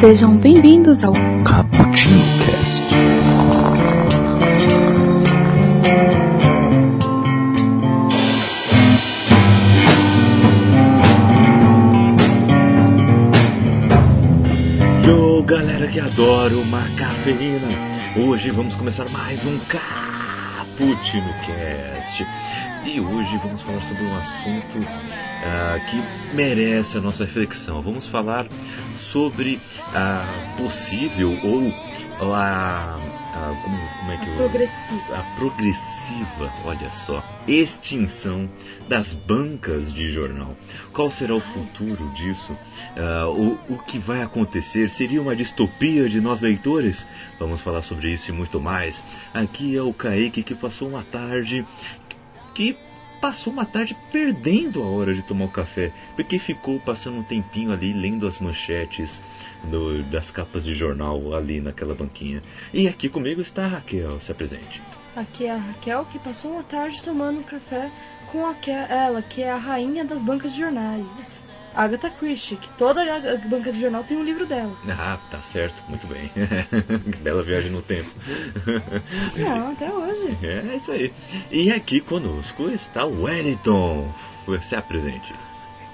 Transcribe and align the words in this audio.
Sejam 0.00 0.34
bem-vindos 0.34 1.04
ao 1.04 1.12
Cappuccino 1.44 2.22
Cast. 2.46 2.82
Yo, 15.06 15.42
galera 15.42 15.86
que 15.88 16.00
adora 16.00 16.56
uma 16.56 16.80
cafeína. 16.96 17.68
Hoje 18.16 18.50
vamos 18.50 18.74
começar 18.76 19.06
mais 19.10 19.44
um 19.44 19.58
Cappuccino 19.68 21.28
Cast. 21.44 22.26
E 22.86 22.98
hoje 22.98 23.36
vamos 23.42 23.60
falar 23.60 23.82
sobre 23.82 24.02
um 24.04 24.16
assunto 24.16 24.88
ah, 25.44 25.78
que 25.90 26.34
merece 26.34 26.96
a 26.96 27.02
nossa 27.02 27.26
reflexão. 27.26 27.82
Vamos 27.82 28.08
falar 28.08 28.46
sobre 29.12 29.60
a 29.94 30.24
possível 30.56 31.36
ou, 31.42 31.72
a, 32.34 32.98
a- 33.34 33.60
como, 33.62 33.78
como 33.98 34.12
é 34.12 34.16
que 34.16 34.28
eu 34.28 34.36
Progressiva. 34.36 35.16
a 35.18 35.22
progressiva, 35.36 36.52
olha 36.64 36.90
só, 37.06 37.22
extinção 37.46 38.48
das 38.88 39.12
bancas 39.12 39.92
de 39.92 40.10
jornal. 40.10 40.56
Qual 40.92 41.10
será 41.10 41.34
o 41.34 41.40
futuro 41.40 42.08
disso? 42.16 42.56
Ah, 42.96 43.28
o, 43.28 43.58
o 43.68 43.78
que 43.86 43.98
vai 43.98 44.22
acontecer? 44.22 44.90
Seria 44.90 45.22
uma 45.22 45.34
distopia 45.36 46.08
de 46.08 46.20
nós 46.20 46.40
leitores? 46.40 47.06
Vamos 47.38 47.60
falar 47.60 47.82
sobre 47.82 48.12
isso 48.12 48.30
e 48.30 48.34
muito 48.34 48.60
mais. 48.60 49.02
Aqui 49.32 49.76
é 49.76 49.82
o 49.82 49.92
Kaique 49.92 50.42
que 50.42 50.54
passou 50.54 50.88
uma 50.88 51.02
tarde 51.04 51.64
que 52.54 52.76
passou 53.20 53.52
uma 53.52 53.64
tarde 53.66 53.96
perdendo 54.10 54.82
a 54.82 54.86
hora 54.86 55.14
de 55.14 55.22
tomar 55.22 55.44
o 55.44 55.48
café, 55.50 55.92
porque 56.16 56.38
ficou 56.38 56.80
passando 56.80 57.18
um 57.18 57.22
tempinho 57.22 57.72
ali 57.72 57.92
lendo 57.92 58.26
as 58.26 58.38
manchetes 58.40 59.22
do- 59.64 60.02
das 60.04 60.30
capas 60.30 60.64
de 60.64 60.74
jornal 60.74 61.34
ali 61.34 61.60
naquela 61.60 61.94
banquinha. 61.94 62.42
E 62.72 62.88
aqui 62.88 63.08
comigo 63.08 63.40
está 63.40 63.64
a 63.64 63.68
Raquel, 63.68 64.20
se 64.20 64.32
apresente. 64.32 64.80
Aqui 65.14 65.44
é 65.44 65.50
a 65.52 65.56
Raquel 65.56 66.06
que 66.10 66.18
passou 66.18 66.52
uma 66.52 66.62
tarde 66.62 67.02
tomando 67.02 67.44
café 67.44 67.90
com 68.30 68.46
aque- 68.46 68.70
ela, 68.70 69.20
que 69.22 69.42
é 69.42 69.50
a 69.50 69.56
rainha 69.56 70.04
das 70.04 70.22
bancas 70.22 70.52
de 70.54 70.60
jornais. 70.60 71.39
Agatha 71.74 72.10
Christie, 72.10 72.56
que 72.56 72.68
toda 72.76 73.00
a 73.02 73.36
banca 73.48 73.70
de 73.72 73.80
jornal 73.80 74.02
tem 74.04 74.16
um 74.16 74.24
livro 74.24 74.44
dela. 74.46 74.72
Ah, 74.88 75.18
tá 75.30 75.38
certo, 75.42 75.74
muito 75.88 76.06
bem. 76.06 76.30
Bela 77.22 77.42
viagem 77.42 77.70
no 77.70 77.80
tempo. 77.82 78.10
Não, 79.36 79.70
até 79.72 79.90
hoje. 79.92 80.36
É 80.42 80.76
isso 80.76 80.90
aí. 80.92 81.12
E 81.50 81.70
aqui 81.70 82.00
conosco 82.00 82.68
está 82.70 83.04
o 83.06 83.22
Wellington. 83.22 84.12
Se 84.62 84.74
apresente. 84.74 85.32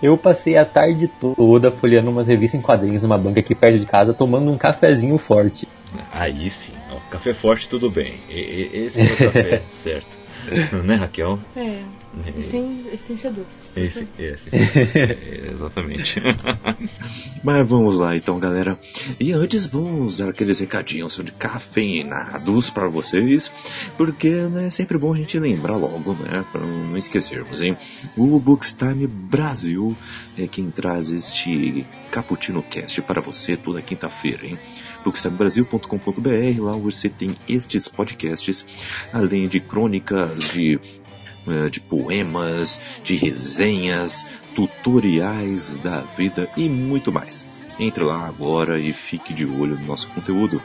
Eu 0.02 0.16
passei 0.16 0.56
a 0.56 0.64
tarde 0.64 1.08
toda 1.08 1.70
folheando 1.70 2.10
umas 2.10 2.28
revistas 2.28 2.60
em 2.60 2.62
quadrinhos 2.62 3.02
numa 3.02 3.18
banca 3.18 3.40
aqui 3.40 3.54
perto 3.54 3.78
de 3.78 3.86
casa, 3.86 4.14
tomando 4.14 4.50
um 4.50 4.56
cafezinho 4.56 5.18
forte. 5.18 5.68
Aí 6.12 6.48
sim, 6.50 6.72
ó, 6.90 6.96
café 7.10 7.32
forte 7.34 7.68
tudo 7.68 7.90
bem. 7.90 8.14
E- 8.28 8.34
e- 8.72 8.84
esse 8.86 9.00
é 9.00 9.04
o 9.04 9.16
café 9.32 9.62
certo. 9.82 10.06
Né, 10.84 10.94
Raquel? 10.94 11.38
É, 11.56 11.80
É, 12.24 12.40
sem 12.40 12.82
essência 12.92 13.30
doce. 13.30 13.68
Esse, 13.76 14.08
esse, 14.18 14.48
é, 14.52 15.50
exatamente. 15.52 16.20
Mas 17.44 17.66
vamos 17.66 17.96
lá 17.96 18.16
então, 18.16 18.38
galera. 18.38 18.78
E 19.20 19.32
antes 19.32 19.66
vamos 19.66 20.16
dar 20.16 20.30
aqueles 20.30 20.58
recadinhos 20.58 21.16
de 21.16 21.32
cafeinados 21.32 22.70
para 22.70 22.88
vocês, 22.88 23.52
porque 23.98 24.30
né, 24.30 24.68
é 24.68 24.70
sempre 24.70 24.96
bom 24.96 25.12
a 25.12 25.16
gente 25.16 25.38
lembrar 25.38 25.76
logo, 25.76 26.14
né, 26.14 26.44
para 26.50 26.64
não 26.64 26.96
esquecermos, 26.96 27.60
hein? 27.60 27.76
O 28.16 28.38
Bookstime 28.38 29.06
Brasil 29.06 29.96
é 30.38 30.46
quem 30.46 30.70
traz 30.70 31.10
este 31.10 31.86
Cappuccino 32.10 32.62
Cast 32.62 33.02
para 33.02 33.20
você 33.20 33.56
toda 33.56 33.82
quinta-feira, 33.82 34.46
hein? 34.46 34.58
bookstimebrasil.com.br, 35.04 36.60
lá 36.60 36.72
você 36.72 37.08
tem 37.08 37.36
estes 37.48 37.86
podcasts, 37.86 38.66
além 39.12 39.46
de 39.46 39.60
crônicas 39.60 40.50
de 40.50 40.80
de 41.70 41.80
poemas, 41.80 43.00
de 43.04 43.14
resenhas, 43.14 44.26
tutoriais 44.54 45.78
da 45.78 46.00
vida 46.16 46.48
e 46.56 46.68
muito 46.68 47.12
mais. 47.12 47.44
Entre 47.78 48.02
lá 48.02 48.26
agora 48.26 48.78
e 48.78 48.92
fique 48.92 49.34
de 49.34 49.44
olho 49.44 49.78
no 49.78 49.86
nosso 49.86 50.08
conteúdo. 50.08 50.62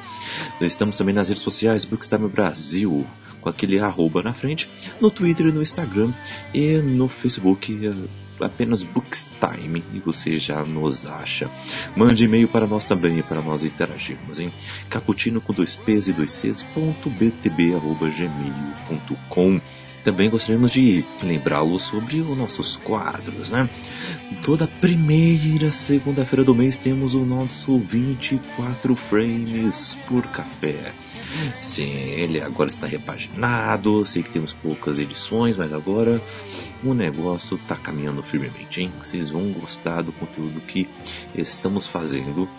Nós 0.59 0.71
estamos 0.71 0.97
também 0.97 1.13
nas 1.13 1.27
redes 1.27 1.43
sociais 1.43 1.83
Bookstime 1.83 2.29
Brasil, 2.29 3.05
com 3.41 3.49
aquele 3.49 3.79
arroba 3.79 4.23
na 4.23 4.33
frente, 4.33 4.69
no 4.99 5.11
Twitter 5.11 5.47
e 5.47 5.51
no 5.51 5.61
Instagram 5.61 6.13
e 6.53 6.77
no 6.77 7.09
Facebook 7.09 7.77
eh, 7.85 8.45
apenas 8.45 8.83
Bookstime 8.83 9.83
e 9.93 9.99
você 9.99 10.37
já 10.37 10.63
nos 10.63 11.05
acha. 11.05 11.49
Mande 11.95 12.23
e-mail 12.23 12.47
para 12.47 12.65
nós 12.65 12.85
também, 12.85 13.21
para 13.21 13.41
nós 13.41 13.63
interagirmos, 13.63 14.39
hein? 14.39 14.53
Caputino 14.89 15.41
com 15.41 15.53
dois 15.53 15.75
P's 15.75 16.07
e 16.07 16.13
dois 16.13 16.31
C's, 16.31 16.63
ponto 16.63 17.09
btb, 17.09 17.75
arroba 17.75 18.09
gmail.com. 18.09 19.59
Também 20.03 20.29
gostaríamos 20.31 20.71
de 20.71 21.05
lembrá-los 21.21 21.83
sobre 21.83 22.21
os 22.21 22.35
nossos 22.35 22.75
quadros, 22.77 23.51
né? 23.51 23.69
Toda 24.43 24.67
primeira 24.67 25.71
segunda-feira 25.71 26.43
do 26.43 26.55
mês 26.55 26.75
temos 26.75 27.13
o 27.13 27.23
nosso 27.23 27.77
24 27.77 28.95
frames 28.95 29.97
por 30.07 30.25
café. 30.27 30.91
Sim, 31.61 31.91
ele 31.91 32.41
agora 32.41 32.69
está 32.69 32.87
repaginado, 32.87 34.03
sei 34.03 34.23
que 34.23 34.31
temos 34.31 34.53
poucas 34.53 34.97
edições, 34.97 35.55
mas 35.55 35.71
agora 35.71 36.19
o 36.83 36.93
negócio 36.95 37.55
está 37.57 37.75
caminhando 37.75 38.23
firmemente, 38.23 38.81
hein? 38.81 38.91
Vocês 39.01 39.29
vão 39.29 39.51
gostar 39.51 40.01
do 40.01 40.11
conteúdo 40.11 40.59
que 40.61 40.89
estamos 41.35 41.85
fazendo 41.85 42.49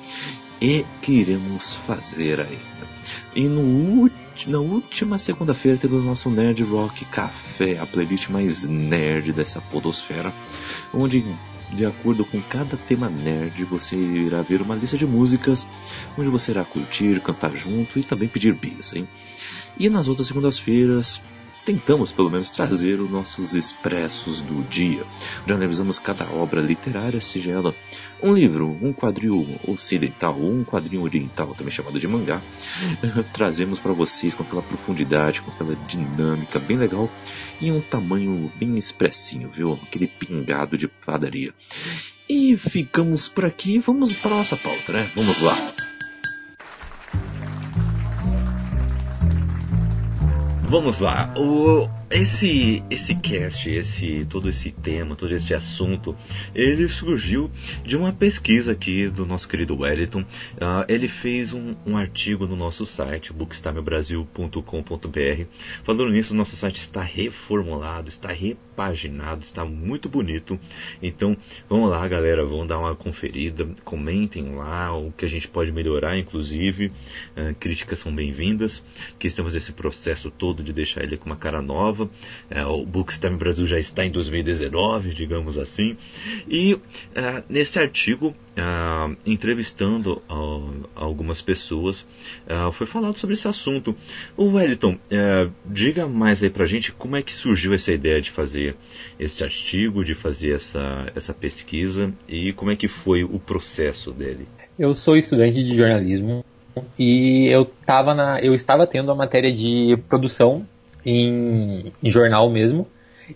e 0.60 0.84
que 1.02 1.12
iremos 1.12 1.74
fazer 1.74 2.40
ainda. 2.40 2.86
E 3.34 3.42
no 3.48 3.60
ulti- 3.62 4.21
na 4.46 4.58
última 4.58 5.18
segunda-feira 5.18 5.78
temos 5.78 6.02
nosso 6.04 6.30
Nerd 6.30 6.62
Rock 6.64 7.04
Café, 7.04 7.78
a 7.78 7.86
playlist 7.86 8.28
mais 8.28 8.66
nerd 8.66 9.32
dessa 9.32 9.60
podosfera, 9.60 10.32
onde 10.92 11.24
de 11.72 11.86
acordo 11.86 12.24
com 12.24 12.40
cada 12.42 12.76
tema 12.76 13.08
nerd, 13.08 13.64
você 13.64 13.96
irá 13.96 14.42
ver 14.42 14.60
uma 14.60 14.74
lista 14.74 14.96
de 14.96 15.06
músicas 15.06 15.66
onde 16.18 16.28
você 16.28 16.50
irá 16.50 16.64
curtir, 16.64 17.20
cantar 17.20 17.56
junto 17.56 17.98
e 17.98 18.02
também 18.02 18.28
pedir 18.28 18.54
bis, 18.54 18.92
hein? 18.94 19.08
E 19.78 19.88
nas 19.88 20.08
outras 20.08 20.26
segundas-feiras, 20.26 21.22
tentamos 21.64 22.12
pelo 22.12 22.30
menos 22.30 22.50
trazer 22.50 23.00
os 23.00 23.10
nossos 23.10 23.54
expressos 23.54 24.40
do 24.40 24.62
dia, 24.68 25.04
onde 25.42 25.52
analisamos 25.52 25.98
cada 25.98 26.26
obra 26.26 26.60
literária, 26.60 27.20
seja 27.20 27.52
ela 27.52 27.74
um 28.22 28.32
livro, 28.32 28.78
um 28.80 28.92
quadrinho 28.92 29.58
ocidental 29.66 30.38
ou 30.38 30.52
um 30.52 30.64
quadrinho 30.64 31.02
oriental, 31.02 31.54
também 31.54 31.72
chamado 31.72 31.98
de 31.98 32.06
mangá, 32.06 32.40
trazemos 33.32 33.78
para 33.78 33.92
vocês 33.92 34.32
com 34.32 34.42
aquela 34.42 34.62
profundidade, 34.62 35.42
com 35.42 35.50
aquela 35.50 35.74
dinâmica 35.86 36.58
bem 36.58 36.76
legal 36.76 37.10
e 37.60 37.70
um 37.70 37.80
tamanho 37.80 38.50
bem 38.56 38.76
expressinho, 38.76 39.50
viu? 39.50 39.78
Aquele 39.82 40.06
pingado 40.06 40.78
de 40.78 40.86
padaria. 40.88 41.52
E 42.28 42.56
ficamos 42.56 43.28
por 43.28 43.44
aqui, 43.44 43.78
vamos 43.78 44.12
para 44.12 44.36
nossa 44.36 44.56
pauta, 44.56 44.92
né? 44.92 45.10
Vamos 45.14 45.40
lá. 45.42 45.74
Vamos 50.72 50.98
lá. 51.00 51.34
O, 51.36 51.86
esse, 52.12 52.82
esse 52.90 53.14
cast, 53.14 53.70
esse, 53.70 54.26
todo 54.28 54.48
esse 54.48 54.70
tema, 54.70 55.16
todo 55.16 55.34
esse 55.34 55.54
assunto, 55.54 56.14
ele 56.54 56.86
surgiu 56.88 57.50
de 57.84 57.96
uma 57.96 58.12
pesquisa 58.12 58.72
aqui 58.72 59.08
do 59.08 59.24
nosso 59.24 59.48
querido 59.48 59.78
Wellington. 59.78 60.24
Ah, 60.60 60.84
ele 60.88 61.08
fez 61.08 61.54
um, 61.54 61.74
um 61.86 61.96
artigo 61.96 62.46
no 62.46 62.54
nosso 62.54 62.84
site, 62.84 63.32
bookstimebrasil.com.br. 63.32 65.44
Falando 65.84 66.10
nisso, 66.10 66.34
nosso 66.34 66.54
site 66.54 66.76
está 66.76 67.02
reformulado, 67.02 68.08
está 68.08 68.28
repaginado, 68.28 69.42
está 69.42 69.64
muito 69.64 70.08
bonito. 70.08 70.60
Então, 71.02 71.36
vamos 71.68 71.90
lá, 71.90 72.06
galera, 72.06 72.44
vamos 72.44 72.68
dar 72.68 72.78
uma 72.78 72.94
conferida, 72.94 73.66
comentem 73.84 74.54
lá 74.54 74.94
o 74.94 75.10
que 75.12 75.24
a 75.24 75.28
gente 75.28 75.48
pode 75.48 75.72
melhorar, 75.72 76.18
inclusive. 76.18 76.92
Ah, 77.34 77.54
críticas 77.58 78.00
são 78.00 78.14
bem-vindas, 78.14 78.84
que 79.18 79.26
estamos 79.26 79.54
nesse 79.54 79.72
processo 79.72 80.30
todo 80.30 80.62
de 80.62 80.74
deixar 80.74 81.02
ele 81.02 81.16
com 81.16 81.24
uma 81.26 81.36
cara 81.36 81.62
nova. 81.62 82.01
É, 82.50 82.64
o 82.64 82.84
Bookstime 82.84 83.36
Brasil 83.36 83.66
já 83.66 83.78
está 83.78 84.04
em 84.04 84.10
2019, 84.10 85.14
digamos 85.14 85.58
assim. 85.58 85.96
E 86.48 86.78
ah, 87.14 87.42
nesse 87.48 87.78
artigo, 87.78 88.34
ah, 88.56 89.10
entrevistando 89.24 90.22
algumas 90.94 91.40
pessoas, 91.40 92.04
ah, 92.48 92.70
foi 92.72 92.86
falado 92.86 93.18
sobre 93.18 93.34
esse 93.34 93.48
assunto. 93.48 93.94
O 94.36 94.52
Wellington, 94.52 94.98
eh, 95.10 95.48
diga 95.66 96.06
mais 96.06 96.42
aí 96.42 96.50
pra 96.50 96.66
gente 96.66 96.92
como 96.92 97.16
é 97.16 97.22
que 97.22 97.32
surgiu 97.34 97.74
essa 97.74 97.92
ideia 97.92 98.20
de 98.20 98.30
fazer 98.30 98.76
este 99.18 99.44
artigo, 99.44 100.04
de 100.04 100.14
fazer 100.14 100.54
essa, 100.54 101.10
essa 101.14 101.34
pesquisa 101.34 102.12
e 102.28 102.52
como 102.52 102.70
é 102.70 102.76
que 102.76 102.88
foi 102.88 103.24
o 103.24 103.38
processo 103.38 104.12
dele. 104.12 104.46
Eu 104.78 104.94
sou 104.94 105.16
estudante 105.16 105.62
de 105.62 105.76
jornalismo 105.76 106.44
e 106.98 107.48
eu, 107.48 107.64
tava 107.64 108.14
na, 108.14 108.40
eu 108.40 108.54
estava 108.54 108.86
tendo 108.86 109.10
a 109.10 109.14
matéria 109.14 109.52
de 109.52 109.96
produção 110.08 110.66
em, 111.04 111.92
em 112.02 112.10
jornal 112.10 112.48
mesmo 112.50 112.86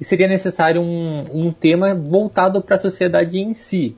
e 0.00 0.04
seria 0.04 0.28
necessário 0.28 0.80
um, 0.80 1.24
um 1.32 1.52
tema 1.52 1.94
voltado 1.94 2.60
para 2.60 2.76
a 2.76 2.78
sociedade 2.78 3.38
em 3.38 3.54
si. 3.54 3.96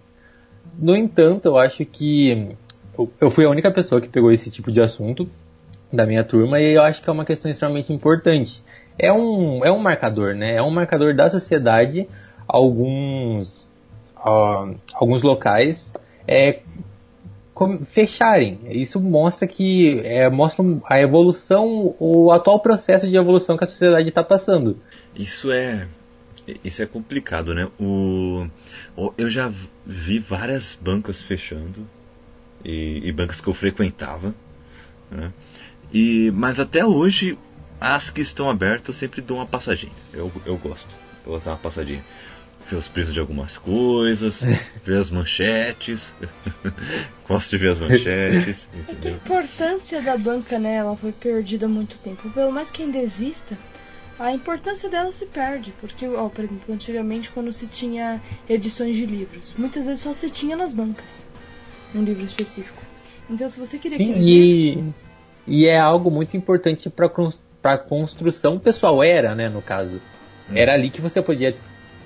No 0.79 0.97
entanto, 0.97 1.47
eu 1.47 1.59
acho 1.59 1.85
que 1.85 2.57
eu 3.21 3.31
fui 3.31 3.45
a 3.45 3.51
única 3.51 3.71
pessoa 3.71 4.01
que 4.01 4.09
pegou 4.09 4.31
esse 4.31 4.51
tipo 4.51 4.71
de 4.71 4.81
assunto 4.81 5.29
da 5.93 6.05
minha 6.05 6.23
turma 6.23 6.61
e 6.61 6.75
eu 6.75 6.83
acho 6.83 7.03
que 7.03 7.09
é 7.09 7.13
uma 7.13 7.25
questão 7.25 7.51
extremamente 7.51 7.93
importante. 7.93 8.63
É 8.99 9.13
um, 9.13 9.65
é 9.65 9.71
um 9.71 9.79
marcador, 9.79 10.35
né? 10.35 10.57
É 10.57 10.63
um 10.63 10.71
marcador 10.71 11.15
da 11.15 11.31
sociedade. 11.31 12.09
Alguns, 12.47 13.69
uh, 14.17 14.75
alguns 14.95 15.23
locais 15.23 15.93
é, 16.27 16.61
fecharem. 17.85 18.59
Isso 18.69 19.01
mostra 19.01 19.47
que 19.47 20.01
é, 20.05 20.29
mostra 20.29 20.65
a 20.85 21.01
evolução, 21.01 21.95
o 21.99 22.31
atual 22.31 22.61
processo 22.61 23.09
de 23.09 23.17
evolução 23.17 23.57
que 23.57 23.65
a 23.65 23.67
sociedade 23.67 24.09
está 24.09 24.23
passando. 24.23 24.79
Isso 25.15 25.51
é 25.51 25.89
isso 26.65 26.83
é 26.83 26.87
complicado, 26.87 27.53
né? 27.55 27.69
O, 27.79 28.47
eu 29.19 29.29
já 29.29 29.53
vi 29.85 30.19
várias 30.19 30.79
bancas 30.81 31.23
fechando 31.23 31.87
e, 32.65 33.03
e 33.05 33.13
bancas 33.13 33.41
que 33.41 33.49
eu 33.49 33.55
frequentava, 33.55 34.35
né? 35.11 35.33
E 35.93 36.31
mas 36.31 36.59
até 36.59 36.85
hoje 36.85 37.39
as 37.81 38.11
que 38.11 38.21
estão 38.21 38.49
abertas 38.51 38.89
eu 38.89 38.95
sempre 38.95 39.21
dou 39.21 39.39
uma 39.39 39.47
passadinha. 39.47 39.93
Eu, 40.13 40.31
eu 40.47 40.57
gosto. 40.57 40.89
Eu 41.25 41.33
vou 41.33 41.41
dar 41.41 41.53
uma 41.53 41.59
passadinha 41.59 42.03
ver 42.71 42.77
os 42.77 42.89
preços 42.89 43.15
de 43.15 43.21
algumas 43.21 43.57
coisas, 43.57 44.41
ver 44.85 44.99
as 44.99 45.11
manchetes. 45.11 46.03
Gosto 47.27 47.51
de 47.51 47.59
ver 47.59 47.71
as 47.71 47.81
manchetes. 47.81 48.69
É 48.89 48.95
que 48.95 49.09
a 49.09 49.11
importância 49.13 50.03
da 50.03 50.17
banca, 50.17 50.59
né, 50.59 50.77
ela 50.77 50.97
foi 50.97 51.13
perdida 51.13 51.67
há 51.67 51.69
muito 51.69 51.97
tempo. 51.99 52.29
Pelo 52.31 52.53
mais 52.53 52.71
que 52.71 52.83
ainda 52.83 52.99
exista, 52.99 53.57
a 54.19 54.33
importância 54.33 54.89
dela 54.89 55.13
se 55.13 55.27
perde. 55.27 55.73
Porque, 55.81 56.07
ó, 56.07 56.29
por 56.29 56.45
exemplo, 56.45 56.75
antigamente 56.75 57.31
quando 57.31 57.53
se 57.53 57.67
tinha 57.67 58.21
edições 58.49 58.97
de 58.97 59.07
livros, 59.07 59.53
muitas 59.57 59.85
vezes 59.85 60.01
só 60.01 60.15
se 60.15 60.31
tinha 60.31 60.57
nas 60.57 60.73
bancas. 60.73 61.27
Um 61.95 62.03
livro 62.03 62.25
específico. 62.25 62.83
Então 63.31 63.49
se 63.49 63.59
você 63.59 63.79
queria. 63.79 63.99
Sim, 63.99 64.15
e, 64.19 64.93
e 65.47 65.67
é 65.67 65.79
algo 65.79 66.11
muito 66.11 66.37
importante 66.37 66.91
para 66.91 67.75
a 67.75 67.79
construção 67.79 68.59
pessoal, 68.59 69.03
era, 69.03 69.35
né, 69.35 69.49
no 69.49 69.63
caso. 69.63 70.01
Hum. 70.51 70.55
Era 70.55 70.75
ali 70.75 70.91
que 70.91 71.01
você 71.01 71.21
podia 71.23 71.55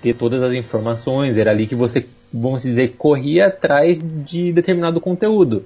ter 0.03 0.17
todas 0.17 0.43
as 0.43 0.53
informações, 0.53 1.39
era 1.39 1.53
ali 1.53 1.67
que 1.67 1.77
você, 1.77 2.05
vamos 2.33 2.63
dizer, 2.63 2.97
corria 2.99 3.47
atrás 3.47 4.01
de 4.03 4.53
determinado 4.53 5.01
conteúdo. 5.01 5.65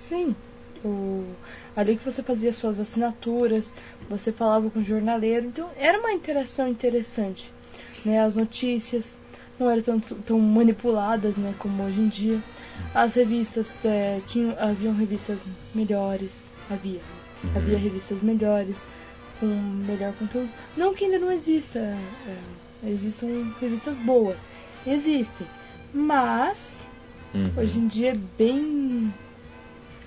Sim. 0.00 0.36
O... 0.84 1.24
Ali 1.74 1.96
que 1.96 2.04
você 2.04 2.22
fazia 2.22 2.52
suas 2.52 2.78
assinaturas, 2.78 3.72
você 4.10 4.30
falava 4.32 4.68
com 4.68 4.80
o 4.80 4.84
jornaleiro, 4.84 5.46
então 5.46 5.68
era 5.78 5.98
uma 5.98 6.12
interação 6.12 6.68
interessante. 6.68 7.50
Né? 8.04 8.20
As 8.20 8.34
notícias 8.34 9.14
não 9.58 9.70
eram 9.70 9.82
tão, 9.82 10.00
tão 10.00 10.38
manipuladas 10.38 11.36
né, 11.36 11.54
como 11.58 11.84
hoje 11.84 12.00
em 12.00 12.08
dia. 12.08 12.38
As 12.94 13.14
revistas 13.14 13.74
é, 13.84 14.20
tinham, 14.26 14.54
haviam 14.58 14.94
revistas 14.94 15.38
melhores, 15.74 16.30
havia. 16.68 17.00
Uhum. 17.42 17.50
Havia 17.54 17.78
revistas 17.78 18.20
melhores, 18.22 18.76
com 19.40 19.46
melhor 19.46 20.12
conteúdo. 20.14 20.48
Não 20.76 20.92
que 20.92 21.04
ainda 21.04 21.18
não 21.18 21.32
exista. 21.32 21.78
É, 21.78 22.36
Existem 22.84 23.52
revistas 23.60 23.96
boas. 23.98 24.36
Existem. 24.86 25.46
Mas 25.92 26.58
uhum. 27.34 27.50
hoje 27.56 27.78
em 27.78 27.88
dia 27.88 28.12
é 28.12 28.16
bem 28.36 29.12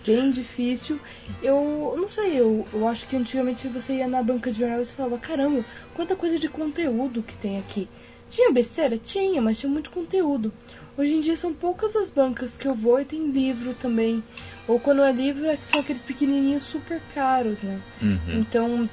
bem 0.06 0.32
difícil. 0.32 1.00
Eu 1.42 1.94
não 1.98 2.10
sei, 2.10 2.40
eu, 2.40 2.66
eu 2.74 2.88
acho 2.88 3.08
que 3.08 3.16
antigamente 3.16 3.68
você 3.68 3.94
ia 3.94 4.08
na 4.08 4.24
banca 4.24 4.52
de 4.52 4.60
jornal 4.60 4.82
e 4.82 4.86
você 4.86 4.94
falava, 4.94 5.18
caramba, 5.18 5.64
quanta 5.94 6.16
coisa 6.16 6.40
de 6.40 6.50
conteúdo 6.50 7.22
que 7.22 7.36
tem 7.36 7.58
aqui. 7.58 7.88
Tinha 8.30 8.52
besteira? 8.52 8.98
Tinha, 8.98 9.42
mas 9.42 9.60
tinha 9.60 9.72
muito 9.72 9.92
conteúdo. 9.92 10.52
Hoje 10.98 11.14
em 11.14 11.22
dia 11.22 11.38
são 11.38 11.54
poucas 11.54 11.96
as 11.96 12.10
bancas 12.10 12.58
que 12.58 12.68
eu 12.68 12.74
vou 12.74 13.00
e 13.00 13.06
tem 13.06 13.32
livro 13.32 13.74
também. 13.82 14.24
Ou 14.68 14.80
quando 14.80 15.04
é 15.04 15.12
livro, 15.12 15.46
é 15.46 15.58
são 15.58 15.82
aqueles 15.82 16.02
pequenininhos 16.02 16.64
super 16.64 17.02
caros, 17.14 17.62
né? 17.62 17.80
Uhum. 18.02 18.40
Então, 18.40 18.90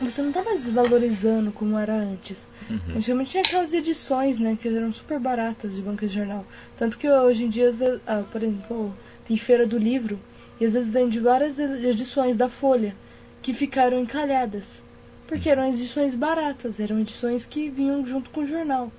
você 0.00 0.20
não 0.20 0.32
tá 0.32 0.42
mais 0.42 0.68
valorizando 0.68 1.50
como 1.52 1.78
era 1.78 1.94
antes. 1.94 2.46
Uhum. 2.68 2.96
Antigamente 2.96 3.30
tinha 3.30 3.42
aquelas 3.42 3.72
edições, 3.72 4.38
né, 4.38 4.58
que 4.60 4.68
eram 4.68 4.92
super 4.92 5.18
baratas 5.18 5.74
de 5.74 5.80
banca 5.80 6.06
de 6.06 6.14
jornal. 6.14 6.44
Tanto 6.78 6.98
que 6.98 7.08
hoje 7.08 7.44
em 7.44 7.48
dia, 7.48 7.72
ah, 8.06 8.22
por 8.30 8.42
exemplo, 8.42 8.94
tem 9.26 9.36
feira 9.36 9.66
do 9.66 9.78
livro 9.78 10.18
e 10.60 10.66
às 10.66 10.72
vezes 10.72 10.90
vende 10.90 11.18
várias 11.18 11.58
edições 11.58 12.36
da 12.36 12.48
Folha 12.48 12.94
que 13.40 13.54
ficaram 13.54 13.98
encalhadas. 14.00 14.82
Porque 15.26 15.48
eram 15.48 15.66
edições 15.66 16.14
baratas, 16.14 16.78
eram 16.78 17.00
edições 17.00 17.46
que 17.46 17.68
vinham 17.68 18.06
junto 18.06 18.30
com 18.30 18.42
o 18.42 18.46
jornal. 18.46 18.92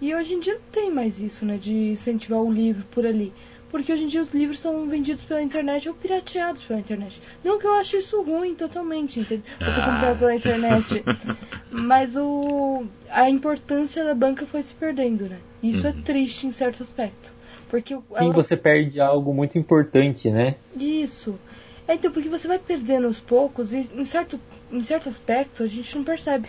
E 0.00 0.14
hoje 0.14 0.34
em 0.34 0.40
dia 0.40 0.54
não 0.54 0.60
tem 0.70 0.90
mais 0.90 1.20
isso, 1.20 1.44
né, 1.46 1.56
de 1.56 1.72
incentivar 1.72 2.40
o 2.40 2.52
livro 2.52 2.84
por 2.90 3.06
ali. 3.06 3.32
Porque 3.74 3.92
hoje 3.92 4.04
em 4.04 4.06
dia 4.06 4.22
os 4.22 4.32
livros 4.32 4.60
são 4.60 4.86
vendidos 4.86 5.24
pela 5.24 5.42
internet 5.42 5.88
ou 5.88 5.96
pirateados 5.96 6.62
pela 6.62 6.78
internet. 6.78 7.20
Não 7.42 7.58
que 7.58 7.66
eu 7.66 7.74
acho 7.74 7.96
isso 7.96 8.22
ruim 8.22 8.54
totalmente, 8.54 9.18
entendeu? 9.18 9.42
Você 9.58 9.80
ah. 9.80 9.84
comprar 9.84 10.16
pela 10.16 10.36
internet. 10.36 11.02
Mas 11.72 12.16
o 12.16 12.84
a 13.10 13.28
importância 13.28 14.04
da 14.04 14.14
banca 14.14 14.46
foi 14.46 14.62
se 14.62 14.72
perdendo, 14.74 15.28
né? 15.28 15.38
Isso 15.60 15.84
é 15.88 15.90
uhum. 15.90 15.98
é 15.98 16.02
triste 16.02 16.46
em 16.46 16.52
certo 16.52 16.84
aspecto. 16.84 17.32
Porque 17.68 17.96
Sim, 17.96 18.02
ela... 18.14 18.32
você 18.32 18.56
perde 18.56 19.00
algo 19.00 19.34
muito 19.34 19.58
importante, 19.58 20.30
né? 20.30 20.54
Isso. 20.76 21.36
É, 21.88 21.94
então, 21.94 22.12
porque 22.12 22.28
você 22.28 22.46
vai 22.46 22.60
perdendo 22.60 23.08
aos 23.08 23.18
poucos 23.18 23.72
e 23.72 23.90
em 23.92 24.04
certo, 24.04 24.38
em 24.70 24.84
certo 24.84 25.08
aspecto 25.08 25.64
a 25.64 25.66
gente 25.66 25.96
não 25.96 26.04
percebe. 26.04 26.48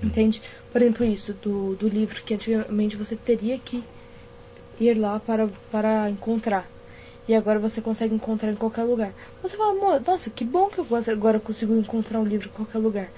Entende? 0.00 0.40
Por 0.70 0.80
exemplo, 0.80 1.04
isso 1.04 1.32
do, 1.42 1.74
do 1.74 1.88
livro 1.88 2.22
que 2.22 2.34
antigamente 2.34 2.94
você 2.94 3.16
teria 3.16 3.58
que 3.58 3.82
ir 4.80 4.94
lá 4.94 5.20
para, 5.20 5.48
para 5.70 6.10
encontrar. 6.10 6.66
E 7.28 7.34
agora 7.34 7.58
você 7.58 7.80
consegue 7.80 8.14
encontrar 8.14 8.52
em 8.52 8.56
qualquer 8.56 8.84
lugar. 8.84 9.12
Você 9.42 9.56
fala, 9.56 10.00
nossa, 10.00 10.30
que 10.30 10.44
bom 10.44 10.68
que 10.68 10.78
eu 10.78 10.86
agora 11.12 11.40
consigo 11.40 11.76
encontrar 11.76 12.20
um 12.20 12.24
livro 12.24 12.48
em 12.48 12.52
qualquer 12.52 12.78
lugar. 12.78 13.08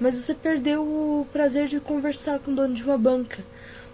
Mas 0.00 0.16
você 0.16 0.34
perdeu 0.34 0.82
o 0.82 1.26
prazer 1.32 1.68
de 1.68 1.78
conversar 1.78 2.40
com 2.40 2.50
o 2.50 2.54
dono 2.54 2.74
de 2.74 2.82
uma 2.82 2.98
banca. 2.98 3.38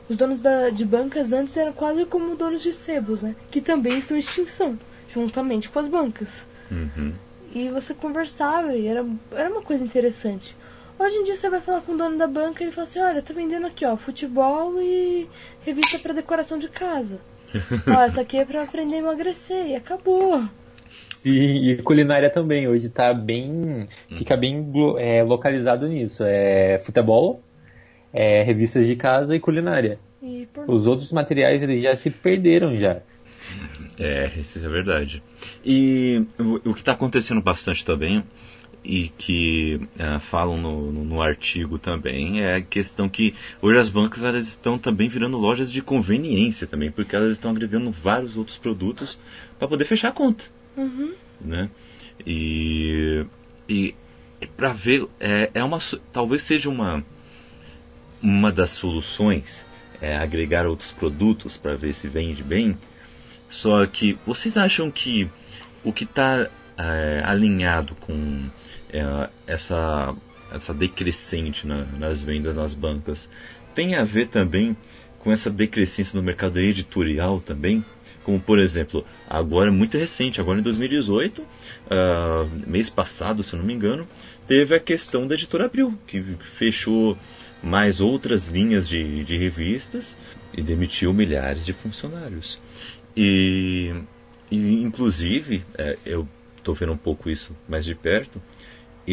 Os 0.09 0.17
donos 0.17 0.41
da, 0.41 0.70
de 0.70 0.87
bancas 0.87 1.32
antes 1.32 1.55
eram 1.55 1.73
quase 1.73 2.06
como 2.06 2.35
donos 2.35 2.62
de 2.62 2.73
sebos, 2.73 3.20
né? 3.20 3.37
Que 3.50 3.61
também 3.61 3.99
estão 3.99 4.17
em 4.17 4.20
extinção, 4.20 4.79
juntamente 5.12 5.69
com 5.69 5.79
as 5.79 5.88
bancas. 5.88 6.47
Uhum. 6.70 7.12
E 7.55 7.69
você 7.69 7.93
conversava 7.93 8.75
e 8.75 8.87
era, 8.87 9.05
era 9.32 9.50
uma 9.50 9.61
coisa 9.61 9.85
interessante. 9.85 10.56
Hoje 10.99 11.15
em 11.15 11.25
dia 11.25 11.37
você 11.37 11.49
vai 11.49 11.61
falar 11.61 11.81
com 11.83 11.93
o 11.93 11.97
dono 11.97 12.19
da 12.19 12.27
banca 12.27 12.61
e 12.61 12.67
ele 12.67 12.73
fala 12.73 12.89
assim, 12.89 13.00
olha, 13.00 13.23
tá 13.23 13.33
vendendo 13.33 13.67
aqui, 13.69 13.87
ó, 13.87 13.97
futebol 13.97 14.83
e 14.83 15.29
revista 15.65 15.99
para 16.00 16.12
decoração 16.12 16.59
de 16.59 16.69
casa. 16.69 17.21
ó, 17.87 18.03
essa 18.03 18.23
aqui 18.23 18.37
é 18.37 18.45
para 18.45 18.65
aprender 18.65 18.97
a 18.97 18.99
emagrecer 18.99 19.69
e 19.69 19.77
acabou. 19.77 20.43
Sim, 21.15 21.70
e 21.70 21.77
culinária 21.82 22.29
também, 22.29 22.67
hoje 22.67 22.89
tá 22.89 23.15
bem. 23.15 23.89
fica 24.17 24.37
bem 24.37 24.72
é, 24.99 25.22
localizado 25.22 25.87
nisso. 25.87 26.25
É 26.25 26.81
futebol, 26.81 27.43
é, 28.13 28.43
revistas 28.43 28.84
de 28.87 28.96
casa 28.96 29.37
e 29.37 29.41
culinária. 29.41 30.01
E 30.20 30.49
Os 30.67 30.89
outros 30.89 31.13
materiais 31.13 31.63
eles 31.63 31.81
já 31.81 31.94
se 31.94 32.11
perderam 32.11 32.77
já. 32.77 33.03
É, 33.99 34.32
isso 34.37 34.58
é 34.58 34.69
verdade. 34.69 35.22
E 35.65 36.25
o, 36.39 36.70
o 36.70 36.75
que 36.75 36.81
está 36.81 36.93
acontecendo 36.93 37.41
bastante 37.41 37.84
também 37.84 38.25
e 38.89 39.11
que 39.11 39.79
uh, 39.97 40.19
falam 40.19 40.57
no, 40.57 40.91
no, 40.91 41.05
no, 41.05 41.21
artigo 41.21 41.79
também 41.79 42.41
é 42.41 42.55
a 42.55 42.63
questão 42.63 43.07
que 43.07 43.35
hoje 43.61 43.79
as 43.79 43.91
bancas 43.91 44.25
elas 44.25 44.49
estão 44.49 44.79
também 44.79 45.11
virando 45.11 45.37
lojas 45.37 45.71
de 45.71 45.83
conveniência 45.83 46.67
também, 46.67 46.91
porque 46.91 47.15
elas 47.15 47.33
estão 47.33 47.51
agregando 47.51 47.91
vários 47.91 48.39
outros 48.39 48.57
produtos 48.57 49.19
para 49.59 49.69
poder 49.69 49.85
fechar 49.85 50.09
a 50.09 50.13
conta, 50.13 50.43
uhum. 50.75 51.13
né? 51.39 51.69
E, 52.27 53.27
e 53.69 53.95
para 54.57 54.73
ver 54.73 55.07
é, 55.21 55.51
é 55.53 55.63
uma 55.63 55.79
talvez 56.11 56.43
seja 56.43 56.71
uma 56.71 57.05
uma 58.23 58.51
das 58.51 58.71
soluções 58.71 59.63
é 60.01 60.17
agregar 60.17 60.67
outros 60.67 60.93
produtos 60.93 61.59
para 61.59 61.75
ver 61.77 61.95
se 61.95 62.09
vende 62.09 62.43
bem. 62.43 62.77
Só 63.51 63.85
que 63.87 64.19
vocês 64.27 64.57
acham 64.57 64.91
que 64.91 65.29
o 65.85 65.93
que 65.93 66.05
está 66.05 66.49
é, 66.77 67.23
alinhado 67.25 67.95
com 67.97 68.49
é, 68.93 69.29
essa, 69.47 70.15
essa 70.53 70.75
decrescente 70.75 71.67
na, 71.67 71.85
nas 71.99 72.21
vendas 72.21 72.57
nas 72.57 72.75
bancas 72.75 73.31
tem 73.75 73.95
a 73.95 74.05
ver 74.05 74.29
também 74.29 74.77
com 75.19 75.33
essa 75.33 75.51
decrescência 75.51 76.17
no 76.17 76.23
mercado 76.23 76.59
editorial 76.59 77.41
também? 77.41 77.85
Como, 78.25 78.39
por 78.41 78.59
exemplo, 78.59 79.05
agora 79.29 79.71
muito 79.71 79.97
recente, 79.97 80.41
agora 80.41 80.59
em 80.59 80.63
2018, 80.63 81.41
uh, 81.41 81.47
ah, 81.91 82.47
mês 82.67 82.91
passado, 82.91 83.43
se 83.43 83.55
eu 83.55 83.59
não 83.59 83.67
me 83.67 83.73
engano, 83.73 84.07
teve 84.47 84.75
a 84.75 84.81
questão 84.81 85.27
da 85.27 85.35
editora 85.35 85.67
Abril, 85.67 85.97
que 86.07 86.23
fechou 86.57 87.17
mais 87.63 88.01
outras 88.01 88.49
linhas 88.49 88.89
de, 88.89 89.25
de 89.25 89.37
revistas 89.37 90.17
e 90.53 90.63
demitiu 90.63 91.13
milhares 91.13 91.65
de 91.65 91.73
funcionários. 91.73 92.61
E, 93.17 93.95
e 94.51 94.83
inclusive, 94.83 95.65
é, 95.77 95.95
eu 96.05 96.29
estou 96.57 96.75
vendo 96.75 96.93
um 96.93 96.99
pouco 96.99 97.31
isso 97.31 97.57
mais 97.69 97.85
de 97.85 97.95
perto, 97.95 98.43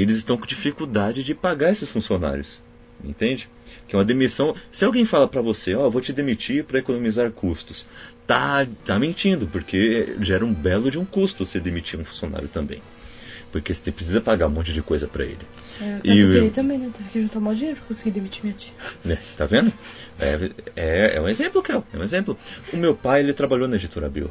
eles 0.01 0.17
estão 0.17 0.37
com 0.37 0.45
dificuldade 0.45 1.23
de 1.23 1.33
pagar 1.33 1.71
esses 1.71 1.89
funcionários. 1.89 2.59
entende? 3.03 3.47
Que 3.87 3.95
é 3.95 3.99
uma 3.99 4.05
demissão. 4.05 4.55
Se 4.71 4.85
alguém 4.85 5.05
fala 5.05 5.27
para 5.27 5.41
você, 5.41 5.75
ó, 5.75 5.87
oh, 5.87 5.91
vou 5.91 6.01
te 6.01 6.13
demitir 6.13 6.63
para 6.63 6.79
economizar 6.79 7.31
custos, 7.31 7.85
tá, 8.25 8.65
tá 8.85 8.97
mentindo, 8.99 9.47
porque 9.47 10.15
gera 10.21 10.45
um 10.45 10.53
belo 10.53 10.89
de 10.89 10.97
um 10.97 11.05
custo 11.05 11.45
você 11.45 11.59
demitir 11.59 11.99
um 11.99 12.05
funcionário 12.05 12.47
também. 12.47 12.81
Porque 13.51 13.73
você 13.73 13.91
precisa 13.91 14.19
pagar 14.19 14.47
um 14.47 14.51
monte 14.51 14.73
de 14.73 14.81
coisa 14.81 15.07
para 15.07 15.23
ele. 15.23 15.37
É, 15.79 16.01
e 16.03 16.19
eu 16.19 16.51
também, 16.51 16.77
né? 16.77 16.89
Teve 16.95 17.09
que 17.09 17.21
juntar 17.21 17.39
mal 17.39 17.53
dinheiro 17.53 17.77
pra 17.77 17.87
conseguir 17.87 18.11
demitir 18.11 18.43
minha 18.43 18.55
tia. 18.55 18.73
É, 19.07 19.17
tá 19.37 19.45
vendo? 19.45 19.71
É, 20.19 20.51
é, 20.75 21.15
é 21.15 21.21
um 21.21 21.29
exemplo, 21.29 21.63
Kel. 21.63 21.83
É 21.93 21.97
um 21.97 22.03
exemplo. 22.03 22.37
O 22.73 22.77
meu 22.77 22.95
pai, 22.95 23.21
ele 23.21 23.33
trabalhou 23.33 23.67
na 23.67 23.75
editora 23.75 24.09
Bill 24.09 24.29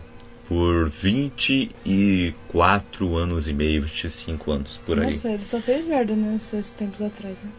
por 0.48 0.90
24 0.90 3.16
anos 3.16 3.48
e 3.48 3.54
meio, 3.54 3.82
25 3.82 4.52
anos 4.52 4.80
por 4.84 4.98
aí. 4.98 5.12
Nossa, 5.12 5.30
ele 5.30 5.44
só 5.44 5.60
fez 5.60 5.86
merda 5.86 6.14
nesses 6.14 6.72
tempos 6.72 7.00
atrás, 7.00 7.38
né? 7.42 7.50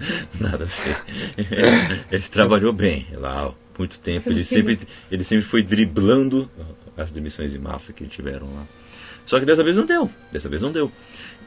Nada 0.40 0.64
a 0.64 0.66
ver. 0.66 2.04
ele 2.10 2.24
trabalhou 2.24 2.72
bem 2.72 3.06
lá 3.12 3.52
muito 3.78 3.98
tempo. 4.00 4.30
Ele 4.30 4.44
sempre, 4.44 4.78
ele 5.10 5.24
sempre 5.24 5.46
foi 5.46 5.62
driblando 5.62 6.50
as 6.96 7.12
demissões 7.12 7.54
em 7.54 7.58
massa 7.58 7.92
que 7.92 8.06
tiveram 8.06 8.52
lá. 8.52 8.66
Só 9.24 9.38
que 9.38 9.46
dessa 9.46 9.62
vez 9.62 9.76
não 9.76 9.86
deu. 9.86 10.10
Dessa 10.32 10.48
vez 10.48 10.62
não 10.62 10.72
deu. 10.72 10.90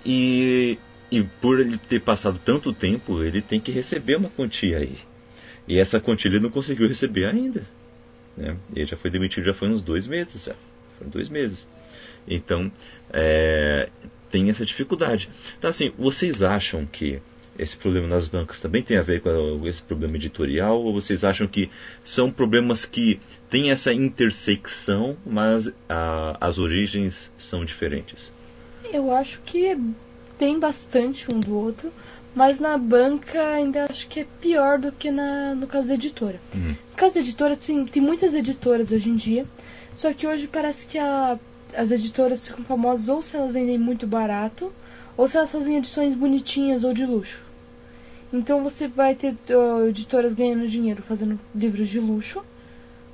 E, 0.06 0.78
e 1.12 1.24
por 1.24 1.60
ele 1.60 1.78
ter 1.78 2.02
passado 2.02 2.40
tanto 2.44 2.72
tempo, 2.72 3.24
ele 3.24 3.42
tem 3.42 3.60
que 3.60 3.72
receber 3.72 4.16
uma 4.16 4.30
quantia 4.30 4.78
aí. 4.78 4.98
E 5.68 5.78
essa 5.78 6.00
quantia 6.00 6.30
ele 6.30 6.40
não 6.40 6.50
conseguiu 6.50 6.88
receber 6.88 7.26
ainda. 7.26 7.66
Né? 8.42 8.58
Ele 8.76 8.86
já 8.86 8.98
foi 8.98 9.12
demitido 9.12 9.46
já 9.46 9.54
foi 9.54 9.70
uns 9.70 9.84
dois 9.84 10.08
meses 10.08 10.44
já. 10.44 10.56
Foram 10.98 11.12
dois 11.12 11.30
meses. 11.30 11.68
Então, 12.28 12.72
é, 13.14 13.90
tem 14.30 14.50
essa 14.50 14.66
dificuldade. 14.66 15.30
Então, 15.58 15.70
assim, 15.70 15.92
vocês 15.98 16.42
acham 16.42 16.86
que 16.86 17.22
esse 17.60 17.78
problema 17.78 18.08
nas 18.08 18.28
bancas 18.28 18.60
também 18.60 18.82
tem 18.82 18.98
a 18.98 19.04
ver 19.04 19.22
com 19.22 19.68
esse 19.68 19.84
problema 19.84 20.16
editorial? 20.16 20.82
Ou 20.82 20.94
vocês 20.94 21.24
acham 21.24 21.48
que 21.48 21.70
são 22.04 22.32
problemas 22.32 22.86
que 22.86 23.20
têm 23.50 23.70
essa 23.70 23.94
intersecção, 23.94 25.18
mas 25.26 25.72
a, 25.88 26.38
as 26.40 26.58
origens 26.58 27.32
são 27.38 27.64
diferentes? 27.64 28.34
Eu 28.92 29.14
acho 29.14 29.40
que 29.46 29.78
tem 30.38 30.60
bastante 30.60 31.32
um 31.32 31.40
do 31.40 31.56
outro, 31.56 31.92
mas 32.34 32.60
na 32.60 32.78
banca 32.78 33.42
ainda 33.54 33.88
acho 33.90 34.08
que 34.08 34.22
é 34.22 34.28
pior 34.40 34.80
do 34.80 34.92
que 34.92 35.12
na, 35.12 35.54
no 35.54 35.68
caso 35.68 35.88
da 35.88 35.96
editora. 35.96 36.40
Hum. 36.56 36.76
No 36.90 36.96
caso 36.96 37.16
da 37.16 37.20
editora, 37.20 37.56
sim, 37.56 37.86
tem 37.86 38.02
muitas 38.02 38.34
editoras 38.34 38.92
hoje 38.92 39.10
em 39.10 39.16
dia, 39.16 39.46
só 39.96 40.14
que 40.14 40.26
hoje 40.26 40.48
parece 40.48 40.86
que 40.86 40.98
a, 40.98 41.38
as 41.76 41.92
editoras 41.92 42.48
ficam 42.48 42.64
famosas 42.64 43.10
ou 43.10 43.22
se 43.22 43.36
elas 43.36 43.52
vendem 43.52 43.78
muito 43.78 44.08
barato, 44.08 44.72
ou 45.18 45.28
se 45.28 45.38
elas 45.38 45.52
fazem 45.52 45.78
edições 45.78 46.16
bonitinhas 46.16 46.84
ou 46.84 46.94
de 46.94 47.06
luxo. 47.06 47.44
Então 48.34 48.64
você 48.64 48.88
vai 48.88 49.14
ter 49.14 49.36
uh, 49.50 49.88
editoras 49.90 50.34
ganhando 50.34 50.68
dinheiro 50.68 51.04
fazendo 51.04 51.38
livros 51.54 51.90
de 51.90 52.00
luxo, 52.00 52.44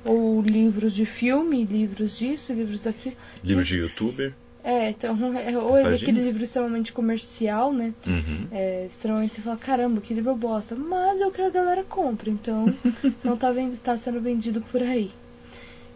ou 0.04 0.40
livros 0.40 0.94
de 0.94 1.04
filme, 1.04 1.64
livros 1.64 2.16
disso, 2.16 2.52
livros 2.52 2.82
daquilo. 2.82 3.16
Livros 3.42 3.66
de 3.66 3.78
youtuber? 3.78 4.32
É, 4.68 4.90
então, 4.90 5.16
é, 5.34 5.56
ou 5.56 5.78
é 5.78 5.94
aquele 5.94 6.20
livro 6.20 6.44
extremamente 6.44 6.92
comercial, 6.92 7.72
né? 7.72 7.94
Uhum. 8.06 8.46
É, 8.52 8.84
extremamente 8.84 9.36
você 9.36 9.40
fala, 9.40 9.56
caramba, 9.56 10.02
que 10.02 10.12
livro 10.12 10.34
bosta. 10.34 10.74
Mas 10.74 11.18
é 11.22 11.26
o 11.26 11.30
que 11.30 11.40
a 11.40 11.48
galera 11.48 11.82
compra, 11.84 12.28
então 12.28 12.66
não 13.24 13.34
tá, 13.34 13.48
tá 13.82 13.96
sendo 13.96 14.20
vendido 14.20 14.60
por 14.60 14.82
aí. 14.82 15.10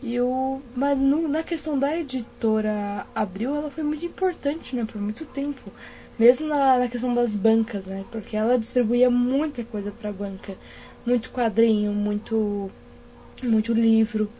E 0.02 0.19
o, 0.19 0.62
mas 0.75 0.99
no, 0.99 1.29
na 1.29 1.43
questão 1.43 1.79
da 1.79 1.95
editora 1.99 3.07
Abril, 3.14 3.55
ela 3.55 3.71
foi 3.71 3.85
muito 3.85 4.07
importante, 4.07 4.75
né, 4.75 4.87
por 4.91 5.00
muito 5.00 5.26
tempo. 5.26 5.71
Mesmo 6.19 6.49
na, 6.49 6.79
na 6.79 6.88
questão 6.88 7.14
das 7.14 7.33
bancas, 7.37 7.85
né, 7.85 8.07
porque 8.11 8.35
ela 8.35 8.59
distribuía 8.59 9.11
muita 9.11 9.62
coisa 9.64 9.91
pra 9.93 10.11
banca. 10.11 10.57
Muito 11.05 11.31
quadrinho, 11.31 11.93
muito, 11.93 12.71
muito 13.43 13.75
livro. 13.75 14.31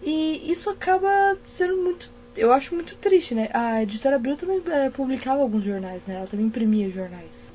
E 0.00 0.48
isso 0.50 0.70
acaba 0.70 1.36
sendo 1.48 1.76
muito 1.76 2.13
eu 2.36 2.52
acho 2.52 2.74
muito 2.74 2.96
triste, 2.96 3.34
né? 3.34 3.48
A 3.52 3.82
editora 3.82 4.16
Abril 4.16 4.36
também 4.36 4.62
é, 4.66 4.90
publicava 4.90 5.42
alguns 5.42 5.64
jornais, 5.64 6.04
né? 6.06 6.16
Ela 6.16 6.26
também 6.26 6.46
imprimia 6.46 6.90
jornais. 6.90 7.52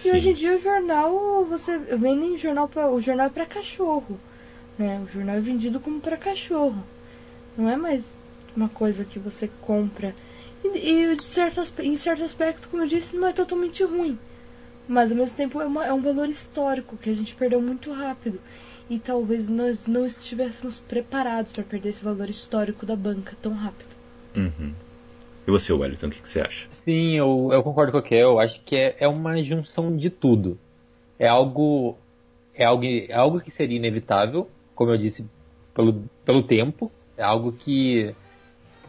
E 0.00 0.04
Sim. 0.04 0.12
hoje 0.12 0.30
em 0.30 0.32
dia 0.32 0.56
o 0.56 0.60
jornal, 0.60 1.44
você 1.44 1.78
vende 1.78 2.38
jornal 2.38 2.68
pra, 2.68 2.90
o 2.90 3.00
jornal 3.00 3.26
é 3.26 3.30
para 3.30 3.46
cachorro, 3.46 4.18
né? 4.78 5.00
O 5.04 5.12
jornal 5.12 5.36
é 5.36 5.40
vendido 5.40 5.80
como 5.80 6.00
para 6.00 6.16
cachorro. 6.16 6.82
Não 7.56 7.68
é 7.68 7.76
mais 7.76 8.12
uma 8.56 8.68
coisa 8.68 9.04
que 9.04 9.18
você 9.18 9.50
compra. 9.62 10.14
E, 10.64 10.68
e 10.68 11.16
de 11.16 11.24
certo, 11.24 11.62
em 11.82 11.96
certo 11.96 12.24
aspecto, 12.24 12.68
como 12.68 12.82
eu 12.82 12.88
disse, 12.88 13.16
não 13.16 13.28
é 13.28 13.32
totalmente 13.32 13.84
ruim. 13.84 14.18
Mas 14.86 15.10
ao 15.10 15.16
mesmo 15.16 15.36
tempo 15.36 15.60
é, 15.60 15.66
uma, 15.66 15.86
é 15.86 15.92
um 15.92 16.02
valor 16.02 16.28
histórico 16.28 16.96
que 16.96 17.10
a 17.10 17.14
gente 17.14 17.34
perdeu 17.34 17.60
muito 17.60 17.92
rápido. 17.92 18.40
E 18.88 18.98
talvez 18.98 19.48
nós 19.48 19.86
não 19.86 20.04
estivéssemos 20.04 20.78
preparados 20.80 21.52
para 21.52 21.64
perder 21.64 21.90
esse 21.90 22.04
valor 22.04 22.28
histórico 22.28 22.84
da 22.84 22.94
banca 22.94 23.34
tão 23.40 23.52
rápido. 23.54 23.93
Uhum. 24.36 24.72
E 25.46 25.50
você, 25.50 25.72
Wellington, 25.72 26.06
o 26.06 26.10
que, 26.10 26.22
que, 26.22 26.28
você 26.28 26.40
acha? 26.40 26.66
Sim, 26.70 27.14
eu, 27.14 27.50
eu 27.52 27.62
concordo 27.62 27.92
com 27.92 27.98
o 27.98 28.02
que 28.02 28.14
eu 28.14 28.38
acho 28.38 28.60
que 28.62 28.76
é, 28.76 28.96
é 29.00 29.08
uma 29.08 29.42
junção 29.42 29.94
de 29.94 30.08
tudo. 30.08 30.58
É 31.18 31.28
algo, 31.28 31.96
é 32.54 32.64
algo, 32.64 32.84
é 32.84 33.12
algo 33.12 33.40
que 33.40 33.50
seria 33.50 33.76
inevitável, 33.76 34.48
como 34.74 34.90
eu 34.90 34.96
disse, 34.96 35.26
pelo, 35.74 36.02
pelo 36.24 36.42
tempo. 36.42 36.90
É 37.16 37.22
algo 37.22 37.52
que 37.52 38.14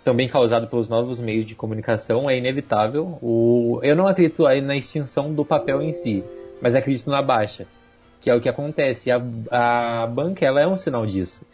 também 0.04 0.30
causado 0.30 0.68
pelos 0.68 0.88
novos 0.88 1.20
meios 1.20 1.46
de 1.46 1.56
comunicação 1.56 2.30
é 2.30 2.38
inevitável. 2.38 3.18
O, 3.22 3.80
eu 3.84 3.96
não 3.96 4.08
acredito 4.08 4.44
na 4.64 4.78
extinção 4.78 5.34
do 5.34 5.44
papel 5.44 5.82
em 5.82 5.94
si, 5.94 6.24
mas 6.62 6.74
acredito 6.74 7.10
na 7.10 7.22
baixa, 7.22 7.68
que 8.22 8.30
é 8.30 8.36
o 8.36 8.40
que 8.40 8.48
acontece. 8.48 9.12
A, 9.12 9.22
a 9.52 10.08
banca 10.08 10.46
ela 10.46 10.62
é 10.62 10.68
um 10.68 10.78
sinal 10.78 11.06
disso. 11.06 11.46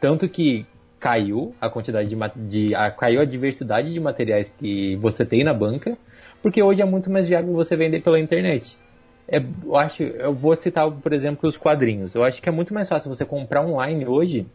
Tanto 0.00 0.28
que 0.28 0.64
caiu 1.02 1.52
a 1.60 1.68
quantidade 1.68 2.08
de, 2.08 2.16
de 2.46 2.74
a, 2.76 2.88
caiu 2.92 3.20
a 3.20 3.24
diversidade 3.24 3.92
de 3.92 3.98
materiais 3.98 4.54
que 4.56 4.94
você 4.96 5.26
tem 5.26 5.42
na 5.42 5.52
banca, 5.52 5.98
porque 6.40 6.62
hoje 6.62 6.80
é 6.80 6.84
muito 6.84 7.10
mais 7.10 7.26
viável 7.26 7.52
você 7.52 7.74
vender 7.74 8.02
pela 8.02 8.20
internet. 8.20 8.78
É, 9.26 9.42
eu 9.64 9.76
acho, 9.76 10.04
eu 10.04 10.32
vou 10.32 10.54
citar, 10.54 10.88
por 10.88 11.12
exemplo, 11.12 11.48
os 11.48 11.56
quadrinhos. 11.56 12.14
Eu 12.14 12.22
acho 12.22 12.40
que 12.40 12.48
é 12.48 12.52
muito 12.52 12.72
mais 12.72 12.88
fácil 12.88 13.12
você 13.12 13.24
comprar 13.24 13.66
online 13.66 14.06
hoje 14.06 14.46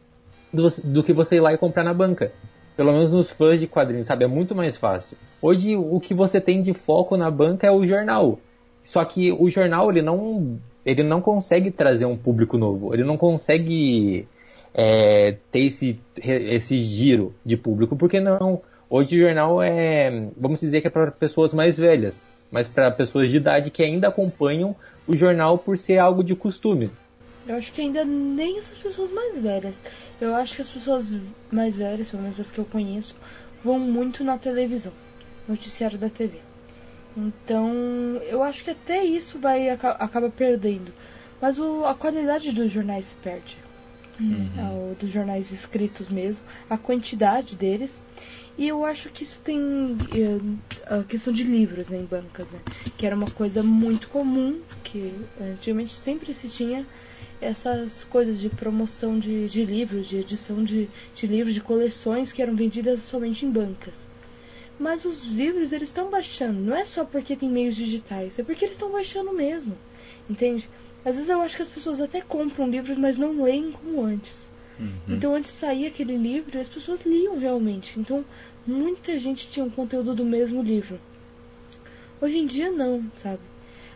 do, 0.53 0.69
do 0.85 1.03
que 1.03 1.11
você 1.11 1.35
ir 1.35 1.41
lá 1.41 1.51
e 1.51 1.57
comprar 1.57 1.83
na 1.83 1.93
banca. 1.93 2.31
Pelo 2.77 2.93
menos 2.93 3.11
nos 3.11 3.29
fãs 3.29 3.59
de 3.59 3.67
quadrinhos, 3.67 4.07
sabe? 4.07 4.23
É 4.23 4.27
muito 4.27 4.55
mais 4.55 4.77
fácil. 4.77 5.17
Hoje 5.41 5.75
o 5.75 5.99
que 5.99 6.13
você 6.13 6.39
tem 6.39 6.61
de 6.61 6.73
foco 6.73 7.17
na 7.17 7.29
banca 7.29 7.67
é 7.67 7.71
o 7.71 7.85
jornal. 7.85 8.39
Só 8.83 9.03
que 9.03 9.33
o 9.33 9.49
jornal 9.49 9.89
ele 9.91 10.01
não 10.01 10.57
ele 10.85 11.03
não 11.03 11.19
consegue 11.19 11.71
trazer 11.71 12.05
um 12.05 12.15
público 12.15 12.57
novo. 12.57 12.93
Ele 12.93 13.03
não 13.03 13.17
consegue 13.17 14.25
é, 14.73 15.37
ter 15.51 15.61
esse, 15.61 15.99
esse 16.17 16.77
giro 16.83 17.33
de 17.45 17.57
público, 17.57 17.95
porque 17.95 18.19
não? 18.19 18.61
Hoje 18.89 19.15
o 19.15 19.19
jornal 19.19 19.61
é, 19.61 20.29
vamos 20.37 20.61
dizer 20.61 20.81
que 20.81 20.87
é 20.87 20.89
para 20.89 21.11
pessoas 21.11 21.53
mais 21.53 21.77
velhas, 21.77 22.23
mas 22.49 22.67
para 22.67 22.91
pessoas 22.91 23.29
de 23.29 23.37
idade 23.37 23.69
que 23.69 23.83
ainda 23.83 24.07
acompanham 24.07 24.75
o 25.05 25.15
jornal 25.15 25.57
por 25.57 25.77
ser 25.77 25.97
algo 25.97 26.23
de 26.23 26.35
costume. 26.35 26.89
Eu 27.47 27.55
acho 27.55 27.71
que 27.71 27.81
ainda 27.81 28.03
nem 28.05 28.57
essas 28.57 28.77
pessoas 28.77 29.11
mais 29.11 29.37
velhas. 29.37 29.79
Eu 30.19 30.35
acho 30.35 30.55
que 30.55 30.61
as 30.61 30.69
pessoas 30.69 31.13
mais 31.51 31.75
velhas, 31.75 32.09
pelo 32.09 32.23
menos 32.23 32.39
as 32.39 32.51
que 32.51 32.59
eu 32.59 32.65
conheço, 32.65 33.15
vão 33.63 33.79
muito 33.79 34.23
na 34.23 34.37
televisão, 34.37 34.91
noticiário 35.47 35.97
da 35.97 36.09
TV. 36.09 36.39
Então, 37.15 37.71
eu 38.29 38.43
acho 38.43 38.63
que 38.63 38.71
até 38.71 39.03
isso 39.03 39.39
vai 39.39 39.69
acaba 39.69 40.29
perdendo. 40.29 40.93
Mas 41.41 41.57
o, 41.57 41.85
a 41.85 41.95
qualidade 41.95 42.51
dos 42.51 42.71
jornais 42.71 43.05
se 43.05 43.15
perde 43.15 43.66
uhum. 44.19 44.95
dos 44.99 45.09
jornais 45.09 45.51
escritos 45.51 46.09
mesmo, 46.09 46.41
a 46.69 46.77
quantidade 46.77 47.55
deles. 47.55 48.01
E 48.57 48.67
eu 48.67 48.83
acho 48.83 49.09
que 49.09 49.23
isso 49.23 49.39
tem 49.43 49.59
uh, 49.59 50.57
a 50.87 51.03
questão 51.03 51.31
de 51.31 51.43
livros 51.43 51.89
né, 51.89 51.99
em 51.99 52.05
bancas, 52.05 52.49
né? 52.49 52.59
Que 52.97 53.05
era 53.05 53.15
uma 53.15 53.29
coisa 53.29 53.61
muito 53.61 54.07
comum, 54.09 54.59
que 54.83 55.13
antigamente 55.39 55.93
sempre 55.93 56.33
se 56.33 56.49
tinha 56.49 56.83
essas 57.39 58.03
coisas 58.05 58.39
de 58.39 58.49
promoção 58.49 59.19
de, 59.19 59.47
de 59.47 59.63
livros, 59.63 60.07
de 60.07 60.17
edição 60.17 60.63
de, 60.63 60.89
de 61.13 61.27
livros, 61.27 61.53
de 61.53 61.61
coleções 61.61 62.31
que 62.31 62.41
eram 62.41 62.55
vendidas 62.55 63.01
somente 63.01 63.45
em 63.45 63.51
bancas. 63.51 63.93
Mas 64.79 65.05
os 65.05 65.23
livros 65.25 65.71
eles 65.71 65.89
estão 65.89 66.09
baixando, 66.09 66.59
não 66.59 66.75
é 66.75 66.85
só 66.85 67.03
porque 67.03 67.35
tem 67.35 67.49
meios 67.49 67.75
digitais, 67.75 68.37
é 68.37 68.43
porque 68.43 68.65
eles 68.65 68.75
estão 68.75 68.91
baixando 68.91 69.33
mesmo, 69.33 69.75
entende? 70.29 70.69
Às 71.07 71.15
vezes 71.15 71.29
eu 71.29 71.39
acho 71.39 71.55
que 71.55 71.61
as 71.61 71.69
pessoas 71.69 72.01
até 72.01 72.19
compram 72.19 72.69
livros, 72.69 72.97
mas 72.97 73.17
não 73.17 73.41
leem 73.41 73.71
como 73.71 74.03
antes. 74.03 74.49
Uhum. 74.77 74.91
Então 75.07 75.33
antes 75.33 75.51
saía 75.51 75.87
aquele 75.87 76.17
livro 76.17 76.57
e 76.57 76.59
as 76.59 76.67
pessoas 76.67 77.05
liam 77.05 77.39
realmente. 77.39 77.97
Então 77.97 78.25
muita 78.65 79.17
gente 79.17 79.49
tinha 79.49 79.65
um 79.65 79.69
conteúdo 79.69 80.13
do 80.13 80.25
mesmo 80.25 80.61
livro. 80.61 80.99
Hoje 82.19 82.37
em 82.37 82.45
dia 82.45 82.69
não, 82.69 83.05
sabe? 83.23 83.39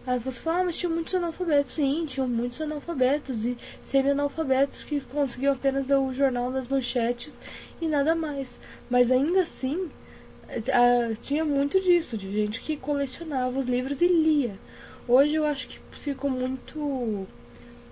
Aí 0.07 0.19
você 0.19 0.39
fala, 0.39 0.61
ah, 0.61 0.63
mas 0.63 0.77
tinha 0.77 0.89
muitos 0.89 1.13
analfabetos. 1.13 1.75
Sim, 1.75 2.05
tinham 2.07 2.29
muitos 2.29 2.61
analfabetos 2.61 3.43
e 3.43 3.57
semi-analfabetos 3.83 4.85
que 4.85 5.01
conseguiam 5.01 5.53
apenas 5.53 5.85
ler 5.85 5.97
o 5.97 6.13
jornal 6.13 6.49
nas 6.49 6.69
manchetes 6.69 7.37
e 7.81 7.87
nada 7.89 8.15
mais. 8.15 8.57
Mas 8.89 9.11
ainda 9.11 9.41
assim, 9.41 9.89
tinha 11.21 11.43
muito 11.43 11.81
disso, 11.81 12.17
de 12.17 12.31
gente 12.31 12.61
que 12.61 12.77
colecionava 12.77 13.59
os 13.59 13.67
livros 13.67 14.01
e 14.01 14.07
lia. 14.07 14.55
Hoje 15.07 15.35
eu 15.35 15.45
acho 15.45 15.67
que 15.67 15.79
ficou 15.99 16.29
muito. 16.29 16.77
O 16.79 17.27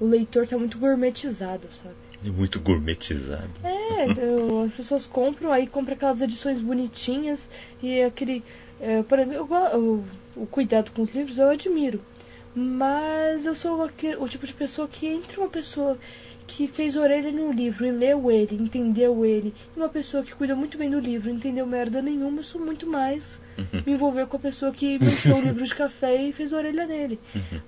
leitor 0.06 0.48
tá 0.48 0.58
muito 0.58 0.78
gourmetizado, 0.78 1.68
sabe? 1.72 1.96
Muito 2.32 2.60
gourmetizado. 2.60 3.50
É, 3.64 4.06
eu- 4.18 4.64
as 4.64 4.74
pessoas 4.74 5.06
compram, 5.06 5.52
aí 5.52 5.68
compram 5.68 5.96
aquelas 5.96 6.22
edições 6.22 6.60
bonitinhas 6.62 7.48
e 7.82 8.02
aquele. 8.02 8.44
É, 8.80 9.04
por 9.04 9.20
exemplo, 9.20 9.36
eu 9.38 9.48
go- 9.48 10.04
o, 10.38 10.46
cuidado 10.48 10.92
com 10.92 11.02
os 11.02 11.14
livros 11.14 11.38
eu 11.38 11.50
admiro. 11.50 12.02
Mas 12.56 13.46
eu 13.46 13.56
sou 13.56 13.84
aque- 13.84 14.16
o 14.16 14.28
tipo 14.28 14.46
de 14.46 14.54
pessoa 14.54 14.88
que 14.88 15.06
entre 15.06 15.38
uma 15.40 15.50
pessoa 15.50 15.98
que 16.48 16.68
fez 16.68 16.96
orelha 16.96 17.32
num 17.32 17.52
livro 17.52 17.86
e 17.86 17.92
leu 17.92 18.32
ele, 18.32 18.56
entendeu 18.56 19.24
ele, 19.24 19.54
e 19.76 19.80
uma 19.80 19.88
pessoa 19.88 20.24
que 20.24 20.34
cuida 20.34 20.56
muito 20.56 20.78
bem 20.78 20.90
do 20.90 21.00
livro, 21.00 21.30
entendeu 21.30 21.66
merda 21.68 22.02
nenhuma, 22.02 22.40
eu 22.40 22.44
sou 22.44 22.60
muito 22.60 22.88
mais 22.88 23.40
me 23.86 23.94
envolver 23.94 24.26
com 24.28 24.38
a 24.38 24.40
pessoa 24.40 24.72
que 24.72 24.98
mexeu 25.00 25.36
o 25.38 25.42
livro 25.42 25.64
de 25.66 25.76
café 25.76 26.16
e 26.22 26.34
fez 26.34 26.54
orelha 26.54 26.86
nele. 26.86 27.20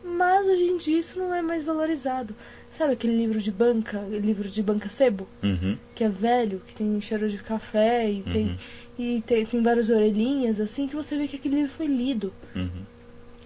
Mas 0.04 0.46
hoje 0.48 0.64
em 0.64 0.78
dia 0.78 1.00
isso 1.00 1.20
não 1.20 1.34
é 1.34 1.42
mais 1.42 1.64
valorizado. 1.66 2.36
Sabe 2.78 2.94
aquele 2.94 3.16
livro 3.18 3.40
de 3.40 3.52
banca, 3.52 4.00
livro 4.10 4.48
de 4.50 4.64
banca 4.64 4.88
sebo? 4.90 5.28
Uhum. 5.44 5.78
que 5.94 6.04
é 6.04 6.10
velho, 6.10 6.62
que 6.68 6.74
tem 6.76 7.00
cheiro 7.02 7.30
de 7.30 7.38
café 7.38 8.10
e 8.10 8.22
tem 8.24 8.58
e 8.98 9.24
tem, 9.26 9.46
tem 9.46 9.62
várias 9.62 9.90
orelhinhas 9.90 10.60
assim 10.60 10.88
que 10.88 10.96
você 10.96 11.18
vê 11.18 11.28
que 11.28 11.36
aquele 11.36 11.56
livro 11.56 11.72
foi 11.72 11.88
lido, 11.88 12.32
Uhum. 12.56 12.70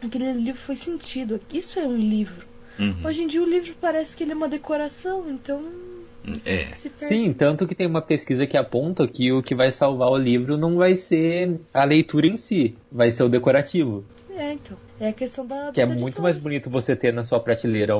aquele 0.01 0.31
livro 0.33 0.59
foi 0.61 0.75
sentido. 0.75 1.39
Isso 1.51 1.79
é 1.79 1.83
um 1.87 1.97
livro. 1.97 2.45
Uhum. 2.77 2.95
Hoje 3.05 3.23
em 3.23 3.27
dia 3.27 3.41
o 3.41 3.49
livro 3.49 3.73
parece 3.79 4.15
que 4.15 4.23
ele 4.23 4.33
é 4.33 4.35
uma 4.35 4.49
decoração, 4.49 5.29
então 5.29 5.63
É. 6.45 6.71
Sim, 6.97 7.33
tanto 7.33 7.67
que 7.67 7.75
tem 7.75 7.87
uma 7.87 8.01
pesquisa 8.01 8.47
que 8.47 8.57
aponta 8.57 9.07
que 9.07 9.31
o 9.31 9.43
que 9.43 9.53
vai 9.53 9.71
salvar 9.71 10.09
o 10.09 10.17
livro 10.17 10.57
não 10.57 10.77
vai 10.77 10.95
ser 10.95 11.59
a 11.73 11.83
leitura 11.83 12.27
em 12.27 12.37
si, 12.37 12.75
vai 12.91 13.11
ser 13.11 13.23
o 13.23 13.29
decorativo. 13.29 14.03
É, 14.35 14.53
então. 14.53 14.77
É 14.99 15.09
a 15.09 15.13
questão 15.13 15.45
da 15.45 15.71
Que 15.71 15.81
é 15.81 15.85
muito 15.85 16.21
mais 16.21 16.37
bonito 16.37 16.69
você 16.69 16.95
ter 16.95 17.13
na 17.13 17.23
sua 17.23 17.39
prateleira 17.39 17.93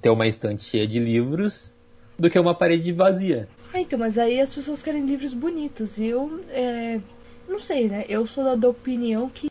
ter 0.00 0.10
uma 0.10 0.26
estante 0.26 0.62
cheia 0.62 0.86
de 0.86 0.98
livros 0.98 1.74
do 2.18 2.30
que 2.30 2.38
uma 2.38 2.54
parede 2.54 2.92
vazia. 2.92 3.48
É, 3.72 3.80
então, 3.80 3.98
mas 3.98 4.18
aí 4.18 4.40
as 4.40 4.52
pessoas 4.52 4.82
querem 4.82 5.06
livros 5.06 5.32
bonitos. 5.32 5.98
E 5.98 6.06
eu, 6.06 6.42
é, 6.50 7.00
não 7.48 7.58
sei, 7.58 7.88
né? 7.88 8.04
Eu 8.08 8.26
sou 8.26 8.44
da, 8.44 8.54
da 8.54 8.68
opinião 8.68 9.28
que 9.28 9.48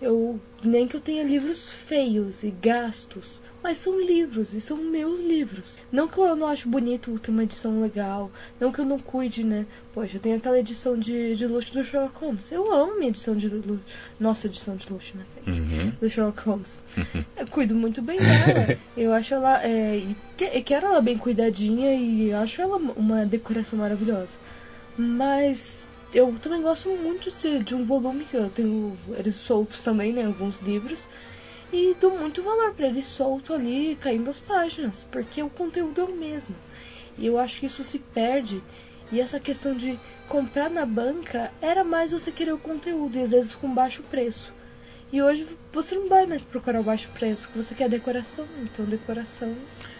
eu 0.00 0.38
nem 0.62 0.86
que 0.86 0.96
eu 0.96 1.00
tenha 1.00 1.22
livros 1.22 1.68
feios 1.68 2.42
e 2.42 2.50
gastos, 2.50 3.40
mas 3.62 3.78
são 3.78 4.00
livros 4.00 4.52
e 4.54 4.60
são 4.60 4.76
meus 4.76 5.20
livros. 5.20 5.76
Não 5.90 6.08
que 6.08 6.18
eu 6.18 6.34
não 6.34 6.48
acho 6.48 6.68
bonito 6.68 7.18
ter 7.20 7.30
uma 7.30 7.44
edição 7.44 7.80
legal, 7.80 8.30
não 8.60 8.72
que 8.72 8.80
eu 8.80 8.84
não 8.84 8.98
cuide, 8.98 9.44
né? 9.44 9.64
Poxa, 9.94 10.16
eu 10.16 10.20
tenho 10.20 10.36
aquela 10.36 10.58
edição 10.58 10.98
de, 10.98 11.36
de 11.36 11.46
luxo 11.46 11.72
do 11.72 11.84
Sherlock 11.84 12.18
Holmes. 12.18 12.50
Eu 12.50 12.72
amo 12.72 12.96
minha 12.96 13.10
edição 13.10 13.36
de 13.36 13.48
luxo. 13.48 13.80
Nossa 14.18 14.46
edição 14.46 14.74
de 14.76 14.90
luxo, 14.92 15.12
né? 15.16 15.24
Uhum. 15.46 15.92
do 16.00 16.08
Sherlock 16.10 16.40
Holmes. 16.42 16.82
Eu 17.36 17.46
cuido 17.46 17.74
muito 17.74 18.00
bem 18.02 18.18
dela. 18.18 18.78
Eu 18.96 19.12
acho 19.12 19.34
ela. 19.34 19.62
É, 19.64 19.96
e 19.98 20.16
que- 20.36 20.44
e 20.58 20.62
quero 20.62 20.86
ela 20.86 21.00
bem 21.00 21.16
cuidadinha 21.18 21.94
e 21.94 22.32
acho 22.32 22.60
ela 22.62 22.76
uma 22.76 23.24
decoração 23.26 23.78
maravilhosa. 23.78 24.30
Mas 24.96 25.86
eu 26.12 26.34
também 26.42 26.60
gosto 26.62 26.88
muito 26.90 27.30
de, 27.40 27.62
de 27.64 27.74
um 27.74 27.84
volume 27.84 28.24
que 28.24 28.36
eu 28.36 28.48
tenho 28.50 28.96
eles 29.18 29.34
soltos 29.36 29.82
também, 29.82 30.12
né? 30.12 30.26
Alguns 30.26 30.60
livros. 30.60 30.98
E 31.72 31.96
dou 32.00 32.18
muito 32.18 32.42
valor 32.42 32.74
pra 32.74 32.86
ele 32.88 33.02
solto 33.02 33.54
ali, 33.54 33.96
caindo 34.00 34.28
as 34.30 34.38
páginas, 34.40 35.06
porque 35.10 35.42
o 35.42 35.48
conteúdo 35.48 36.00
é 36.00 36.04
o 36.04 36.14
mesmo. 36.14 36.54
E 37.18 37.26
eu 37.26 37.38
acho 37.38 37.60
que 37.60 37.66
isso 37.66 37.82
se 37.82 37.98
perde. 37.98 38.62
E 39.10 39.20
essa 39.20 39.40
questão 39.40 39.74
de 39.74 39.98
comprar 40.28 40.68
na 40.70 40.84
banca 40.86 41.50
era 41.60 41.82
mais 41.84 42.12
você 42.12 42.30
querer 42.30 42.52
o 42.52 42.58
conteúdo, 42.58 43.16
e 43.16 43.22
às 43.22 43.30
vezes 43.30 43.54
com 43.54 43.72
baixo 43.72 44.02
preço. 44.02 44.52
E 45.12 45.20
hoje 45.22 45.46
você 45.72 45.94
não 45.94 46.08
vai 46.08 46.26
mais 46.26 46.42
procurar 46.42 46.80
o 46.80 46.84
baixo 46.84 47.08
preço, 47.14 47.48
você 47.54 47.74
quer 47.74 47.88
decoração. 47.88 48.46
Então 48.62 48.84
decoração. 48.86 49.54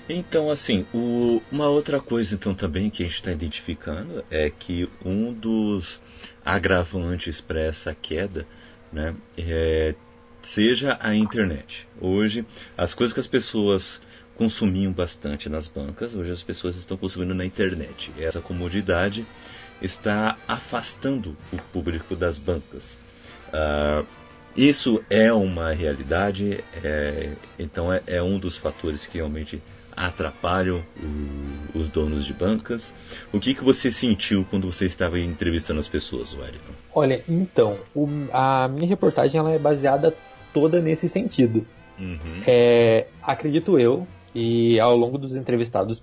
Então, 0.08 0.50
assim, 0.50 0.86
o- 0.92 1.40
uma 1.50 1.68
outra 1.68 2.00
coisa 2.00 2.34
então 2.34 2.54
também 2.54 2.90
que 2.90 3.02
a 3.02 3.06
gente 3.06 3.16
está 3.16 3.30
identificando 3.30 4.24
é 4.30 4.50
que 4.50 4.88
um 5.04 5.32
dos 5.32 6.00
agravantes 6.44 7.40
para 7.40 7.60
essa 7.60 7.94
queda, 7.94 8.46
né, 8.92 9.14
é, 9.38 9.94
seja 10.42 10.96
a 11.00 11.14
internet. 11.14 11.86
Hoje, 12.00 12.44
as 12.76 12.94
coisas 12.94 13.12
que 13.14 13.20
as 13.20 13.26
pessoas 13.26 14.00
consumiam 14.36 14.92
bastante 14.92 15.48
nas 15.48 15.68
bancas, 15.68 16.14
hoje 16.14 16.30
as 16.30 16.42
pessoas 16.42 16.76
estão 16.76 16.96
consumindo 16.96 17.34
na 17.34 17.44
internet. 17.44 18.10
Essa 18.18 18.40
comodidade 18.40 19.24
está 19.80 20.36
afastando 20.48 21.36
o 21.52 21.56
público 21.72 22.14
das 22.16 22.38
bancas. 22.38 22.96
Ah, 23.52 24.02
isso 24.56 25.02
é 25.08 25.32
uma 25.32 25.72
realidade, 25.72 26.62
é, 26.82 27.32
então 27.58 27.92
é, 27.92 28.02
é 28.06 28.22
um 28.22 28.38
dos 28.38 28.56
fatores 28.56 29.06
que 29.06 29.16
realmente 29.18 29.62
atrapalham 29.94 30.82
os 31.74 31.88
donos 31.88 32.24
de 32.24 32.32
bancas. 32.32 32.92
O 33.32 33.38
que, 33.38 33.54
que 33.54 33.62
você 33.62 33.90
sentiu 33.92 34.46
quando 34.50 34.70
você 34.70 34.86
estava 34.86 35.18
entrevistando 35.20 35.80
as 35.80 35.88
pessoas, 35.88 36.34
Wellington? 36.34 36.72
Olha, 36.94 37.22
então, 37.28 37.78
o- 37.94 38.08
a 38.32 38.68
minha 38.68 38.88
reportagem 38.88 39.38
ela 39.38 39.50
é 39.52 39.58
baseada 39.58 40.14
toda 40.52 40.80
nesse 40.80 41.08
sentido. 41.08 41.66
Uhum. 41.98 42.42
É, 42.46 43.06
acredito 43.22 43.78
eu, 43.78 44.06
e 44.34 44.78
ao 44.80 44.96
longo 44.96 45.18
dos 45.18 45.36
entrevistados, 45.36 46.02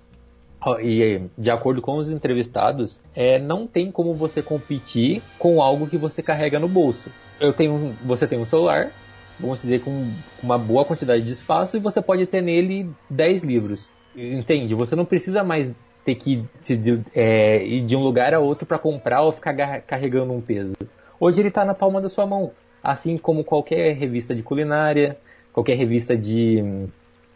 e 0.82 1.22
de 1.36 1.50
acordo 1.50 1.80
com 1.80 1.96
os 1.96 2.10
entrevistados, 2.10 3.00
é, 3.14 3.38
não 3.38 3.66
tem 3.66 3.90
como 3.90 4.14
você 4.14 4.42
competir 4.42 5.22
com 5.38 5.62
algo 5.62 5.86
que 5.86 5.96
você 5.96 6.22
carrega 6.22 6.58
no 6.58 6.68
bolso. 6.68 7.10
Eu 7.40 7.52
tenho, 7.52 7.96
você 8.04 8.26
tem 8.26 8.38
um 8.38 8.44
celular, 8.44 8.92
vamos 9.38 9.62
dizer, 9.62 9.80
com 9.80 10.10
uma 10.42 10.58
boa 10.58 10.84
quantidade 10.84 11.22
de 11.22 11.32
espaço, 11.32 11.76
e 11.76 11.80
você 11.80 12.02
pode 12.02 12.26
ter 12.26 12.42
nele 12.42 12.90
10 13.08 13.42
livros. 13.42 13.90
Entende? 14.14 14.74
Você 14.74 14.94
não 14.94 15.04
precisa 15.04 15.42
mais 15.42 15.72
ter 16.04 16.14
que 16.14 16.44
se 16.62 16.80
é, 17.14 17.64
ir 17.64 17.82
de 17.82 17.96
um 17.96 18.02
lugar 18.02 18.34
a 18.34 18.40
outro 18.40 18.66
para 18.66 18.78
comprar 18.78 19.22
ou 19.22 19.32
ficar 19.32 19.54
carregando 19.82 20.32
um 20.32 20.40
peso. 20.40 20.74
Hoje 21.18 21.40
ele 21.40 21.48
está 21.48 21.64
na 21.64 21.74
palma 21.74 22.00
da 22.00 22.08
sua 22.08 22.26
mão, 22.26 22.52
assim 22.82 23.18
como 23.18 23.44
qualquer 23.44 23.94
revista 23.94 24.34
de 24.34 24.42
culinária, 24.42 25.16
qualquer 25.52 25.76
revista 25.76 26.16
de, 26.16 26.86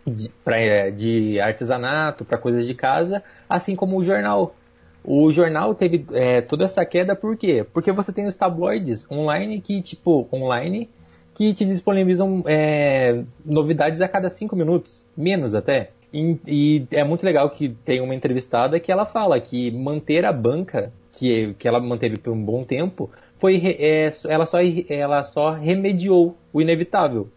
de, 0.07 0.29
pra, 0.45 0.59
é, 0.59 0.91
de 0.91 1.41
artesanato, 1.41 2.25
para 2.25 2.39
coisas 2.39 2.67
de 2.67 2.75
casa, 2.75 3.23
assim 3.49 3.77
como 3.77 3.99
o 3.99 4.05
jornal. 4.05 4.55
O 5.03 5.31
jornal 5.31 5.75
teve 5.75 6.07
é, 6.13 6.41
toda 6.41 6.65
essa 6.65 6.85
queda 6.87 7.15
por 7.15 7.37
quê? 7.37 7.65
Porque 7.73 7.93
você 7.93 8.13
tem 8.13 8.27
os 8.27 8.35
tabloides 8.35 9.11
online 9.11 9.61
que, 9.61 9.83
tipo, 9.83 10.27
online, 10.33 10.89
que 11.35 11.53
te 11.53 11.65
disponibilizam 11.65 12.43
é, 12.47 13.23
novidades 13.45 14.01
a 14.01 14.09
cada 14.09 14.31
cinco 14.31 14.57
minutos, 14.57 15.05
menos 15.17 15.55
até. 15.55 15.91
E, 16.13 16.39
e 16.47 16.87
é 16.93 17.03
muito 17.03 17.27
legal 17.27 17.51
que 17.51 17.71
tem 17.85 18.01
uma 18.01 18.15
entrevistada 18.15 18.79
que 18.79 18.91
ela 18.91 19.05
fala 19.05 19.39
que 19.41 19.71
manter 19.73 20.25
a 20.25 20.33
banca, 20.33 20.93
que, 21.19 21.55
que 21.55 21.67
ela 21.69 21.81
manteve 21.81 22.17
por 22.19 22.33
um 22.33 22.43
bom 22.45 22.65
tempo, 22.65 23.11
foi 23.37 23.57
é, 23.79 24.11
ela, 24.25 24.47
só, 24.47 24.59
ela 24.89 25.25
só 25.25 25.51
remediou 25.53 26.37
o 26.53 26.61
inevitável, 26.61 27.29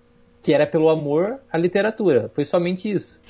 que 0.42 0.54
era 0.54 0.66
pelo 0.66 0.90
amor 0.90 1.40
à 1.52 1.58
literatura. 1.58 2.32
Foi 2.34 2.46
somente 2.46 2.90
isso. 2.90 3.22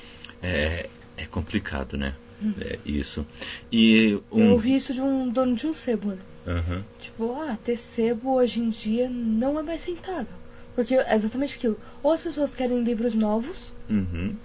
É, 0.41 0.87
é 1.15 1.25
complicado, 1.25 1.97
né? 1.97 2.13
É 2.61 2.77
isso. 2.85 3.25
E 3.71 4.11
Eu 4.11 4.23
um. 4.31 4.51
ouvi 4.51 4.75
isso 4.75 4.93
de 4.93 5.01
um 5.01 5.27
dono 5.29 5.55
de 5.55 5.65
um 5.65 5.73
sebo, 5.73 6.09
né? 6.09 6.17
Aham. 6.45 6.83
Tipo, 6.99 7.33
ah, 7.33 7.57
ter 7.65 7.77
sebo 7.77 8.35
hoje 8.35 8.61
em 8.61 8.69
dia 8.69 9.09
não 9.09 9.59
é 9.59 9.63
mais 9.63 9.83
rentável. 9.83 10.37
Porque 10.75 10.93
é 10.93 11.15
exatamente 11.15 11.55
aquilo. 11.57 11.79
Ou 12.03 12.11
as 12.11 12.21
pessoas 12.21 12.53
querem 12.55 12.83
livros 12.83 13.15
novos, 13.15 13.73
Uhum. 13.89 14.35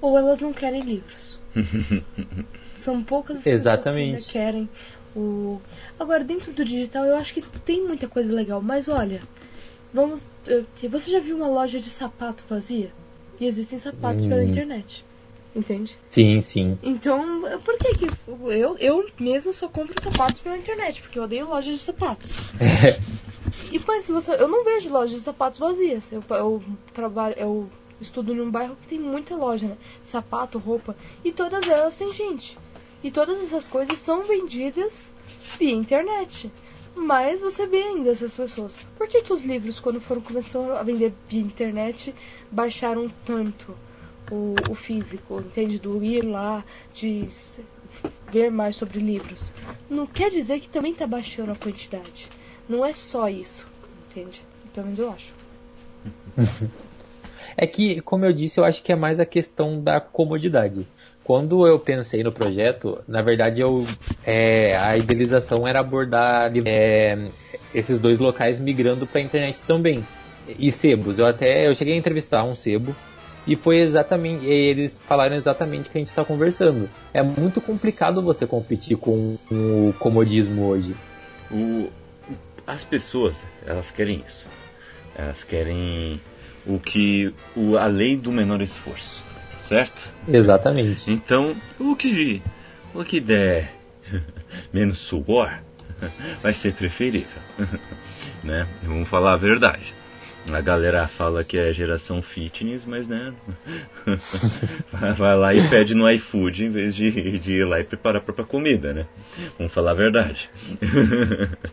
ou 0.00 0.18
elas 0.18 0.40
não 0.40 0.52
querem 0.52 0.80
livros. 0.80 1.38
São 2.76 3.02
poucas 3.02 3.36
as 3.36 3.42
pessoas 3.44 3.60
Exatamente. 3.60 4.32
que 4.32 4.38
ainda 4.38 4.50
querem 4.50 4.68
o. 5.16 5.60
Agora, 5.98 6.22
dentro 6.22 6.52
do 6.52 6.64
digital, 6.64 7.04
eu 7.04 7.16
acho 7.16 7.32
que 7.34 7.42
tem 7.60 7.82
muita 7.86 8.06
coisa 8.06 8.32
legal. 8.32 8.60
Mas 8.62 8.88
olha, 8.88 9.20
vamos. 9.92 10.26
Você 10.90 11.10
já 11.10 11.20
viu 11.20 11.36
uma 11.36 11.48
loja 11.48 11.80
de 11.80 11.90
sapato 11.90 12.44
vazia? 12.48 12.90
E 13.40 13.46
existem 13.46 13.78
sapatos 13.78 14.26
pela 14.26 14.42
Hum. 14.42 14.48
internet. 14.48 15.04
Entende? 15.54 15.96
Sim, 16.10 16.42
sim. 16.42 16.78
Então, 16.82 17.40
por 17.64 17.78
que 17.78 17.96
que 17.96 18.06
eu, 18.28 18.76
eu 18.78 19.08
mesmo 19.18 19.54
só 19.54 19.66
compro 19.68 19.94
sapatos 20.02 20.40
pela 20.42 20.56
internet? 20.58 21.00
Porque 21.00 21.18
eu 21.18 21.22
odeio 21.22 21.48
lojas 21.48 21.74
de 21.74 21.80
sapatos. 21.80 22.30
E 23.72 23.80
mas 23.86 24.08
você, 24.08 24.32
eu 24.32 24.48
não 24.48 24.64
vejo 24.64 24.90
lojas 24.90 25.18
de 25.18 25.24
sapatos 25.24 25.60
vazias. 25.60 26.02
Eu, 26.10 26.22
eu 26.30 26.62
trabalho, 26.92 27.34
eu 27.38 27.70
estudo 28.00 28.34
num 28.34 28.50
bairro 28.50 28.76
que 28.82 28.88
tem 28.88 28.98
muita 28.98 29.36
loja, 29.36 29.68
né? 29.68 29.76
Sapato, 30.04 30.58
roupa. 30.58 30.96
E 31.24 31.30
todas 31.32 31.66
elas 31.68 31.96
têm 31.96 32.12
gente. 32.12 32.58
E 33.06 33.10
todas 33.12 33.40
essas 33.40 33.68
coisas 33.68 34.00
são 34.00 34.24
vendidas 34.24 35.04
via 35.56 35.70
internet. 35.70 36.50
Mas 36.96 37.40
você 37.40 37.64
vê 37.64 37.80
ainda 37.80 38.10
essas 38.10 38.34
pessoas. 38.34 38.76
Por 38.98 39.06
que, 39.06 39.22
que 39.22 39.32
os 39.32 39.44
livros, 39.44 39.78
quando 39.78 40.00
foram 40.00 40.20
começando 40.20 40.72
a 40.72 40.82
vender 40.82 41.12
via 41.28 41.40
internet, 41.40 42.12
baixaram 42.50 43.08
tanto 43.24 43.76
o, 44.28 44.56
o 44.68 44.74
físico? 44.74 45.38
Entende? 45.38 45.78
Do 45.78 46.02
ir 46.02 46.22
lá, 46.22 46.64
de 46.92 47.28
ver 48.32 48.50
mais 48.50 48.74
sobre 48.74 48.98
livros. 48.98 49.52
Não 49.88 50.04
quer 50.04 50.28
dizer 50.28 50.58
que 50.58 50.68
também 50.68 50.90
está 50.90 51.06
baixando 51.06 51.52
a 51.52 51.56
quantidade. 51.56 52.28
Não 52.68 52.84
é 52.84 52.92
só 52.92 53.28
isso, 53.28 53.64
entende? 54.10 54.42
Pelo 54.74 54.86
menos 54.86 54.98
eu 54.98 55.10
acho. 55.10 55.32
É 57.58 57.66
que, 57.66 58.02
como 58.02 58.24
eu 58.26 58.34
disse, 58.34 58.60
eu 58.60 58.64
acho 58.64 58.82
que 58.82 58.92
é 58.92 58.96
mais 58.96 59.18
a 59.18 59.24
questão 59.24 59.80
da 59.80 59.98
comodidade. 59.98 60.86
Quando 61.26 61.66
eu 61.66 61.76
pensei 61.76 62.22
no 62.22 62.30
projeto, 62.30 63.02
na 63.08 63.20
verdade 63.20 63.60
eu 63.60 63.84
é, 64.24 64.76
a 64.76 64.96
idealização 64.96 65.66
era 65.66 65.80
abordar 65.80 66.52
é, 66.64 67.18
esses 67.74 67.98
dois 67.98 68.20
locais 68.20 68.60
migrando 68.60 69.08
para 69.08 69.20
a 69.20 69.24
internet 69.24 69.60
também. 69.62 70.06
E 70.56 70.70
sebos, 70.70 71.18
eu 71.18 71.26
até 71.26 71.66
eu 71.66 71.74
cheguei 71.74 71.94
a 71.94 71.96
entrevistar 71.96 72.44
um 72.44 72.54
sebo 72.54 72.94
e 73.44 73.56
foi 73.56 73.78
exatamente 73.78 74.46
eles 74.46 75.00
falaram 75.04 75.34
exatamente 75.34 75.88
o 75.88 75.90
que 75.90 75.98
a 75.98 76.00
gente 76.00 76.10
está 76.10 76.24
conversando. 76.24 76.88
É 77.12 77.24
muito 77.24 77.60
complicado 77.60 78.22
você 78.22 78.46
competir 78.46 78.96
com, 78.96 79.36
com 79.48 79.88
o 79.88 79.94
comodismo 79.98 80.68
hoje. 80.68 80.94
O, 81.50 81.88
as 82.64 82.84
pessoas 82.84 83.36
elas 83.66 83.90
querem 83.90 84.22
isso. 84.24 84.46
Elas 85.18 85.42
querem 85.42 86.20
o 86.64 86.78
que 86.78 87.34
o, 87.56 87.76
a 87.76 87.86
lei 87.86 88.16
do 88.16 88.30
menor 88.30 88.62
esforço 88.62 89.25
certo? 89.66 89.96
Exatamente. 90.28 91.10
Então, 91.10 91.54
o 91.78 91.94
que, 91.96 92.40
o 92.94 93.04
que 93.04 93.20
der 93.20 93.72
menos 94.72 94.98
suor 94.98 95.50
vai 96.42 96.54
ser 96.54 96.72
preferível, 96.72 97.42
né? 98.42 98.66
Vamos 98.82 99.08
falar 99.08 99.34
a 99.34 99.36
verdade. 99.36 99.94
A 100.48 100.60
galera 100.60 101.08
fala 101.08 101.42
que 101.42 101.58
é 101.58 101.72
geração 101.72 102.22
fitness, 102.22 102.84
mas 102.86 103.08
né? 103.08 103.34
Vai 105.18 105.36
lá 105.36 105.52
e 105.52 105.68
pede 105.68 105.92
no 105.92 106.08
iFood 106.08 106.66
em 106.66 106.70
vez 106.70 106.94
de, 106.94 107.36
de 107.40 107.52
ir 107.52 107.64
lá 107.64 107.80
e 107.80 107.84
preparar 107.84 108.22
a 108.22 108.24
própria 108.24 108.46
comida, 108.46 108.92
né? 108.92 109.06
Vamos 109.58 109.72
falar 109.72 109.90
a 109.90 109.94
verdade. 109.94 110.48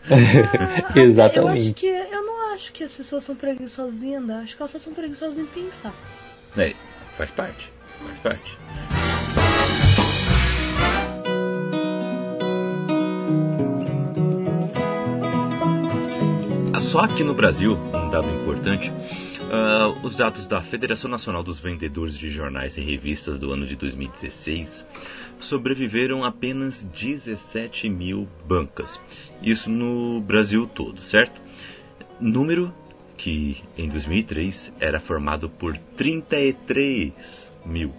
Ah, 0.10 1.00
Exatamente. 1.00 1.86
Eu, 1.86 1.94
acho 1.94 2.08
que, 2.08 2.16
eu 2.16 2.26
não 2.26 2.54
acho 2.54 2.74
que 2.74 2.84
as 2.84 2.92
pessoas 2.92 3.24
são 3.24 3.36
preguiçosas 3.36 4.02
em 4.02 4.16
andar, 4.16 4.40
acho 4.40 4.56
que 4.56 4.62
elas 4.64 4.72
só 4.72 4.80
são 4.80 4.92
preguiçosas 4.92 5.38
em 5.38 5.46
pensar. 5.46 5.94
É, 6.58 6.74
faz 7.16 7.30
parte 7.30 7.73
faz 8.04 8.20
parte. 8.20 8.64
Só 16.94 17.00
aqui 17.00 17.24
no 17.24 17.34
Brasil, 17.34 17.76
um 17.92 18.10
dado 18.12 18.30
importante, 18.30 18.92
uh, 18.92 20.06
os 20.06 20.16
dados 20.16 20.46
da 20.46 20.62
Federação 20.62 21.10
Nacional 21.10 21.42
dos 21.42 21.58
Vendedores 21.58 22.16
de 22.16 22.30
Jornais 22.30 22.78
e 22.78 22.82
Revistas 22.82 23.40
do 23.40 23.52
ano 23.52 23.66
de 23.66 23.76
2016 23.76 24.86
sobreviveram 25.40 26.24
apenas 26.24 26.86
17 26.86 27.90
mil 27.90 28.28
bancas. 28.48 29.02
Isso 29.42 29.72
no 29.72 30.22
Brasil 30.22 30.70
todo, 30.72 31.02
certo? 31.02 31.42
Número 32.20 32.72
que 33.18 33.64
em 33.76 33.90
2003 33.90 34.72
era 34.80 35.00
formado 35.00 35.50
por 35.50 35.76
33 35.98 37.53
mil 37.66 37.92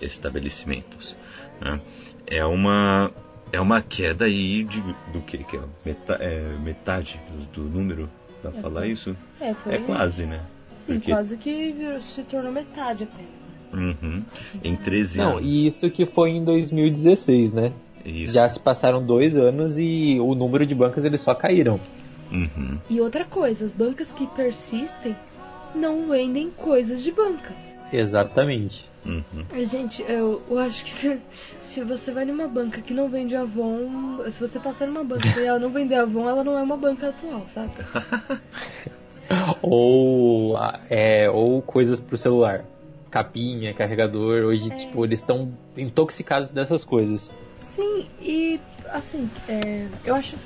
estabelecimentos. 0.00 1.16
Né? 1.60 1.80
É 2.26 2.44
uma 2.44 3.10
é 3.50 3.60
uma 3.60 3.80
queda 3.80 4.26
aí 4.26 4.64
de, 4.64 4.80
do 5.12 5.20
que 5.26 5.38
que 5.38 5.56
é, 5.56 5.60
Meta, 5.84 6.14
é 6.20 6.56
metade 6.58 7.20
do, 7.30 7.62
do 7.62 7.70
número 7.70 8.10
para 8.42 8.50
é, 8.50 8.60
falar 8.60 8.86
isso 8.86 9.16
é, 9.40 9.54
foi, 9.54 9.74
é 9.74 9.78
quase 9.78 10.26
né 10.26 10.42
sim 10.62 10.94
Porque... 10.94 11.10
quase 11.10 11.34
que 11.38 11.72
virou, 11.72 12.02
se 12.02 12.22
tornou 12.24 12.52
metade 12.52 13.04
apenas 13.04 13.38
Uhum. 13.72 14.22
Em 14.64 14.76
13 14.76 15.18
Não, 15.18 15.32
anos. 15.32 15.42
e 15.44 15.66
isso 15.66 15.90
que 15.90 16.06
foi 16.06 16.30
em 16.30 16.44
2016, 16.44 17.52
né? 17.52 17.72
Isso. 18.04 18.32
Já 18.32 18.48
se 18.48 18.58
passaram 18.58 19.04
dois 19.04 19.36
anos 19.36 19.78
e 19.78 20.18
o 20.20 20.34
número 20.34 20.64
de 20.64 20.74
bancas 20.74 21.04
eles 21.04 21.20
só 21.20 21.34
caíram. 21.34 21.78
Uhum. 22.32 22.78
E 22.88 23.00
outra 23.00 23.24
coisa, 23.24 23.64
as 23.64 23.74
bancas 23.74 24.10
que 24.12 24.26
persistem 24.28 25.14
não 25.74 26.08
vendem 26.08 26.50
coisas 26.50 27.02
de 27.02 27.12
bancas. 27.12 27.56
Exatamente. 27.92 28.88
Uhum. 29.04 29.66
Gente, 29.66 30.02
eu, 30.02 30.42
eu, 30.50 30.58
acho 30.58 30.84
que 30.84 30.90
se, 30.92 31.18
se, 31.68 31.82
você 31.82 32.10
vai 32.10 32.24
numa 32.24 32.46
banca 32.46 32.80
que 32.80 32.92
não 32.92 33.08
vende 33.08 33.34
Avon, 33.34 34.22
se 34.30 34.38
você 34.38 34.58
passar 34.58 34.86
numa 34.86 35.04
banca 35.04 35.40
e 35.40 35.46
ela 35.46 35.58
não 35.58 35.70
vender 35.70 35.94
Avon, 35.94 36.28
ela 36.28 36.44
não 36.44 36.58
é 36.58 36.62
uma 36.62 36.76
banca 36.76 37.08
atual, 37.08 37.46
sabe? 37.52 37.72
ou, 39.62 40.56
é, 40.90 41.30
ou 41.30 41.62
coisas 41.62 42.00
pro 42.00 42.16
celular. 42.16 42.64
Capinha, 43.10 43.72
carregador, 43.72 44.44
hoje, 44.44 44.70
é. 44.70 44.76
tipo, 44.76 45.02
eles 45.02 45.20
estão 45.20 45.50
intoxicados 45.76 46.50
dessas 46.50 46.84
coisas. 46.84 47.32
Sim, 47.54 48.06
e 48.20 48.60
assim, 48.90 49.30
é, 49.48 49.86
eu 50.04 50.14
acho. 50.14 50.36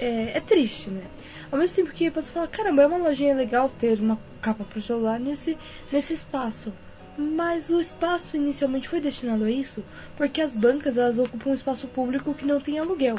É, 0.00 0.36
é 0.36 0.40
triste, 0.40 0.88
né? 0.90 1.02
Ao 1.50 1.58
mesmo 1.58 1.76
tempo 1.76 1.92
que 1.92 2.10
você 2.10 2.30
fala, 2.30 2.46
caramba, 2.46 2.82
é 2.82 2.86
uma 2.86 2.98
lojinha 2.98 3.34
legal 3.34 3.70
ter 3.78 3.98
uma 4.00 4.18
capa 4.42 4.64
pro 4.64 4.82
celular 4.82 5.18
nesse, 5.18 5.56
nesse 5.90 6.12
espaço. 6.12 6.72
Mas 7.16 7.70
o 7.70 7.80
espaço 7.80 8.36
inicialmente 8.36 8.88
foi 8.88 9.00
destinado 9.00 9.44
a 9.44 9.50
isso 9.50 9.82
porque 10.16 10.40
as 10.40 10.56
bancas 10.56 10.96
elas 10.96 11.18
ocupam 11.18 11.50
um 11.50 11.54
espaço 11.54 11.88
público 11.88 12.34
que 12.34 12.44
não 12.44 12.60
tem 12.60 12.78
aluguel, 12.78 13.16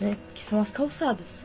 né? 0.00 0.16
Que 0.34 0.44
são 0.44 0.60
as 0.60 0.70
calçadas. 0.70 1.44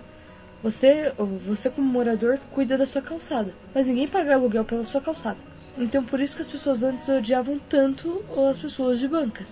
Você, 0.62 1.14
você 1.46 1.70
como 1.70 1.88
morador 1.88 2.40
cuida 2.52 2.78
da 2.78 2.86
sua 2.86 3.02
calçada, 3.02 3.54
mas 3.74 3.88
ninguém 3.88 4.08
paga 4.08 4.36
aluguel 4.36 4.66
pela 4.66 4.86
sua 4.86 5.02
calçada. 5.02 5.38
Então 5.78 6.04
por 6.04 6.20
isso 6.20 6.36
que 6.36 6.42
as 6.42 6.50
pessoas 6.50 6.84
antes 6.84 7.08
odiavam 7.08 7.60
tanto 7.70 8.24
as 8.50 8.60
pessoas 8.60 9.00
de 9.00 9.08
bancas. 9.08 9.48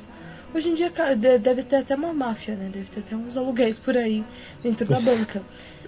Hoje 0.54 0.70
em 0.70 0.76
dia 0.76 0.92
deve 1.18 1.64
ter 1.64 1.78
até 1.78 1.96
uma 1.96 2.14
máfia, 2.14 2.56
né? 2.56 2.70
Deve 2.72 2.86
ter 2.86 3.00
até 3.00 3.16
uns 3.16 3.36
aluguéis 3.36 3.80
por 3.80 3.98
aí 3.98 4.24
dentro 4.62 4.86
da 4.86 5.00
banca. 5.02 5.42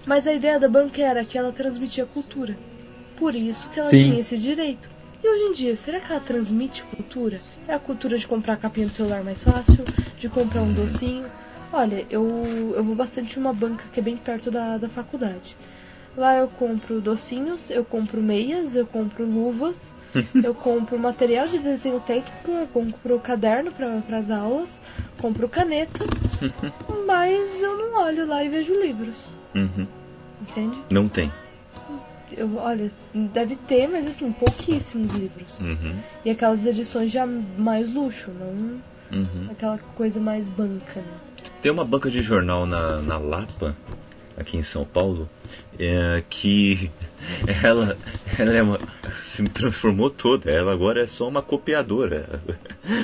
Mas 0.07 0.25
a 0.25 0.31
ideia 0.31 0.57
da 0.57 0.69
banca 0.69 1.01
era 1.01 1.25
que 1.25 1.37
ela 1.37 1.51
transmitia 1.51 2.05
cultura. 2.05 2.57
Por 3.17 3.35
isso 3.35 3.67
que 3.69 3.79
ela 3.79 3.89
Sim. 3.89 4.05
tinha 4.05 4.19
esse 4.21 4.37
direito. 4.37 4.89
E 5.21 5.27
hoje 5.27 5.41
em 5.43 5.53
dia, 5.53 5.75
será 5.75 5.99
que 5.99 6.09
ela 6.09 6.21
transmite 6.21 6.81
cultura? 6.83 7.41
É 7.67 7.73
a 7.73 7.79
cultura 7.79 8.17
de 8.17 8.25
comprar 8.25 8.53
a 8.53 8.57
capinha 8.57 8.87
do 8.87 8.93
celular 8.93 9.21
mais 9.21 9.43
fácil, 9.43 9.83
de 10.17 10.29
comprar 10.29 10.61
um 10.61 10.71
docinho. 10.71 11.25
Olha, 11.73 12.05
eu, 12.09 12.23
eu 12.73 12.83
vou 12.85 12.95
bastante 12.95 13.37
numa 13.37 13.51
banca 13.51 13.83
que 13.91 13.99
é 13.99 14.03
bem 14.03 14.15
perto 14.15 14.49
da, 14.49 14.77
da 14.77 14.87
faculdade. 14.87 15.57
Lá 16.15 16.37
eu 16.37 16.47
compro 16.47 17.01
docinhos, 17.01 17.69
eu 17.69 17.83
compro 17.83 18.21
meias, 18.21 18.75
eu 18.75 18.87
compro 18.87 19.25
luvas, 19.25 19.93
eu 20.41 20.55
compro 20.55 20.97
material 20.97 21.49
de 21.49 21.57
desenho 21.57 21.99
técnico, 21.99 22.49
eu 22.49 22.67
compro 22.67 23.19
caderno 23.19 23.73
para 23.73 24.17
as 24.17 24.31
aulas, 24.31 24.79
compro 25.21 25.49
caneta, 25.49 26.05
mas 27.05 27.61
eu 27.61 27.77
não 27.77 27.99
olho 28.01 28.25
lá 28.25 28.41
e 28.41 28.47
vejo 28.47 28.73
livros. 28.73 29.36
Uhum. 29.55 29.87
Entende? 30.41 30.77
Não 30.89 31.09
tem 31.09 31.31
eu, 32.37 32.57
olha, 32.57 32.91
deve 33.33 33.55
ter, 33.55 33.87
mas 33.87 34.05
assim, 34.05 34.31
pouquíssimos 34.31 35.13
livros. 35.13 35.59
Uhum. 35.59 35.95
E 36.25 36.29
aquelas 36.29 36.65
edições 36.65 37.11
já 37.11 37.25
mais 37.25 37.93
luxo, 37.93 38.31
não 38.31 38.79
uhum. 39.19 39.47
aquela 39.51 39.77
coisa 39.95 40.19
mais 40.19 40.45
banca, 40.47 40.99
né? 40.99 41.17
Tem 41.61 41.71
uma 41.71 41.85
banca 41.85 42.09
de 42.09 42.21
jornal 42.21 42.65
na, 42.65 43.01
na 43.01 43.17
Lapa, 43.17 43.75
aqui 44.37 44.55
em 44.55 44.63
São 44.63 44.85
Paulo, 44.85 45.27
é, 45.79 46.23
que 46.29 46.91
ela, 47.63 47.97
ela 48.37 48.53
é 48.53 48.61
uma, 48.61 48.77
se 49.25 49.43
transformou 49.43 50.09
toda. 50.09 50.51
Ela 50.51 50.71
agora 50.71 51.03
é 51.03 51.07
só 51.07 51.27
uma 51.27 51.41
copiadora. 51.41 52.41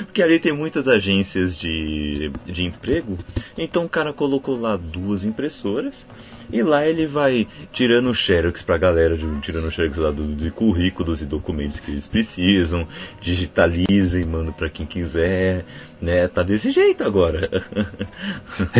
Porque 0.06 0.22
ali 0.22 0.38
tem 0.38 0.52
muitas 0.52 0.88
agências 0.88 1.58
de, 1.58 2.30
de 2.46 2.64
emprego. 2.64 3.18
Então 3.58 3.84
o 3.84 3.88
cara 3.88 4.12
colocou 4.12 4.58
lá 4.58 4.76
duas 4.76 5.24
impressoras 5.24 6.06
e 6.54 6.62
lá 6.62 6.86
ele 6.86 7.04
vai 7.04 7.48
tirando 7.72 8.10
o 8.10 8.14
xerox 8.14 8.62
pra 8.62 8.78
galera, 8.78 9.18
tirando 9.42 9.66
o 9.66 9.72
xerox 9.72 9.98
lá 9.98 10.12
do, 10.12 10.36
de 10.36 10.52
currículos 10.52 11.20
e 11.20 11.26
documentos 11.26 11.80
que 11.80 11.90
eles 11.90 12.06
precisam, 12.06 12.86
digitaliza 13.20 14.20
e 14.20 14.24
manda 14.24 14.52
pra 14.52 14.70
quem 14.70 14.86
quiser, 14.86 15.64
né? 16.00 16.28
Tá 16.28 16.44
desse 16.44 16.70
jeito 16.70 17.02
agora. 17.02 17.40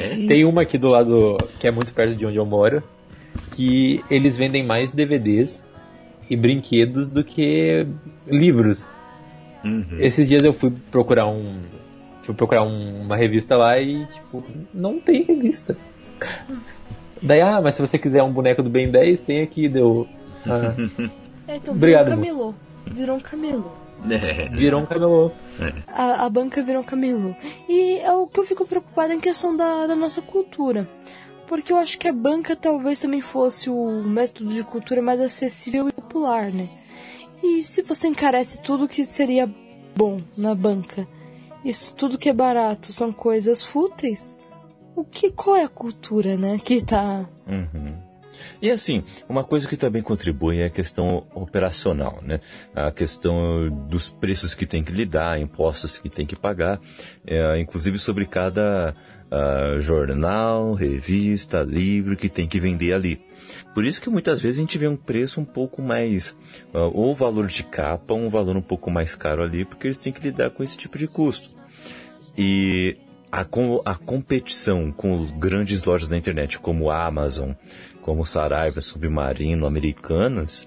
é 0.00 0.26
Tem 0.26 0.46
uma 0.46 0.62
aqui 0.62 0.78
do 0.78 0.88
lado, 0.88 1.36
que 1.60 1.66
é 1.66 1.70
muito 1.70 1.92
perto 1.92 2.16
de 2.16 2.24
onde 2.24 2.38
eu 2.38 2.46
moro, 2.46 2.82
que 3.54 4.02
eles 4.10 4.38
vendem 4.38 4.64
mais 4.64 4.90
DVDs 4.90 5.62
e 6.30 6.36
brinquedos 6.38 7.06
do 7.06 7.22
que 7.22 7.86
livros. 8.26 8.86
Uhum. 9.62 9.84
Esses 9.98 10.26
dias 10.26 10.42
eu 10.42 10.54
fui 10.54 10.72
procurar 10.90 11.26
um. 11.26 11.60
Fui 12.22 12.34
procurar 12.34 12.62
um, 12.62 13.02
uma 13.02 13.16
revista 13.16 13.58
lá 13.58 13.78
e, 13.78 14.06
tipo, 14.06 14.42
não 14.72 14.98
tem 14.98 15.22
revista. 15.22 15.76
Daí, 17.22 17.40
ah, 17.40 17.60
mas 17.60 17.74
se 17.74 17.80
você 17.80 17.98
quiser 17.98 18.22
um 18.22 18.32
boneco 18.32 18.62
do 18.62 18.70
Ben 18.70 18.90
10, 18.90 19.20
tem 19.20 19.42
aqui, 19.42 19.68
deu. 19.68 20.06
Ah. 20.46 20.74
É, 21.48 21.56
então 21.56 21.72
Obrigado, 21.72 22.14
virou 22.14 22.18
um 22.18 22.20
camelô. 22.20 22.54
Virou 22.86 23.16
um 23.16 23.20
camelô. 23.20 23.72
É. 24.10 24.48
Virou 24.54 24.80
um 24.82 24.86
camelô. 24.86 25.32
É. 25.58 25.72
A, 25.88 26.26
a, 26.26 26.28
banca 26.28 26.62
virou 26.62 26.82
um 26.82 26.84
camelô. 26.84 27.34
E 27.66 28.00
é 28.00 28.12
o 28.12 28.26
que 28.26 28.38
eu 28.38 28.44
fico 28.44 28.66
preocupado 28.66 29.14
em 29.14 29.18
questão 29.18 29.56
da, 29.56 29.86
da 29.86 29.96
nossa 29.96 30.20
cultura. 30.20 30.86
Porque 31.46 31.72
eu 31.72 31.78
acho 31.78 31.98
que 31.98 32.06
a 32.06 32.12
banca 32.12 32.54
talvez 32.54 33.00
também 33.00 33.22
fosse 33.22 33.70
o 33.70 34.02
método 34.02 34.52
de 34.52 34.62
cultura 34.62 35.00
mais 35.00 35.18
acessível 35.22 35.88
e 35.88 35.92
popular, 35.92 36.52
né? 36.52 36.68
E 37.42 37.62
se 37.62 37.80
você 37.82 38.08
encarece 38.08 38.60
tudo 38.60 38.86
que 38.86 39.04
seria 39.04 39.48
bom 39.96 40.20
na 40.36 40.54
banca, 40.54 41.08
isso 41.64 41.94
tudo 41.94 42.18
que 42.18 42.28
é 42.28 42.32
barato 42.32 42.92
são 42.92 43.10
coisas 43.10 43.62
fúteis, 43.62 44.36
o 45.00 45.04
que 45.04 45.30
qual 45.30 45.56
é 45.56 45.64
a 45.64 45.68
cultura, 45.68 46.36
né, 46.36 46.58
que 46.58 46.82
tá 46.82 47.28
uhum. 47.46 48.08
E 48.60 48.70
assim, 48.70 49.04
uma 49.28 49.44
coisa 49.44 49.68
que 49.68 49.76
também 49.76 50.02
contribui 50.02 50.60
é 50.60 50.66
a 50.66 50.70
questão 50.70 51.26
operacional, 51.34 52.20
né? 52.22 52.40
A 52.74 52.90
questão 52.90 53.68
dos 53.88 54.08
preços 54.08 54.54
que 54.54 54.66
tem 54.66 54.82
que 54.82 54.92
lidar, 54.92 55.40
impostos 55.40 55.98
que 55.98 56.08
tem 56.08 56.26
que 56.26 56.36
pagar, 56.36 56.80
é, 57.26 57.58
inclusive 57.58 57.98
sobre 57.98 58.26
cada 58.26 58.94
uh, 59.30 59.80
jornal, 59.80 60.74
revista, 60.74 61.62
livro 61.62 62.16
que 62.16 62.28
tem 62.28 62.46
que 62.46 62.60
vender 62.60 62.92
ali. 62.92 63.20
Por 63.74 63.84
isso 63.84 64.00
que 64.00 64.10
muitas 64.10 64.40
vezes 64.40 64.58
a 64.58 64.62
gente 64.62 64.78
vê 64.78 64.88
um 64.88 64.96
preço 64.96 65.40
um 65.40 65.44
pouco 65.44 65.80
mais, 65.80 66.30
uh, 66.74 66.90
ou 66.92 67.14
valor 67.14 67.46
de 67.46 67.62
capa, 67.62 68.14
um 68.14 68.28
valor 68.28 68.56
um 68.56 68.62
pouco 68.62 68.90
mais 68.90 69.14
caro 69.14 69.42
ali, 69.42 69.64
porque 69.64 69.86
eles 69.86 69.96
têm 69.96 70.12
que 70.12 70.22
lidar 70.22 70.50
com 70.50 70.62
esse 70.62 70.76
tipo 70.76 70.98
de 70.98 71.06
custo. 71.06 71.56
E 72.36 72.96
a, 73.30 73.40
a 73.84 73.94
competição 73.94 74.92
com 74.92 75.26
grandes 75.38 75.82
lojas 75.84 76.08
da 76.08 76.16
internet 76.16 76.58
como 76.58 76.90
Amazon, 76.90 77.52
como 78.02 78.24
Saraiva, 78.24 78.80
Submarino, 78.80 79.66
Americanas, 79.66 80.66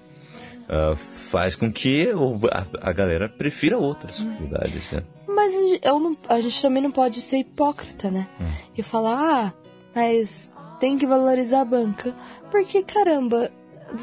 uh, 0.64 0.96
faz 1.28 1.54
com 1.54 1.72
que 1.72 2.10
a, 2.50 2.88
a 2.88 2.92
galera 2.92 3.28
prefira 3.28 3.76
outras 3.76 4.20
lugares, 4.40 4.90
né? 4.90 5.02
Mas 5.26 5.54
eu 5.82 5.98
não, 5.98 6.16
a 6.28 6.40
gente 6.40 6.60
também 6.60 6.82
não 6.82 6.90
pode 6.90 7.20
ser 7.20 7.38
hipócrita, 7.38 8.10
né? 8.10 8.28
Hum. 8.40 8.44
E 8.76 8.82
falar, 8.82 9.16
ah, 9.16 9.52
mas 9.94 10.52
tem 10.78 10.98
que 10.98 11.06
valorizar 11.06 11.62
a 11.62 11.64
banca. 11.64 12.14
Porque, 12.50 12.82
caramba, 12.82 13.50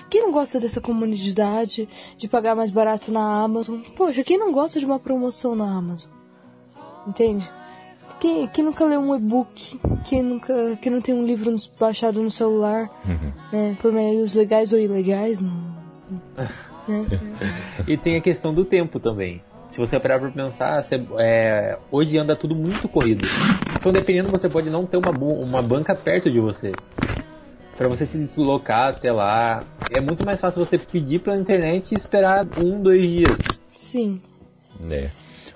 quem 0.10 0.22
não 0.22 0.32
gosta 0.32 0.60
dessa 0.60 0.82
comunidade, 0.82 1.88
de 2.18 2.28
pagar 2.28 2.56
mais 2.56 2.72
barato 2.72 3.12
na 3.12 3.44
Amazon? 3.44 3.82
Poxa, 3.96 4.24
quem 4.24 4.38
não 4.38 4.52
gosta 4.52 4.80
de 4.80 4.86
uma 4.86 5.00
promoção 5.00 5.56
na 5.56 5.72
Amazon? 5.72 6.12
Entende? 7.08 7.50
Quem, 8.20 8.48
quem 8.48 8.64
nunca 8.66 8.86
leu 8.86 9.00
um 9.00 9.16
e-book? 9.16 9.80
Quem 10.06 10.22
nunca 10.22 10.78
quem 10.82 10.92
não 10.92 11.02
tem 11.02 11.16
um 11.16 11.26
livro 11.26 11.56
baixado 11.80 12.22
no 12.22 12.30
celular? 12.30 12.90
Uhum. 13.06 13.32
Né, 13.52 13.78
por 13.82 13.92
meios 13.94 14.36
legais 14.36 14.74
ou 14.74 14.80
ilegais? 14.80 15.42
Não, 15.42 15.80
né? 16.88 17.06
e 17.88 17.96
tem 17.96 18.18
a 18.18 18.22
questão 18.22 18.54
do 18.54 18.66
tempo 18.66 19.00
também. 19.00 19.42
Se 19.70 19.78
você 19.78 20.00
parar 20.00 20.20
pra 20.20 20.32
pensar, 20.32 20.82
você, 20.84 21.02
é, 21.20 21.78
hoje 21.92 22.18
anda 22.18 22.36
tudo 22.36 22.56
muito 22.56 22.90
corrido. 22.90 23.26
Então, 23.76 23.94
dependendo, 23.94 24.30
você 24.30 24.50
pode 24.50 24.70
não 24.70 24.86
ter 24.86 24.98
uma, 24.98 25.12
uma 25.12 25.62
banca 25.62 25.96
perto 25.96 26.30
de 26.30 26.40
você. 26.40 26.72
para 27.78 27.88
você 27.88 28.06
se 28.06 28.18
deslocar 28.18 28.90
até 28.90 29.12
lá. 29.12 29.64
É 29.92 30.02
muito 30.02 30.26
mais 30.26 30.42
fácil 30.42 30.66
você 30.66 30.78
pedir 30.78 31.20
pela 31.20 31.38
internet 31.38 31.92
e 31.92 31.96
esperar 31.96 32.46
um, 32.58 32.82
dois 32.82 33.02
dias. 33.02 33.38
Sim. 33.76 34.20
É. 34.90 35.10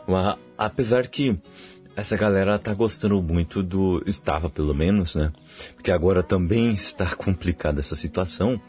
Mas, 0.07 0.37
apesar 0.57 1.07
que 1.07 1.37
essa 1.95 2.17
galera 2.17 2.57
tá 2.57 2.73
gostando 2.73 3.21
muito 3.21 3.61
do. 3.61 4.03
Estava 4.05 4.49
pelo 4.49 4.73
menos, 4.73 5.15
né? 5.15 5.31
Porque 5.75 5.91
agora 5.91 6.23
também 6.23 6.73
está 6.73 7.13
complicada 7.15 7.79
essa 7.79 7.95
situação. 7.95 8.59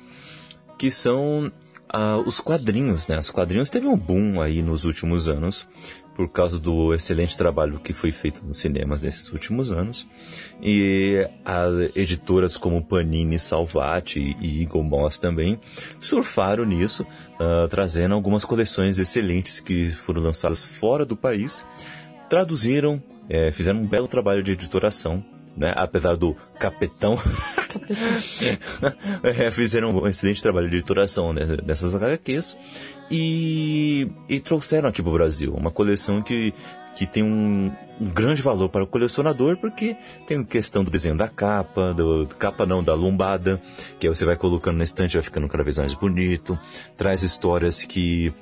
Que 0.77 0.91
são 0.91 1.51
ah, 1.89 2.19
os 2.19 2.41
quadrinhos, 2.41 3.07
né? 3.07 3.19
Os 3.19 3.31
quadrinhos 3.31 3.71
teve 3.71 3.87
um 3.87 3.97
boom 3.97 4.41
aí 4.41 4.63
nos 4.63 4.85
últimos 4.85 5.29
anos. 5.29 5.67
Por 6.15 6.29
causa 6.29 6.61
do 6.61 6.95
excelente 6.95 7.37
trabalho 7.37 7.81
que 7.81 7.93
foi 7.93 8.13
feito 8.13 8.45
nos 8.47 8.59
cinemas 8.59 9.03
nesses 9.03 9.33
últimos 9.33 9.73
anos. 9.73 10.07
E 10.63 11.29
as 11.45 11.91
editoras 11.97 12.57
como 12.57 12.85
Panini, 12.85 13.37
Salvati 13.37 14.37
e 14.41 14.63
Eagle 14.63 14.85
Moss 14.85 15.19
também 15.19 15.59
surfaram 16.01 16.65
nisso, 16.65 17.03
uh, 17.03 17.67
trazendo 17.69 18.15
algumas 18.15 18.45
coleções 18.45 19.01
excelentes 19.01 19.59
que 19.59 19.91
foram 19.91 20.23
lançadas 20.23 20.63
fora 20.63 21.05
do 21.05 21.17
país 21.17 21.65
traduziram 22.29 23.03
é, 23.29 23.51
fizeram 23.51 23.81
um 23.81 23.87
belo 23.87 24.09
trabalho 24.09 24.43
de 24.43 24.53
editoração, 24.53 25.25
né? 25.57 25.73
Apesar 25.77 26.17
do 26.17 26.35
capetão, 26.59 27.19
é, 29.23 29.51
fizeram 29.51 29.97
um 29.97 30.07
excelente 30.07 30.43
trabalho 30.43 30.69
de 30.69 30.77
editoração 30.77 31.33
né, 31.33 31.45
dessas 31.65 31.95
HQs 31.95 32.57
e, 33.11 34.09
e 34.29 34.41
trouxeram 34.41 34.89
aqui 34.89 35.03
para 35.03 35.11
o 35.11 35.15
Brasil 35.15 35.55
uma 35.55 35.71
coleção 35.71 36.23
que, 36.23 36.53
que 36.97 37.07
tem 37.07 37.23
um, 37.23 37.71
um, 38.01 38.07
grande 38.07 38.43
valor 38.43 38.69
para 38.69 38.83
o 38.83 38.87
colecionador 38.87 39.57
porque 39.57 39.97
tem 40.27 40.43
questão 40.45 40.83
do 40.83 40.91
desenho 40.91 41.17
da 41.17 41.29
capa, 41.29 41.95
do, 41.95 42.27
capa 42.39 42.67
não, 42.67 42.83
da 42.83 42.95
lombada, 42.95 43.61
que 44.01 44.09
aí 44.09 44.15
você 44.15 44.25
vai 44.25 44.37
colocando 44.37 44.79
na 44.79 44.85
estante 44.85 45.15
vai 45.15 45.23
ficando 45.23 45.49
cada 45.49 45.63
vez 45.63 45.79
mais 45.79 45.95
bonito, 45.95 46.59
traz 46.97 47.23
histórias 47.23 47.85
que 47.85 48.33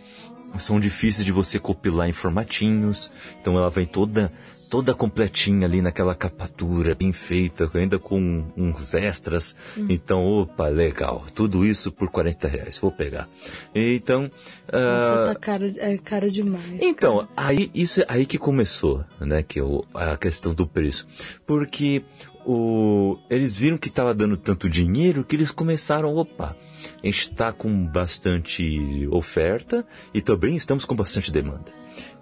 são 0.59 0.79
difíceis 0.79 1.25
de 1.25 1.33
você 1.33 1.59
compilar 1.59 2.09
em 2.09 2.13
formatinhos, 2.13 3.11
então 3.41 3.57
ela 3.57 3.71
vem 3.71 3.87
toda 3.87 4.31
toda 4.73 4.95
completinha 4.95 5.67
ali 5.67 5.83
naquela 5.83 6.15
capatura, 6.15 6.95
bem 6.95 7.13
feita, 7.13 7.71
ainda 7.75 7.99
com 7.99 8.43
uns 8.57 8.95
extras. 8.95 9.55
Hum. 9.77 9.85
Então, 9.91 10.25
opa, 10.25 10.67
legal. 10.69 11.27
Tudo 11.35 11.67
isso 11.67 11.93
por 11.93 12.09
40 12.09 12.49
reais. 12.49 12.79
Vou 12.79 12.91
pegar. 12.91 13.29
Então. 13.75 14.31
Nossa, 14.73 15.23
uh... 15.23 15.27
tá 15.27 15.35
caro, 15.35 15.71
é 15.77 15.99
caro 15.99 16.31
demais. 16.31 16.81
Então, 16.81 17.19
cara. 17.19 17.29
aí 17.37 17.71
isso 17.75 18.01
é 18.01 18.07
aí 18.09 18.25
que 18.25 18.39
começou, 18.39 19.05
né? 19.21 19.43
Que 19.43 19.59
é 19.59 19.63
o, 19.63 19.85
a 19.93 20.17
questão 20.17 20.55
do 20.55 20.67
preço. 20.67 21.07
Porque 21.47 22.03
o, 22.47 23.19
eles 23.29 23.55
viram 23.55 23.77
que 23.77 23.89
estava 23.89 24.15
dando 24.15 24.39
tanto 24.39 24.71
dinheiro 24.71 25.23
que 25.23 25.37
eles 25.37 25.51
começaram, 25.51 26.17
opa, 26.17 26.57
a 27.03 27.07
gente 27.07 27.31
está 27.31 27.53
com 27.53 27.87
bastante 27.87 29.07
oferta 29.11 29.87
e 30.15 30.23
também 30.23 30.57
estamos 30.57 30.87
com 30.87 30.97
bastante 30.97 31.31
demanda. 31.31 31.71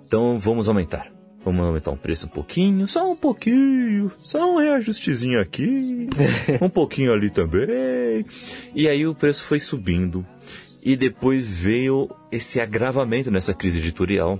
Então 0.04 0.36
vamos 0.36 0.66
aumentar. 0.66 1.19
Vamos 1.42 1.64
aumentar 1.64 1.90
o 1.90 1.96
preço 1.96 2.26
um 2.26 2.28
pouquinho, 2.28 2.86
só 2.86 3.10
um 3.10 3.16
pouquinho, 3.16 4.12
só 4.18 4.52
um 4.52 4.58
reajustezinho 4.58 5.40
aqui, 5.40 6.08
um 6.60 6.68
pouquinho 6.68 7.12
ali 7.12 7.30
também. 7.30 8.26
E 8.74 8.86
aí 8.86 9.06
o 9.06 9.14
preço 9.14 9.44
foi 9.44 9.58
subindo. 9.58 10.24
E 10.82 10.96
depois 10.96 11.46
veio 11.46 12.10
esse 12.30 12.60
agravamento 12.60 13.30
nessa 13.30 13.54
crise 13.54 13.78
editorial. 13.78 14.38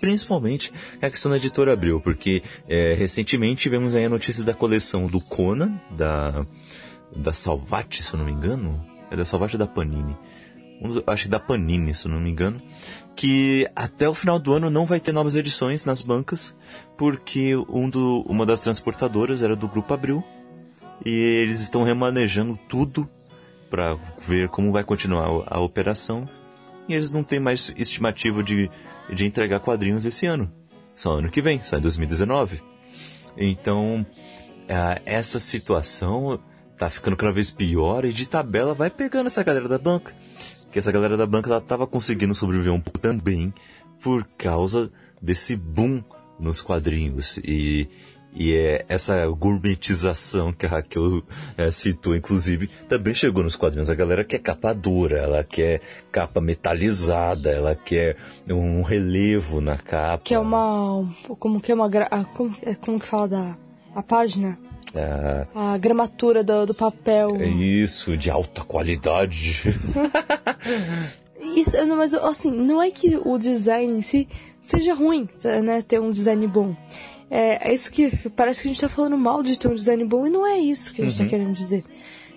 Principalmente 0.00 0.72
a 1.00 1.08
questão 1.08 1.30
da 1.30 1.38
editora 1.38 1.72
Abril, 1.72 2.00
porque 2.00 2.42
é, 2.68 2.94
recentemente 2.94 3.62
tivemos 3.62 3.94
aí 3.94 4.04
a 4.04 4.10
notícia 4.10 4.44
da 4.44 4.52
coleção 4.52 5.06
do 5.06 5.20
Conan, 5.20 5.80
da, 5.90 6.44
da 7.16 7.32
Salvati, 7.32 8.02
se 8.02 8.12
eu 8.12 8.18
não 8.18 8.26
me 8.26 8.32
engano. 8.32 8.84
É 9.10 9.16
da 9.16 9.24
Salvati 9.24 9.56
da 9.56 9.66
Panini 9.66 10.16
acho 11.06 11.24
que 11.24 11.28
da 11.28 11.40
Panini, 11.40 11.94
se 11.94 12.08
não 12.08 12.20
me 12.20 12.30
engano, 12.30 12.60
que 13.16 13.66
até 13.74 14.06
o 14.06 14.14
final 14.14 14.38
do 14.38 14.52
ano 14.52 14.68
não 14.68 14.84
vai 14.84 15.00
ter 15.00 15.10
novas 15.10 15.34
edições 15.34 15.86
nas 15.86 16.02
bancas, 16.02 16.54
porque 16.98 17.56
um 17.56 17.88
do, 17.88 18.20
uma 18.28 18.44
das 18.44 18.60
transportadoras 18.60 19.42
era 19.42 19.56
do 19.56 19.66
Grupo 19.66 19.94
Abril, 19.94 20.22
e 21.04 21.10
eles 21.10 21.60
estão 21.60 21.82
remanejando 21.82 22.58
tudo 22.68 23.08
para 23.70 23.98
ver 24.28 24.50
como 24.50 24.70
vai 24.70 24.84
continuar 24.84 25.26
a, 25.48 25.56
a 25.56 25.60
operação, 25.60 26.28
e 26.86 26.94
eles 26.94 27.08
não 27.08 27.24
têm 27.24 27.40
mais 27.40 27.72
estimativa 27.76 28.42
de, 28.42 28.70
de 29.10 29.24
entregar 29.24 29.60
quadrinhos 29.60 30.04
esse 30.04 30.26
ano, 30.26 30.52
só 30.94 31.14
ano 31.14 31.30
que 31.30 31.40
vem, 31.40 31.62
só 31.62 31.78
em 31.78 31.80
2019. 31.80 32.62
Então, 33.38 34.04
essa 35.04 35.38
situação 35.38 36.38
tá 36.76 36.90
ficando 36.90 37.16
cada 37.16 37.32
vez 37.32 37.50
pior 37.50 38.04
e 38.04 38.12
de 38.12 38.28
tabela 38.28 38.74
vai 38.74 38.90
pegando 38.90 39.28
essa 39.28 39.42
galera 39.42 39.66
da 39.66 39.78
banca 39.78 40.14
que 40.70 40.78
essa 40.78 40.92
galera 40.92 41.16
da 41.16 41.26
banca 41.26 41.50
ela 41.50 41.60
tava 41.60 41.86
conseguindo 41.86 42.34
sobreviver 42.34 42.72
um 42.72 42.80
pouco 42.80 42.98
também 42.98 43.52
por 44.00 44.24
causa 44.36 44.90
desse 45.20 45.56
boom 45.56 46.02
nos 46.38 46.60
quadrinhos 46.60 47.38
e 47.38 47.88
e 48.38 48.54
é 48.54 48.84
essa 48.86 49.26
gourmetização 49.28 50.52
que 50.52 50.66
a 50.66 50.68
Raquel 50.68 51.22
é, 51.56 51.70
citou, 51.70 52.14
inclusive, 52.14 52.68
também 52.86 53.14
chegou 53.14 53.42
nos 53.42 53.56
quadrinhos. 53.56 53.88
A 53.88 53.94
galera 53.94 54.24
quer 54.24 54.40
capa 54.40 54.74
dura, 54.74 55.16
ela 55.16 55.42
quer 55.42 55.80
capa 56.12 56.38
metalizada, 56.38 57.50
ela 57.50 57.74
quer 57.74 58.18
um 58.46 58.82
relevo 58.82 59.62
na 59.62 59.78
capa. 59.78 60.22
Que 60.22 60.34
é 60.34 60.38
uma. 60.38 61.10
Como 61.38 61.62
que 61.62 61.72
é 61.72 61.74
uma. 61.74 61.88
Como, 62.34 62.54
é, 62.60 62.74
como 62.74 63.00
que 63.00 63.06
fala 63.06 63.26
da. 63.26 63.56
A 63.94 64.02
página? 64.02 64.58
É. 64.96 65.46
A 65.54 65.78
gramatura 65.78 66.42
do, 66.42 66.66
do 66.66 66.74
papel. 66.74 67.36
É 67.36 67.46
isso, 67.46 68.16
de 68.16 68.30
alta 68.30 68.62
qualidade. 68.62 69.62
isso, 71.56 71.86
mas 71.96 72.14
assim, 72.14 72.50
não 72.50 72.82
é 72.82 72.90
que 72.90 73.16
o 73.16 73.38
design 73.38 73.92
em 73.92 74.02
si 74.02 74.28
seja 74.60 74.94
ruim, 74.94 75.28
né? 75.62 75.82
Ter 75.82 76.00
um 76.00 76.10
design 76.10 76.46
bom. 76.46 76.74
É, 77.30 77.70
é 77.70 77.74
isso 77.74 77.90
que 77.90 78.10
parece 78.30 78.62
que 78.62 78.68
a 78.68 78.72
gente 78.72 78.80
tá 78.80 78.88
falando 78.88 79.18
mal 79.18 79.42
de 79.42 79.58
ter 79.58 79.68
um 79.68 79.74
design 79.74 80.04
bom 80.04 80.26
e 80.26 80.30
não 80.30 80.46
é 80.46 80.58
isso 80.58 80.92
que 80.92 81.02
a 81.02 81.04
gente 81.04 81.16
tá 81.16 81.24
uhum. 81.24 81.28
tá 81.28 81.36
querendo 81.36 81.52
dizer. 81.52 81.84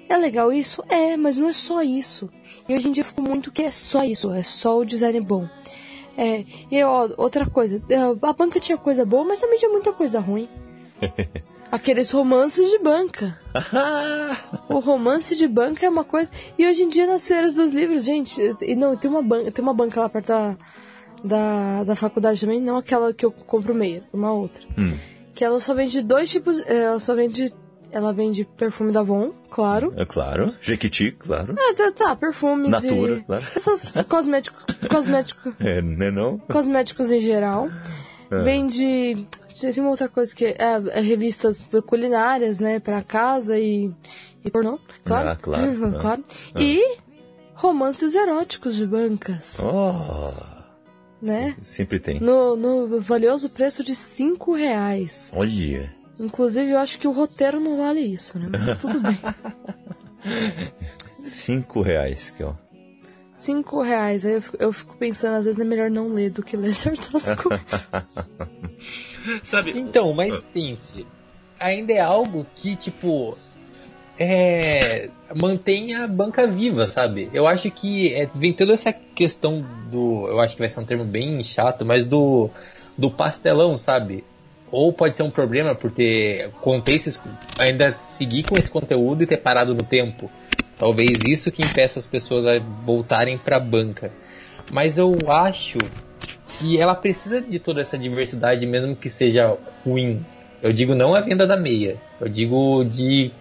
É 0.08 0.18
legal 0.18 0.52
isso? 0.52 0.84
É, 0.90 1.16
mas 1.16 1.38
não 1.38 1.48
é 1.48 1.54
só 1.54 1.84
isso. 1.84 2.30
E 2.68 2.74
hoje 2.74 2.88
em 2.88 2.92
dia 2.92 3.04
ficou 3.04 3.24
muito 3.24 3.52
que 3.52 3.62
é 3.62 3.72
só 3.72 4.04
isso, 4.04 4.32
é 4.32 4.42
só 4.42 4.80
o 4.80 4.86
design 4.86 5.22
bom. 5.22 5.48
É, 6.18 6.44
e 6.70 6.84
ó, 6.84 7.10
outra 7.16 7.46
coisa, 7.46 7.82
a 8.22 8.34
banca 8.34 8.60
tinha 8.60 8.78
coisa 8.78 9.06
boa, 9.06 9.24
mas 9.24 9.40
também 9.40 9.58
tinha 9.58 9.72
muita 9.72 9.94
coisa 9.94 10.20
ruim. 10.20 10.50
Aqueles 11.72 12.10
romances 12.12 12.68
de 12.70 12.80
banca. 12.80 13.40
o 14.70 14.80
romance 14.80 15.36
de 15.36 15.48
banca 15.48 15.86
é 15.86 15.90
uma 15.90 16.04
coisa. 16.04 16.32
E 16.58 16.68
hoje 16.68 16.84
em 16.84 16.90
dia 16.90 17.06
nas 17.06 17.28
feiras 17.28 17.56
dos 17.56 17.74
livros, 17.74 18.04
gente, 18.04 18.40
e 18.62 18.76
não, 18.76 18.96
tem 18.96 19.10
uma 19.10 19.22
banca, 19.22 19.52
tem 19.52 19.64
uma 19.64 19.74
banca 19.74 20.02
lá 20.02 20.10
perto 20.10 20.28
da, 20.28 20.58
da, 21.24 21.84
da 21.84 21.96
faculdade 21.96 22.42
também, 22.42 22.60
não 22.60 22.78
aquela 22.78 23.14
que 23.14 23.26
eu 23.26 23.32
compro 23.32 23.74
meias, 23.74 24.14
uma 24.14 24.32
outra. 24.32 24.64
Hum. 24.78 24.98
Que 25.36 25.44
ela 25.44 25.60
só 25.60 25.74
vende 25.74 26.02
dois 26.02 26.30
tipos. 26.30 26.60
Ela 26.66 27.00
só 27.00 27.14
vende 27.16 27.54
ela 27.92 28.14
vende 28.14 28.46
perfume 28.46 28.92
da 28.92 29.00
Avon, 29.00 29.32
claro. 29.50 29.94
É 29.98 30.06
claro. 30.06 30.54
Jequiti, 30.62 31.12
claro. 31.12 31.56
Ah, 31.58 31.74
tá, 31.74 31.92
tá, 31.92 32.16
perfumes 32.16 32.70
Natura, 32.70 33.18
e... 33.18 33.22
claro. 33.24 33.44
Essas 33.56 33.92
cosméticos, 34.08 34.64
cosmético, 34.90 35.54
É, 35.60 35.82
né 35.82 36.12
não? 36.12 36.38
cosméticos 36.38 37.12
em 37.12 37.20
geral. 37.20 37.70
É. 38.32 38.44
Vende... 38.44 39.28
Tem 39.60 39.74
uma 39.80 39.90
outra 39.90 40.08
coisa 40.08 40.34
que 40.34 40.46
é, 40.46 40.56
é 40.58 41.02
revistas 41.02 41.66
culinárias, 41.86 42.60
né, 42.60 42.80
pra 42.80 43.02
casa 43.02 43.60
e... 43.60 43.92
E 44.44 44.50
pornô, 44.50 44.80
claro. 45.04 45.30
Ah, 45.30 45.36
claro, 45.36 45.86
ah. 45.86 45.92
claro. 46.00 46.24
E 46.58 46.98
romances 47.54 48.16
eróticos 48.16 48.76
de 48.76 48.88
bancas, 48.88 49.60
Oh, 49.62 50.32
né? 51.22 51.58
sempre 51.62 52.00
tem. 52.00 52.22
No, 52.22 52.56
no 52.56 53.02
valioso 53.02 53.50
preço 53.50 53.84
de 53.84 53.94
5 53.94 54.56
reais. 54.56 55.30
Olha. 55.36 55.94
Inclusive, 56.18 56.72
eu 56.72 56.78
acho 56.78 57.00
que 57.00 57.08
o 57.08 57.12
roteiro 57.12 57.60
não 57.60 57.78
vale 57.78 58.02
isso, 58.02 58.40
né? 58.40 58.46
Mas 58.50 58.78
tudo 58.78 59.02
bem. 59.02 59.20
Cinco 61.24 61.82
reais, 61.82 62.30
que 62.30 62.44
ó. 62.44 62.54
5 63.40 63.82
reais. 63.82 64.26
Aí 64.26 64.34
eu 64.34 64.42
fico, 64.42 64.58
eu 64.60 64.74
fico 64.74 64.98
pensando, 64.98 65.36
às 65.36 65.46
vezes 65.46 65.60
é 65.60 65.64
melhor 65.64 65.90
não 65.90 66.10
ler 66.10 66.30
do 66.30 66.44
que 66.44 66.58
ler 66.58 66.74
certas 66.74 67.32
coisas. 67.42 67.90
Sabe? 69.44 69.74
Então, 69.76 70.14
mas 70.14 70.42
pense, 70.42 71.06
ainda 71.60 71.94
é 71.94 72.00
algo 72.00 72.46
que, 72.56 72.76
tipo, 72.76 73.38
é, 74.18 75.10
mantém 75.36 75.96
a 75.96 76.08
banca 76.08 76.46
viva, 76.46 76.86
sabe? 76.88 77.30
Eu 77.34 77.48
acho 77.48 77.72
que 77.72 78.14
é, 78.14 78.30
vem 78.36 78.52
toda 78.52 78.74
essa 78.74 78.92
questão 78.92 79.66
do. 79.90 80.28
Eu 80.28 80.40
acho 80.40 80.56
que 80.56 80.62
vai 80.62 80.70
ser 80.70 80.82
um 80.82 80.86
termo 80.86 81.06
bem 81.06 81.42
chato, 81.44 81.86
mas 81.86 82.06
do, 82.06 82.50
do 82.98 83.10
pastelão, 83.10 83.78
sabe? 83.78 84.24
Ou 84.72 84.94
pode 84.94 85.16
ser 85.16 85.24
um 85.24 85.32
problema 85.32 85.74
por 85.74 85.90
ter 85.90 86.52
conter 86.62 86.96
esses, 86.96 87.20
ainda 87.58 87.98
seguir 88.04 88.44
com 88.44 88.58
esse 88.58 88.70
conteúdo 88.70 89.24
e 89.24 89.26
ter 89.26 89.38
parado 89.38 89.74
no 89.74 89.84
tempo. 89.84 90.30
Talvez 90.80 91.20
isso 91.28 91.52
que 91.52 91.62
impeça 91.62 92.00
as 92.00 92.08
pessoas 92.08 92.46
a 92.46 92.58
voltarem 92.58 93.38
para 93.38 93.58
a 93.58 93.60
banca. 93.60 94.12
Mas 94.72 94.98
eu 94.98 95.16
acho 95.28 95.78
que 96.58 96.80
ela 96.80 96.96
precisa 96.96 97.42
de 97.42 97.60
toda 97.60 97.82
essa 97.82 97.98
diversidade, 97.98 98.66
mesmo 98.66 98.96
que 98.96 99.10
seja 99.10 99.58
ruim. 99.86 100.26
Eu 100.64 100.72
digo 100.74 100.96
não 100.96 101.14
a 101.14 101.22
venda 101.22 101.46
da 101.46 101.58
meia, 101.58 101.98
eu 102.20 102.28
digo 102.30 102.84
de, 102.86 103.32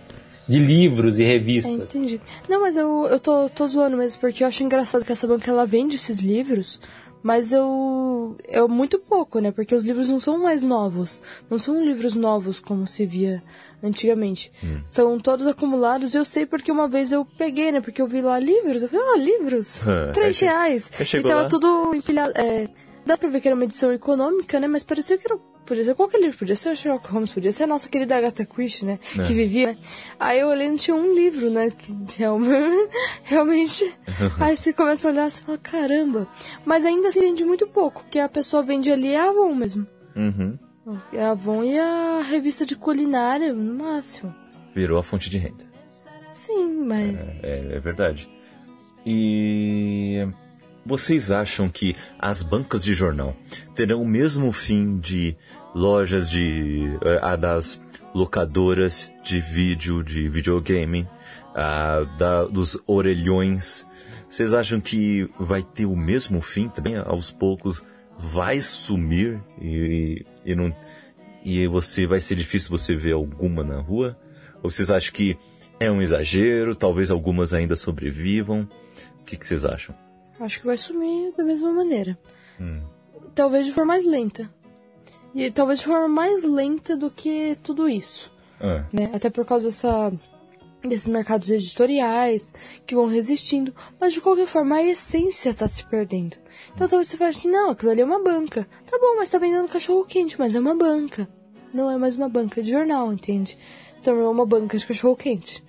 de 0.48 0.58
livros 0.58 1.18
e 1.18 1.24
É, 1.24 1.26
revistas. 1.26 1.94
entendi. 1.94 2.20
Não, 2.48 2.60
mas 2.60 2.76
eu, 2.76 3.06
eu 3.10 3.18
tô, 3.20 3.48
tô 3.48 3.66
zoando 3.68 3.96
mesmo, 3.96 4.20
porque 4.20 4.42
eu 4.42 4.48
acho 4.48 4.62
engraçado 4.62 5.04
que 5.04 5.12
essa 5.12 5.26
banca 5.26 5.50
ela 5.50 5.66
vende 5.66 5.96
esses 5.96 6.20
livros, 6.20 6.80
mas 7.22 7.50
eu. 7.52 8.36
É 8.46 8.60
muito 8.62 8.98
pouco, 8.98 9.40
né? 9.40 9.50
Porque 9.50 9.74
os 9.74 9.84
livros 9.84 10.08
não 10.08 10.20
são 10.20 10.38
mais 10.38 10.62
novos. 10.62 11.20
Não 11.50 11.58
são 11.58 11.84
livros 11.84 12.14
novos 12.14 12.60
como 12.60 12.86
se 12.86 13.04
via 13.04 13.42
antigamente. 13.82 14.52
São 14.84 15.18
todos 15.18 15.46
acumulados 15.46 16.14
eu 16.14 16.24
sei 16.24 16.46
porque 16.46 16.70
uma 16.72 16.88
vez 16.88 17.12
eu 17.12 17.24
peguei, 17.24 17.70
né? 17.72 17.80
Porque 17.80 18.00
eu 18.02 18.06
vi 18.06 18.20
lá 18.20 18.38
livros. 18.38 18.82
Eu 18.82 18.88
falei, 18.88 19.04
ah, 19.14 19.18
livros. 19.18 19.82
Ah, 19.88 20.12
Três 20.12 20.38
reais. 20.40 20.90
E 21.00 21.22
tava 21.22 21.42
lá? 21.42 21.48
tudo 21.48 21.94
empilhado. 21.94 22.32
É, 22.36 22.68
dá 23.06 23.16
pra 23.16 23.28
ver 23.28 23.40
que 23.40 23.48
era 23.48 23.54
uma 23.54 23.64
edição 23.64 23.92
econômica, 23.92 24.58
né? 24.60 24.66
Mas 24.68 24.84
parecia 24.84 25.16
que 25.18 25.26
era. 25.30 25.38
Podia 25.66 25.84
ser 25.84 25.94
qualquer 25.94 26.18
livro, 26.18 26.38
podia 26.38 26.56
ser 26.56 26.74
Sherlock 26.74 27.10
Holmes, 27.12 27.30
podia 27.30 27.52
ser 27.52 27.64
a 27.64 27.66
nossa 27.66 27.90
querida 27.90 28.16
Agatha 28.16 28.42
Christie, 28.46 28.86
né? 28.86 28.98
É. 29.18 29.22
Que 29.24 29.34
vivia. 29.34 29.66
né? 29.68 29.78
Aí 30.18 30.40
eu 30.40 30.48
olhei 30.48 30.66
e 30.66 30.70
não 30.70 30.78
tinha 30.78 30.96
um 30.96 31.12
livro, 31.14 31.50
né? 31.50 31.70
Que 31.70 31.92
realmente. 32.16 32.88
realmente 33.24 33.94
aí 34.40 34.56
você 34.56 34.72
começa 34.72 35.08
a 35.08 35.10
olhar 35.12 35.28
e 35.28 35.30
fala, 35.30 35.58
caramba. 35.58 36.26
Mas 36.64 36.86
ainda 36.86 37.08
assim 37.08 37.20
vende 37.20 37.44
muito 37.44 37.66
pouco, 37.66 38.02
porque 38.02 38.18
a 38.18 38.28
pessoa 38.30 38.62
vende 38.62 38.90
ali 38.90 39.14
a 39.14 39.28
Avon 39.28 39.54
mesmo. 39.54 39.86
Uhum. 40.16 40.58
É 41.12 41.22
a 41.22 41.30
Avon 41.32 41.64
e 41.64 41.78
a 41.78 42.22
revista 42.22 42.64
de 42.64 42.76
culinária, 42.76 43.52
no 43.52 43.74
máximo. 43.74 44.34
Virou 44.74 44.98
a 44.98 45.02
fonte 45.02 45.28
de 45.28 45.38
renda. 45.38 45.64
Sim, 46.30 46.84
mas. 46.84 47.14
É, 47.42 47.76
é 47.76 47.80
verdade. 47.80 48.28
E 49.04 50.26
vocês 50.84 51.30
acham 51.30 51.68
que 51.68 51.94
as 52.18 52.42
bancas 52.42 52.82
de 52.82 52.94
jornal 52.94 53.36
terão 53.74 54.02
o 54.02 54.08
mesmo 54.08 54.52
fim 54.52 54.98
de 54.98 55.36
lojas 55.74 56.30
de 56.30 56.88
eh, 57.02 57.18
a 57.22 57.36
das 57.36 57.80
locadoras 58.14 59.10
de 59.22 59.40
vídeo, 59.40 60.02
de 60.02 60.28
videogame, 60.28 61.06
a 61.54 62.04
da, 62.18 62.44
dos 62.44 62.78
orelhões? 62.86 63.86
Vocês 64.28 64.52
acham 64.52 64.80
que 64.80 65.28
vai 65.38 65.62
ter 65.62 65.86
o 65.86 65.96
mesmo 65.96 66.40
fim 66.40 66.68
também? 66.68 66.96
Aos 66.96 67.30
poucos 67.30 67.82
vai 68.18 68.60
sumir 68.60 69.40
e, 69.60 70.24
e 70.50 70.56
não 70.56 70.74
e 71.44 71.66
você 71.68 72.06
vai 72.06 72.20
ser 72.20 72.34
difícil 72.34 72.68
você 72.70 72.96
ver 72.96 73.12
alguma 73.12 73.62
na 73.62 73.80
rua? 73.80 74.18
Ou 74.62 74.70
vocês 74.70 74.90
acham 74.90 75.12
que 75.12 75.38
é 75.78 75.90
um 75.90 76.02
exagero? 76.02 76.74
Talvez 76.74 77.10
algumas 77.10 77.54
ainda 77.54 77.76
sobrevivam? 77.76 78.68
O 79.20 79.24
que, 79.24 79.36
que 79.36 79.46
vocês 79.46 79.64
acham? 79.64 79.94
Acho 80.40 80.60
que 80.60 80.66
vai 80.66 80.76
sumir 80.76 81.32
da 81.36 81.44
mesma 81.44 81.72
maneira. 81.72 82.18
Hum. 82.60 82.82
Talvez 83.34 83.66
de 83.66 83.72
forma 83.72 83.94
mais 83.94 84.04
lenta. 84.04 84.50
E 85.34 85.50
talvez 85.50 85.78
de 85.78 85.86
forma 85.86 86.08
mais 86.08 86.42
lenta 86.44 86.96
do 86.96 87.10
que 87.10 87.56
tudo 87.62 87.88
isso. 87.88 88.32
Ah, 88.60 88.84
né? 88.92 89.10
Até 89.14 89.30
por 89.30 89.44
causa 89.44 89.68
dessa, 89.68 90.12
desses 90.82 91.08
mercados 91.08 91.50
editoriais 91.50 92.52
que 92.86 92.94
vão 92.94 93.06
resistindo. 93.06 93.74
Mas 94.00 94.12
de 94.12 94.20
qualquer 94.20 94.46
forma, 94.46 94.76
a 94.76 94.84
essência 94.84 95.54
tá 95.54 95.68
se 95.68 95.84
perdendo. 95.84 96.36
Então 96.74 96.88
talvez 96.88 97.08
você 97.08 97.16
fale 97.16 97.30
assim, 97.30 97.48
não, 97.48 97.70
aquilo 97.70 97.90
ali 97.90 98.00
é 98.00 98.04
uma 98.04 98.22
banca. 98.22 98.68
Tá 98.90 98.98
bom, 98.98 99.16
mas 99.16 99.30
tá 99.30 99.38
vendendo 99.38 99.68
cachorro 99.68 100.04
quente, 100.04 100.38
mas 100.38 100.54
é 100.54 100.60
uma 100.60 100.74
banca. 100.74 101.28
Não 101.72 101.90
é 101.90 101.96
mais 101.96 102.16
uma 102.16 102.28
banca 102.28 102.62
de 102.62 102.70
jornal, 102.70 103.12
entende? 103.12 103.58
Se 103.96 104.02
tornou 104.02 104.30
uma 104.30 104.46
banca 104.46 104.78
de 104.78 104.86
cachorro 104.86 105.16
quente. 105.16 105.62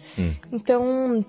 Então, 0.51 1.25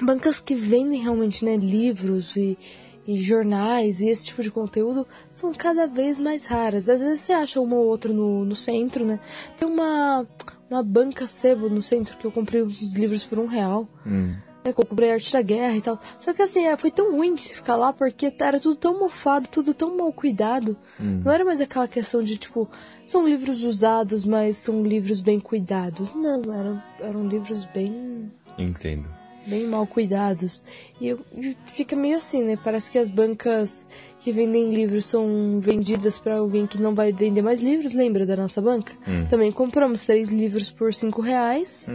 bancas 0.00 0.40
que 0.40 0.54
vendem 0.54 1.00
realmente 1.00 1.44
né, 1.44 1.56
livros 1.56 2.36
e, 2.36 2.58
e 3.06 3.20
jornais 3.22 4.00
e 4.00 4.08
esse 4.08 4.24
tipo 4.26 4.42
de 4.42 4.50
conteúdo 4.50 5.06
são 5.30 5.52
cada 5.52 5.86
vez 5.86 6.18
mais 6.20 6.46
raras. 6.46 6.88
Às 6.88 7.00
vezes 7.00 7.20
você 7.20 7.32
acha 7.32 7.60
uma 7.60 7.76
ou 7.76 7.86
outra 7.86 8.12
no, 8.12 8.44
no 8.44 8.56
centro, 8.56 9.04
né? 9.04 9.20
Tem 9.58 9.68
uma, 9.68 10.26
uma 10.70 10.82
banca 10.82 11.26
sebo 11.26 11.68
no 11.68 11.82
centro 11.82 12.16
que 12.16 12.24
eu 12.24 12.32
comprei 12.32 12.62
uns 12.62 12.80
livros 12.94 13.24
por 13.24 13.38
um 13.38 13.46
real. 13.46 13.88
hum, 14.06 14.34
Né, 14.64 14.72
que 14.72 14.80
eu 14.80 14.86
comprei 14.86 15.12
Arte 15.12 15.30
da 15.30 15.42
Guerra 15.42 15.76
e 15.76 15.82
tal. 15.82 16.00
Só 16.18 16.32
que 16.32 16.40
assim, 16.40 16.64
era- 16.64 16.78
foi 16.78 16.90
tão 16.90 17.12
ruim 17.14 17.34
de 17.34 17.42
ficar 17.54 17.76
lá 17.76 17.92
porque 17.92 18.32
era 18.40 18.58
tudo 18.58 18.74
tão 18.76 18.98
mofado, 18.98 19.46
tudo 19.50 19.74
tão 19.74 19.94
mal 19.94 20.10
cuidado. 20.10 20.74
Não 20.98 21.30
era 21.30 21.44
mais 21.44 21.60
aquela 21.60 21.86
questão 21.86 22.22
de 22.22 22.38
tipo, 22.38 22.66
são 23.04 23.28
livros 23.28 23.62
usados, 23.62 24.24
mas 24.24 24.56
são 24.56 24.82
livros 24.82 25.20
bem 25.20 25.38
cuidados. 25.38 26.14
Não, 26.14 26.40
eram, 26.50 26.82
eram 26.98 27.28
livros 27.28 27.66
bem 27.74 28.32
entendo. 28.56 29.06
Bem 29.46 29.66
mal 29.66 29.86
cuidados. 29.86 30.62
E, 31.00 31.08
eu- 31.08 31.20
e 31.36 31.56
fica 31.74 31.94
meio 31.94 32.16
assim, 32.16 32.42
né? 32.42 32.56
Parece 32.62 32.90
que 32.90 32.98
as 32.98 33.08
bancas 33.10 33.86
que 34.20 34.32
vendem 34.32 34.72
livros 34.74 35.04
são 35.04 35.60
vendidas 35.60 36.18
para 36.18 36.38
alguém 36.38 36.66
que 36.66 36.80
não 36.80 36.94
vai 36.94 37.12
vender 37.12 37.42
mais 37.42 37.60
livros. 37.60 37.92
Lembra 37.94 38.24
da 38.24 38.36
nossa 38.36 38.60
banca? 38.62 38.92
Também 39.28 39.52
compramos 39.52 40.02
três 40.06 40.28
livros 40.30 40.70
por 40.70 40.94
cinco 40.94 41.20
reais 41.20 41.86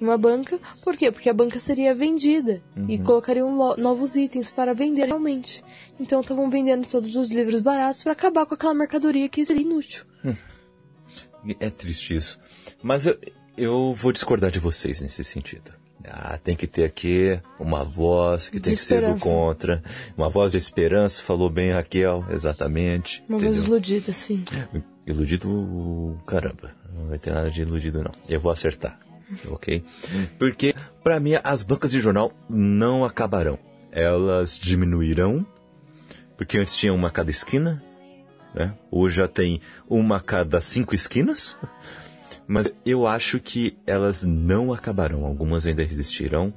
numa 0.00 0.18
banca. 0.18 0.58
Por 0.82 0.96
quê? 0.96 1.10
Porque 1.12 1.28
a 1.30 1.34
banca 1.34 1.60
seria 1.60 1.94
vendida 1.94 2.62
e 2.88 2.98
colocariam 2.98 3.56
lo- 3.56 3.76
novos 3.76 4.16
itens 4.16 4.50
para 4.50 4.74
vender 4.74 5.06
realmente. 5.06 5.62
Então 6.00 6.20
estavam 6.20 6.50
vendendo 6.50 6.86
todos 6.88 7.14
os 7.16 7.30
livros 7.30 7.60
baratos 7.60 8.02
para 8.02 8.12
acabar 8.12 8.46
com 8.46 8.54
aquela 8.54 8.74
mercadoria 8.74 9.28
que 9.28 9.44
seria 9.44 9.62
inútil. 9.62 10.04
É 11.60 11.70
triste 11.70 12.16
isso. 12.16 12.38
Mas 12.82 13.06
eu, 13.06 13.16
eu 13.56 13.94
vou 13.94 14.10
discordar 14.10 14.50
de 14.50 14.58
vocês 14.58 15.00
nesse 15.00 15.22
sentido. 15.22 15.72
Ah, 16.08 16.38
tem 16.42 16.54
que 16.54 16.66
ter 16.66 16.84
aqui 16.84 17.40
uma 17.58 17.82
voz 17.84 18.48
que 18.48 18.56
De 18.58 18.62
tem 18.62 18.74
que 18.74 18.78
ser 18.80 19.00
do 19.02 19.14
esperança. 19.16 19.24
contra. 19.30 19.82
Uma 20.16 20.28
voz 20.28 20.52
de 20.52 20.58
esperança, 20.58 21.22
falou 21.22 21.50
bem 21.50 21.72
Raquel, 21.72 22.24
exatamente. 22.30 23.22
Uma 23.28 23.38
entendeu? 23.38 23.64
iludida, 23.64 24.10
assim. 24.10 24.44
Iludido, 25.06 26.18
caramba. 26.26 26.70
Não 26.94 27.06
vai 27.08 27.18
ter 27.18 27.32
nada 27.32 27.50
de 27.50 27.62
iludido, 27.62 28.02
não. 28.02 28.12
Eu 28.28 28.40
vou 28.40 28.50
acertar. 28.52 28.98
Ok? 29.48 29.84
Porque, 30.38 30.74
pra 31.02 31.18
mim, 31.18 31.32
as 31.42 31.62
bancas 31.62 31.90
de 31.90 32.00
jornal 32.00 32.32
não 32.48 33.04
acabarão. 33.04 33.58
Elas 33.90 34.56
diminuirão. 34.56 35.44
Porque 36.36 36.58
antes 36.58 36.76
tinha 36.76 36.92
uma 36.94 37.08
a 37.08 37.10
cada 37.10 37.30
esquina. 37.30 37.82
Né? 38.54 38.72
Hoje 38.90 39.16
já 39.16 39.28
tem 39.28 39.60
uma 39.88 40.16
a 40.16 40.20
cada 40.20 40.60
cinco 40.60 40.94
esquinas. 40.94 41.58
Mas 42.46 42.70
eu 42.84 43.06
acho 43.06 43.40
que 43.40 43.76
elas 43.86 44.22
não 44.22 44.72
acabarão. 44.72 45.24
Algumas 45.24 45.66
ainda 45.66 45.82
resistirão. 45.82 46.52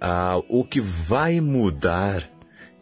Ah, 0.00 0.40
o 0.48 0.64
que 0.64 0.80
vai 0.80 1.40
mudar 1.40 2.28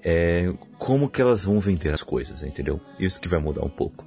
é 0.02 0.52
como 0.78 1.08
que 1.08 1.22
elas 1.22 1.44
vão 1.44 1.60
vender 1.60 1.92
as 1.92 2.02
coisas, 2.02 2.42
entendeu? 2.42 2.80
Isso 2.98 3.20
que 3.20 3.28
vai 3.28 3.40
mudar 3.40 3.64
um 3.64 3.70
pouco. 3.70 4.04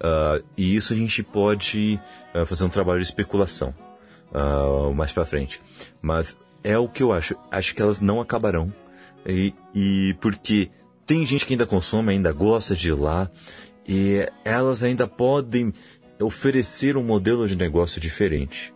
Ah, 0.00 0.40
e 0.56 0.74
isso 0.74 0.92
a 0.92 0.96
gente 0.96 1.22
pode 1.22 2.00
ah, 2.34 2.44
fazer 2.44 2.64
um 2.64 2.68
trabalho 2.68 3.00
de 3.00 3.06
especulação 3.06 3.74
ah, 4.34 4.90
mais 4.94 5.12
pra 5.12 5.24
frente. 5.24 5.60
Mas 6.02 6.36
é 6.62 6.76
o 6.76 6.88
que 6.88 7.02
eu 7.02 7.12
acho. 7.12 7.36
Acho 7.50 7.74
que 7.74 7.82
elas 7.82 8.00
não 8.00 8.20
acabarão. 8.20 8.72
E, 9.26 9.54
e 9.74 10.16
porque 10.20 10.70
tem 11.06 11.24
gente 11.24 11.44
que 11.44 11.54
ainda 11.54 11.66
consome, 11.66 12.12
ainda 12.12 12.32
gosta 12.32 12.74
de 12.74 12.88
ir 12.88 12.94
lá. 12.94 13.30
E 13.86 14.28
elas 14.44 14.82
ainda 14.82 15.06
podem 15.06 15.72
oferecer 16.20 16.96
um 16.96 17.02
modelo 17.02 17.48
de 17.48 17.56
negócio 17.56 18.00
diferente. 18.00 18.72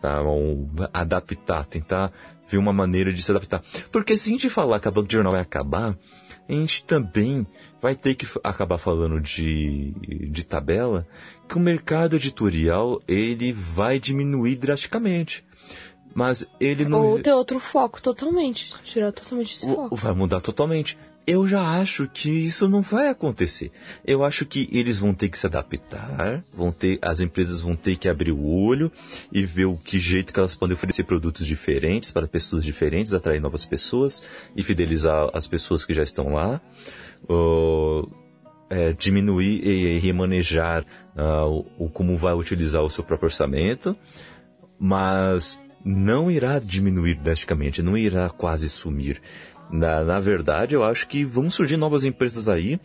tá? 0.00 0.22
Um, 0.22 0.68
adaptar, 0.92 1.64
tentar 1.66 2.12
ver 2.48 2.58
uma 2.58 2.72
maneira 2.72 3.12
de 3.12 3.22
se 3.22 3.30
adaptar. 3.30 3.62
Porque 3.90 4.16
se 4.16 4.28
a 4.28 4.32
gente 4.32 4.50
falar 4.50 4.80
que 4.80 4.88
a 4.88 4.90
banca 4.90 5.08
de 5.08 5.14
jornal 5.14 5.32
vai 5.32 5.40
acabar, 5.40 5.96
a 6.48 6.52
gente 6.52 6.84
também 6.84 7.46
vai 7.80 7.94
ter 7.94 8.14
que 8.14 8.26
acabar 8.42 8.78
falando 8.78 9.20
de, 9.20 9.92
de 10.30 10.44
tabela, 10.44 11.06
que 11.48 11.56
o 11.56 11.60
mercado 11.60 12.16
editorial 12.16 13.00
ele 13.08 13.52
vai 13.52 13.98
diminuir 13.98 14.56
drasticamente. 14.56 15.44
Mas 16.14 16.46
ele 16.60 16.84
não. 16.84 17.04
Ou 17.04 17.18
ter 17.20 17.32
outro 17.32 17.58
foco 17.58 18.00
totalmente. 18.00 18.72
Tirar 18.84 19.10
totalmente 19.10 19.56
esse 19.56 19.66
foco. 19.66 19.96
Vai 19.96 20.14
mudar 20.14 20.40
totalmente. 20.40 20.96
Eu 21.26 21.48
já 21.48 21.62
acho 21.80 22.06
que 22.06 22.28
isso 22.28 22.68
não 22.68 22.82
vai 22.82 23.08
acontecer. 23.08 23.72
Eu 24.04 24.22
acho 24.22 24.44
que 24.44 24.68
eles 24.70 24.98
vão 24.98 25.14
ter 25.14 25.30
que 25.30 25.38
se 25.38 25.46
adaptar, 25.46 26.44
vão 26.52 26.70
ter, 26.70 26.98
as 27.00 27.20
empresas 27.20 27.62
vão 27.62 27.74
ter 27.74 27.96
que 27.96 28.08
abrir 28.08 28.32
o 28.32 28.44
olho 28.44 28.92
e 29.32 29.42
ver 29.42 29.64
o 29.64 29.76
que 29.76 29.98
jeito 29.98 30.32
que 30.32 30.38
elas 30.38 30.54
podem 30.54 30.74
oferecer 30.74 31.04
produtos 31.04 31.46
diferentes 31.46 32.10
para 32.10 32.28
pessoas 32.28 32.62
diferentes, 32.62 33.14
atrair 33.14 33.40
novas 33.40 33.64
pessoas 33.64 34.22
e 34.54 34.62
fidelizar 34.62 35.30
as 35.32 35.48
pessoas 35.48 35.84
que 35.84 35.94
já 35.94 36.02
estão 36.02 36.34
lá. 36.34 36.60
Uh, 37.28 38.24
é, 38.68 38.92
diminuir 38.92 39.66
e 39.66 39.98
remanejar 39.98 40.84
uh, 41.16 41.64
o, 41.78 41.88
como 41.88 42.16
vai 42.16 42.34
utilizar 42.34 42.82
o 42.82 42.90
seu 42.90 43.04
próprio 43.04 43.26
orçamento, 43.26 43.96
mas 44.78 45.60
não 45.84 46.30
irá 46.30 46.58
diminuir 46.58 47.14
drasticamente, 47.14 47.82
não 47.82 47.96
irá 47.96 48.28
quase 48.30 48.68
sumir. 48.68 49.20
Na, 49.70 50.04
na 50.04 50.20
verdade, 50.20 50.74
eu 50.74 50.84
acho 50.84 51.08
que 51.08 51.24
vão 51.24 51.50
surgir 51.50 51.76
novas 51.76 52.04
empresas 52.04 52.48
aí 52.48 52.78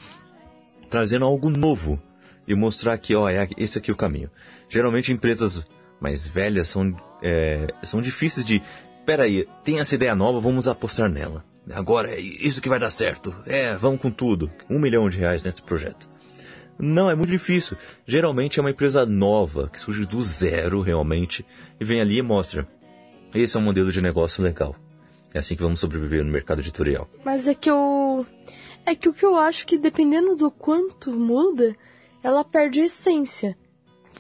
trazendo 0.90 1.26
algo 1.26 1.50
novo 1.50 2.02
e 2.48 2.56
mostrar 2.56 2.98
que, 2.98 3.16
ó, 3.16 3.30
é, 3.30 3.48
esse 3.58 3.78
aqui 3.78 3.92
é 3.92 3.94
o 3.94 3.98
caminho. 3.98 4.30
Geralmente 4.68 5.14
empresas 5.14 5.66
mais 6.02 6.26
velhas 6.26 6.68
são, 6.68 6.96
é, 7.22 7.68
são 7.84 8.02
difíceis 8.02 8.46
de, 8.46 8.62
peraí, 9.06 9.48
tem 9.64 9.80
essa 9.80 9.96
ideia 9.96 10.16
nova, 10.16 10.40
vamos 10.40 10.68
apostar 10.68 11.10
nela. 11.10 11.46
Agora 11.72 12.12
é 12.12 12.20
isso 12.20 12.62
que 12.62 12.70
vai 12.70 12.80
dar 12.80 12.90
certo. 12.90 13.36
É, 13.46 13.76
vamos 13.76 14.02
com 14.02 14.10
tudo. 14.10 14.52
Um 14.68 14.80
milhão 14.80 15.08
de 15.10 15.20
reais 15.20 15.44
nesse 15.44 15.62
projeto. 15.62 16.10
Não, 16.80 17.12
é 17.12 17.16
muito 17.16 17.30
difícil. 17.30 17.78
Geralmente 18.08 18.58
é 18.58 18.62
uma 18.62 18.72
empresa 18.72 19.06
nova, 19.06 19.70
que 19.70 19.80
surge 19.80 20.06
do 20.06 20.22
zero 20.22 20.82
realmente, 20.82 21.46
e 21.80 21.86
vem 21.86 22.02
ali 22.02 22.18
e 22.18 22.22
mostra. 22.22 22.68
Esse 23.36 23.58
é 23.58 23.60
um 23.60 23.64
modelo 23.64 23.92
de 23.92 24.02
negócio 24.02 24.42
legal. 24.42 24.76
É 25.34 25.40
assim 25.40 25.56
que 25.56 25.62
vamos 25.62 25.80
sobreviver 25.80 26.24
no 26.24 26.32
mercado 26.32 26.60
editorial. 26.60 27.08
Mas 27.24 27.48
é 27.48 27.54
que 27.54 27.70
eu. 27.70 28.26
É 28.86 28.96
que 28.96 29.08
o 29.08 29.14
que 29.14 29.26
eu 29.26 29.38
acho 29.38 29.68
que 29.68 29.78
dependendo 29.78 30.36
do 30.36 30.50
quanto 30.50 31.12
muda, 31.12 31.76
ela 32.24 32.44
perde 32.44 32.82
a 32.82 32.86
essência. 32.86 33.56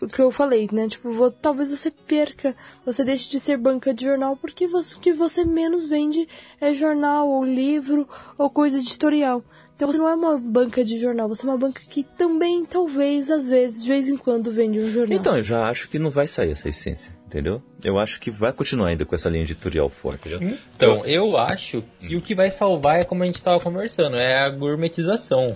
O 0.01 0.07
que 0.07 0.21
eu 0.21 0.31
falei, 0.31 0.69
né? 0.71 0.87
Tipo, 0.87 1.11
vou, 1.11 1.29
talvez 1.29 1.71
você 1.71 1.91
perca, 1.91 2.55
você 2.85 3.03
deixe 3.03 3.29
de 3.29 3.39
ser 3.39 3.57
banca 3.57 3.93
de 3.93 4.05
jornal 4.05 4.37
porque 4.37 4.65
você, 4.65 4.97
que 4.97 5.11
você 5.11 5.43
menos 5.43 5.85
vende 5.85 6.27
é 6.61 6.73
jornal 6.73 7.27
ou 7.27 7.43
livro 7.43 8.07
ou 8.37 8.49
coisa 8.49 8.77
editorial. 8.77 9.43
Então 9.75 9.91
você 9.91 9.97
não 9.97 10.07
é 10.07 10.15
uma 10.15 10.37
banca 10.37 10.85
de 10.85 10.97
jornal, 10.97 11.27
você 11.27 11.45
é 11.45 11.49
uma 11.49 11.57
banca 11.57 11.81
que 11.89 12.03
também, 12.03 12.65
talvez, 12.65 13.29
às 13.29 13.49
vezes, 13.49 13.83
de 13.83 13.89
vez 13.89 14.07
em 14.07 14.15
quando, 14.15 14.51
vende 14.51 14.79
um 14.79 14.89
jornal. 14.89 15.17
Então, 15.17 15.37
eu 15.37 15.43
já 15.43 15.69
acho 15.69 15.89
que 15.89 15.97
não 15.97 16.09
vai 16.09 16.27
sair 16.27 16.51
essa 16.51 16.69
essência 16.69 17.18
entendeu? 17.29 17.61
Eu 17.83 17.99
acho 17.99 18.19
que 18.19 18.31
vai 18.31 18.51
continuar 18.51 18.87
ainda 18.87 19.05
com 19.05 19.13
essa 19.13 19.29
linha 19.29 19.43
editorial 19.43 19.87
forte. 19.87 20.29
Então, 20.75 21.05
eu 21.05 21.37
acho 21.37 21.83
que 21.99 22.15
o 22.15 22.21
que 22.21 22.33
vai 22.33 22.49
salvar 22.49 22.99
é 22.99 23.03
como 23.03 23.21
a 23.21 23.25
gente 23.27 23.35
estava 23.35 23.59
conversando, 23.59 24.17
é 24.17 24.39
a 24.39 24.49
gourmetização. 24.49 25.55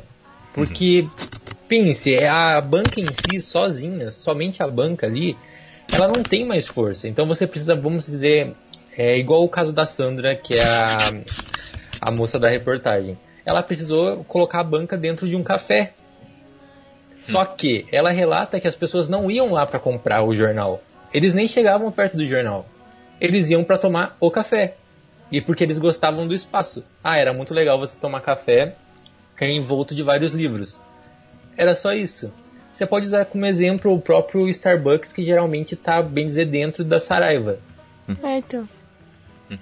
Porque, 0.54 1.02
uhum. 1.02 1.10
pense, 1.68 2.14
é 2.14 2.30
a 2.30 2.62
banca 2.62 3.02
em 3.02 3.08
si, 3.08 3.42
sozinha, 3.42 4.12
somente 4.12 4.62
a 4.62 4.68
banca 4.68 5.08
ali, 5.08 5.36
ela 5.92 6.08
não 6.08 6.22
tem 6.22 6.46
mais 6.46 6.68
força. 6.68 7.08
Então 7.08 7.26
você 7.26 7.48
precisa, 7.48 7.76
vamos 7.76 8.06
dizer, 8.06 8.54
é 8.96 9.18
igual 9.18 9.44
o 9.44 9.50
caso 9.50 9.74
da 9.74 9.88
Sandra, 9.88 10.36
que 10.36 10.54
é 10.54 10.64
a, 10.64 10.98
a 12.00 12.12
moça 12.12 12.40
da 12.40 12.50
reportagem. 12.50 13.18
Ela 13.44 13.64
precisou 13.64 14.24
colocar 14.26 14.60
a 14.60 14.64
banca 14.64 14.96
dentro 14.96 15.28
de 15.28 15.36
um 15.36 15.44
café. 15.44 15.94
Só 17.24 17.44
que 17.46 17.88
ela 17.92 18.12
relata 18.12 18.60
que 18.60 18.68
as 18.68 18.76
pessoas 18.76 19.10
não 19.10 19.32
iam 19.32 19.54
lá 19.54 19.66
para 19.66 19.80
comprar 19.80 20.24
o 20.24 20.36
jornal 20.36 20.82
eles 21.14 21.34
nem 21.34 21.48
chegavam 21.48 21.92
perto 21.92 22.18
do 22.18 22.26
jornal. 22.26 22.66
Eles 23.22 23.50
iam 23.50 23.64
para 23.64 23.78
tomar 23.78 24.18
o 24.20 24.32
café. 24.32 24.76
E 25.32 25.42
porque 25.42 25.64
eles 25.64 25.80
gostavam 25.80 26.28
do 26.28 26.36
espaço. 26.36 26.84
Ah, 27.04 27.18
era 27.18 27.34
muito 27.34 27.54
legal 27.54 27.80
você 27.80 27.98
tomar 27.98 28.22
café 28.22 28.76
envolto 29.52 29.94
de 29.94 30.04
vários 30.04 30.34
livros. 30.34 30.80
Era 31.58 31.76
só 31.76 31.94
isso. 31.94 32.32
Você 32.72 32.86
pode 32.86 33.06
usar 33.06 33.26
como 33.26 33.46
exemplo 33.46 33.94
o 33.94 34.02
próprio 34.02 34.50
Starbucks, 34.50 35.14
que 35.14 35.24
geralmente 35.24 35.76
está, 35.76 36.02
bem 36.02 36.26
dizer, 36.26 36.46
dentro 36.46 36.84
da 36.84 37.00
Saraiva. 37.00 37.60
É, 38.24 38.38
então. 38.38 38.68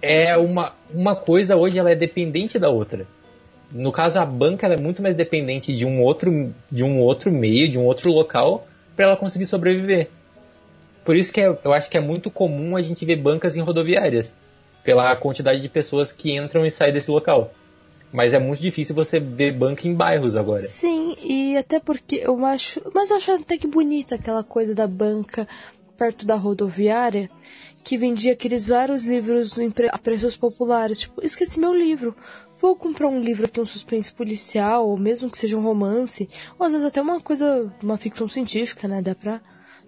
É 0.01 0.37
uma, 0.37 0.73
uma 0.93 1.15
coisa 1.15 1.57
hoje 1.57 1.77
ela 1.77 1.91
é 1.91 1.95
dependente 1.95 2.57
da 2.57 2.69
outra. 2.69 3.05
No 3.71 3.91
caso, 3.91 4.19
a 4.19 4.25
banca 4.25 4.67
é 4.67 4.77
muito 4.77 5.01
mais 5.01 5.15
dependente 5.15 5.75
de 5.75 5.85
um 5.85 6.01
outro, 6.01 6.53
de 6.71 6.83
um 6.83 6.99
outro 6.99 7.31
meio, 7.31 7.67
de 7.69 7.77
um 7.77 7.85
outro 7.85 8.11
local, 8.11 8.67
para 8.95 9.05
ela 9.05 9.17
conseguir 9.17 9.45
sobreviver. 9.45 10.09
Por 11.03 11.15
isso 11.15 11.33
que 11.33 11.41
é, 11.41 11.57
eu 11.63 11.73
acho 11.73 11.89
que 11.89 11.97
é 11.97 12.01
muito 12.01 12.29
comum 12.29 12.75
a 12.75 12.81
gente 12.81 13.05
ver 13.05 13.15
bancas 13.15 13.55
em 13.55 13.61
rodoviárias, 13.61 14.35
pela 14.83 15.15
quantidade 15.15 15.61
de 15.61 15.69
pessoas 15.69 16.11
que 16.11 16.35
entram 16.35 16.65
e 16.65 16.71
saem 16.71 16.93
desse 16.93 17.09
local. 17.09 17.53
Mas 18.11 18.33
é 18.33 18.39
muito 18.39 18.61
difícil 18.61 18.93
você 18.93 19.19
ver 19.19 19.53
banca 19.53 19.87
em 19.87 19.93
bairros 19.93 20.35
agora. 20.35 20.61
Sim, 20.61 21.15
e 21.21 21.55
até 21.55 21.79
porque 21.79 22.17
eu 22.17 22.45
acho. 22.45 22.81
Mas 22.93 23.09
eu 23.09 23.15
acho 23.15 23.31
até 23.31 23.57
que 23.57 23.67
bonita 23.67 24.15
aquela 24.15 24.43
coisa 24.43 24.75
da 24.75 24.85
banca 24.85 25.47
perto 25.97 26.25
da 26.25 26.35
rodoviária 26.35 27.29
que 27.83 27.97
vendia 27.97 28.33
aqueles 28.33 28.67
vários 28.67 29.03
livros 29.03 29.53
a 29.91 29.97
preços 29.97 30.35
populares. 30.35 30.99
Tipo, 30.99 31.23
esqueci 31.23 31.59
meu 31.59 31.73
livro. 31.73 32.15
Vou 32.59 32.75
comprar 32.75 33.07
um 33.07 33.19
livro 33.19 33.45
aqui, 33.45 33.59
um 33.59 33.65
suspense 33.65 34.13
policial, 34.13 34.87
ou 34.87 34.97
mesmo 34.97 35.29
que 35.29 35.37
seja 35.37 35.57
um 35.57 35.63
romance, 35.63 36.29
ou 36.59 36.65
às 36.65 36.73
vezes 36.73 36.85
até 36.85 37.01
uma 37.01 37.19
coisa, 37.19 37.73
uma 37.81 37.97
ficção 37.97 38.29
científica, 38.29 38.87
né? 38.87 39.01
Dá 39.01 39.15
pra 39.15 39.41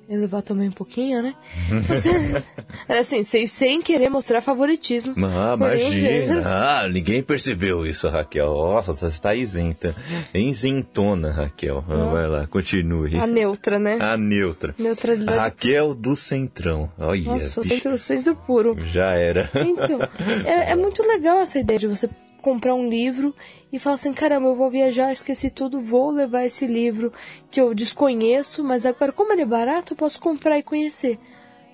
elevar 0.09 0.41
também 0.41 0.69
um 0.69 0.71
pouquinho, 0.73 1.21
né? 1.21 1.33
Assim, 2.87 3.23
sem, 3.23 3.47
sem 3.47 3.81
querer 3.81 4.09
mostrar 4.09 4.41
favoritismo. 4.41 5.13
Ah, 5.25 5.53
imagina. 5.55 6.43
Ah, 6.53 6.87
ninguém 6.87 7.23
percebeu 7.23 7.85
isso, 7.85 8.07
Raquel. 8.07 8.47
Nossa, 8.47 8.93
você 8.93 9.07
está 9.07 9.33
isenta. 9.33 9.95
Isentona, 10.33 11.31
Raquel. 11.31 11.83
Ah, 11.87 12.11
vai 12.11 12.27
lá, 12.27 12.47
continue. 12.47 13.17
A 13.17 13.25
neutra, 13.25 13.79
né? 13.79 13.97
A 13.99 14.17
neutra. 14.17 14.75
Neutralidade. 14.77 15.37
Raquel 15.37 15.93
do 15.93 16.15
Centrão. 16.15 16.91
Olha, 16.97 17.23
Nossa, 17.23 17.63
centro, 17.63 17.97
centro 17.97 18.35
puro. 18.35 18.75
Já 18.85 19.13
era. 19.13 19.49
Então, 19.55 19.99
é, 20.45 20.71
é 20.71 20.75
muito 20.75 21.01
legal 21.01 21.39
essa 21.39 21.59
ideia 21.59 21.79
de 21.79 21.87
você 21.87 22.09
comprar 22.43 22.75
um 22.75 22.87
livro 22.87 23.33
e 23.71 23.79
falar 23.79 23.95
assim: 23.95 24.13
caramba, 24.13 24.49
eu 24.49 24.55
vou 24.55 24.69
viajar, 24.69 25.11
esqueci 25.11 25.49
tudo, 25.49 25.81
vou 25.81 26.11
levar 26.11 26.45
esse 26.45 26.67
livro 26.67 27.11
que 27.49 27.59
eu 27.59 27.73
desconheço, 27.73 28.63
mas 28.63 28.85
agora, 28.85 29.11
como 29.11 29.31
ele 29.31 29.41
é 29.41 29.45
barato, 29.45 29.93
eu 29.93 29.97
posso 29.97 30.19
comprar 30.19 30.59
e 30.59 30.63
conhecer. 30.63 31.17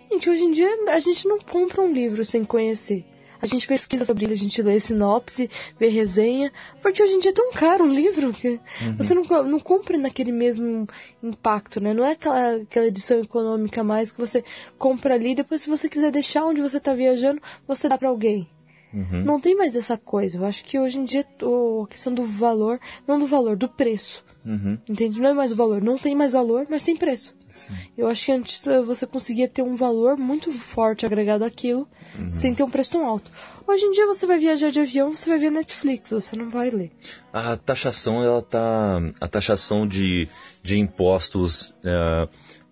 Gente, 0.10 0.30
hoje 0.30 0.44
em 0.44 0.52
dia 0.52 0.70
a 0.88 1.00
gente 1.00 1.28
não 1.28 1.40
compra 1.40 1.82
um 1.82 1.92
livro 1.92 2.24
sem 2.24 2.46
conhecer. 2.46 3.06
A 3.42 3.48
gente 3.48 3.66
pesquisa 3.66 4.06
sobre 4.06 4.26
ele, 4.26 4.34
a 4.34 4.38
gente 4.38 4.62
lê 4.62 4.80
sinopse, 4.82 5.50
vê 5.80 5.88
resenha, 5.88 6.52
porque 6.82 7.02
hoje 7.02 7.14
em 7.14 7.20
dia 7.20 7.32
é 7.32 7.34
tão 7.34 7.54
caro 7.54 7.86
um 7.86 7.94
livro 7.94 8.34
que 8.34 8.50
uhum. 8.50 8.98
você 8.98 9.14
não, 9.16 9.24
não 9.46 9.60
compra 9.60 9.98
naquele 9.98 10.32
mesmo 10.32 10.86
impacto, 11.24 11.80
né? 11.80 11.94
Não 11.94 12.04
é 12.04 12.12
aquela, 12.12 12.56
aquela 12.56 12.88
edição 12.88 13.22
econômica 13.22 13.82
mais 13.82 14.12
que 14.12 14.20
você 14.20 14.44
compra 14.78 15.16
ali, 15.16 15.36
depois 15.36 15.62
se 15.62 15.70
você 15.70 15.88
quiser 15.88 16.12
deixar 16.12 16.44
onde 16.44 16.62
você 16.62 16.78
está 16.78 16.94
viajando, 16.94 17.42
você 17.66 17.88
dá 17.88 17.98
para 17.98 18.10
alguém. 18.10 18.46
Uhum. 18.94 19.24
Não 19.24 19.40
tem 19.40 19.56
mais 19.56 19.76
essa 19.76 19.98
coisa. 19.98 20.38
Eu 20.38 20.46
acho 20.46 20.64
que 20.64 20.80
hoje 20.80 21.00
em 21.00 21.06
dia 21.06 21.22
a 21.22 21.88
questão 21.88 22.14
do 22.14 22.24
valor, 22.26 22.80
não 23.08 23.20
do 23.20 23.28
valor, 23.28 23.56
do 23.56 23.70
preço. 23.70 24.24
Uhum. 24.46 24.78
Entende? 24.88 25.20
Não 25.20 25.30
é 25.30 25.34
mais 25.34 25.52
o 25.52 25.56
valor. 25.56 25.82
Não 25.82 25.98
tem 25.98 26.16
mais 26.16 26.34
valor, 26.34 26.66
mas 26.70 26.84
tem 26.84 26.96
preço. 26.96 27.36
Sim. 27.52 27.74
Eu 27.98 28.08
acho 28.08 28.26
que 28.26 28.32
antes 28.32 28.66
eh, 28.68 28.82
você 28.82 29.08
conseguia 29.08 29.48
ter 29.48 29.64
um 29.64 29.76
valor 29.76 30.18
muito 30.18 30.52
forte 30.52 31.06
agregado 31.06 31.44
àquilo, 31.44 31.88
uhum. 32.18 32.32
sem 32.32 32.54
ter 32.54 32.64
um 32.64 32.70
preço 32.70 32.92
tão 32.92 33.08
alto. 33.08 33.32
Hoje 33.66 33.86
em 33.86 33.92
dia 33.92 34.06
você 34.06 34.28
vai 34.28 34.38
viajar 34.38 34.70
de 34.70 34.80
avião, 34.80 35.16
você 35.16 35.30
vai 35.30 35.40
ver 35.40 35.50
Netflix, 35.50 36.12
você 36.12 36.36
não 36.36 36.50
vai 36.50 36.70
ler. 36.70 36.92
A 37.34 37.58
taxação, 37.58 38.24
ela 38.24 38.42
tá. 38.42 39.02
A 39.20 39.28
taxação 39.28 39.88
de, 39.88 40.28
de 40.62 40.78
impostos, 40.78 41.74
uh, 41.84 42.30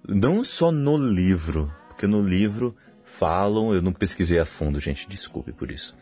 não 0.07 0.43
só 0.43 0.71
no 0.71 0.95
livro, 0.95 1.73
porque 1.87 2.05
no 2.05 2.21
livro 2.21 2.75
falam, 3.03 3.73
eu 3.73 3.81
não 3.81 3.91
pesquisei 3.91 4.37
a 4.37 4.45
fundo, 4.45 4.79
gente, 4.79 5.09
desculpe 5.09 5.51
por 5.51 5.71
isso 5.71 5.96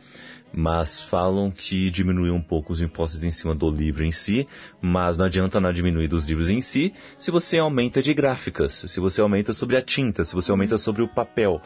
mas 0.55 0.99
falam 0.99 1.51
que 1.51 1.89
diminuiu 1.89 2.33
um 2.33 2.41
pouco 2.41 2.71
os 2.71 2.79
impostos 2.79 3.23
em 3.23 3.31
cima 3.31 3.53
do 3.53 3.69
livro 3.69 4.03
em 4.03 4.11
si, 4.11 4.47
mas 4.81 5.17
não 5.17 5.25
adianta 5.25 5.59
não 5.59 5.73
diminuir 5.73 6.07
dos 6.07 6.25
livros 6.25 6.49
em 6.49 6.61
si 6.61 6.93
se 7.19 7.29
você 7.29 7.57
aumenta 7.57 8.01
de 8.01 8.13
gráficas, 8.13 8.85
se 8.87 8.99
você 8.99 9.19
aumenta 9.19 9.51
sobre 9.51 9.75
a 9.75 9.81
tinta, 9.81 10.23
se 10.23 10.33
você 10.33 10.51
aumenta 10.51 10.77
sobre 10.77 11.01
o 11.01 11.07
papel. 11.07 11.61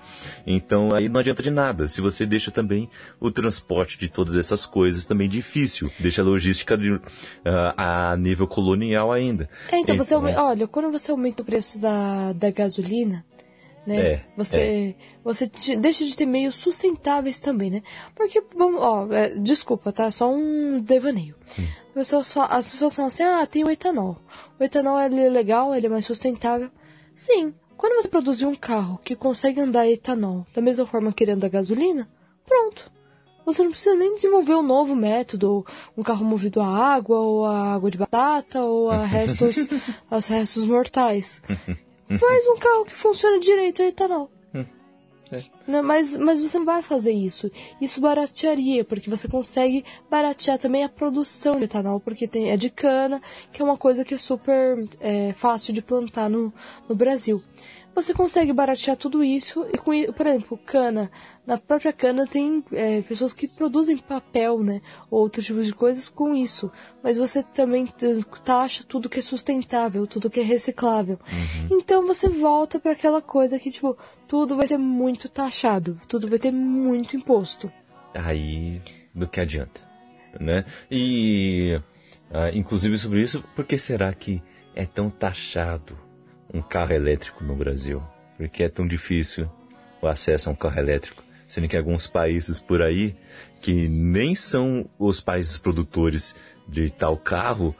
Então 0.46 0.94
aí 0.94 1.08
não 1.08 1.20
adianta 1.20 1.44
de 1.44 1.52
nada. 1.52 1.88
Se 1.88 2.02
você 2.02 2.26
deixa 2.26 2.50
também 2.50 2.90
o 3.20 3.30
transporte 3.30 3.98
de 3.98 4.10
todas 4.10 4.36
essas 4.36 4.66
coisas 4.66 5.06
também 5.06 5.30
difícil, 5.30 5.92
deixa 6.00 6.22
a 6.22 6.26
logística 6.26 6.78
de, 6.78 6.94
uh, 6.94 7.02
a 7.78 8.16
nível 8.18 8.48
colonial 8.48 9.12
ainda. 9.12 9.50
É, 9.72 9.80
então, 9.80 9.96
então 9.96 10.06
você 10.06 10.16
olha, 10.16 10.68
quando 10.68 10.92
você 10.92 11.12
aumenta 11.12 11.44
o 11.44 11.46
preço 11.46 11.80
da, 11.80 12.34
da 12.34 12.50
gasolina, 12.50 13.26
né? 13.90 14.02
É, 14.14 14.26
você 14.38 14.96
você 15.24 15.48
te- 15.48 15.76
deixa 15.76 16.06
de 16.06 16.16
ter 16.16 16.26
meios 16.26 16.56
sustentáveis 16.56 17.40
também, 17.40 17.70
né? 17.72 17.84
Porque, 18.16 18.42
vamos, 18.56 18.80
ó, 18.82 19.08
é, 19.12 19.30
desculpa, 19.30 19.92
tá? 19.92 20.10
Só 20.12 20.30
um 20.32 20.80
devaneio. 20.80 21.36
As 21.90 21.94
pessoas, 22.10 22.38
as 22.38 22.70
pessoas 22.72 22.96
falam 22.96 23.08
assim, 23.08 23.24
ah, 23.24 23.46
tem 23.46 23.64
o 23.64 23.70
etanol. 23.72 24.18
O 24.60 24.64
etanol 24.64 25.00
ele 25.02 25.20
é 25.20 25.30
legal, 25.30 25.74
ele 25.76 25.88
é 25.88 25.90
mais 25.90 26.06
sustentável. 26.06 26.70
Sim, 27.16 27.54
quando 27.76 28.02
você 28.02 28.08
produzir 28.08 28.46
um 28.46 28.56
carro 28.56 29.00
que 29.04 29.16
consegue 29.16 29.60
andar 29.60 29.88
etanol 29.88 30.46
da 30.54 30.62
mesma 30.62 30.86
forma 30.86 31.12
que 31.12 31.24
ele 31.24 31.32
anda 31.32 31.48
a 31.48 31.50
gasolina, 31.50 32.08
pronto. 32.46 32.92
Você 33.46 33.64
não 33.64 33.72
precisa 33.72 33.96
nem 33.96 34.14
desenvolver 34.14 34.54
um 34.54 34.62
novo 34.62 34.96
método, 34.96 35.66
um 35.98 36.04
carro 36.04 36.24
movido 36.24 36.62
a 36.62 36.68
água, 36.68 37.18
ou 37.20 37.46
a 37.46 37.74
água 37.74 37.90
de 37.90 37.98
batata, 37.98 38.62
ou 38.64 38.92
a 38.92 39.04
restos, 39.08 39.68
aos 40.10 40.28
restos 40.28 40.66
mortais. 40.66 41.42
Faz 42.18 42.47
um 42.47 42.55
carro 42.57 42.86
que 42.86 42.93
funciona 42.93 43.39
direito 43.39 43.82
a 43.82 43.86
etanol. 43.86 44.32
Né, 45.68 45.82
Mas, 45.84 46.18
mas 46.18 46.41
você 46.41 46.57
não 46.57 46.66
vai 46.66 46.82
fazer 46.82 47.12
isso. 47.12 47.51
Isso 47.80 48.01
baratearia, 48.01 48.84
porque 48.84 49.10
você 49.10 49.28
consegue 49.28 49.86
baratear 50.10 50.57
também 50.57 50.84
a 50.84 50.89
produção 50.89 51.57
de 51.57 51.66
etanol, 51.66 51.99
porque 51.99 52.28
tem, 52.28 52.49
é 52.49 52.57
de 52.57 52.70
cana, 52.70 53.22
que 53.51 53.62
é 53.62 53.66
uma 53.66 53.78
coisa 53.78 54.03
que 54.03 54.16
é 54.16 54.18
super 54.18 54.88
é, 54.99 55.32
fácil 55.34 55.72
de 55.72 55.82
plantar 55.82 56.30
no, 56.30 56.51
no 56.88 56.95
Brasil. 56.95 57.43
Você 58.00 58.14
consegue 58.14 58.54
baratear 58.54 58.95
tudo 58.95 59.22
isso, 59.22 59.68
e 59.74 59.78
com, 59.78 59.91
por 60.14 60.26
exemplo, 60.26 60.58
cana. 60.66 61.12
Na 61.45 61.58
própria 61.58 61.91
cana 61.91 62.26
tem 62.26 62.64
é, 62.72 63.02
pessoas 63.02 63.34
que 63.34 63.45
produzem 63.45 63.97
papel, 63.97 64.64
né? 64.64 64.82
Ou 65.12 65.20
outros 65.20 65.45
tipos 65.45 65.66
de 65.66 65.74
coisas 65.74 66.08
com 66.08 66.34
isso. 66.34 66.72
Mas 67.04 67.18
você 67.18 67.43
também 67.43 67.86
taxa 68.45 68.86
tudo 68.88 69.10
que 69.10 69.20
é 69.20 69.22
sustentável, 69.22 70.08
tudo 70.08 70.30
que 70.30 70.39
é 70.39 70.43
reciclável. 70.43 71.20
Então 71.70 72.08
você 72.08 72.30
volta 72.30 72.80
para 72.80 72.93
aquela 72.93 73.22
coisa 73.22 73.60
que, 73.60 73.70
tipo, 73.70 73.97
tudo 74.26 74.56
vai 74.56 74.66
ser 74.66 74.78
muito 74.78 75.28
taxado, 75.28 76.00
tudo 76.08 76.30
vai 76.30 76.39
ter 76.39 76.54
muito 76.54 77.18
imposto. 77.18 77.70
aí 78.14 78.82
do 79.14 79.28
que 79.28 79.41
adianta, 79.41 79.82
né? 80.39 80.64
E 80.89 81.78
ah, 82.32 82.50
inclusive 82.54 82.97
sobre 82.97 83.22
isso, 83.22 83.43
por 83.54 83.66
que 83.66 83.78
será 83.78 84.14
que 84.14 84.41
é 84.74 84.86
tão 84.86 85.10
taxado 85.10 86.09
um 86.54 86.62
carro 86.62 86.93
elétrico 86.93 87.43
no 87.43 87.56
Brasil? 87.56 88.02
Por 88.38 88.47
que 88.47 88.64
é 88.64 88.70
tão 88.70 88.88
difícil 88.88 89.50
o 90.02 90.08
acesso 90.08 90.50
a 90.50 90.52
um 90.52 90.56
carro 90.56 90.80
elétrico? 90.80 91.24
Sendo 91.47 91.68
que 91.68 91.78
alguns 91.78 92.08
países 92.08 92.60
por 92.60 92.82
aí 92.82 93.16
que 93.62 93.88
nem 93.88 94.36
são 94.36 94.89
os 94.97 95.20
países 95.20 95.58
produtores 95.58 96.36
de 96.68 96.89
tal 96.89 97.18
carro, 97.18 97.76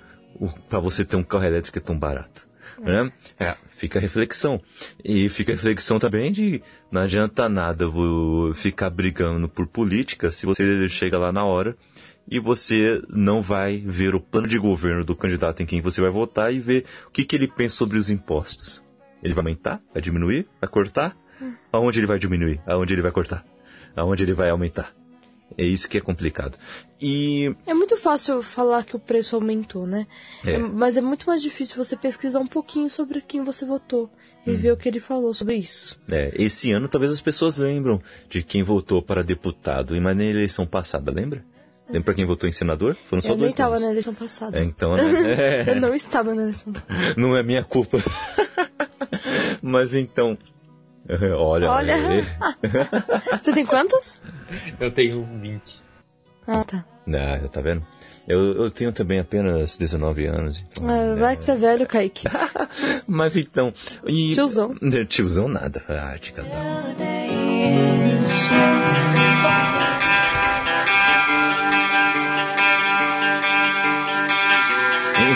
para 0.68 0.80
você 0.80 1.06
ter 1.06 1.16
um 1.16 1.24
carro 1.24 1.46
elétrico 1.46 1.78
é 1.78 1.82
tão 1.82 1.98
barato. 1.98 2.48
Né? 2.80 3.12
É, 3.40 3.56
fica 3.72 4.00
a 4.00 4.02
reflexão. 4.02 4.62
E 5.04 5.30
fica 5.30 5.52
a 5.52 5.56
reflexão 5.56 6.00
também 6.00 6.32
de 6.32 6.62
não 6.92 7.02
adianta 7.02 7.50
nada 7.50 7.86
ficar 8.56 8.90
brigando 8.90 9.48
por 9.50 9.68
política 9.68 10.32
se 10.32 10.46
você 10.46 10.88
chega 10.88 11.18
lá 11.18 11.32
na 11.32 11.44
hora 11.44 11.76
e 12.30 12.40
você 12.40 13.02
não 13.10 13.42
vai 13.42 13.84
ver 13.86 14.14
o 14.14 14.20
plano 14.20 14.48
de 14.48 14.60
governo 14.60 15.04
do 15.04 15.16
candidato 15.16 15.64
em 15.64 15.66
quem 15.66 15.82
você 15.82 16.00
vai 16.00 16.12
votar 16.12 16.54
e 16.54 16.60
ver 16.60 16.86
o 17.08 17.12
que, 17.12 17.26
que 17.26 17.36
ele 17.36 17.48
pensa 17.48 17.76
sobre 17.76 17.98
os 17.98 18.10
impostos. 18.10 18.84
Ele 19.24 19.34
vai 19.34 19.42
aumentar? 19.44 19.82
Vai 19.92 20.02
diminuir? 20.02 20.48
Vai 20.62 20.70
cortar? 20.70 21.18
Aonde 21.72 22.00
ele 22.00 22.08
vai 22.08 22.20
diminuir? 22.20 22.62
Aonde 22.68 22.94
ele 22.94 23.02
vai 23.02 23.12
cortar? 23.12 23.44
Aonde 23.96 24.24
ele 24.24 24.34
vai 24.34 24.50
aumentar? 24.50 24.92
É 25.58 25.64
isso 25.66 25.90
que 25.90 25.98
é 25.98 26.02
complicado. 26.02 26.58
E 27.02 27.56
É 27.66 27.74
muito 27.74 27.98
fácil 27.98 28.42
falar 28.44 28.86
que 28.86 28.96
o 28.96 29.00
preço 29.00 29.36
aumentou, 29.36 29.88
né? 29.88 30.06
É. 30.46 30.54
É, 30.54 30.58
mas 30.60 30.96
é 30.96 31.02
muito 31.02 31.26
mais 31.26 31.42
difícil 31.42 31.84
você 31.84 31.98
pesquisar 31.98 32.40
um 32.40 32.46
pouquinho 32.46 32.90
sobre 32.90 33.20
quem 33.22 33.44
você 33.44 33.66
votou 33.66 34.12
e 34.46 34.56
ver 34.56 34.72
o 34.72 34.78
que 34.78 34.88
ele 34.88 35.00
falou 35.00 35.34
sobre 35.34 35.56
isso. 35.56 35.98
É, 36.10 36.32
esse 36.36 36.72
ano 36.72 36.88
talvez 36.88 37.12
as 37.12 37.22
pessoas 37.22 37.58
lembram 37.58 38.02
de 38.30 38.44
quem 38.44 38.64
votou 38.64 39.02
para 39.02 39.24
deputado, 39.24 40.00
mas 40.00 40.16
na 40.16 40.24
eleição 40.24 40.66
passada, 40.66 41.12
lembra? 41.12 41.44
Lembra 41.90 42.04
pra 42.04 42.14
quem 42.14 42.26
votou 42.26 42.48
em 42.48 42.52
senador? 42.52 42.96
Foram 43.10 43.22
só 43.22 43.30
Eu 43.30 43.34
nem 43.34 43.40
dois 43.42 43.52
estava 43.52 43.72
nomes. 43.72 43.86
na 43.86 43.92
eleição 43.92 44.14
passada. 44.14 44.60
É, 44.60 44.64
então, 44.64 44.96
né? 44.96 45.04
Eu 45.68 45.76
não 45.82 45.94
estava 45.94 46.36
na 46.36 46.44
eleição. 46.44 46.72
Não 47.18 47.36
é 47.36 47.42
minha 47.44 47.64
culpa. 47.64 47.98
mas 49.62 49.94
então. 49.96 50.38
Olha, 51.38 51.70
Olha. 51.72 51.96
aí. 51.96 52.26
Você 53.42 53.52
tem 53.54 53.66
quantos? 53.66 54.22
Eu 54.80 54.92
tenho 54.92 55.28
20. 55.42 55.82
Ah, 56.48 56.64
tá. 56.64 56.86
Ah, 57.12 57.48
tá 57.48 57.62
vendo? 57.62 57.84
Eu, 58.28 58.40
eu 58.64 58.70
tenho 58.70 58.92
também 58.92 59.20
apenas 59.20 59.76
19 59.76 60.28
anos. 60.28 60.64
Então, 60.72 60.88
Ah, 60.88 61.16
vai 61.16 61.36
que 61.36 61.44
você 61.44 61.54
é 61.54 61.58
velho, 61.58 61.88
Kaique. 61.88 62.28
Mas 63.08 63.36
então. 63.36 63.74
E... 64.06 64.34
Tiozão. 64.36 64.76
Tiozão 65.08 65.48
nada. 65.48 65.82
Ah, 65.90 66.16
te 66.20 66.32
catar. 66.34 66.60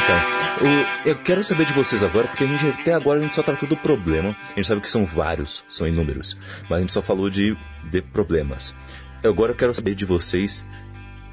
Então, 0.03 0.17
o- 0.67 1.07
eu 1.09 1.15
quero 1.23 1.43
saber 1.43 1.65
de 1.65 1.73
vocês 1.73 2.03
agora, 2.03 2.27
porque 2.27 2.43
a 2.43 2.47
gente 2.47 2.67
até 2.67 2.93
agora 2.93 3.19
a 3.19 3.21
gente 3.23 3.33
só 3.33 3.41
tratou 3.41 3.67
do 3.67 3.77
problema. 3.77 4.35
A 4.51 4.55
gente 4.55 4.67
sabe 4.67 4.81
que 4.81 4.89
são 4.89 5.05
vários, 5.05 5.63
são 5.69 5.87
inúmeros, 5.87 6.37
mas 6.69 6.77
a 6.77 6.81
gente 6.81 6.91
só 6.91 7.01
falou 7.01 7.29
de, 7.29 7.57
de 7.89 8.01
problemas. 8.01 8.75
Agora 9.23 9.51
eu 9.53 9.55
quero 9.55 9.73
saber 9.73 9.95
de 9.95 10.05
vocês 10.05 10.65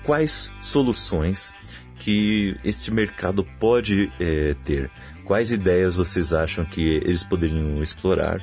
quais 0.04 0.50
soluções 0.62 1.52
que 1.98 2.56
este 2.64 2.90
mercado 2.92 3.44
pode 3.58 4.10
eh, 4.20 4.54
ter. 4.64 4.90
Quais 5.24 5.52
ideias 5.52 5.96
vocês 5.96 6.32
acham 6.32 6.64
que 6.64 6.80
eles 6.80 7.22
poderiam 7.24 7.82
explorar? 7.82 8.40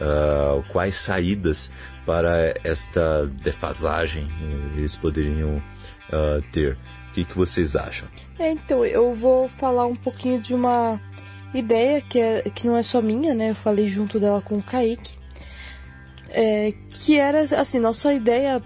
Ah, 0.00 0.62
quais 0.70 0.96
saídas 0.96 1.70
para 2.06 2.54
esta 2.64 3.26
defasagem 3.42 4.28
eles 4.76 4.94
poderiam 4.96 5.62
ah, 6.12 6.40
ter? 6.52 6.76
Que, 7.14 7.24
que 7.24 7.36
vocês 7.36 7.76
acham? 7.76 8.08
É, 8.38 8.50
então, 8.50 8.84
eu 8.84 9.14
vou 9.14 9.48
falar 9.48 9.86
um 9.86 9.94
pouquinho 9.94 10.40
de 10.40 10.52
uma 10.52 11.00
ideia 11.54 12.02
que, 12.02 12.18
é, 12.18 12.42
que 12.42 12.66
não 12.66 12.76
é 12.76 12.82
só 12.82 13.00
minha, 13.00 13.32
né? 13.32 13.50
Eu 13.50 13.54
falei 13.54 13.88
junto 13.88 14.18
dela 14.18 14.42
com 14.42 14.58
o 14.58 14.62
Kaique. 14.62 15.14
É, 16.28 16.74
que 16.92 17.16
era, 17.16 17.42
assim, 17.42 17.78
nossa 17.78 18.12
ideia 18.12 18.60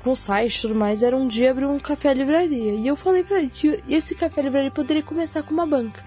com 0.00 0.12
o 0.12 0.16
site 0.16 0.56
e 0.56 0.62
tudo 0.62 0.74
mais 0.74 1.02
era 1.02 1.14
um 1.14 1.28
dia 1.28 1.50
abrir 1.50 1.66
um 1.66 1.78
café-livraria. 1.78 2.72
E 2.72 2.86
eu 2.86 2.96
falei 2.96 3.22
pra 3.22 3.38
ele 3.38 3.50
que 3.50 3.82
esse 3.86 4.14
café-livraria 4.14 4.70
poderia 4.70 5.02
começar 5.02 5.42
com 5.42 5.52
uma 5.52 5.66
banca. 5.66 6.02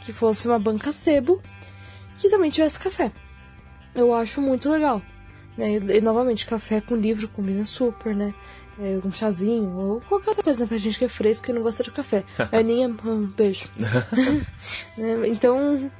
Que 0.00 0.12
fosse 0.12 0.46
uma 0.46 0.58
banca 0.58 0.92
sebo, 0.92 1.42
que 2.16 2.30
também 2.30 2.48
tivesse 2.48 2.78
café. 2.78 3.10
Eu 3.92 4.14
acho 4.14 4.40
muito 4.40 4.70
legal. 4.70 5.02
Né? 5.56 5.72
E, 5.74 6.00
novamente, 6.00 6.46
café 6.46 6.80
com 6.80 6.94
livro 6.94 7.26
combina 7.26 7.66
super, 7.66 8.14
né? 8.14 8.32
É, 8.80 9.00
um 9.04 9.10
chazinho, 9.10 9.76
ou 9.76 10.00
qualquer 10.02 10.30
outra 10.30 10.44
coisa, 10.44 10.60
né? 10.60 10.66
Pra 10.68 10.76
gente 10.76 10.98
que 10.98 11.04
é 11.04 11.08
fresco 11.08 11.50
e 11.50 11.52
não 11.52 11.62
gosta 11.62 11.82
de 11.82 11.90
café. 11.90 12.24
Aninha, 12.52 12.88
um 12.88 13.26
beijo. 13.26 13.68
Né? 14.96 15.28
Então, 15.28 15.90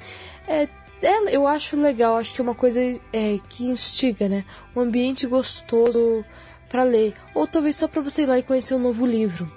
é, 0.46 0.68
é, 1.02 1.34
eu 1.36 1.46
acho 1.46 1.80
legal, 1.80 2.16
acho 2.16 2.32
que 2.32 2.40
é 2.40 2.44
uma 2.44 2.54
coisa 2.54 2.80
é, 3.12 3.38
que 3.48 3.64
instiga, 3.66 4.28
né? 4.28 4.44
Um 4.74 4.80
ambiente 4.80 5.26
gostoso 5.26 6.24
para 6.68 6.82
ler. 6.84 7.14
Ou 7.34 7.46
talvez 7.46 7.76
só 7.76 7.88
para 7.88 8.02
você 8.02 8.22
ir 8.22 8.26
lá 8.26 8.38
e 8.38 8.42
conhecer 8.42 8.74
um 8.74 8.80
novo 8.80 9.06
livro. 9.06 9.50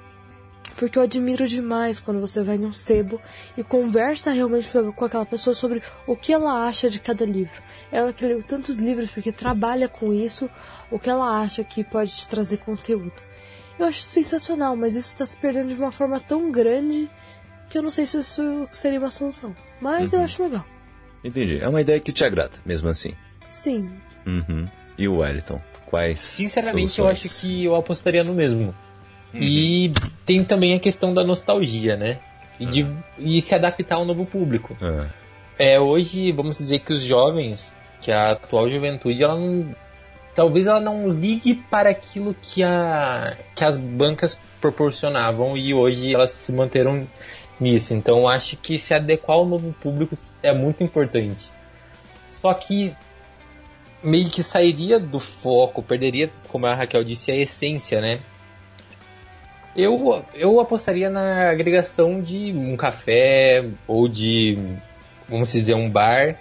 Porque 0.82 0.98
eu 0.98 1.04
admiro 1.04 1.48
demais 1.48 2.00
quando 2.00 2.20
você 2.20 2.42
vai 2.42 2.58
num 2.58 2.72
sebo 2.72 3.22
e 3.56 3.64
conversa 3.64 4.32
realmente 4.32 4.68
com 4.96 5.06
aquela 5.06 5.28
pessoa 5.28 5.54
sobre 5.54 5.80
o 6.08 6.16
que 6.16 6.34
ela 6.34 6.68
acha 6.68 6.90
de 6.90 7.00
cada 7.00 7.24
livro. 7.24 7.62
Ela 7.92 8.12
que 8.12 8.26
leu 8.26 8.42
tantos 8.42 8.80
livros 8.80 9.12
porque 9.12 9.32
trabalha 9.32 9.88
com 9.88 10.12
isso, 10.12 10.50
o 10.90 10.98
que 10.98 11.08
ela 11.08 11.40
acha 11.40 11.64
que 11.64 11.84
pode 11.84 12.12
te 12.12 12.28
trazer 12.28 12.58
conteúdo. 12.58 13.14
Eu 13.78 13.86
acho 13.86 14.02
sensacional, 14.02 14.76
mas 14.76 14.96
isso 14.96 15.10
está 15.10 15.24
se 15.24 15.38
perdendo 15.38 15.68
de 15.68 15.76
uma 15.76 15.92
forma 15.92 16.20
tão 16.20 16.52
grande 16.52 17.08
que 17.70 17.78
eu 17.78 17.84
não 17.84 17.92
sei 17.92 18.08
se 18.08 18.18
isso 18.18 18.68
seria 18.72 18.98
uma 18.98 19.12
solução. 19.12 19.56
Mas 19.80 20.14
eu 20.14 20.22
acho 20.22 20.42
legal. 20.42 20.66
Entendi. 21.24 21.60
É 21.60 21.70
uma 21.70 21.82
ideia 21.82 22.00
que 22.00 22.12
te 22.12 22.26
agrada, 22.26 22.58
mesmo 22.66 22.90
assim. 22.90 23.14
Sim. 23.48 23.88
Uhum. 24.26 24.68
E 24.98 25.08
o 25.08 25.18
Wellington? 25.18 25.62
Quais? 25.86 26.22
Sinceramente, 26.22 26.98
eu 26.98 27.06
soluções? 27.06 27.32
acho 27.32 27.42
que 27.42 27.66
eu 27.66 27.76
apostaria 27.76 28.24
no 28.24 28.34
mesmo. 28.34 28.74
E 29.34 29.94
tem 30.26 30.44
também 30.44 30.74
a 30.74 30.80
questão 30.80 31.14
da 31.14 31.24
nostalgia, 31.24 31.96
né? 31.96 32.20
E, 32.60 32.66
de, 32.66 32.88
e 33.18 33.42
se 33.42 33.56
adaptar 33.56 33.96
ao 33.96 34.06
novo 34.06 34.26
público. 34.26 34.78
Ah, 34.82 35.08
É, 35.58 35.80
hoje, 35.80 36.32
vamos 36.32 36.58
dizer 36.58 36.80
que 36.80 36.94
os 36.94 37.02
jovens, 37.02 37.74
que 38.00 38.12
a 38.12 38.32
atual 38.32 38.70
juventude, 38.70 39.24
ela 39.24 39.36
não, 39.36 39.76
talvez 40.36 40.68
ela 40.68 40.80
não 40.80 41.08
ligue 41.10 41.56
para 41.56 41.90
aquilo 41.90 42.36
que, 42.42 42.64
a, 42.64 43.36
que 43.56 43.64
as 43.64 43.78
bancas 43.78 44.38
proporcionavam 44.60 45.58
e 45.58 45.74
hoje 45.74 46.14
elas 46.14 46.32
se 46.32 46.52
manteram 46.52 47.08
nisso. 47.60 47.94
Então, 47.94 48.28
acho 48.28 48.58
que 48.58 48.78
se 48.78 48.94
adequar 48.94 49.38
ao 49.38 49.46
novo 49.46 49.74
público 49.74 50.18
é 50.42 50.54
muito 50.54 50.84
importante. 50.84 51.50
Só 52.28 52.54
que 52.54 52.96
meio 54.04 54.30
que 54.30 54.42
sairia 54.42 55.00
do 55.00 55.20
foco, 55.20 55.84
perderia, 55.84 56.32
como 56.48 56.66
a 56.66 56.74
Raquel 56.74 57.04
disse, 57.04 57.32
a 57.32 57.36
essência, 57.36 58.02
né? 58.02 58.20
Eu, 59.76 60.26
eu 60.34 60.60
apostaria 60.60 61.10
na 61.10 61.50
agregação 61.50 62.22
de 62.22 62.54
um 62.56 62.76
café 62.76 63.66
ou 63.88 64.08
de, 64.08 64.58
vamos 65.30 65.52
dizer, 65.52 65.74
um 65.76 65.90
bar 65.90 66.36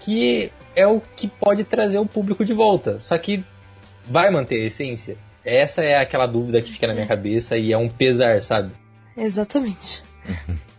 que 0.00 0.50
é 0.74 0.86
o 0.86 1.00
que 1.00 1.28
pode 1.28 1.64
trazer 1.64 1.98
o 1.98 2.06
público 2.06 2.44
de 2.44 2.52
volta. 2.52 3.00
Só 3.00 3.16
que 3.16 3.44
vai 4.06 4.30
manter 4.30 4.56
a 4.56 4.66
essência? 4.66 5.16
Essa 5.44 5.84
é 5.84 5.96
aquela 5.96 6.26
dúvida 6.26 6.60
que 6.60 6.72
fica 6.72 6.86
na 6.86 6.94
minha 6.94 7.06
cabeça 7.06 7.56
e 7.56 7.72
é 7.72 7.78
um 7.78 7.88
pesar, 7.88 8.40
sabe? 8.42 8.72
Exatamente. 9.16 10.02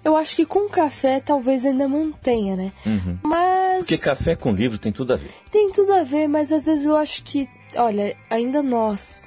Eu 0.04 0.16
acho 0.16 0.36
que 0.36 0.46
com 0.46 0.70
café 0.70 1.20
talvez 1.20 1.66
ainda 1.66 1.88
mantenha, 1.88 2.56
né? 2.56 2.72
Uhum. 2.86 3.18
Mas. 3.24 3.80
Porque 3.80 3.98
café 3.98 4.36
com 4.36 4.52
livro 4.52 4.78
tem 4.78 4.92
tudo 4.92 5.14
a 5.14 5.16
ver. 5.16 5.32
Tem 5.52 5.72
tudo 5.72 5.94
a 5.94 6.04
ver, 6.04 6.28
mas 6.28 6.52
às 6.52 6.66
vezes 6.66 6.86
eu 6.86 6.96
acho 6.96 7.24
que. 7.24 7.48
Olha, 7.76 8.16
ainda 8.30 8.62
nós, 8.62 9.24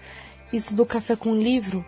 isso 0.52 0.74
do 0.74 0.86
café 0.86 1.16
com 1.16 1.34
livro, 1.34 1.84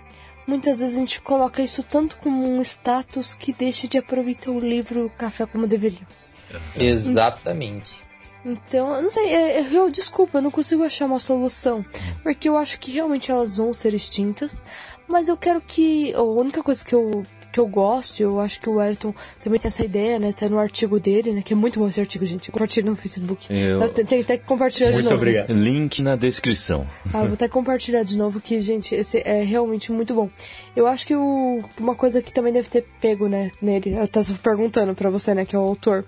muitas 0.51 0.80
vezes 0.80 0.96
a 0.96 1.01
gente 1.01 1.20
coloca 1.20 1.62
isso 1.62 1.82
tanto 1.82 2.18
como 2.18 2.44
um 2.44 2.61
status 2.62 3.34
que 3.34 3.53
deixa 3.53 3.86
de 3.86 3.96
aproveitar 3.96 4.51
o 4.51 4.59
livro 4.59 5.07
o 5.07 5.11
café 5.11 5.46
como 5.46 5.66
deveríamos. 5.66 6.36
Exatamente. 6.76 8.03
Então, 8.44 8.94
eu 8.96 9.03
não 9.03 9.11
sei, 9.11 9.26
é, 9.26 9.61
é, 9.61 9.66
eu 9.70 9.90
desculpa, 9.90 10.38
eu 10.38 10.42
não 10.42 10.51
consigo 10.51 10.82
achar 10.82 11.07
uma 11.07 11.20
solução. 11.20 11.84
Porque 12.22 12.48
eu 12.48 12.57
acho 12.57 12.80
que 12.80 12.90
realmente 12.90 13.30
elas 13.30 13.57
vão 13.57 13.72
ser 13.72 13.94
extintas. 13.94 14.62
Mas 15.07 15.28
eu 15.28 15.36
quero 15.36 15.61
que. 15.61 16.12
A 16.14 16.22
única 16.22 16.62
coisa 16.62 16.84
que 16.84 16.94
eu, 16.94 17.24
que 17.53 17.59
eu 17.59 17.66
gosto, 17.66 18.20
eu 18.22 18.38
acho 18.40 18.61
que 18.61 18.68
o 18.68 18.78
Ayrton 18.78 19.12
também 19.42 19.59
tem 19.59 19.68
essa 19.68 19.84
ideia, 19.84 20.18
né? 20.18 20.32
Tá 20.32 20.48
no 20.48 20.59
artigo 20.59 21.01
dele, 21.01 21.32
né? 21.32 21.42
Que 21.42 21.53
é 21.53 21.57
muito 21.57 21.78
bom 21.80 21.88
esse 21.88 22.01
artigo, 22.01 22.24
gente. 22.24 22.51
Compartilha 22.53 22.88
no 22.88 22.96
Facebook. 22.96 23.48
Eu- 23.53 23.88
Tem, 23.88 24.05
tem 24.05 24.20
até 24.22 24.36
que 24.38 24.44
compartilhar 24.46 24.88
de 24.90 24.94
Muito 24.94 25.05
novo. 25.11 25.16
obrigado. 25.16 25.53
Link 25.53 26.01
na 26.03 26.14
descrição. 26.16 26.86
Ah, 27.12 27.24
vou 27.24 27.32
até 27.34 27.48
compartilhar 27.48 28.03
de 28.05 28.16
novo 28.16 28.40
que, 28.40 28.61
gente, 28.61 28.94
esse 28.94 29.18
é 29.24 29.42
realmente 29.42 29.90
muito 29.90 30.14
bom. 30.14 30.30
Eu 30.76 30.86
acho 30.86 31.07
que 31.07 31.14
o, 31.16 31.61
uma 31.78 31.94
coisa 31.96 32.22
que 32.22 32.32
também 32.32 32.53
deve 32.53 32.68
ter 32.68 32.86
pego, 33.01 33.28
né, 33.28 33.51
nele, 33.61 33.94
eu 33.94 34.07
tava 34.07 34.32
perguntando 34.34 34.94
pra 34.94 35.11
você, 35.11 35.34
né, 35.34 35.44
que 35.44 35.57
é 35.57 35.59
o 35.59 35.62
autor. 35.62 36.05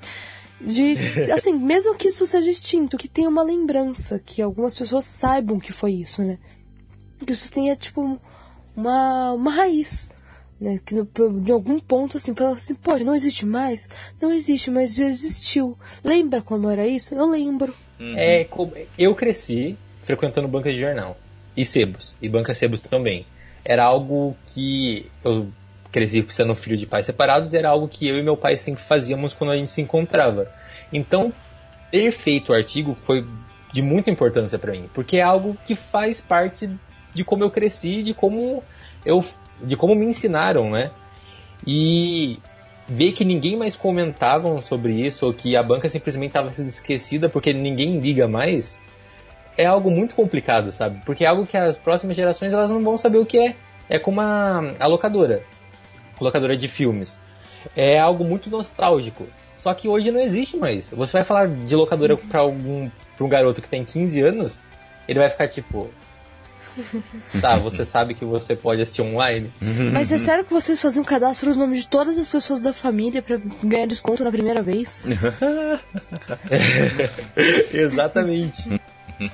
De, 0.61 0.95
assim, 1.34 1.53
mesmo 1.55 1.97
que 1.97 2.07
isso 2.07 2.24
seja 2.24 2.49
extinto, 2.51 2.97
que 2.97 3.09
tenha 3.09 3.28
uma 3.28 3.43
lembrança, 3.43 4.20
que 4.24 4.40
algumas 4.40 4.76
pessoas 4.76 5.05
saibam 5.05 5.59
que 5.59 5.72
foi 5.72 5.93
isso, 5.93 6.22
né? 6.22 6.38
Que 7.26 7.32
isso 7.32 7.51
tenha, 7.51 7.74
tipo, 7.74 8.20
uma, 8.76 9.32
uma 9.32 9.51
raiz. 9.51 10.09
Né, 10.63 10.79
que 10.87 10.95
no, 10.95 11.09
em 11.45 11.51
algum 11.51 11.81
ponto 11.81 12.17
assim, 12.19 12.33
fala 12.37 12.53
assim, 12.53 12.77
pô, 12.77 12.97
não 12.99 13.17
existe 13.17 13.45
mais? 13.45 13.89
Não 14.21 14.33
existe, 14.33 14.71
mas 14.71 14.95
já 14.95 15.07
existiu. 15.07 15.77
Lembra 16.05 16.41
como 16.41 16.71
era 16.71 16.87
isso? 16.87 17.17
Eu 17.17 17.29
lembro. 17.29 17.75
É, 18.17 18.45
co- 18.45 18.71
eu 18.97 19.13
cresci 19.13 19.77
frequentando 20.01 20.47
banca 20.47 20.71
de 20.73 20.79
jornal. 20.79 21.19
E 21.57 21.65
sebos. 21.65 22.15
E 22.23 22.29
banca 22.29 22.55
sebos 22.55 22.81
também. 22.81 23.27
Era 23.65 23.83
algo 23.83 24.37
que 24.47 25.05
eu 25.25 25.49
cresci 25.91 26.23
sendo 26.29 26.55
filho 26.55 26.77
de 26.77 26.87
pais 26.87 27.07
separados, 27.07 27.55
era 27.55 27.69
algo 27.69 27.89
que 27.89 28.07
eu 28.07 28.17
e 28.17 28.23
meu 28.23 28.37
pai 28.37 28.57
sempre 28.57 28.85
fazíamos 28.85 29.35
quando 29.35 29.51
a 29.51 29.57
gente 29.57 29.71
se 29.73 29.81
encontrava. 29.81 30.49
Então, 30.93 31.33
ter 31.91 32.13
feito 32.13 32.53
o 32.53 32.55
artigo 32.55 32.95
foi 32.95 33.27
de 33.73 33.83
muita 33.83 34.13
importância 34.13 34.61
para 34.61 34.71
mim, 34.71 34.89
porque 34.95 35.17
é 35.17 35.23
algo 35.23 35.57
que 35.67 35.75
faz 35.75 36.21
parte 36.21 36.71
de 37.13 37.25
como 37.25 37.43
eu 37.43 37.51
cresci, 37.51 38.03
de 38.05 38.15
como 38.15 38.63
eu 39.05 39.25
de 39.63 39.77
como 39.77 39.95
me 39.95 40.07
ensinaram, 40.07 40.71
né? 40.71 40.91
E 41.67 42.39
ver 42.89 43.13
que 43.13 43.25
ninguém 43.25 43.57
mais 43.57 43.77
comentava 43.77 44.61
sobre 44.61 44.93
isso, 44.95 45.27
ou 45.27 45.33
que 45.33 45.57
a 45.57 45.63
banca 45.63 45.89
simplesmente 45.89 46.31
estava 46.31 46.53
sendo 46.53 46.69
esquecida 46.69 47.29
porque 47.29 47.53
ninguém 47.53 48.01
liga 48.01 48.27
mais, 48.27 48.79
é 49.57 49.65
algo 49.65 49.91
muito 49.91 50.15
complicado, 50.15 50.73
sabe? 50.73 51.01
Porque 51.05 51.25
é 51.25 51.29
algo 51.29 51.47
que 51.47 51.57
as 51.57 51.79
próximas 51.79 52.17
gerações 52.17 52.53
elas 52.53 52.71
não 52.71 52.83
vão 52.83 52.97
saber 52.97 53.19
o 53.19 53.27
que 53.27 53.39
é. 53.39 53.57
É 53.89 53.99
como 53.99 54.21
a, 54.21 54.75
a 54.79 54.87
locadora, 54.87 55.43
a 56.19 56.25
locadora 56.25 56.57
de 56.57 56.69
filmes. 56.69 57.21
É 57.77 57.99
algo 57.99 58.25
muito 58.25 58.51
nostálgico. 58.51 59.27
Só 59.55 59.73
que 59.75 59.89
hoje 59.89 60.11
não 60.11 60.21
existe 60.21 60.57
mais. 60.57 60.91
Você 60.91 61.13
vai 61.13 61.25
falar 61.25 61.49
de 61.49 61.77
locadora 61.77 62.17
para 62.17 62.41
algum 62.41 62.91
pra 63.17 63.27
um 63.27 63.29
garoto 63.29 63.63
que 63.63 63.69
tem 63.69 63.85
15 63.85 64.21
anos, 64.21 64.61
ele 65.07 65.19
vai 65.19 65.29
ficar 65.29 65.49
tipo, 65.49 65.91
tá, 67.41 67.57
você 67.57 67.85
sabe 67.85 68.14
que 68.14 68.25
você 68.25 68.55
pode 68.57 68.83
assistir 68.83 69.03
online? 69.03 69.53
Mas 69.93 70.11
é 70.12 70.18
sério 70.18 70.45
que 70.45 70.53
vocês 70.53 70.81
faziam 70.81 71.05
cadastro 71.05 71.51
no 71.51 71.57
nome 71.57 71.77
de 71.77 71.87
todas 71.87 72.18
as 72.18 72.29
pessoas 72.29 72.61
da 72.61 72.73
família 72.73 73.23
pra 73.23 73.39
ganhar 73.62 73.87
desconto 73.87 74.25
na 74.25 74.31
primeira 74.31 74.62
vez? 74.62 75.07
Exatamente. 77.73 78.68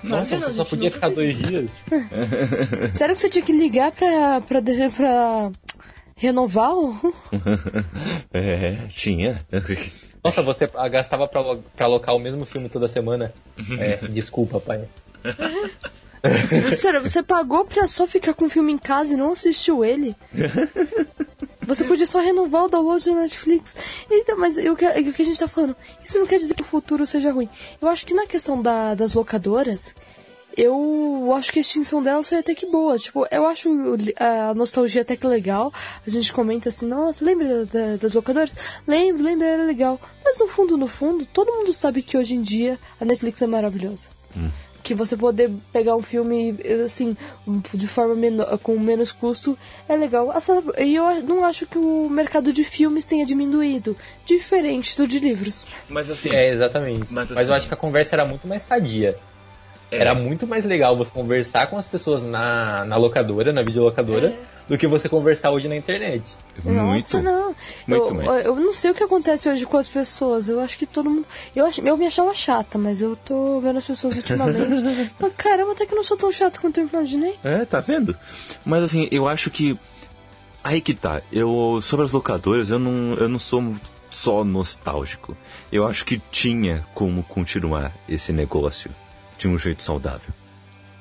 Nossa, 0.02 0.04
Não, 0.04 0.24
você 0.24 0.40
só 0.40 0.62
gente, 0.62 0.70
podia 0.70 0.84
não 0.84 0.90
ficar 0.90 1.08
dois 1.10 1.38
dias? 1.38 1.84
Sério 2.92 3.14
que 3.14 3.20
você 3.20 3.28
tinha 3.28 3.44
que 3.44 3.52
ligar 3.52 3.92
pra, 3.92 4.40
pra, 4.42 4.60
pra 4.94 5.50
renovar 6.16 6.74
o... 6.74 7.14
É, 8.32 8.76
tinha. 8.94 9.40
Nossa, 10.22 10.42
você 10.42 10.68
gastava 10.90 11.26
pra, 11.26 11.42
pra 11.76 11.86
alocar 11.86 12.14
o 12.14 12.18
mesmo 12.18 12.44
filme 12.44 12.68
toda 12.68 12.88
semana? 12.88 13.32
É, 13.78 13.96
desculpa, 14.08 14.60
pai. 14.60 14.84
Sério, 16.76 17.00
você 17.02 17.22
pagou 17.22 17.64
pra 17.64 17.86
só 17.86 18.06
ficar 18.06 18.34
com 18.34 18.46
o 18.46 18.50
filme 18.50 18.72
em 18.72 18.78
casa 18.78 19.14
e 19.14 19.16
não 19.16 19.32
assistiu 19.32 19.84
ele? 19.84 20.14
Você 21.66 21.84
podia 21.84 22.06
só 22.06 22.18
renovar 22.20 22.64
o 22.64 22.68
download 22.68 23.04
da 23.04 23.14
Netflix. 23.16 23.76
Então, 24.10 24.38
mas 24.38 24.56
o 24.56 24.74
que, 24.74 24.86
o 24.86 25.12
que 25.12 25.22
a 25.22 25.24
gente 25.24 25.38
tá 25.38 25.46
falando? 25.46 25.76
Isso 26.02 26.18
não 26.18 26.26
quer 26.26 26.38
dizer 26.38 26.54
que 26.54 26.62
o 26.62 26.64
futuro 26.64 27.06
seja 27.06 27.30
ruim. 27.32 27.48
Eu 27.80 27.88
acho 27.88 28.06
que 28.06 28.14
na 28.14 28.26
questão 28.26 28.60
da- 28.62 28.94
das 28.94 29.12
locadoras, 29.12 29.94
eu 30.56 31.30
acho 31.36 31.52
que 31.52 31.58
a 31.58 31.62
extinção 31.62 32.02
delas 32.02 32.28
foi 32.28 32.38
até 32.38 32.54
que 32.54 32.64
boa. 32.66 32.98
Tipo, 32.98 33.26
eu 33.30 33.46
acho 33.46 33.68
a 34.18 34.54
nostalgia 34.54 35.02
até 35.02 35.14
que 35.14 35.26
legal. 35.26 35.70
A 36.06 36.10
gente 36.10 36.32
comenta 36.32 36.70
assim, 36.70 36.86
nossa, 36.86 37.22
lembra 37.24 37.66
da- 37.66 37.80
da- 37.80 37.96
das 37.96 38.14
locadoras? 38.14 38.50
Lembro, 38.86 39.22
lembro, 39.22 39.46
era 39.46 39.64
legal. 39.64 40.00
Mas 40.24 40.38
no 40.38 40.48
fundo, 40.48 40.76
no 40.78 40.88
fundo, 40.88 41.26
todo 41.26 41.52
mundo 41.52 41.72
sabe 41.74 42.00
que 42.02 42.16
hoje 42.16 42.34
em 42.34 42.40
dia 42.40 42.78
a 42.98 43.04
Netflix 43.04 43.42
é 43.42 43.46
maravilhosa 43.46 44.08
que 44.82 44.94
você 44.94 45.16
poder 45.16 45.50
pegar 45.72 45.94
um 45.96 46.02
filme 46.02 46.56
assim 46.84 47.16
de 47.74 47.86
forma 47.86 48.14
menor, 48.14 48.56
com 48.58 48.78
menos 48.78 49.12
custo 49.12 49.58
é 49.88 49.96
legal. 49.96 50.32
Essa- 50.34 50.62
E 50.78 50.94
eu 50.94 51.22
não 51.22 51.44
acho 51.44 51.66
que 51.66 51.76
o 51.78 52.08
mercado 52.08 52.52
de 52.52 52.64
filmes 52.64 53.04
tenha 53.04 53.26
diminuído, 53.26 53.96
diferente 54.24 54.96
do 54.96 55.06
de 55.06 55.18
livros. 55.18 55.64
Mas 55.88 56.08
assim, 56.10 56.30
É, 56.32 56.50
exatamente. 56.50 57.12
Mas, 57.12 57.28
Mas, 57.28 57.30
assim- 57.38 57.48
eu 57.50 57.54
acho 57.54 57.68
que 57.68 57.74
a 57.74 57.76
conversa 57.76 58.14
era 58.16 58.24
muito 58.24 58.46
mais 58.48 58.62
sadia. 58.64 59.16
É. 59.90 59.98
Era 59.98 60.14
muito 60.14 60.46
mais 60.46 60.64
legal 60.64 60.96
você 60.96 61.12
conversar 61.12 61.66
com 61.68 61.78
as 61.78 61.86
pessoas 61.86 62.20
na, 62.22 62.84
na 62.84 62.96
locadora, 62.96 63.52
na 63.52 63.62
videolocadora, 63.62 64.38
do 64.68 64.76
que 64.76 64.86
você 64.86 65.08
conversar 65.08 65.50
hoje 65.50 65.66
na 65.66 65.76
internet. 65.76 66.36
Nossa, 66.62 67.22
não. 67.22 67.54
Muito 67.86 68.06
eu, 68.06 68.14
mais. 68.14 68.44
eu 68.44 68.54
não 68.54 68.72
sei 68.72 68.90
o 68.90 68.94
que 68.94 69.02
acontece 69.02 69.48
hoje 69.48 69.64
com 69.64 69.78
as 69.78 69.88
pessoas. 69.88 70.48
Eu 70.48 70.60
acho 70.60 70.76
que 70.76 70.84
todo 70.84 71.08
mundo. 71.08 71.26
Eu, 71.56 71.64
ach... 71.64 71.78
eu 71.78 71.96
me 71.96 72.06
achava 72.06 72.34
chata, 72.34 72.76
mas 72.76 73.00
eu 73.00 73.16
tô 73.16 73.60
vendo 73.60 73.78
as 73.78 73.84
pessoas 73.84 74.16
ultimamente. 74.16 75.12
mas, 75.18 75.32
caramba, 75.36 75.72
até 75.72 75.86
que 75.86 75.92
eu 75.92 75.96
não 75.96 76.04
sou 76.04 76.16
tão 76.16 76.30
chata 76.30 76.60
quanto 76.60 76.80
eu 76.80 76.88
imaginei. 76.92 77.36
É, 77.42 77.64
tá 77.64 77.80
vendo? 77.80 78.14
Mas 78.64 78.84
assim, 78.84 79.08
eu 79.10 79.26
acho 79.26 79.50
que. 79.50 79.78
Aí 80.62 80.82
que 80.82 80.92
tá. 80.92 81.22
Eu, 81.32 81.80
sobre 81.82 82.04
as 82.04 82.12
locadoras, 82.12 82.68
eu 82.68 82.78
não, 82.78 83.14
eu 83.14 83.28
não 83.28 83.38
sou 83.38 83.74
só 84.10 84.44
nostálgico. 84.44 85.34
Eu 85.72 85.86
acho 85.86 86.04
que 86.04 86.20
tinha 86.30 86.84
como 86.94 87.22
continuar 87.22 87.92
esse 88.06 88.32
negócio 88.32 88.90
de 89.38 89.48
um 89.48 89.58
jeito 89.58 89.82
saudável. 89.82 90.34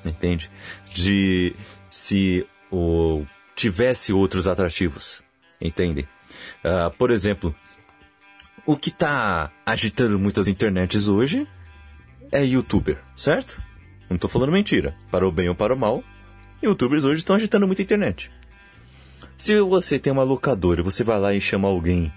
Entende? 0.05 0.49
De 0.93 1.55
se 1.89 2.47
tivesse 3.55 4.13
outros 4.13 4.47
atrativos. 4.47 5.21
Entende? 5.59 6.07
Ah, 6.63 6.91
por 6.95 7.11
exemplo, 7.11 7.55
o 8.65 8.77
que 8.77 8.91
tá 8.91 9.51
agitando 9.65 10.19
muitas 10.19 10.47
internets 10.47 11.07
hoje 11.07 11.47
é 12.31 12.43
youtuber, 12.43 13.01
certo? 13.15 13.61
Não 14.09 14.17
tô 14.17 14.27
falando 14.27 14.51
mentira. 14.51 14.95
Para 15.09 15.27
o 15.27 15.31
bem 15.31 15.49
ou 15.49 15.55
para 15.55 15.73
o 15.73 15.77
mal, 15.77 16.03
youtubers 16.61 17.03
hoje 17.03 17.21
estão 17.21 17.35
agitando 17.35 17.65
muito 17.65 17.81
a 17.81 17.83
internet. 17.83 18.31
Se 19.37 19.59
você 19.61 19.99
tem 19.99 20.11
uma 20.11 20.23
locadora 20.23 20.81
e 20.81 20.83
você 20.83 21.03
vai 21.03 21.19
lá 21.19 21.33
e 21.33 21.41
chama 21.41 21.67
alguém 21.67 22.11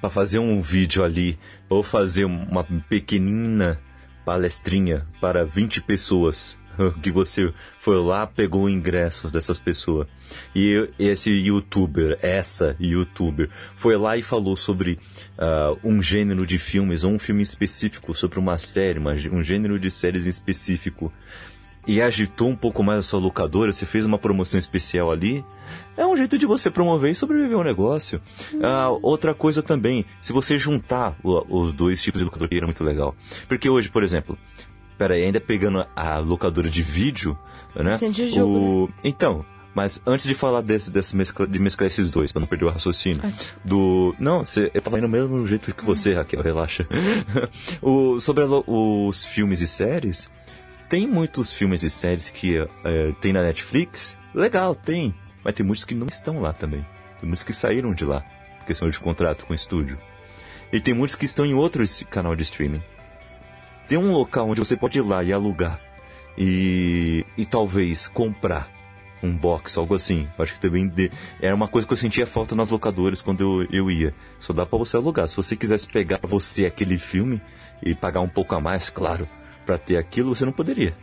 para 0.00 0.10
fazer 0.10 0.38
um 0.38 0.60
vídeo 0.60 1.04
ali 1.04 1.38
ou 1.68 1.82
fazer 1.82 2.24
uma 2.24 2.64
pequenina 2.88 3.80
palestrinha 4.26 5.06
para 5.20 5.44
20 5.44 5.82
pessoas 5.82 6.58
que 7.00 7.12
você 7.12 7.54
foi 7.78 7.96
lá, 7.96 8.26
pegou 8.26 8.68
ingressos 8.68 9.30
dessas 9.30 9.60
pessoas. 9.60 10.08
E 10.52 10.90
esse 10.98 11.30
youtuber, 11.30 12.18
essa 12.20 12.74
youtuber, 12.80 13.48
foi 13.76 13.96
lá 13.96 14.16
e 14.16 14.22
falou 14.22 14.56
sobre 14.56 14.98
ah, 15.38 15.76
um 15.84 16.02
gênero 16.02 16.44
de 16.44 16.58
filmes, 16.58 17.04
ou 17.04 17.12
um 17.12 17.18
filme 17.20 17.42
específico, 17.42 18.12
sobre 18.12 18.40
uma 18.40 18.58
série, 18.58 18.98
um 19.30 19.42
gênero 19.44 19.78
de 19.78 19.90
séries 19.90 20.26
em 20.26 20.30
específico 20.30 21.12
e 21.86 22.00
agitou 22.02 22.48
um 22.48 22.56
pouco 22.56 22.82
mais 22.82 22.98
a 22.98 23.02
sua 23.02 23.20
locadora, 23.20 23.72
você 23.72 23.86
fez 23.86 24.04
uma 24.04 24.18
promoção 24.18 24.58
especial 24.58 25.10
ali, 25.10 25.44
é 25.96 26.06
um 26.06 26.16
jeito 26.16 26.36
de 26.36 26.44
você 26.46 26.70
promover 26.70 27.10
e 27.10 27.14
sobreviver 27.14 27.56
ao 27.56 27.64
negócio. 27.64 28.20
Ah, 28.62 28.88
outra 29.02 29.32
coisa 29.34 29.62
também, 29.62 30.04
se 30.20 30.32
você 30.32 30.58
juntar 30.58 31.16
o- 31.22 31.44
os 31.64 31.72
dois 31.72 32.02
tipos 32.02 32.18
de 32.20 32.24
locadora, 32.24 32.50
era 32.56 32.66
muito 32.66 32.82
legal. 32.84 33.14
Porque 33.48 33.68
hoje, 33.68 33.88
por 33.88 34.02
exemplo, 34.02 34.36
pera 34.98 35.14
aí, 35.14 35.24
ainda 35.24 35.40
pegando 35.40 35.86
a 35.94 36.18
locadora 36.18 36.68
de 36.68 36.82
vídeo, 36.82 37.38
né? 37.74 37.96
De 38.10 38.28
jogo, 38.28 38.84
o... 38.84 38.90
Então, 39.04 39.44
Mas 39.74 40.02
antes 40.06 40.24
de 40.26 40.32
falar 40.32 40.62
desse, 40.62 40.90
desse 40.90 41.14
mescla, 41.14 41.46
de 41.46 41.58
mesclar 41.58 41.86
esses 41.88 42.08
dois, 42.08 42.32
pra 42.32 42.40
não 42.40 42.46
perder 42.46 42.64
o 42.64 42.70
raciocínio. 42.70 43.20
Do. 43.62 44.14
Não, 44.18 44.40
você, 44.46 44.70
eu 44.72 44.80
tava 44.80 44.96
indo 44.98 45.06
mesmo 45.06 45.46
jeito 45.46 45.74
que 45.74 45.84
você, 45.84 46.14
Raquel, 46.14 46.40
relaxa. 46.40 46.86
o, 47.82 48.18
sobre 48.18 48.44
a, 48.44 48.46
os 48.46 49.26
filmes 49.26 49.60
e 49.60 49.66
séries, 49.66 50.30
tem 50.88 51.06
muitos 51.06 51.52
filmes 51.52 51.82
e 51.82 51.90
séries 51.90 52.30
que 52.30 52.58
é, 52.58 53.12
tem 53.20 53.32
na 53.32 53.42
Netflix. 53.42 54.16
Legal, 54.34 54.74
tem. 54.74 55.14
Mas 55.42 55.54
tem 55.54 55.64
muitos 55.64 55.84
que 55.84 55.94
não 55.94 56.06
estão 56.06 56.40
lá 56.40 56.52
também. 56.52 56.84
Tem 57.20 57.28
muitos 57.28 57.42
que 57.42 57.52
saíram 57.52 57.94
de 57.94 58.04
lá, 58.04 58.24
porque 58.58 58.74
são 58.74 58.88
de 58.88 58.98
contrato 58.98 59.46
com 59.46 59.52
o 59.52 59.56
estúdio. 59.56 59.98
E 60.72 60.80
tem 60.80 60.94
muitos 60.94 61.16
que 61.16 61.24
estão 61.24 61.46
em 61.46 61.54
outros 61.54 62.02
canal 62.10 62.34
de 62.36 62.42
streaming. 62.42 62.82
Tem 63.88 63.96
um 63.96 64.12
local 64.12 64.48
onde 64.48 64.60
você 64.60 64.76
pode 64.76 64.98
ir 64.98 65.02
lá 65.02 65.22
e 65.22 65.32
alugar. 65.32 65.80
E, 66.36 67.24
e 67.36 67.46
talvez 67.46 68.08
comprar 68.08 68.70
um 69.22 69.34
box, 69.36 69.78
algo 69.78 69.94
assim. 69.94 70.28
Acho 70.38 70.54
que 70.54 70.60
também 70.60 70.88
de... 70.88 71.10
era 71.40 71.54
uma 71.54 71.68
coisa 71.68 71.86
que 71.86 71.92
eu 71.92 71.96
sentia 71.96 72.26
falta 72.26 72.54
nas 72.54 72.68
locadoras 72.68 73.22
quando 73.22 73.40
eu, 73.40 73.68
eu 73.70 73.90
ia. 73.90 74.14
Só 74.38 74.52
dá 74.52 74.66
para 74.66 74.78
você 74.78 74.96
alugar. 74.96 75.28
Se 75.28 75.36
você 75.36 75.56
quisesse 75.56 75.86
pegar 75.86 76.18
você 76.22 76.66
aquele 76.66 76.98
filme 76.98 77.40
e 77.82 77.94
pagar 77.94 78.20
um 78.20 78.28
pouco 78.28 78.54
a 78.54 78.60
mais, 78.60 78.90
claro, 78.90 79.28
para 79.66 79.76
ter 79.76 79.96
aquilo, 79.96 80.34
você 80.34 80.44
não 80.44 80.52
poderia. 80.52 80.94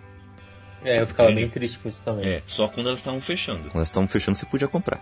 É, 0.84 1.01
eu 1.01 1.07
ficava 1.07 1.32
bem 1.32 1.47
triste 1.47 1.80
com 1.80 1.88
isso 1.88 2.01
também. 2.03 2.28
É, 2.28 2.41
só 2.45 2.68
quando 2.68 2.88
elas 2.88 2.99
estavam 2.99 3.22
fechando. 3.22 3.64
Quando 3.64 3.76
elas 3.76 3.88
estavam 3.88 4.07
fechando, 4.07 4.38
você 4.38 4.45
podia 4.45 4.68
comprar. 4.68 5.01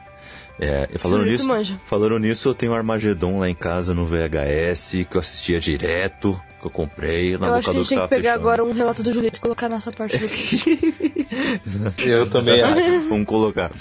É, 0.59 0.88
e 0.93 0.97
falando 0.97 1.26
nisso, 1.26 1.47
falando 1.86 2.20
nisso, 2.20 2.49
eu 2.49 2.53
tenho 2.53 2.72
um 2.72 2.76
Armagedon 2.76 3.39
lá 3.39 3.49
em 3.49 3.55
casa 3.55 3.93
no 3.93 4.05
VHS 4.05 5.07
que 5.09 5.16
eu 5.16 5.20
assistia 5.20 5.59
direto 5.59 6.39
que 6.62 6.68
eu 6.68 6.72
comprei 6.72 7.38
na 7.38 7.47
eu 7.47 7.53
acho 7.55 7.72
que 7.72 7.78
a 7.78 7.80
gente 7.80 7.89
tem 7.89 7.99
que 7.99 8.07
pegar 8.07 8.32
fechando. 8.32 8.39
agora 8.39 8.64
um 8.64 8.72
relato 8.72 9.03
do 9.03 9.12
Julito 9.12 9.39
e 9.39 9.41
colocar 9.41 9.68
nessa 9.68 9.91
parte 9.91 10.18
do 10.18 10.28
Eu 11.97 12.30
também 12.30 12.62
acho. 12.64 13.09
Vamos 13.09 13.26
colocar. 13.26 13.72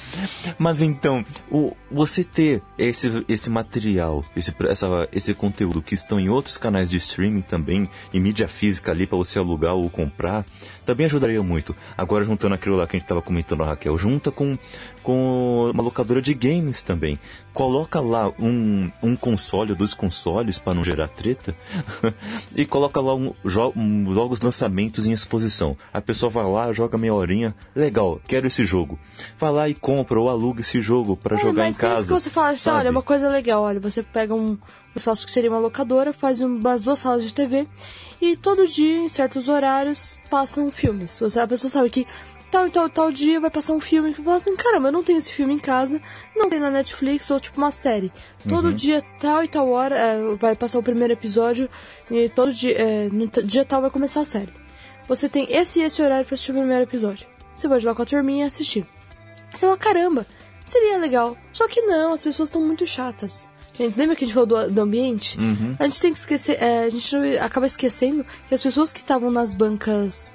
Mas 0.59 0.81
então, 0.81 1.25
o, 1.51 1.77
você 1.91 2.25
ter 2.25 2.63
esse, 2.79 3.25
esse 3.29 3.51
material, 3.51 4.25
esse, 4.37 4.55
essa, 4.69 5.09
esse 5.13 5.35
conteúdo 5.35 5.83
que 5.83 5.95
estão 5.95 6.19
em 6.19 6.29
outros 6.29 6.57
canais 6.57 6.89
de 6.89 6.97
streaming 6.97 7.43
também, 7.43 7.89
em 8.13 8.21
mídia 8.21 8.49
física 8.49 8.91
ali 8.93 9.07
para 9.07 9.19
você 9.19 9.39
alugar 9.39 9.75
ou 9.75 9.89
comprar, 9.91 10.45
também 10.91 11.07
ajudaria 11.07 11.41
muito. 11.41 11.75
Agora 11.97 12.25
juntando 12.25 12.55
aquilo 12.57 12.77
lá 12.77 12.85
que 12.85 12.97
a 12.97 12.99
gente 12.99 13.05
estava 13.05 13.23
comentando, 13.23 13.63
a 13.63 13.67
Raquel, 13.67 13.97
junta 13.97 14.33
com, 14.33 14.59
com 15.05 15.71
uma 15.73 15.83
locadora 15.85 16.21
de 16.21 16.35
games 16.35 16.83
também. 16.83 17.17
Coloca 17.53 18.01
lá 18.01 18.33
um, 18.39 18.91
um 19.01 19.15
console, 19.15 19.75
dois 19.75 19.95
consoles 19.95 20.59
para 20.59 20.75
não 20.75 20.83
gerar 20.83 21.07
treta, 21.07 21.55
e 22.57 22.67
coloca 22.67 23.01
lá 23.01 23.15
um, 23.15 23.33
um, 23.77 24.11
logo 24.11 24.35
os 24.35 24.41
lançamentos 24.41 25.07
em 25.07 25.13
exposição. 25.13 25.77
A 25.93 26.01
pessoa 26.01 26.29
vai 26.29 26.45
lá, 26.45 26.73
joga 26.73 26.99
meia 26.99 27.15
horinha, 27.15 27.55
legal, 27.75 28.21
quero 28.27 28.49
esse 28.49 28.65
jogo. 28.65 28.99
Vai 29.39 29.53
lá 29.53 29.69
e 29.69 29.75
compra 29.75 30.19
ou 30.19 30.29
aluga 30.29 30.61
esse 30.61 30.81
jogo 30.81 31.17
para 31.17 31.37
é, 31.37 31.41
jogar 31.41 31.69
em 31.69 31.73
casa. 31.73 31.95
Mas 31.95 32.09
que 32.09 32.15
você 32.15 32.31
fala 32.31 32.51
assim, 32.51 32.71
olha, 32.71 32.91
uma 32.91 33.03
coisa 33.03 33.29
legal, 33.29 33.63
olha, 33.63 33.79
você 33.79 34.03
pega 34.03 34.35
um 34.35 34.59
espaço 34.95 35.25
que 35.25 35.33
seria 35.33 35.51
uma 35.51 35.59
locadora, 35.59 36.13
faz 36.13 36.41
umas 36.41 36.83
duas 36.83 36.99
salas 36.99 37.25
de 37.25 37.35
TV 37.35 37.67
e 38.21 38.37
todo 38.37 38.67
dia, 38.67 38.99
em 38.99 39.09
certos 39.09 39.49
horários, 39.49 40.19
passam 40.29 40.71
filmes. 40.71 41.19
Você, 41.19 41.41
a 41.41 41.47
pessoa 41.47 41.71
sabe 41.71 41.91
que 41.91 42.07
tal 42.51 42.67
e 42.67 42.71
tal, 42.71 42.89
tal 42.91 43.13
dia 43.13 43.41
vai 43.41 43.51
passar 43.51 43.73
um 43.73 43.81
filme 43.81 44.13
que 44.13 44.23
fala 44.23 44.37
assim, 44.37 44.55
caramba, 44.57 44.89
eu 44.89 44.93
não 44.93 45.05
tenho 45.05 45.19
esse 45.19 45.33
filme 45.33 45.55
em 45.55 45.59
casa, 45.59 46.01
não 46.37 46.51
tem 46.51 46.59
na 46.59 46.71
Netflix 46.71 47.31
ou 47.31 47.39
tipo 47.39 47.59
uma 47.59 47.71
série. 47.71 48.13
Todo 48.49 48.69
uhum. 48.69 48.75
dia, 48.75 49.03
tal 49.21 49.45
e 49.45 49.49
tal 49.49 49.69
hora, 49.71 49.97
é, 49.97 50.35
vai 50.35 50.57
passar 50.57 50.79
o 50.79 50.83
primeiro 50.83 51.13
episódio 51.13 51.69
e 52.11 52.29
todo 52.29 52.53
dia, 52.53 52.77
é, 52.77 53.09
no 53.11 53.27
dia 53.29 53.65
tal 53.65 53.81
vai 53.81 53.91
começar 53.91 54.21
a 54.21 54.25
série. 54.25 54.53
Você 55.09 55.29
tem 55.29 55.47
esse 55.51 55.81
e 55.81 55.83
esse 55.83 56.03
horário 56.03 56.27
pra 56.27 56.35
assistir 56.35 56.53
o 56.53 56.55
primeiro 56.55 56.85
episódio. 56.85 57.27
Você 57.55 57.67
ir 57.67 57.85
lá 57.85 57.95
com 57.95 58.03
a 58.03 58.07
turminha 58.07 58.45
e 58.45 58.47
assistir. 58.47 58.87
Você 59.51 59.67
fala, 59.67 59.77
caramba, 59.77 60.27
seria 60.65 60.99
legal. 60.99 61.37
Só 61.53 61.67
que 61.69 61.83
não, 61.83 62.13
as 62.13 62.23
pessoas 62.23 62.49
estão 62.49 62.63
muito 62.63 62.87
chatas. 62.87 63.49
Gente, 63.77 63.99
lembra 63.99 64.17
que 64.17 64.25
a 64.25 64.27
gente 64.27 64.35
falou 64.35 64.47
do, 64.47 64.71
do 64.71 64.83
ambiente? 64.83 65.39
Uhum. 65.39 65.77
A 65.79 65.85
gente 65.85 66.01
tem 66.01 66.13
que 66.13 66.19
esquecer, 66.19 66.63
é, 66.63 66.85
a 66.85 66.91
gente 66.91 67.17
acaba 67.39 67.67
esquecendo 67.67 68.25
que 68.49 68.55
as 68.55 68.63
pessoas 68.63 68.93
que 68.93 69.01
estavam 69.01 69.31
nas 69.31 69.55
bancas 69.55 70.35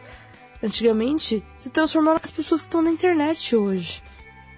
antigamente 0.64 1.44
se 1.58 1.70
transformaram 1.70 2.20
nas 2.22 2.32
pessoas 2.32 2.62
que 2.62 2.68
estão 2.68 2.82
na 2.82 2.92
internet 2.92 3.56
hoje. 3.56 4.02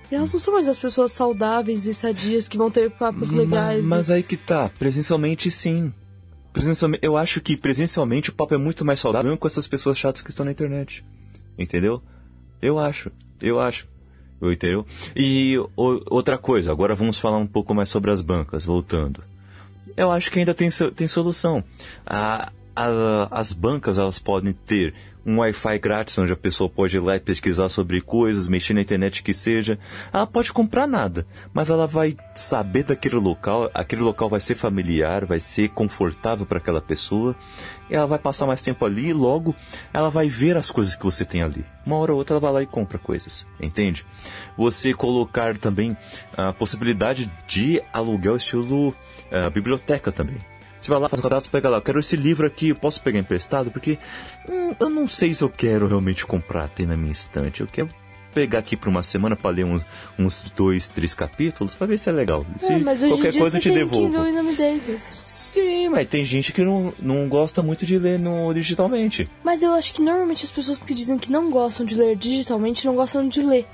E 0.10 0.16
elas 0.16 0.32
não 0.32 0.40
são 0.40 0.54
mais 0.54 0.68
as 0.68 0.80
pessoas 0.80 1.12
saudáveis 1.12 1.86
e 1.86 1.94
sadias 1.94 2.48
que 2.48 2.58
vão 2.58 2.72
ter 2.72 2.90
papos 2.92 3.32
legais. 3.32 3.80
Mas, 3.80 3.88
mas 3.88 4.12
aí 4.12 4.24
que 4.24 4.38
tá, 4.38 4.70
presencialmente 4.80 5.52
sim. 5.52 5.94
Presencialmente, 6.54 7.06
eu 7.06 7.18
acho 7.18 7.42
que 7.42 7.58
presencialmente 7.58 8.30
o 8.30 8.34
papo 8.34 8.56
é 8.56 8.58
muito 8.58 8.86
mais 8.86 9.00
saudável 9.00 9.38
com 9.38 9.48
essas 9.48 9.68
pessoas 9.68 9.98
chatas 9.98 10.22
que 10.22 10.30
estão 10.30 10.46
na 10.46 10.52
internet. 10.52 11.06
Entendeu? 11.58 12.02
Eu 12.62 12.80
acho, 12.80 13.12
eu 13.42 13.60
acho. 13.60 13.88
Entendeu? 14.42 14.86
E 15.16 15.58
o, 15.76 16.02
outra 16.10 16.38
coisa, 16.38 16.72
agora 16.72 16.96
vamos 16.96 17.20
falar 17.20 17.38
um 17.38 17.48
pouco 17.48 17.74
mais 17.74 17.90
sobre 17.90 18.12
as 18.12 18.22
bancas, 18.22 18.66
voltando. 18.66 19.24
Eu 19.96 20.12
acho 20.12 20.30
que 20.30 20.40
ainda 20.40 20.54
tem, 20.54 20.70
tem 20.96 21.08
solução. 21.08 21.64
A, 22.06 22.52
a, 22.76 23.28
as 23.32 23.52
bancas 23.52 23.98
elas 23.98 24.20
podem 24.20 24.54
ter 24.54 24.94
um 25.28 25.40
Wi-Fi 25.40 25.78
grátis 25.78 26.18
onde 26.18 26.32
a 26.32 26.38
pessoa 26.38 26.70
pode 26.70 26.96
ir 26.96 27.02
lá 27.02 27.18
e 27.18 27.20
pesquisar 27.20 27.68
sobre 27.68 28.00
coisas, 28.00 28.48
mexer 28.48 28.74
na 28.74 28.80
internet 28.80 29.22
que 29.22 29.34
seja. 29.34 29.78
Ela 30.14 30.26
pode 30.26 30.54
comprar 30.54 30.88
nada, 30.88 31.28
mas 31.54 31.70
ela 31.70 31.86
vai 31.86 32.16
saber 32.34 32.84
daquele 32.84 33.18
local, 33.18 33.70
aquele 33.74 34.02
local 34.02 34.30
vai 34.30 34.40
ser 34.40 34.56
familiar, 34.56 35.26
vai 35.26 35.42
ser 35.42 35.68
confortável 35.70 36.46
para 36.46 36.60
aquela 36.60 36.80
pessoa. 36.80 37.36
Ela 37.90 38.06
vai 38.06 38.18
passar 38.18 38.46
mais 38.46 38.62
tempo 38.62 38.86
ali 38.86 39.10
e 39.10 39.14
logo 39.14 39.54
ela 39.94 40.10
vai 40.10 40.30
ver 40.30 40.56
as 40.56 40.72
coisas 40.72 40.96
que 40.96 41.04
você 41.04 41.26
tem 41.26 41.42
ali. 41.44 41.66
Uma 41.86 41.98
hora 41.98 42.14
ou 42.14 42.18
outra 42.18 42.36
ela 42.36 42.42
vai 42.42 42.54
lá 42.54 42.64
e 42.64 42.66
compra 42.66 42.98
coisas, 42.98 43.46
entende? 43.60 44.06
Você 44.58 44.94
colocar 44.94 45.58
também 45.58 45.96
a 46.38 46.54
possibilidade 46.54 47.30
de 47.46 47.82
aluguel 47.92 48.38
estilo 48.38 48.90
uh, 48.90 49.50
biblioteca 49.52 50.10
também. 50.10 50.38
Você 50.88 50.92
vai 50.92 51.02
lá, 51.02 51.10
faz 51.10 51.20
um 51.20 51.24
cadastro, 51.24 51.52
pega 51.52 51.68
lá, 51.68 51.78
eu 51.80 51.82
quero 51.82 52.00
esse 52.00 52.16
livro 52.16 52.48
aqui, 52.48 52.70
eu 52.70 52.76
posso 52.78 53.02
pegar 53.02 53.20
emprestado? 53.20 53.70
Porque 53.70 54.00
hum, 54.48 54.74
eu 54.80 54.90
não 54.90 55.06
sei 55.06 55.34
se 55.34 55.44
eu 55.44 55.50
quero 55.50 55.86
realmente 55.86 56.26
comprar, 56.26 56.70
tem 56.70 56.86
na 56.86 56.96
minha 56.96 57.12
estante. 57.12 57.60
Eu 57.60 57.68
quero 57.68 57.90
pegar 58.34 58.60
aqui 58.60 58.78
por 58.78 58.88
uma 58.88 59.04
semana 59.04 59.36
para 59.36 59.50
ler 59.50 59.66
uns, 59.66 59.84
uns 60.18 60.50
dois, 60.56 60.88
três 60.88 61.14
capítulos 61.14 61.76
para 61.76 61.88
ver 61.88 62.00
se 62.00 62.10
é 62.10 62.14
legal. 62.14 62.46
Se 62.58 62.72
é, 62.72 62.78
mas 62.78 63.04
hoje 63.04 63.12
qualquer 63.12 63.32
dia 63.32 63.42
coisa 63.42 63.58
eu 63.58 63.62
te 63.62 63.70
devolvo. 63.70 64.18
Sim, 65.10 65.90
mas 65.90 66.08
tem 66.08 66.24
gente 66.24 66.54
que 66.54 66.62
não, 66.62 66.94
não 67.00 67.28
gosta 67.28 67.62
muito 67.62 67.86
de 67.86 68.00
ler 68.00 68.18
no 68.18 68.54
digitalmente. 68.54 69.30
Mas 69.44 69.62
eu 69.62 69.74
acho 69.74 69.94
que 69.94 70.02
normalmente 70.02 70.46
as 70.46 70.52
pessoas 70.52 70.86
que 70.86 70.94
dizem 70.94 71.18
que 71.18 71.30
não 71.30 71.50
gostam 71.50 71.86
de 71.86 71.96
ler 71.96 72.16
digitalmente 72.16 72.86
não 72.86 72.96
gostam 72.96 73.28
de 73.28 73.42
ler. 73.42 73.68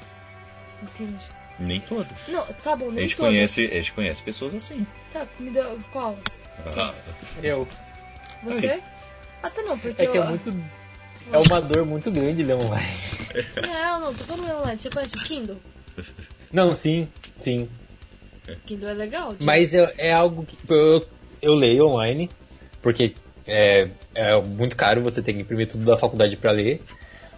Entende? 0.81 1.23
Nem 1.59 1.79
todas. 1.79 2.07
Não, 2.27 2.43
tá 2.63 2.75
bom, 2.75 2.89
nem 2.89 2.97
a 2.97 3.01
gente 3.01 3.17
todas. 3.17 3.31
Conhece, 3.31 3.65
a 3.65 3.75
gente 3.75 3.93
conhece 3.93 4.23
pessoas 4.23 4.55
assim. 4.55 4.83
Tá, 5.13 5.27
me 5.39 5.51
deu 5.51 5.77
qual? 5.91 6.17
Ah, 6.77 6.93
eu. 7.41 7.67
Você? 8.43 8.81
Até 9.41 9.61
não, 9.61 9.77
porque. 9.77 10.01
É 10.01 10.07
que 10.07 10.17
eu... 10.17 10.23
é 10.23 10.29
muito. 10.29 10.63
É 11.31 11.37
uma 11.37 11.61
dor 11.61 11.85
muito 11.85 12.11
grande 12.11 12.43
ler 12.43 12.55
online. 12.55 12.97
Não, 13.61 13.99
não, 13.99 14.13
tô 14.13 14.23
falando 14.25 14.59
online. 14.59 14.79
Você 14.79 14.89
conhece 14.89 15.17
o 15.17 15.23
Kindle? 15.23 15.57
Não, 16.51 16.75
sim, 16.75 17.07
sim. 17.37 17.69
Kindle 18.65 18.89
é 18.89 18.93
legal. 18.93 19.31
Tipo... 19.31 19.43
Mas 19.43 19.73
é, 19.73 19.93
é 19.97 20.13
algo 20.13 20.45
que 20.45 20.57
eu, 20.69 21.07
eu 21.41 21.55
leio 21.55 21.87
online, 21.87 22.29
porque 22.81 23.15
é, 23.47 23.89
é 24.13 24.39
muito 24.41 24.75
caro 24.75 25.01
você 25.01 25.21
ter 25.21 25.33
que 25.33 25.39
imprimir 25.39 25.67
tudo 25.67 25.85
da 25.85 25.97
faculdade 25.97 26.35
para 26.35 26.51
ler. 26.51 26.81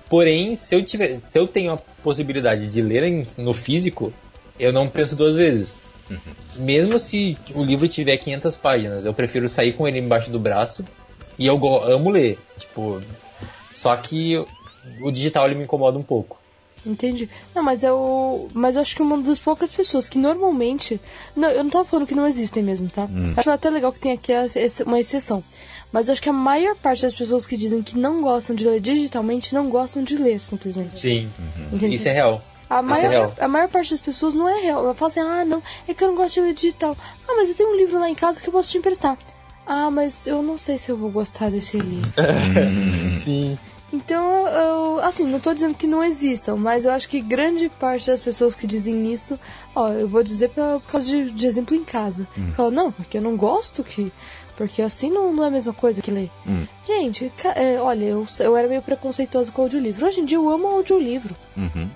Porém, 0.10 0.58
se 0.58 0.76
eu, 0.76 0.84
tiver, 0.84 1.20
se 1.30 1.40
eu 1.40 1.48
tenho 1.48 1.74
a 1.74 1.78
possibilidade 1.78 2.68
de 2.68 2.82
ler 2.82 3.04
em, 3.04 3.26
no 3.38 3.54
físico, 3.54 4.14
eu 4.60 4.72
não 4.72 4.88
penso 4.88 5.16
duas 5.16 5.36
vezes. 5.36 5.84
Uhum. 6.10 6.18
Mesmo 6.58 7.00
se 7.00 7.38
o 7.54 7.64
livro 7.64 7.88
tiver 7.88 8.18
500 8.18 8.58
páginas, 8.58 9.06
eu 9.06 9.14
prefiro 9.14 9.50
sair 9.50 9.74
com 9.74 9.88
ele 9.88 10.00
embaixo 10.00 10.30
do 10.30 10.40
braço 10.40 10.86
e 11.38 11.46
eu 11.46 11.60
amo 11.84 12.10
ler. 12.10 12.38
Tipo, 12.58 13.02
só 13.74 13.96
que 13.98 14.38
o 15.02 15.12
digital 15.12 15.46
ele 15.46 15.56
me 15.56 15.64
incomoda 15.64 15.98
um 15.98 16.04
pouco. 16.04 16.40
Entendi. 16.86 17.28
Não, 17.54 17.64
mas 17.64 17.84
eu. 17.84 18.48
Mas 18.54 18.76
eu 18.76 18.82
acho 18.82 18.96
que 18.96 19.02
uma 19.02 19.18
das 19.18 19.40
poucas 19.40 19.72
pessoas 19.72 20.08
que 20.08 20.20
normalmente. 20.20 21.02
Não, 21.36 21.50
eu 21.50 21.64
não 21.64 21.72
tava 21.72 21.86
falando 21.86 22.06
que 22.06 22.14
não 22.14 22.28
existem 22.28 22.62
mesmo, 22.62 22.90
tá? 22.90 23.06
Hum. 23.06 23.34
Acho 23.36 23.50
até 23.50 23.70
legal 23.72 23.92
que 23.92 24.00
tem 24.00 24.12
aqui 24.12 24.32
uma 24.86 25.00
exceção. 25.00 25.44
Mas 25.92 26.08
eu 26.08 26.14
acho 26.14 26.22
que 26.22 26.30
a 26.30 26.34
maior 26.34 26.76
parte 26.76 27.02
das 27.02 27.16
pessoas 27.16 27.48
que 27.48 27.58
dizem 27.58 27.82
que 27.82 27.98
não 27.98 28.22
gostam 28.22 28.56
de 28.56 28.66
ler 28.66 28.82
digitalmente 28.82 29.56
não 29.56 29.70
gostam 29.70 30.04
de 30.04 30.16
ler, 30.16 30.40
simplesmente. 30.40 31.00
Sim. 31.00 31.30
Uhum. 31.72 31.90
Isso 31.90 32.08
é 32.08 32.12
real. 32.12 32.44
A 32.70 32.82
maior, 32.82 33.34
a 33.40 33.48
maior 33.48 33.68
parte 33.68 33.92
das 33.92 34.02
pessoas 34.02 34.34
não 34.34 34.50
é 34.50 34.62
real. 34.62 34.84
Ela 34.84 34.96
fala 34.96 35.12
assim, 35.12 35.20
ah, 35.20 35.46
não, 35.46 35.62
é 35.88 35.94
que 35.94 36.04
eu 36.04 36.08
não 36.10 36.16
gosto 36.16 36.36
de 36.36 36.42
ler 36.42 36.54
digital. 36.54 36.98
Ah, 37.28 37.34
mas 37.36 37.50
eu 37.50 37.56
tenho 37.56 37.72
um 37.72 37.76
livro 37.76 38.00
lá 38.00 38.10
em 38.10 38.16
casa 38.16 38.42
que 38.42 38.50
eu 38.50 38.54
posso 38.54 38.72
te 38.72 38.78
emprestar. 38.78 39.18
Ah, 39.66 39.90
mas 39.90 40.28
eu 40.28 40.42
não 40.42 40.58
sei 40.58 40.78
se 40.78 40.92
eu 40.92 40.98
vou 40.98 41.10
gostar 41.10 41.50
desse 41.50 41.78
livro. 41.78 42.12
Sim. 43.14 43.58
Então, 43.94 44.48
eu, 44.48 45.00
assim, 45.00 45.26
não 45.26 45.40
tô 45.40 45.54
dizendo 45.54 45.76
que 45.76 45.88
não 45.88 46.04
existam, 46.04 46.56
mas 46.56 46.86
eu 46.86 46.92
acho 46.92 47.08
que 47.08 47.22
grande 47.22 47.70
parte 47.70 48.08
das 48.08 48.20
pessoas 48.20 48.56
que 48.56 48.68
dizem 48.68 49.12
isso, 49.12 49.40
ó, 49.74 49.90
eu 49.90 50.08
vou 50.08 50.22
dizer 50.22 50.50
por, 50.50 50.82
causa 50.82 51.08
de, 51.08 51.32
de, 51.32 51.46
exemplo 51.46 51.76
em 51.76 51.84
casa. 51.84 52.28
Hum. 52.38 52.52
Fala, 52.56 52.72
não, 52.72 52.92
porque 52.92 53.18
eu 53.18 53.22
não 53.22 53.38
gosto 53.38 53.84
que. 53.84 54.12
Porque 54.58 54.82
assim 54.82 55.10
não, 55.10 55.34
não 55.34 55.44
é 55.44 55.48
a 55.48 55.52
mesma 55.52 55.74
coisa 55.74 56.02
que 56.02 56.12
ler. 56.12 56.32
Hum. 56.48 56.66
Gente, 56.86 57.32
é, 57.56 57.78
olha, 57.80 58.06
eu, 58.06 58.26
eu 58.40 58.56
era 58.56 58.68
meio 58.68 58.82
preconceituoso 58.82 59.52
com 59.52 59.62
o 59.62 59.66
audiolivro. 59.66 60.06
Hoje 60.06 60.22
em 60.22 60.26
dia 60.26 60.38
eu 60.38 60.50
amo 60.50 60.68
audiolivro. 60.68 61.36
Uhum 61.58 61.90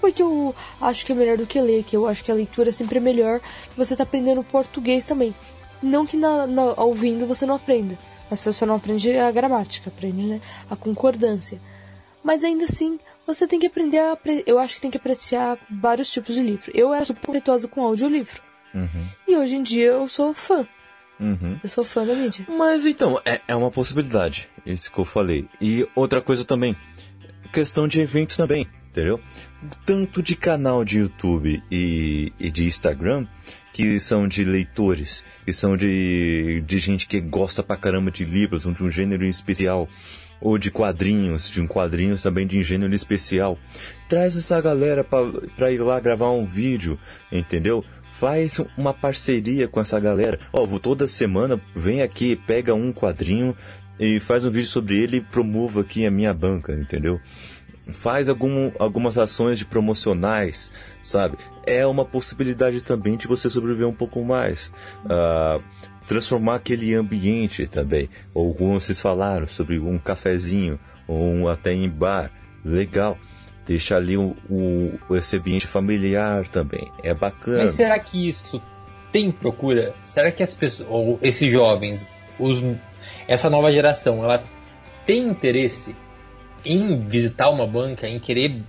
porque 0.00 0.22
eu 0.22 0.54
acho 0.80 1.04
que 1.04 1.12
é 1.12 1.14
melhor 1.14 1.36
do 1.36 1.46
que 1.46 1.60
ler, 1.60 1.84
que 1.84 1.96
eu 1.96 2.06
acho 2.06 2.24
que 2.24 2.30
a 2.30 2.34
leitura 2.34 2.72
sempre 2.72 2.98
é 2.98 3.00
melhor, 3.00 3.40
que 3.40 3.76
você 3.76 3.96
tá 3.96 4.02
aprendendo 4.02 4.42
português 4.44 5.04
também. 5.06 5.34
Não 5.82 6.06
que 6.06 6.16
na, 6.16 6.46
na, 6.46 6.74
ouvindo 6.82 7.26
você 7.26 7.46
não 7.46 7.54
aprenda, 7.54 7.98
mas 8.28 8.40
você 8.40 8.52
só 8.52 8.66
não 8.66 8.74
aprende 8.74 9.16
a 9.16 9.30
gramática, 9.30 9.90
aprende 9.90 10.24
né, 10.24 10.40
a 10.68 10.76
concordância. 10.76 11.60
Mas 12.22 12.42
ainda 12.42 12.64
assim, 12.64 12.98
você 13.26 13.46
tem 13.46 13.58
que 13.58 13.66
aprender 13.66 13.98
a. 13.98 14.18
Eu 14.46 14.58
acho 14.58 14.74
que 14.74 14.80
tem 14.80 14.90
que 14.90 14.96
apreciar 14.96 15.58
vários 15.70 16.10
tipos 16.10 16.34
de 16.34 16.42
livro. 16.42 16.70
Eu 16.74 16.92
era 16.92 17.04
super 17.04 17.20
preconceituosa 17.20 17.68
com 17.68 17.82
audiolivro. 17.82 18.42
Uhum. 18.74 19.08
E 19.26 19.36
hoje 19.36 19.56
em 19.56 19.62
dia 19.62 19.86
eu 19.86 20.08
sou 20.08 20.34
fã. 20.34 20.66
Uhum. 21.20 21.58
Eu 21.62 21.68
sou 21.68 21.84
fã 21.84 22.04
da 22.04 22.14
mídia. 22.14 22.46
Mas 22.48 22.86
então, 22.86 23.20
é, 23.24 23.40
é 23.48 23.56
uma 23.56 23.70
possibilidade, 23.70 24.48
isso 24.64 24.90
que 24.90 24.98
eu 24.98 25.04
falei. 25.04 25.48
E 25.60 25.88
outra 25.94 26.20
coisa 26.20 26.44
também, 26.44 26.76
questão 27.52 27.88
de 27.88 28.00
eventos 28.00 28.36
também, 28.36 28.68
entendeu? 28.88 29.20
Tanto 29.84 30.22
de 30.22 30.36
canal 30.36 30.84
de 30.84 30.98
YouTube 30.98 31.62
e, 31.70 32.32
e 32.38 32.50
de 32.50 32.64
Instagram, 32.64 33.26
que 33.72 33.98
são 33.98 34.28
de 34.28 34.44
leitores, 34.44 35.24
que 35.44 35.52
são 35.52 35.76
de, 35.76 36.62
de 36.66 36.78
gente 36.78 37.06
que 37.06 37.20
gosta 37.20 37.62
pra 37.62 37.76
caramba 37.76 38.10
de 38.10 38.24
livros, 38.24 38.62
de 38.62 38.84
um 38.84 38.90
gênero 38.90 39.24
especial 39.24 39.88
ou 40.40 40.56
de 40.58 40.70
quadrinhos, 40.70 41.50
de 41.50 41.60
um 41.60 41.66
quadrinhos 41.66 42.22
também 42.22 42.46
de 42.46 42.62
gênero 42.62 42.94
especial. 42.94 43.58
Traz 44.08 44.36
essa 44.36 44.60
galera 44.60 45.02
para 45.02 45.72
ir 45.72 45.78
lá 45.78 45.98
gravar 45.98 46.30
um 46.30 46.46
vídeo, 46.46 46.98
entendeu? 47.30 47.84
Faz 48.18 48.60
uma 48.76 48.94
parceria 48.94 49.68
com 49.68 49.80
essa 49.80 49.98
galera. 49.98 50.38
Ó, 50.52 50.64
oh, 50.64 50.78
toda 50.78 51.06
semana 51.06 51.60
vem 51.74 52.02
aqui, 52.02 52.36
pega 52.36 52.74
um 52.74 52.92
quadrinho 52.92 53.56
e 53.98 54.20
faz 54.20 54.44
um 54.44 54.50
vídeo 54.50 54.68
sobre 54.68 54.96
ele 54.96 55.16
e 55.18 55.20
promova 55.20 55.80
aqui 55.80 56.06
a 56.06 56.10
minha 56.10 56.32
banca, 56.32 56.72
entendeu? 56.72 57.20
Faz 57.88 58.28
algum, 58.28 58.70
algumas 58.78 59.16
ações 59.16 59.58
de 59.58 59.64
promocionais, 59.64 60.70
sabe? 61.02 61.38
É 61.66 61.86
uma 61.86 62.04
possibilidade 62.04 62.82
também 62.82 63.16
de 63.16 63.26
você 63.26 63.48
sobreviver 63.48 63.88
um 63.88 63.94
pouco 63.94 64.22
mais. 64.22 64.70
Uh, 65.04 65.62
transformar 66.06 66.56
aquele 66.56 66.94
ambiente 66.94 67.66
também. 67.66 68.08
Ou 68.34 68.54
vocês 68.54 69.00
falaram, 69.00 69.46
sobre 69.46 69.78
um 69.78 69.98
cafezinho, 69.98 70.78
ou 71.06 71.22
um, 71.22 71.48
até 71.48 71.72
em 71.72 71.88
bar. 71.88 72.30
Legal. 72.64 73.18
Deixa 73.66 73.96
ali 73.96 74.16
o, 74.16 74.34
o, 74.48 75.16
esse 75.16 75.36
ambiente 75.36 75.66
familiar 75.66 76.48
também. 76.48 76.90
É 77.02 77.12
bacana. 77.12 77.64
Mas 77.64 77.74
será 77.74 77.98
que 77.98 78.28
isso 78.28 78.60
tem 79.12 79.30
procura? 79.30 79.94
Será 80.04 80.30
que 80.30 80.42
as 80.42 80.54
pessoas, 80.54 80.88
ou 80.90 81.18
esses 81.22 81.52
jovens, 81.52 82.08
os, 82.38 82.62
essa 83.26 83.50
nova 83.50 83.70
geração, 83.70 84.24
ela 84.24 84.42
tem 85.04 85.28
interesse 85.28 85.94
em 86.68 87.00
visitar 87.00 87.50
uma 87.50 87.66
banca, 87.66 88.06
em 88.06 88.20
querer 88.20 88.62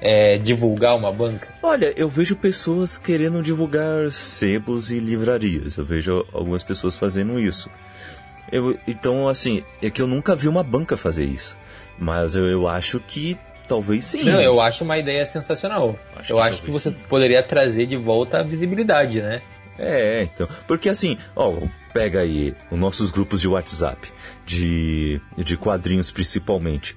é, 0.00 0.38
divulgar 0.38 0.94
uma 0.96 1.10
banca? 1.10 1.48
Olha, 1.62 1.92
eu 1.96 2.08
vejo 2.08 2.36
pessoas 2.36 2.98
querendo 2.98 3.42
divulgar 3.42 4.10
sebos 4.10 4.90
e 4.90 4.98
livrarias. 4.98 5.76
Eu 5.76 5.84
vejo 5.84 6.24
algumas 6.32 6.62
pessoas 6.62 6.96
fazendo 6.96 7.40
isso. 7.40 7.70
Eu, 8.52 8.78
então, 8.86 9.28
assim, 9.28 9.64
é 9.82 9.90
que 9.90 10.00
eu 10.00 10.06
nunca 10.06 10.36
vi 10.36 10.46
uma 10.46 10.62
banca 10.62 10.96
fazer 10.96 11.24
isso. 11.24 11.56
Mas 11.98 12.36
eu, 12.36 12.46
eu 12.46 12.68
acho 12.68 13.00
que 13.00 13.36
talvez 13.66 14.04
sim. 14.04 14.22
Não, 14.24 14.40
eu 14.40 14.60
acho 14.60 14.84
uma 14.84 14.98
ideia 14.98 15.26
sensacional. 15.26 15.98
Acho 16.14 16.32
eu 16.32 16.36
que 16.36 16.42
acho 16.42 16.62
que 16.62 16.70
você 16.70 16.90
sim. 16.90 16.96
poderia 17.08 17.42
trazer 17.42 17.86
de 17.86 17.96
volta 17.96 18.40
a 18.40 18.42
visibilidade, 18.42 19.20
né? 19.20 19.42
É, 19.78 20.22
então. 20.22 20.48
Porque 20.66 20.88
assim, 20.88 21.18
ó, 21.34 21.54
pega 21.92 22.20
aí 22.20 22.54
os 22.70 22.78
nossos 22.78 23.10
grupos 23.10 23.40
de 23.40 23.48
WhatsApp, 23.48 24.08
de, 24.46 25.20
de 25.36 25.56
quadrinhos 25.56 26.10
principalmente 26.10 26.96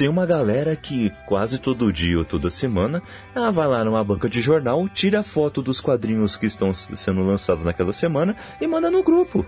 tem 0.00 0.08
uma 0.08 0.24
galera 0.24 0.74
que 0.74 1.12
quase 1.26 1.58
todo 1.58 1.92
dia 1.92 2.16
ou 2.16 2.24
toda 2.24 2.48
semana 2.48 3.02
ela 3.34 3.50
vai 3.50 3.66
lá 3.66 3.84
numa 3.84 4.02
banca 4.02 4.30
de 4.30 4.40
jornal, 4.40 4.88
tira 4.88 5.22
foto 5.22 5.60
dos 5.60 5.78
quadrinhos 5.78 6.38
que 6.38 6.46
estão 6.46 6.72
sendo 6.72 7.20
lançados 7.22 7.64
naquela 7.64 7.92
semana 7.92 8.34
e 8.58 8.66
manda 8.66 8.90
no 8.90 9.02
grupo. 9.02 9.44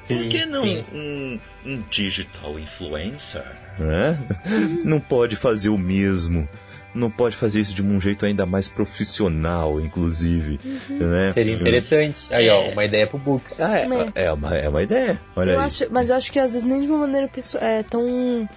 Sim, 0.00 0.16
Por 0.16 0.28
que 0.30 0.46
não 0.46 0.64
um, 0.64 1.40
um, 1.64 1.84
digital 1.88 2.58
influencer? 2.58 3.44
Né? 3.78 4.18
não 4.84 4.98
pode 4.98 5.36
fazer 5.36 5.68
o 5.68 5.78
mesmo. 5.78 6.48
Não 6.92 7.08
pode 7.08 7.36
fazer 7.36 7.60
isso 7.60 7.72
de 7.72 7.82
um 7.82 8.00
jeito 8.00 8.26
ainda 8.26 8.44
mais 8.44 8.68
profissional, 8.68 9.80
inclusive. 9.80 10.58
Uhum. 10.64 11.06
Né? 11.06 11.32
Seria 11.32 11.54
interessante. 11.54 12.34
Aí, 12.34 12.48
é. 12.48 12.52
ó, 12.52 12.62
uma 12.70 12.84
ideia 12.84 13.06
pro 13.06 13.16
Books. 13.18 13.60
Ah, 13.60 13.78
é, 13.78 13.86
é, 14.16 14.24
é, 14.24 14.32
uma, 14.32 14.56
é 14.56 14.68
uma 14.68 14.82
ideia. 14.82 15.20
Olha 15.36 15.52
eu 15.52 15.60
aí. 15.60 15.66
Acho, 15.66 15.86
mas 15.88 16.10
eu 16.10 16.16
acho 16.16 16.32
que 16.32 16.40
às 16.40 16.52
vezes 16.52 16.66
nem 16.66 16.80
de 16.80 16.88
uma 16.88 16.98
maneira 16.98 17.28
pessoal, 17.28 17.62
é, 17.62 17.84
tão 17.84 18.48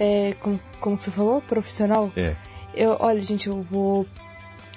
é, 0.00 0.34
como, 0.40 0.58
como 0.80 0.98
você 0.98 1.10
falou? 1.10 1.42
Profissional? 1.42 2.10
É. 2.16 2.34
Eu, 2.74 2.96
olha, 2.98 3.20
gente, 3.20 3.48
eu 3.48 3.60
vou. 3.70 4.06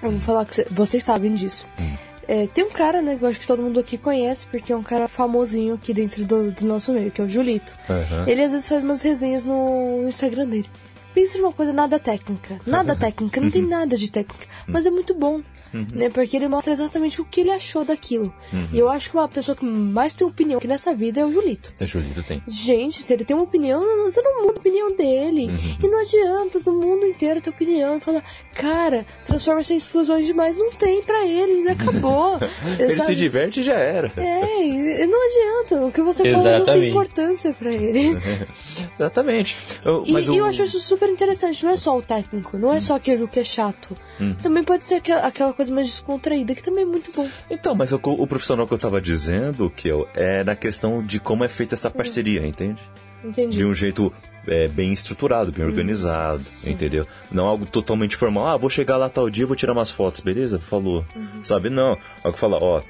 Eu 0.02 0.12
vou 0.12 0.20
falar 0.20 0.46
que 0.46 0.56
cê, 0.56 0.68
vocês 0.70 1.02
sabem 1.02 1.34
disso. 1.34 1.66
Hum. 1.80 1.96
É, 2.28 2.48
tem 2.48 2.64
um 2.64 2.70
cara, 2.70 3.02
né, 3.02 3.16
que 3.16 3.24
eu 3.24 3.30
acho 3.30 3.40
que 3.40 3.48
todo 3.48 3.62
mundo 3.62 3.80
aqui 3.80 3.98
conhece, 3.98 4.46
porque 4.48 4.72
é 4.72 4.76
um 4.76 4.84
cara 4.84 5.08
famosinho 5.08 5.76
aqui 5.76 5.94
dentro 5.94 6.26
do, 6.26 6.52
do 6.52 6.66
nosso 6.66 6.94
meio, 6.94 7.12
que 7.12 7.22
é 7.22 7.24
o 7.24 7.28
Julito. 7.28 7.74
Uhum. 7.90 8.28
Ele 8.28 8.44
às 8.44 8.52
vezes 8.52 8.68
faz 8.68 8.84
umas 8.84 9.02
resenhas 9.02 9.46
no 9.46 10.06
Instagram 10.08 10.48
dele. 10.48 10.70
Pensa 11.14 11.38
numa 11.38 11.52
coisa 11.52 11.72
nada 11.72 12.00
técnica. 12.00 12.60
Nada 12.66 12.96
técnica, 12.98 13.40
não 13.40 13.50
tem 13.50 13.62
nada 13.62 13.96
de 13.98 14.12
técnica. 14.12 14.48
Mas 14.68 14.86
é 14.86 14.92
muito 14.92 15.14
bom. 15.14 15.42
Uhum. 15.74 15.88
Né? 15.94 16.10
Porque 16.10 16.38
ele 16.38 16.48
mostra 16.48 16.74
exatamente 16.74 17.22
o 17.22 17.26
que 17.26 17.42
ele 17.42 17.52
achou 17.52 17.84
daquilo. 17.84 18.34
Uhum. 18.52 18.68
E 18.72 18.80
eu 18.80 18.90
acho 18.90 19.10
que 19.10 19.18
uma 19.18 19.28
pessoa 19.28 19.56
que 19.56 19.66
mais 19.66 20.14
tem 20.14 20.26
opinião 20.28 20.58
aqui 20.58 20.68
nessa 20.68 20.94
vida 20.94 21.22
é 21.22 21.26
o 21.26 21.32
Julito. 21.32 21.74
É, 21.80 21.88
Julito 21.88 22.22
tem. 22.24 22.42
Gente, 22.48 23.02
se 23.02 23.14
ele 23.14 23.26
tem 23.26 23.36
uma 23.36 23.44
opinião, 23.44 23.82
você 24.04 24.22
não 24.22 24.44
muda 24.44 24.58
a 24.58 24.60
opinião 24.60 24.96
dele. 24.96 25.48
Uhum. 25.48 25.78
E 25.84 25.88
não 25.88 26.00
adianta 26.00 26.60
do 26.60 26.74
mundo 26.74 27.06
inteiro 27.06 27.42
ter 27.42 27.50
opinião 27.50 27.98
e 27.98 28.00
falar, 28.00 28.24
cara, 28.54 29.06
transforma-se 29.26 29.74
em 29.74 29.78
explosões 29.78 30.26
demais. 30.26 30.58
Não 30.58 30.72
tem 30.72 31.02
pra 31.02 31.26
ele, 31.26 31.54
ele 31.62 31.70
acabou. 31.70 32.40
ele 32.80 32.96
sabe? 32.96 33.08
se 33.08 33.16
diverte 33.16 33.60
e 33.62 33.64
já 33.64 33.76
era. 33.76 34.12
É, 34.18 35.08
não 35.08 35.20
adianta. 35.28 35.86
O 35.86 35.92
que 35.92 36.02
você 36.02 36.32
fala 36.32 36.60
não 36.60 36.66
tem 36.66 36.90
importância 36.90 37.54
pra 37.54 37.72
ele. 37.72 38.18
Exatamente. 38.98 39.58
Eu, 39.84 40.04
e, 40.06 40.38
eu 40.38 40.46
acho 40.46 40.64
isso 40.64 40.80
super 40.80 41.10
interessante. 41.10 41.64
Não 41.64 41.72
é 41.72 41.78
só 41.78 41.98
o 41.98 42.02
técnico, 42.02 42.58
não 42.58 42.74
é 42.74 42.82
só 42.82 42.96
aquilo 42.96 43.28
que 43.28 43.40
é 43.40 43.44
chato. 43.44 43.96
Uhum. 44.20 44.34
Também 44.36 44.64
pode 44.64 44.86
ser 44.86 44.96
aquela 44.96 45.54
coisa 45.54 45.63
mais 45.70 45.88
descontraída, 45.88 46.56
que 46.56 46.64
também 46.64 46.84
é 46.84 46.88
muito 46.88 47.12
bom. 47.14 47.28
Então, 47.50 47.76
mas 47.76 47.92
o, 47.92 48.00
o 48.04 48.28
profissional 48.28 48.68
que 48.68 48.74
eu 48.74 48.78
tava 48.78 49.02
dizendo, 49.02 49.70
que 49.70 49.88
eu, 49.88 50.08
é 50.14 50.44
na 50.44 50.56
questão 50.56 51.04
de 51.04 51.20
como 51.20 51.44
é 51.44 51.48
feita 51.48 51.76
essa 51.76 51.90
parceria, 51.90 52.42
uhum. 52.42 52.48
entende? 52.48 52.82
Entendi. 53.24 53.58
De 53.58 53.66
um 53.66 53.74
jeito 53.74 54.12
é, 54.48 54.68
bem 54.68 54.92
estruturado, 54.92 55.52
bem 55.52 55.64
uhum. 55.64 55.70
organizado, 55.70 56.44
Sim. 56.44 56.72
entendeu? 56.72 57.08
Não 57.32 57.46
algo 57.46 57.66
totalmente 57.66 58.16
formal. 58.16 58.48
Ah, 58.48 58.58
vou 58.58 58.70
chegar 58.70 58.98
lá 58.98 59.10
tal 59.10 59.30
dia, 59.30 59.46
vou 59.46 59.56
tirar 59.56 59.74
umas 59.74 59.90
fotos, 59.90 60.20
beleza? 60.22 60.60
Falou. 60.60 61.06
Uhum. 61.16 61.44
Sabe? 61.44 61.70
Não. 61.70 61.98
Algo 62.24 62.34
que 62.34 62.40
fala, 62.40 62.58
ó, 62.62 62.82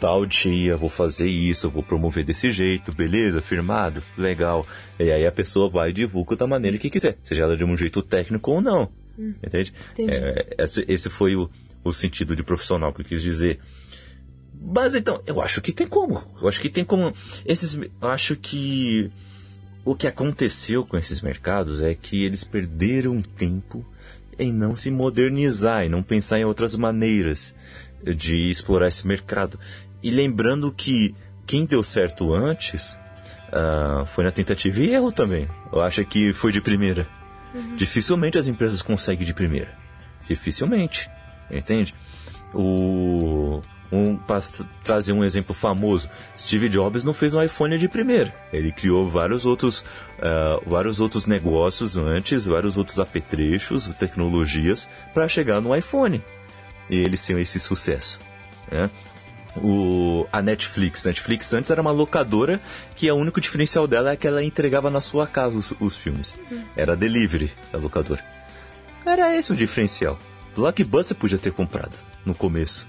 tal 0.00 0.24
dia, 0.24 0.76
vou 0.76 0.88
fazer 0.88 1.28
isso, 1.28 1.68
vou 1.68 1.82
promover 1.82 2.24
desse 2.24 2.50
jeito, 2.50 2.92
beleza? 2.92 3.42
Firmado? 3.42 4.02
Legal. 4.16 4.66
E 4.98 5.10
aí 5.10 5.26
a 5.26 5.32
pessoa 5.32 5.68
vai 5.68 5.90
e 5.90 5.92
divulga 5.92 6.36
da 6.36 6.46
maneira 6.46 6.78
que 6.78 6.88
quiser, 6.88 7.18
seja 7.22 7.42
ela 7.42 7.56
de 7.56 7.64
um 7.64 7.76
jeito 7.76 8.02
técnico 8.02 8.50
ou 8.52 8.60
não. 8.60 8.88
Hum. 9.18 9.34
Entende? 9.44 9.74
É, 9.98 10.56
esse, 10.58 10.84
esse 10.88 11.10
foi 11.10 11.36
o, 11.36 11.50
o 11.82 11.92
sentido 11.92 12.36
de 12.36 12.42
profissional 12.42 12.92
que 12.92 13.00
eu 13.00 13.04
quis 13.04 13.22
dizer. 13.22 13.60
Mas 14.60 14.94
então, 14.94 15.22
eu 15.26 15.40
acho 15.40 15.60
que 15.60 15.72
tem 15.72 15.86
como. 15.86 16.22
Eu 16.40 16.48
acho 16.48 16.60
que 16.60 16.68
tem 16.68 16.84
como. 16.84 17.12
Esses. 17.46 17.74
Eu 17.74 18.08
acho 18.08 18.36
que. 18.36 19.10
O 19.82 19.94
que 19.94 20.06
aconteceu 20.06 20.84
com 20.84 20.98
esses 20.98 21.22
mercados 21.22 21.80
é 21.80 21.94
que 21.94 22.22
eles 22.22 22.44
perderam 22.44 23.22
tempo 23.22 23.84
em 24.38 24.52
não 24.52 24.76
se 24.76 24.90
modernizar, 24.90 25.84
e 25.84 25.88
não 25.88 26.02
pensar 26.02 26.38
em 26.38 26.44
outras 26.44 26.76
maneiras 26.76 27.54
de 28.02 28.50
explorar 28.50 28.88
esse 28.88 29.06
mercado. 29.06 29.58
E 30.02 30.10
lembrando 30.10 30.70
que 30.72 31.14
quem 31.46 31.64
deu 31.64 31.82
certo 31.82 32.32
antes 32.32 32.98
uh, 33.48 34.06
foi 34.06 34.24
na 34.24 34.30
tentativa 34.30 34.80
e 34.80 34.90
erro 34.90 35.12
também. 35.12 35.48
Eu 35.72 35.80
acho 35.80 36.04
que 36.04 36.32
foi 36.32 36.52
de 36.52 36.60
primeira. 36.60 37.08
Uhum. 37.54 37.74
Dificilmente 37.76 38.38
as 38.38 38.48
empresas 38.48 38.82
conseguem 38.82 39.26
de 39.26 39.34
primeira. 39.34 39.76
Dificilmente. 40.26 41.10
Entende? 41.50 41.94
O. 42.54 43.60
Um, 43.92 44.16
para 44.16 44.40
trazer 44.84 45.12
um 45.12 45.24
exemplo 45.24 45.52
famoso, 45.52 46.08
Steve 46.38 46.68
Jobs 46.68 47.02
não 47.02 47.12
fez 47.12 47.34
um 47.34 47.42
iPhone 47.42 47.76
de 47.76 47.88
primeira. 47.88 48.32
Ele 48.52 48.70
criou 48.70 49.10
vários 49.10 49.44
outros, 49.44 49.80
uh, 49.80 50.62
vários 50.64 51.00
outros 51.00 51.26
negócios 51.26 51.96
antes, 51.96 52.44
vários 52.44 52.76
outros 52.76 53.00
apetrechos, 53.00 53.88
tecnologias, 53.98 54.88
para 55.12 55.26
chegar 55.26 55.60
no 55.60 55.74
iPhone. 55.74 56.22
E 56.88 56.94
ele 56.94 57.16
sem 57.16 57.40
esse 57.40 57.58
sucesso. 57.58 58.20
Né? 58.70 58.88
o, 59.56 60.26
a 60.32 60.42
Netflix. 60.42 61.04
Netflix 61.04 61.52
antes 61.52 61.70
era 61.70 61.80
uma 61.80 61.90
locadora 61.90 62.60
que 62.94 63.10
o 63.10 63.14
único 63.14 63.40
diferencial 63.40 63.86
dela 63.86 64.12
é 64.12 64.16
que 64.16 64.26
ela 64.26 64.42
entregava 64.42 64.90
na 64.90 65.00
sua 65.00 65.26
casa 65.26 65.56
os, 65.56 65.72
os 65.80 65.96
filmes. 65.96 66.34
Uhum. 66.50 66.64
Era 66.76 66.96
delivery 66.96 67.52
da 67.72 67.78
locadora. 67.78 68.24
Era 69.04 69.34
esse 69.34 69.52
o 69.52 69.56
diferencial. 69.56 70.18
Blockbuster 70.54 71.16
podia 71.16 71.38
ter 71.38 71.52
comprado 71.52 71.96
no 72.24 72.34
começo 72.34 72.86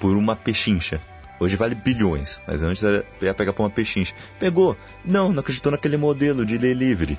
por 0.00 0.16
uma 0.16 0.36
pechincha. 0.36 1.00
Hoje 1.40 1.56
vale 1.56 1.74
bilhões, 1.74 2.40
mas 2.46 2.62
antes 2.62 2.82
ia 3.20 3.34
pegar 3.34 3.52
por 3.52 3.62
uma 3.62 3.70
pechincha. 3.70 4.14
Pegou? 4.38 4.76
Não, 5.04 5.32
não 5.32 5.40
acreditou 5.40 5.72
naquele 5.72 5.96
modelo 5.96 6.46
de 6.46 6.58
delivery. 6.58 7.18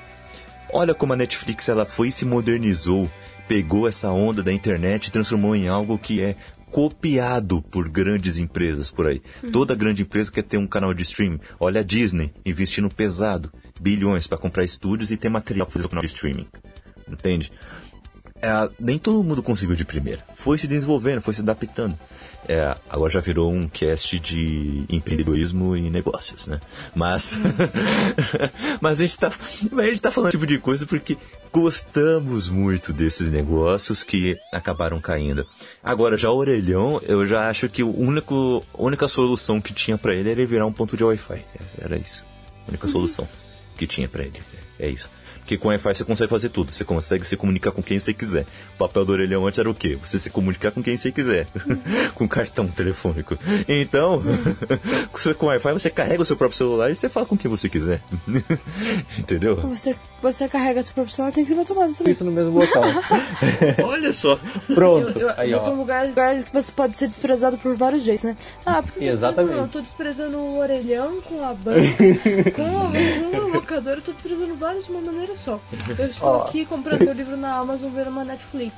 Olha 0.72 0.94
como 0.94 1.14
a 1.14 1.16
Netflix 1.16 1.70
ela 1.70 1.86
foi 1.86 2.08
e 2.08 2.12
se 2.12 2.26
modernizou 2.26 3.10
pegou 3.48 3.88
essa 3.88 4.10
onda 4.10 4.42
da 4.42 4.52
internet 4.52 5.08
e 5.08 5.12
transformou 5.12 5.56
em 5.56 5.68
algo 5.68 5.98
que 5.98 6.22
é 6.22 6.36
copiado 6.72 7.62
por 7.62 7.88
grandes 7.88 8.38
empresas 8.38 8.90
por 8.90 9.08
aí. 9.08 9.22
Toda 9.52 9.76
grande 9.76 10.02
empresa 10.02 10.32
quer 10.32 10.44
ter 10.44 10.58
um 10.58 10.66
canal 10.66 10.94
de 10.94 11.04
streaming. 11.04 11.40
Olha 11.60 11.82
a 11.82 11.84
Disney 11.84 12.34
investindo 12.46 12.90
pesado, 12.90 13.52
bilhões 13.80 14.26
para 14.26 14.40
comprar 14.40 14.64
estúdios 14.64 15.12
e 15.12 15.18
ter 15.18 15.30
material 15.30 15.68
para 15.68 15.74
fazer 15.74 15.86
o 15.86 15.90
canal 15.90 16.02
de 16.02 16.08
streaming. 16.08 16.48
Entende? 17.08 17.52
É, 18.44 18.70
nem 18.78 19.00
todo 19.00 19.24
mundo 19.24 19.42
conseguiu 19.42 19.74
de 19.74 19.86
primeira. 19.86 20.22
Foi 20.36 20.58
se 20.58 20.68
desenvolvendo, 20.68 21.22
foi 21.22 21.34
se 21.34 21.40
adaptando. 21.40 21.98
É, 22.46 22.76
agora 22.90 23.10
já 23.10 23.22
virou 23.22 23.50
um 23.50 23.70
cast 23.70 24.20
de 24.20 24.84
empreendedorismo 24.90 25.78
e 25.78 25.90
negócios, 25.90 26.46
né? 26.46 26.60
Mas, 26.94 27.38
mas 28.82 29.00
a 29.00 29.02
gente 29.02 29.18
tá, 29.18 29.32
a 29.78 29.86
gente 29.86 30.02
tá 30.02 30.12
falando 30.12 30.32
tipo 30.32 30.46
de 30.46 30.60
coisa 30.60 30.86
porque 30.86 31.18
gostamos 31.54 32.50
muito 32.50 32.92
desses 32.92 33.32
negócios 33.32 34.04
que 34.04 34.38
acabaram 34.52 35.00
caindo. 35.00 35.48
Agora, 35.82 36.18
já 36.18 36.30
o 36.30 36.36
orelhão, 36.36 37.02
eu 37.06 37.26
já 37.26 37.50
acho 37.50 37.70
que 37.70 37.82
o 37.82 37.98
único, 37.98 38.62
a 38.74 38.82
única 38.82 39.08
solução 39.08 39.62
que 39.62 39.74
tinha 39.74 39.98
para 39.98 40.14
ele 40.14 40.30
era 40.30 40.46
virar 40.46 40.66
um 40.66 40.74
ponto 40.74 40.98
de 40.98 41.04
Wi-Fi. 41.06 41.46
Era 41.78 41.96
isso. 41.96 42.26
A 42.68 42.72
única 42.72 42.90
solução 42.90 43.26
que 43.78 43.88
tinha 43.88 44.10
para 44.10 44.24
ele. 44.24 44.42
É 44.78 44.90
isso. 44.90 45.10
Porque 45.44 45.58
com 45.58 45.68
Wi-Fi 45.68 45.94
você 45.94 46.06
consegue 46.06 46.30
fazer 46.30 46.50
tudo. 46.50 46.72
Você 46.72 46.86
consegue 46.86 47.28
se 47.28 47.36
comunicar 47.36 47.72
com 47.72 47.84
quem 47.84 48.00
você 48.00 48.14
quiser. 48.14 48.46
O 48.76 48.78
papel 48.78 49.04
do 49.04 49.12
orelhão 49.12 49.46
antes 49.46 49.60
era 49.60 49.70
o 49.70 49.76
quê? 49.76 49.98
Você 50.02 50.18
se 50.18 50.30
comunicar 50.30 50.72
com 50.72 50.82
quem 50.82 50.96
você 50.96 51.12
quiser. 51.12 51.48
com 52.16 52.28
cartão 52.28 52.68
telefônico. 52.68 53.38
Então, 53.68 54.24
com 55.38 55.48
Wi-Fi 55.48 55.74
você 55.74 55.90
carrega 55.90 56.22
o 56.22 56.26
seu 56.26 56.38
próprio 56.38 56.58
celular 56.58 56.90
e 56.90 56.96
você 56.96 57.10
fala 57.10 57.26
com 57.26 57.38
quem 57.38 57.52
você 57.52 57.68
quiser. 57.68 58.02
Entendeu? 59.20 59.58
Você, 59.58 59.96
você 60.24 60.48
carrega 60.48 60.80
essa 60.80 60.94
profissional, 60.94 61.32
tem 61.32 61.44
que 61.44 61.50
ser 61.50 61.56
uma 61.56 61.66
tomada 61.66 61.94
também. 61.94 62.12
Isso 62.14 62.24
no 62.24 62.32
mesmo 62.32 62.58
local. 62.58 62.84
Olha 63.84 64.14
só. 64.14 64.40
Pronto. 64.74 65.20
Eu, 65.20 65.28
eu, 65.30 65.34
Aí, 65.38 65.54
esse 65.54 65.66
é 65.66 65.70
um 65.70 65.74
ó. 65.74 65.76
lugar, 65.76 66.08
lugar 66.08 66.44
que 66.44 66.54
você 66.54 66.72
pode 66.72 66.98
ser 66.98 67.08
desprezado 67.08 67.58
por 67.58 67.76
vários 67.76 68.04
jeitos, 68.04 68.24
né? 68.24 68.36
Ah, 68.66 68.82
porque 68.82 69.04
Exatamente. 69.06 69.58
Eu 69.58 69.68
tô 69.68 69.82
desprezando 69.82 70.38
o 70.40 70.58
orelhão 70.58 71.20
com 71.22 71.44
a 71.44 71.54
banca, 71.54 71.80
com, 72.56 72.88
a- 72.88 73.32
com 73.32 73.38
o 73.38 73.48
locador, 73.54 73.94
eu 73.94 74.02
tô 74.02 74.12
desprezando 74.14 74.56
vários 74.56 74.86
de 74.86 74.92
uma 74.92 75.02
maneira 75.02 75.36
só. 75.36 75.60
Eu 75.98 76.08
estou 76.08 76.30
Ó. 76.30 76.42
aqui 76.44 76.66
comprando 76.66 77.04
meu 77.04 77.14
livro 77.14 77.38
na 77.38 77.58
Amazon, 77.58 77.92
vendo 77.92 78.10
uma 78.10 78.24
Netflix. 78.24 78.74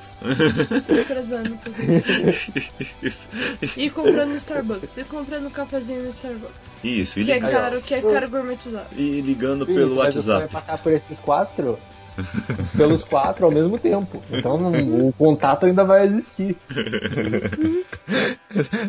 desprezando 0.87 1.57
tudo. 1.63 1.75
E 3.77 3.89
comprando 3.89 4.29
no 4.29 4.37
Starbucks. 4.37 4.97
E 4.97 5.03
comprando 5.03 5.47
um 5.47 5.51
cafezinho 5.51 6.03
no 6.03 6.09
Starbucks. 6.11 6.74
Isso, 6.87 7.19
e, 7.19 7.25
Que 7.25 7.31
é 7.31 7.35
liga- 7.35 7.49
caro, 7.51 7.81
que 7.81 7.93
é 7.95 8.01
caro 8.01 8.29
gourmetizado. 8.29 8.85
e 8.95 9.21
ligando 9.21 9.63
Isso, 9.65 9.73
pelo 9.73 9.95
mas 9.95 10.13
você 10.15 10.21
vai 10.27 10.35
WhatsApp. 10.41 10.53
passar 10.53 10.77
por 10.77 10.91
esses 10.93 11.19
quatro, 11.19 11.79
pelos 12.77 13.03
quatro 13.03 13.45
ao 13.45 13.51
mesmo 13.51 13.79
tempo. 13.79 14.21
Então 14.31 14.57
não- 14.59 15.07
o 15.07 15.13
contato 15.13 15.65
ainda 15.65 15.83
vai 15.83 16.05
existir. 16.05 16.55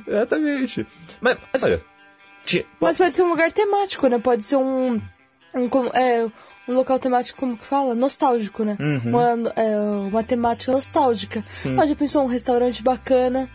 Exatamente. 0.06 0.86
Mas, 1.20 1.38
mas 1.52 1.62
olha, 1.62 1.82
tinha- 2.44 2.64
Mas 2.80 2.98
pode 2.98 3.12
ser 3.14 3.22
um 3.22 3.28
lugar 3.28 3.50
temático, 3.52 4.06
né? 4.08 4.18
Pode 4.18 4.44
ser 4.44 4.56
um. 4.56 5.00
um 5.54 5.68
como- 5.68 5.90
é, 5.94 6.26
um 6.68 6.74
local 6.74 6.98
temático, 6.98 7.38
como 7.38 7.56
que 7.56 7.64
fala? 7.64 7.94
Nostálgico, 7.94 8.64
né? 8.64 8.76
Uma, 9.04 9.52
é, 9.56 9.76
uma 9.78 10.22
temática 10.22 10.72
nostálgica. 10.72 11.42
Sim. 11.50 11.76
Ah, 11.80 11.86
já 11.86 11.94
pensou 11.96 12.24
um 12.24 12.28
restaurante 12.28 12.82
bacana, 12.82 13.48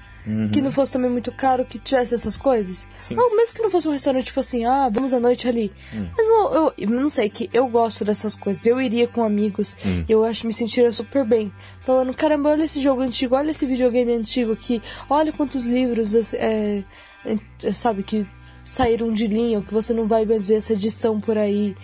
que 0.51 0.61
não 0.61 0.71
fosse 0.71 0.93
também 0.93 1.09
muito 1.09 1.31
caro, 1.31 1.65
que 1.65 1.79
tivesse 1.79 2.13
essas 2.13 2.37
coisas? 2.37 2.85
Ou 3.17 3.35
mesmo 3.35 3.55
que 3.55 3.61
não 3.63 3.71
fosse 3.71 3.87
um 3.87 3.91
restaurante, 3.91 4.25
tipo 4.25 4.39
assim, 4.39 4.65
ah, 4.65 4.89
vamos 4.89 5.13
à 5.13 5.19
noite 5.19 5.47
ali. 5.47 5.71
Mas 6.15 6.27
eu, 6.27 6.73
eu, 6.77 6.89
não 6.89 7.09
sei, 7.09 7.29
que 7.29 7.49
eu 7.51 7.67
gosto 7.67 8.05
dessas 8.05 8.35
coisas. 8.35 8.65
Eu 8.65 8.79
iria 8.81 9.07
com 9.07 9.23
amigos, 9.23 9.75
eu 10.07 10.23
acho 10.23 10.45
me 10.45 10.53
sentiria 10.53 10.91
super 10.91 11.25
bem. 11.25 11.51
Falando, 11.81 12.13
caramba, 12.13 12.49
olha 12.49 12.63
esse 12.63 12.79
jogo 12.79 13.01
antigo, 13.01 13.35
olha 13.35 13.51
esse 13.51 13.65
videogame 13.65 14.13
antigo 14.13 14.51
aqui, 14.53 14.81
olha 15.09 15.31
quantos 15.31 15.65
livros, 15.65 16.13
é, 16.33 16.83
é, 17.25 17.71
sabe, 17.73 18.03
que 18.03 18.27
saíram 18.63 19.11
de 19.11 19.25
linha, 19.27 19.61
que 19.61 19.73
você 19.73 19.91
não 19.93 20.07
vai 20.07 20.23
mais 20.25 20.45
ver 20.47 20.55
essa 20.55 20.73
edição 20.73 21.19
por 21.19 21.37
aí. 21.37 21.75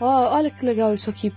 Ó, 0.00 0.34
olha 0.34 0.50
que 0.50 0.64
legal 0.64 0.94
isso 0.94 1.10
aqui. 1.10 1.32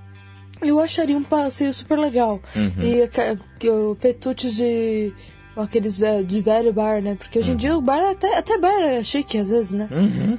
Eu 0.62 0.80
acharia 0.80 1.18
um 1.18 1.22
passeio 1.24 1.74
super 1.74 1.99
legal. 1.99 2.41
E 2.82 3.01
aque- 3.03 3.38
que 3.60 3.70
o 3.70 3.95
petutes 3.99 4.56
de. 4.56 5.14
Aqueles 5.56 5.97
ve- 5.97 6.24
de 6.24 6.41
velho 6.41 6.74
bar, 6.74 7.01
né? 7.01 7.16
Porque 7.18 7.39
hoje 7.39 7.51
em 7.51 7.56
dia 7.56 7.78
o 7.78 7.82
bar, 7.82 8.03
até, 8.12 8.38
até 8.38 8.58
bar 8.58 8.82
é 8.82 9.01
chique 9.03 9.38
às 9.38 9.49
vezes, 9.49 9.72
né? 9.72 9.88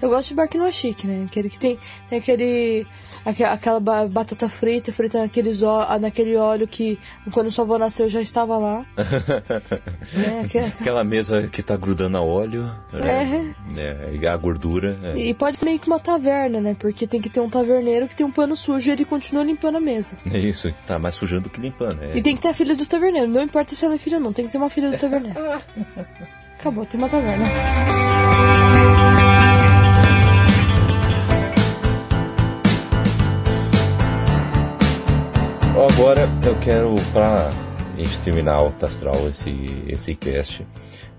Eu 0.03 0.11
gosto 0.11 0.29
de 0.31 0.35
bar 0.35 0.47
que 0.47 0.59
não 0.59 0.67
é 0.67 0.73
chique, 0.73 1.07
né? 1.07 1.25
Aquele 1.27 1.49
que 1.49 1.59
tem, 1.59 1.79
tem 2.11 2.19
aquele. 2.19 2.87
Aque- 3.27 3.45
Aquela 3.45 3.81
ba- 3.81 4.07
batata 4.09 4.49
frita, 4.49 4.93
frita 4.93 5.18
naqueles 5.20 5.62
ó- 5.62 5.99
naquele 5.99 6.37
óleo 6.37 6.66
que 6.66 6.99
quando 7.33 7.51
sua 7.51 7.64
avó 7.64 7.77
nasceu 7.79 8.09
já 8.09 8.20
estava 8.20 8.57
lá. 8.57 8.87
né? 10.14 10.43
Aquela- 10.45 10.66
aquela 10.68 11.05
mesa 11.05 11.49
que 11.49 11.62
tá 11.62 11.77
grudando 11.77 12.16
a 12.16 12.22
óleo, 12.22 12.70
né? 12.93 13.55
É, 13.77 14.14
e 14.14 14.27
a 14.27 14.37
gordura. 14.37 14.99
é. 15.03 15.16
E 15.18 15.35
pode 15.35 15.57
ser 15.59 15.64
meio 15.66 15.79
que 15.79 15.87
uma 15.87 15.99
taverna, 16.01 16.61
né? 16.61 16.77
Porque 16.79 17.07
tem 17.07 17.20
que 17.20 17.29
ter 17.29 17.41
um 17.41 17.49
taverneiro 17.51 18.07
que 18.09 18.16
tem 18.16 18.24
um 18.24 18.31
pano 18.31 18.57
sujo 18.57 18.89
e 18.89 18.93
ele 18.93 19.05
continua 19.05 19.45
limpando 19.45 19.77
a 19.77 19.81
mesa. 19.81 20.16
É 20.31 20.39
isso, 20.39 20.72
tá 20.87 20.99
mais 20.99 21.14
sujando 21.14 21.43
do 21.45 21.51
que 21.51 21.61
limpando. 21.61 22.03
É. 22.03 22.16
E 22.16 22.22
tem 22.22 22.35
que 22.35 22.41
ter 22.41 22.49
a 22.49 22.55
filha 22.55 22.74
do 22.74 22.87
taverneiro. 22.87 23.29
Não 23.29 23.43
importa 23.43 23.74
se 23.74 23.85
ela 23.85 23.95
é 23.95 23.99
filha 23.99 24.16
ou 24.18 24.22
não, 24.22 24.33
tem 24.33 24.47
que 24.47 24.53
ter 24.53 24.59
uma 24.59 24.70
filha 24.70 24.91
do 24.91 24.97
taverneiro. 24.99 25.39
Acabou, 26.59 26.87
tem 26.87 26.99
uma 26.99 27.09
taverna. 27.09 27.45
Agora 35.77 36.22
eu 36.47 36.59
quero, 36.59 36.95
pra 37.12 37.53
gente 37.99 38.18
terminar 38.20 38.55
Alta 38.55 38.87
Astral 38.87 39.29
esse, 39.29 39.85
esse 39.87 40.14
cast, 40.14 40.66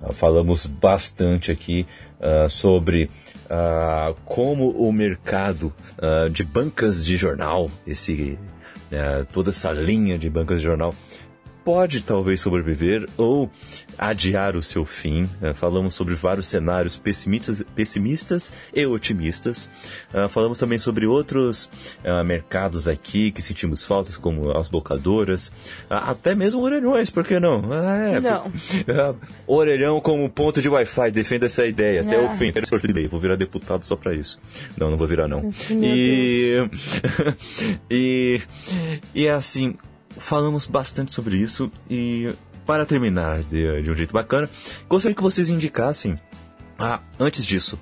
ah, 0.02 0.12
falamos 0.12 0.66
bastante 0.66 1.52
aqui 1.52 1.86
ah, 2.20 2.50
sobre 2.50 3.12
ah, 3.52 4.16
como 4.26 4.72
o 4.72 4.92
mercado 4.92 5.72
ah, 6.00 6.28
de 6.28 6.44
bancas 6.44 7.06
de 7.06 7.16
jornal, 7.16 7.70
esse, 7.86 8.40
ah, 8.92 9.24
toda 9.32 9.52
essa 9.52 9.72
linha 9.72 10.18
de 10.18 10.28
bancas 10.28 10.60
de 10.60 10.68
jornal, 10.68 10.92
pode 11.68 12.00
talvez 12.00 12.40
sobreviver 12.40 13.06
ou 13.18 13.52
adiar 13.98 14.56
o 14.56 14.62
seu 14.62 14.86
fim. 14.86 15.30
Eh, 15.42 15.54
falamos 15.54 15.94
sobre 15.94 16.16
vários 16.16 16.48
cenários 16.48 16.96
pessimistas, 16.96 17.62
pessimistas 17.76 18.54
e 18.74 18.86
otimistas. 18.86 19.68
Ah, 20.14 20.30
falamos 20.30 20.58
também 20.58 20.80
sobre 20.80 21.06
outros 21.06 21.70
ah, 22.06 22.24
mercados 22.24 22.88
aqui 22.88 23.32
que 23.32 23.42
sentimos 23.42 23.84
faltas, 23.84 24.16
como 24.16 24.58
as 24.58 24.72
locadoras, 24.72 25.52
Ah, 25.90 26.12
até 26.12 26.34
mesmo 26.34 26.62
orelhões, 26.62 27.10
por 27.10 27.26
que 27.26 27.38
não? 27.38 27.62
É, 27.74 28.22
Não. 28.22 28.50
Orelhão 29.46 30.00
como 30.00 30.30
ponto 30.30 30.62
de 30.62 30.70
Wi-Fi, 30.70 31.12
defenda 31.12 31.48
essa 31.48 31.66
ideia 31.66 32.00
até 32.00 32.18
o 32.18 32.28
Ah. 32.28 32.36
fim. 32.38 32.54
Vou 33.12 33.20
virar 33.20 33.36
deputado 33.36 33.84
só 33.84 33.98
pra 33.98 34.14
isso. 34.14 34.40
Não, 34.78 34.90
não 34.90 34.98
vou 34.98 35.06
virar 35.06 35.28
não. 35.28 35.42
Meu 35.42 35.84
E 35.84 36.70
e 37.92 38.42
e 39.14 39.28
é 39.28 39.32
assim, 39.32 39.76
falamos 40.20 40.66
bastante 40.66 41.14
sobre 41.14 41.38
isso 41.38 41.72
e 41.90 42.34
para 42.66 42.86
terminar 42.86 43.42
de, 43.44 43.82
de 43.82 43.90
um 43.90 43.96
jeito 43.96 44.14
bacana, 44.14 44.50
gostaria 44.90 45.16
que 45.16 45.24
vocês 45.24 45.50
indicassem. 45.50 46.20
Ah, 46.78 47.00
antes 47.20 47.46
disso, 47.46 47.80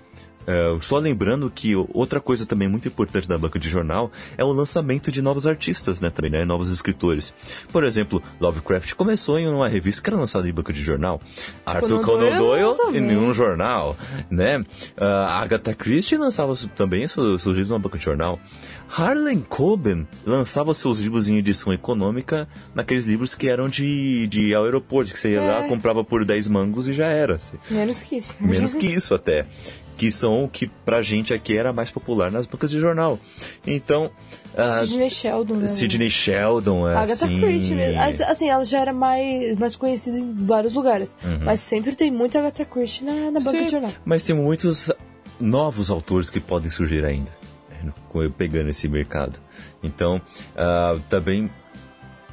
é, 0.47 0.77
só 0.81 0.97
lembrando 0.97 1.49
que 1.49 1.75
outra 1.93 2.19
coisa 2.19 2.45
também 2.45 2.67
muito 2.67 2.87
importante 2.87 3.27
da 3.27 3.37
banca 3.37 3.57
de 3.59 3.67
jornal 3.69 4.11
é 4.37 4.43
o 4.43 4.51
lançamento 4.51 5.11
de 5.11 5.21
novos 5.21 5.47
artistas, 5.47 5.99
né, 5.99 6.09
também, 6.09 6.31
né, 6.31 6.45
novos 6.45 6.71
escritores. 6.71 7.33
Por 7.71 7.83
exemplo, 7.83 8.21
Lovecraft 8.39 8.93
começou 8.93 9.39
em 9.39 9.47
uma 9.47 9.67
revista 9.67 10.01
que 10.01 10.09
era 10.09 10.17
lançada 10.19 10.47
em 10.47 10.53
banca 10.53 10.71
de 10.73 10.81
jornal. 10.83 11.19
Arthur 11.65 12.01
Conan 12.01 12.37
Doyle 12.37 12.97
em 12.97 13.17
um 13.17 13.33
jornal, 13.33 13.97
né? 14.29 14.63
Ah, 14.97 15.41
Agatha 15.41 15.73
Christie 15.73 16.17
lançava 16.17 16.53
também 16.75 17.07
seus, 17.07 17.41
seus 17.41 17.53
livros 17.55 17.69
numa 17.69 17.79
banca 17.79 17.97
de 17.97 18.03
jornal. 18.03 18.39
Harlan 18.87 19.41
Coben 19.41 20.07
lançava 20.25 20.73
seus 20.73 20.99
livros 20.99 21.27
em 21.27 21.37
edição 21.37 21.73
econômica 21.73 22.47
naqueles 22.73 23.05
livros 23.05 23.33
que 23.33 23.47
eram 23.49 23.67
de, 23.67 24.27
de 24.27 24.53
aeroporto, 24.55 25.11
que 25.11 25.19
você 25.19 25.31
ia 25.31 25.41
lá, 25.41 25.65
É. 25.65 25.67
comprava 25.67 26.03
por 26.03 26.23
10 26.23 26.47
mangos 26.47 26.87
e 26.87 26.93
já 26.93 27.07
era. 27.07 27.35
assim. 27.35 27.57
Menos 27.71 28.01
que 28.01 28.15
isso. 28.17 28.33
Menos 28.39 28.73
que 28.75 28.85
isso 28.85 29.13
até. 29.15 29.45
Que 29.97 30.11
são 30.11 30.43
o 30.43 30.49
que 30.49 30.67
pra 30.67 31.01
gente 31.01 31.33
aqui 31.33 31.57
era 31.57 31.71
mais 31.71 31.89
popular 31.89 32.29
nas 32.31 32.45
bancas 32.45 32.69
de 32.69 32.79
jornal. 32.79 33.17
Então, 33.65 34.11
Sidney 34.85 35.09
Sheldon, 35.09 35.55
né? 35.55 35.67
Sidney 35.67 36.09
Sheldon, 36.09 36.87
é 36.87 36.95
Agatha 36.95 37.25
assim... 37.25 37.39
Christie 37.39 37.75
mesmo. 37.75 38.01
As- 38.01 38.21
Assim, 38.21 38.49
ela 38.49 38.65
já 38.65 38.79
era 38.79 38.93
mais, 38.93 39.57
mais 39.57 39.75
conhecida 39.75 40.17
em 40.17 40.33
vários 40.45 40.73
lugares. 40.73 41.15
Mas 41.43 41.59
sempre 41.61 41.93
tem 41.95 42.11
muita 42.11 42.39
Agatha 42.39 42.65
Christie 42.65 43.05
na, 43.05 43.31
na 43.31 43.39
banca 43.39 43.51
Sim, 43.51 43.65
de 43.65 43.71
jornal. 43.71 43.91
Mas 44.03 44.23
tem 44.23 44.35
muitos 44.35 44.91
novos 45.39 45.89
autores 45.89 46.29
que 46.29 46.39
podem 46.39 46.69
surgir 46.69 47.05
ainda, 47.05 47.31
né, 47.83 47.93
pegando 48.37 48.69
esse 48.69 48.87
mercado. 48.87 49.39
Então, 49.83 50.21
ah, 50.57 50.95
também. 51.09 51.49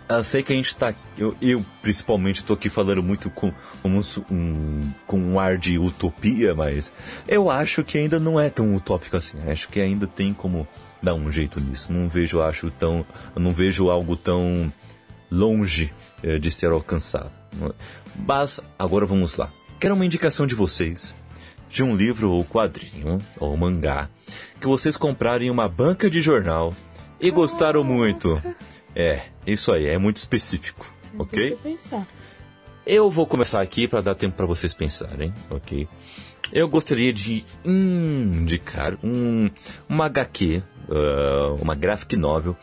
Eu 0.08 0.24
sei 0.24 0.42
que 0.42 0.52
a 0.52 0.56
gente 0.56 0.76
tá. 0.76 0.94
Eu, 1.16 1.34
eu 1.40 1.64
principalmente 1.80 2.36
estou 2.40 2.54
aqui 2.54 2.68
falando 2.68 3.02
muito 3.02 3.30
com, 3.30 3.52
como 3.82 4.00
um, 4.30 4.92
com 5.06 5.18
um 5.18 5.40
ar 5.40 5.56
de 5.56 5.78
utopia, 5.78 6.54
mas 6.54 6.92
eu 7.26 7.50
acho 7.50 7.82
que 7.82 7.98
ainda 7.98 8.18
não 8.18 8.38
é 8.38 8.50
tão 8.50 8.74
utópico 8.74 9.16
assim. 9.16 9.38
Acho 9.46 9.68
que 9.68 9.80
ainda 9.80 10.06
tem 10.06 10.34
como 10.34 10.66
dar 11.02 11.14
um 11.14 11.30
jeito 11.30 11.60
nisso. 11.60 11.92
Não 11.92 12.08
vejo, 12.08 12.40
acho 12.40 12.70
tão. 12.70 13.06
eu 13.34 13.40
Não 13.40 13.52
vejo 13.52 13.88
algo 13.90 14.16
tão 14.16 14.72
longe 15.30 15.92
eh, 16.22 16.38
de 16.38 16.50
ser 16.50 16.70
alcançado. 16.70 17.30
Mas 18.14 18.60
agora 18.78 19.06
vamos 19.06 19.36
lá. 19.36 19.50
Quero 19.80 19.94
uma 19.94 20.06
indicação 20.06 20.46
de 20.46 20.54
vocês 20.54 21.14
de 21.68 21.82
um 21.82 21.96
livro 21.96 22.30
ou 22.30 22.44
quadrinho 22.44 23.18
ou 23.40 23.56
mangá 23.56 24.08
que 24.60 24.66
vocês 24.66 24.96
compraram 24.96 25.44
em 25.44 25.50
uma 25.50 25.68
banca 25.68 26.08
de 26.08 26.20
jornal 26.20 26.74
e 27.18 27.30
gostaram 27.30 27.82
muito. 27.82 28.40
É, 28.94 29.22
isso 29.46 29.72
aí, 29.72 29.86
é 29.86 29.98
muito 29.98 30.16
específico, 30.18 30.86
ok? 31.18 31.56
Eu 32.86 33.10
vou 33.10 33.26
começar 33.26 33.60
aqui 33.60 33.86
para 33.86 34.00
dar 34.00 34.14
tempo 34.14 34.36
para 34.36 34.46
vocês 34.46 34.74
pensarem, 34.74 35.32
ok? 35.50 35.88
Eu 36.52 36.68
gostaria 36.68 37.12
de 37.12 37.44
indicar 37.64 38.94
um, 39.02 39.50
uma 39.88 40.06
HQ, 40.06 40.62
uh, 40.88 41.54
uma 41.62 41.74
graphic 41.74 42.16
novel, 42.16 42.56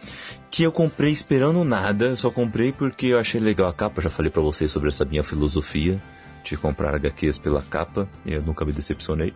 que 0.51 0.63
eu 0.63 0.71
comprei 0.71 1.11
esperando 1.11 1.63
nada, 1.63 2.15
só 2.15 2.29
comprei 2.29 2.71
porque 2.71 3.07
eu 3.07 3.19
achei 3.19 3.39
legal 3.39 3.67
a 3.67 3.73
capa, 3.73 4.01
já 4.01 4.09
falei 4.09 4.29
para 4.29 4.41
vocês 4.41 4.71
sobre 4.71 4.89
essa 4.89 5.05
minha 5.05 5.23
filosofia 5.23 6.01
de 6.43 6.57
comprar 6.57 6.95
HQs 6.95 7.37
pela 7.37 7.61
capa, 7.61 8.07
eu 8.25 8.41
nunca 8.41 8.65
me 8.65 8.71
decepcionei. 8.71 9.33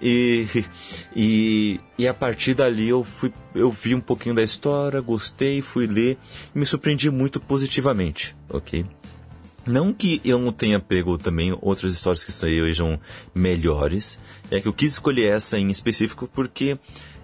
E, 0.00 0.46
e, 1.14 1.80
e 1.98 2.08
a 2.08 2.14
partir 2.14 2.54
dali 2.54 2.88
eu, 2.88 3.04
fui, 3.04 3.32
eu 3.54 3.70
vi 3.70 3.94
um 3.94 4.00
pouquinho 4.00 4.34
da 4.34 4.42
história, 4.42 5.00
gostei, 5.00 5.62
fui 5.62 5.86
ler 5.86 6.18
e 6.54 6.58
me 6.58 6.66
surpreendi 6.66 7.10
muito 7.10 7.40
positivamente, 7.40 8.34
ok? 8.48 8.84
Não 9.66 9.92
que 9.92 10.20
eu 10.24 10.38
não 10.38 10.52
tenha 10.52 10.78
pego 10.78 11.18
também 11.18 11.56
outras 11.60 11.92
histórias 11.92 12.22
que 12.22 12.30
sejam 12.30 13.00
melhores, 13.34 14.18
é 14.48 14.60
que 14.60 14.68
eu 14.68 14.72
quis 14.72 14.92
escolher 14.92 15.34
essa 15.34 15.58
em 15.58 15.70
específico 15.70 16.28
porque 16.32 16.78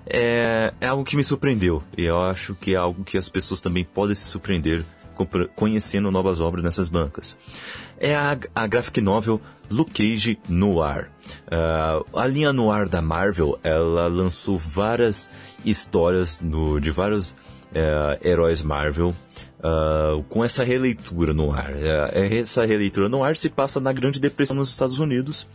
é, 0.07 0.75
é 0.81 0.87
algo 0.89 1.05
que 1.05 1.17
me 1.17 1.23
surpreendeu. 1.23 1.83
E 1.97 2.03
eu 2.05 2.21
acho 2.21 2.55
que 2.57 2.75
é 2.75 2.77
algo 2.77 3.05
que 3.05 3.17
as 3.17 3.29
pessoas 3.29 3.61
também 3.61 3.85
podem 3.85 4.15
se 4.15 4.25
surpreender 4.25 4.85
conhecendo 5.55 6.11
novas 6.11 6.41
obras 6.41 6.65
nessas 6.65 6.89
bancas. 6.89 7.39
É 7.99 8.15
a, 8.15 8.37
a 8.55 8.67
graphic 8.67 9.01
novel 9.01 9.41
Luke 9.71 9.93
Cage 9.93 10.39
Noir. 10.49 11.11
Uh, 11.47 12.19
a 12.19 12.27
linha 12.27 12.53
Noir 12.53 12.89
da 12.89 13.01
Marvel, 13.01 13.59
ela 13.63 14.09
lançou 14.09 14.59
várias 14.59 15.31
histórias 15.65 16.41
no, 16.41 16.81
de 16.81 16.91
vários 16.91 17.33
uh, 17.33 18.19
heróis 18.23 18.63
Marvel 18.63 19.15
uh, 19.63 20.23
com 20.25 20.45
essa 20.45 20.65
releitura 20.65 21.33
no 21.33 21.53
ar. 21.53 21.71
Uh, 21.73 22.35
essa 22.35 22.67
releitura 22.67 23.09
no 23.09 23.25
ar 23.25 23.37
se 23.37 23.49
passa 23.49 23.81
na 23.81 23.93
Grande 23.93 24.21
Depressão 24.21 24.57
nos 24.57 24.71
Estados 24.71 24.99
Unidos, 24.99 25.47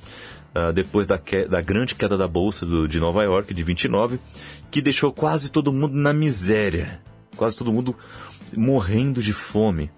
uh, 0.55 0.71
depois 0.73 1.05
da, 1.05 1.19
da, 1.49 1.61
grande 1.61 1.95
queda 1.95 2.17
da 2.17 2.27
Bolsa 2.27 2.65
do, 2.65 2.87
de 2.87 2.99
Nova 2.99 3.23
York, 3.23 3.53
de 3.53 3.63
29, 3.63 4.19
que 4.71 4.81
deixou 4.81 5.11
quase 5.11 5.49
todo 5.49 5.73
mundo 5.73 5.95
na 5.95 6.13
miséria, 6.13 6.99
quase 7.35 7.55
todo 7.55 7.71
mundo 7.71 7.95
morrendo 8.55 9.21
de 9.21 9.33
fome. 9.33 9.91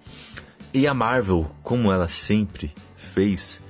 E 0.72 0.86
a 0.86 0.94
Marvel, 0.94 1.50
como 1.62 1.92
ela 1.92 2.08
sempre 2.08 2.72
fez, 3.14 3.60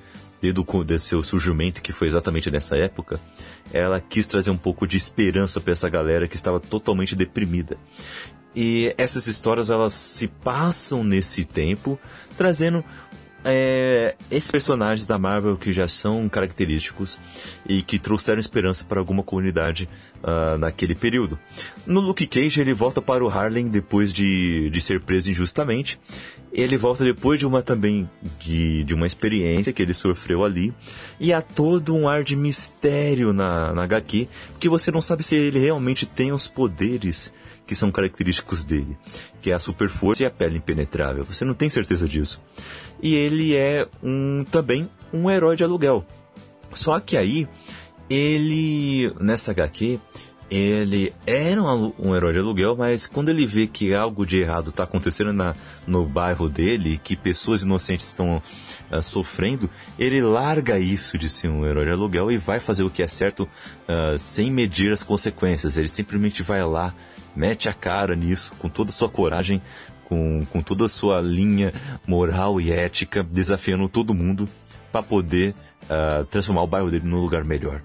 desde 0.40 0.60
o 0.60 0.98
seu 0.98 1.22
surgimento, 1.22 1.82
que 1.82 1.92
foi 1.92 2.08
exatamente 2.08 2.50
nessa 2.50 2.76
época, 2.76 3.20
ela 3.72 4.00
quis 4.00 4.26
trazer 4.26 4.50
um 4.50 4.56
pouco 4.56 4.86
de 4.86 4.96
esperança 4.96 5.60
para 5.60 5.72
essa 5.72 5.88
galera 5.88 6.26
que 6.26 6.36
estava 6.36 6.58
totalmente 6.58 7.14
deprimida. 7.14 7.76
E 8.54 8.92
essas 8.98 9.26
histórias 9.26 9.70
elas 9.70 9.92
se 9.92 10.26
passam 10.26 11.04
nesse 11.04 11.44
tempo, 11.44 11.98
trazendo 12.36 12.84
é, 13.44 14.14
esses 14.30 14.50
personagens 14.50 15.06
da 15.06 15.18
Marvel 15.18 15.56
que 15.56 15.72
já 15.72 15.88
são 15.88 16.28
característicos 16.28 17.18
e 17.66 17.82
que 17.82 17.98
trouxeram 17.98 18.40
esperança 18.40 18.84
para 18.84 18.98
alguma 18.98 19.22
comunidade 19.22 19.88
uh, 20.22 20.58
naquele 20.58 20.94
período. 20.94 21.38
No 21.86 22.00
Luke 22.00 22.26
Cage, 22.26 22.60
ele 22.60 22.74
volta 22.74 23.00
para 23.00 23.24
o 23.24 23.28
Harlem 23.28 23.68
depois 23.68 24.12
de, 24.12 24.68
de 24.70 24.80
ser 24.80 25.00
preso 25.00 25.30
injustamente. 25.30 25.98
Ele 26.52 26.76
volta 26.76 27.04
depois 27.04 27.38
de 27.38 27.46
uma 27.46 27.62
também 27.62 28.10
de, 28.38 28.82
de 28.84 28.92
uma 28.92 29.06
experiência 29.06 29.72
que 29.72 29.80
ele 29.80 29.94
sofreu 29.94 30.44
ali. 30.44 30.74
E 31.18 31.32
há 31.32 31.40
todo 31.40 31.94
um 31.94 32.08
ar 32.08 32.24
de 32.24 32.34
mistério 32.34 33.32
na, 33.32 33.72
na 33.72 33.84
HQ, 33.84 34.28
que 34.58 34.68
você 34.68 34.90
não 34.90 35.00
sabe 35.00 35.22
se 35.22 35.36
ele 35.36 35.60
realmente 35.60 36.04
tem 36.06 36.32
os 36.32 36.48
poderes 36.48 37.32
que 37.70 37.76
são 37.76 37.92
característicos 37.92 38.64
dele, 38.64 38.98
que 39.40 39.52
é 39.52 39.54
a 39.54 39.60
super 39.60 39.88
força 39.88 40.24
e 40.24 40.26
a 40.26 40.30
pele 40.30 40.56
impenetrável. 40.56 41.22
Você 41.22 41.44
não 41.44 41.54
tem 41.54 41.70
certeza 41.70 42.08
disso. 42.08 42.42
E 43.00 43.14
ele 43.14 43.54
é 43.54 43.86
um 44.02 44.44
também 44.50 44.90
um 45.12 45.30
herói 45.30 45.54
de 45.54 45.62
aluguel. 45.62 46.04
Só 46.74 46.98
que 46.98 47.16
aí 47.16 47.46
ele 48.08 49.14
nessa 49.20 49.52
HQ 49.52 50.00
ele 50.50 51.14
era 51.24 51.62
um, 51.62 51.92
um, 51.96 52.16
herói 52.16 52.32
de 52.32 52.40
aluguel, 52.40 52.74
mas 52.74 53.06
quando 53.06 53.28
ele 53.28 53.46
vê 53.46 53.68
que 53.68 53.94
algo 53.94 54.26
de 54.26 54.40
errado 54.40 54.70
está 54.70 54.82
acontecendo 54.82 55.32
na, 55.32 55.54
no 55.86 56.04
bairro 56.04 56.48
dele, 56.48 57.00
que 57.04 57.14
pessoas 57.14 57.62
inocentes 57.62 58.06
estão 58.06 58.42
uh, 58.90 59.00
sofrendo, 59.00 59.70
ele 59.96 60.20
larga 60.20 60.76
isso 60.76 61.16
de 61.16 61.28
ser 61.28 61.46
um 61.46 61.64
herói 61.64 61.84
de 61.84 61.92
aluguel 61.92 62.32
e 62.32 62.36
vai 62.36 62.58
fazer 62.58 62.82
o 62.82 62.90
que 62.90 63.00
é 63.00 63.06
certo 63.06 63.44
uh, 63.44 64.18
sem 64.18 64.50
medir 64.50 64.92
as 64.92 65.04
consequências. 65.04 65.76
Ele 65.76 65.86
simplesmente 65.86 66.42
vai 66.42 66.64
lá 66.64 66.92
mete 67.34 67.68
a 67.68 67.72
cara 67.72 68.14
nisso, 68.14 68.52
com 68.58 68.68
toda 68.68 68.90
a 68.90 68.92
sua 68.92 69.08
coragem, 69.08 69.60
com, 70.04 70.44
com 70.50 70.60
toda 70.60 70.86
a 70.86 70.88
sua 70.88 71.20
linha 71.20 71.72
moral 72.06 72.60
e 72.60 72.72
ética, 72.72 73.22
desafiando 73.22 73.88
todo 73.88 74.14
mundo 74.14 74.48
para 74.90 75.02
poder 75.02 75.54
uh, 75.84 76.24
transformar 76.26 76.62
o 76.62 76.66
bairro 76.66 76.90
dele 76.90 77.06
num 77.06 77.20
lugar 77.20 77.44
melhor. 77.44 77.82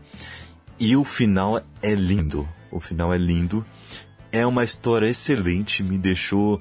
E 0.79 0.95
o 0.95 1.03
final 1.03 1.61
é 1.81 1.93
lindo. 1.93 2.47
O 2.71 2.79
final 2.79 3.13
é 3.13 3.17
lindo. 3.17 3.65
É 4.31 4.45
uma 4.45 4.63
história 4.63 5.07
excelente, 5.07 5.83
me 5.83 5.97
deixou 5.97 6.59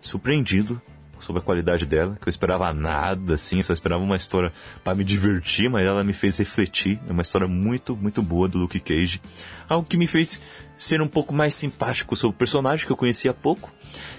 surpreendido 0.00 0.80
sobre 1.24 1.40
a 1.40 1.44
qualidade 1.44 1.86
dela, 1.86 2.16
que 2.20 2.28
eu 2.28 2.30
esperava 2.30 2.72
nada, 2.72 3.34
assim, 3.34 3.62
só 3.62 3.72
esperava 3.72 4.02
uma 4.02 4.16
história 4.16 4.52
para 4.82 4.94
me 4.94 5.02
divertir, 5.02 5.68
mas 5.70 5.86
ela 5.86 6.04
me 6.04 6.12
fez 6.12 6.38
refletir. 6.38 7.00
É 7.08 7.12
uma 7.12 7.22
história 7.22 7.48
muito, 7.48 7.96
muito 7.96 8.22
boa 8.22 8.48
do 8.48 8.58
Luke 8.58 8.78
Cage. 8.78 9.20
Algo 9.68 9.88
que 9.88 9.96
me 9.96 10.06
fez 10.06 10.40
ser 10.76 11.00
um 11.00 11.08
pouco 11.08 11.32
mais 11.32 11.54
simpático 11.54 12.14
sobre 12.16 12.34
o 12.34 12.38
personagem 12.38 12.86
que 12.86 12.92
eu 12.92 12.96
conhecia 12.96 13.30
há 13.30 13.34
pouco. 13.34 13.72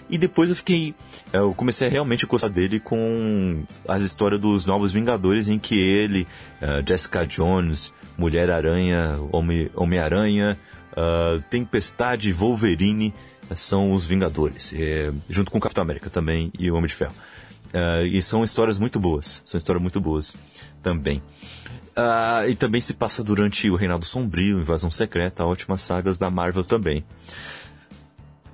E 0.10 0.18
depois 0.18 0.50
eu 0.50 0.56
fiquei. 0.56 0.94
Eu 1.34 1.54
comecei 1.54 1.88
a 1.88 1.92
realmente 1.92 2.26
gostar 2.26 2.48
dele 2.48 2.80
com 2.80 3.64
as 3.88 4.04
histórias 4.04 4.40
dos 4.40 4.66
Novos 4.66 4.92
Vingadores, 4.92 5.48
em 5.48 5.58
que 5.58 5.78
ele, 5.78 6.28
uh, 6.62 6.88
Jessica 6.88 7.26
Jones, 7.26 7.92
Mulher-Aranha, 8.18 9.18
Homem-Aranha, 9.74 10.58
uh, 10.92 11.42
Tempestade 11.50 12.32
Wolverine 12.32 13.14
são 13.56 13.94
os 13.94 14.06
Vingadores, 14.06 14.74
é, 14.74 15.12
junto 15.30 15.52
com 15.52 15.58
o 15.58 15.62
Capitão 15.62 15.84
América 15.84 16.10
também 16.10 16.52
e 16.58 16.72
o 16.72 16.76
Homem 16.76 16.88
de 16.88 16.96
Ferro. 16.96 17.14
Uh, 17.66 18.06
e 18.06 18.22
são 18.22 18.44
histórias 18.44 18.78
muito 18.78 19.00
boas, 19.00 19.42
são 19.46 19.58
histórias 19.58 19.82
muito 19.82 20.00
boas 20.00 20.36
também. 20.82 21.22
Uh, 21.98 22.50
e 22.50 22.56
também 22.56 22.82
se 22.82 22.94
passa 22.94 23.24
durante 23.24 23.70
o 23.70 23.76
Reinado 23.76 24.06
Sombrio, 24.06 24.60
Invasão 24.60 24.92
Secreta, 24.92 25.46
ótimas 25.46 25.82
sagas 25.82 26.18
da 26.18 26.30
Marvel 26.30 26.64
também. 26.64 27.06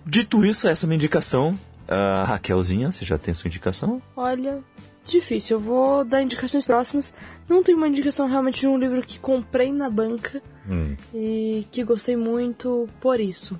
Dito 0.05 0.43
isso, 0.45 0.67
essa 0.67 0.85
é 0.85 0.87
a 0.87 0.89
minha 0.89 0.97
indicação. 0.97 1.57
Uh, 1.87 2.23
Raquelzinha, 2.25 2.91
você 2.91 3.05
já 3.05 3.17
tem 3.17 3.33
sua 3.33 3.47
indicação? 3.47 4.01
Olha, 4.15 4.63
difícil. 5.05 5.57
Eu 5.57 5.61
vou 5.61 6.05
dar 6.05 6.21
indicações 6.21 6.65
próximas. 6.65 7.13
Não 7.47 7.61
tenho 7.61 7.77
uma 7.77 7.87
indicação 7.87 8.27
realmente 8.27 8.61
de 8.61 8.67
um 8.67 8.77
livro 8.77 9.01
que 9.01 9.19
comprei 9.19 9.71
na 9.71 9.89
banca 9.89 10.41
hum. 10.69 10.95
e 11.13 11.65
que 11.71 11.83
gostei 11.83 12.15
muito 12.15 12.87
por 12.99 13.19
isso. 13.19 13.59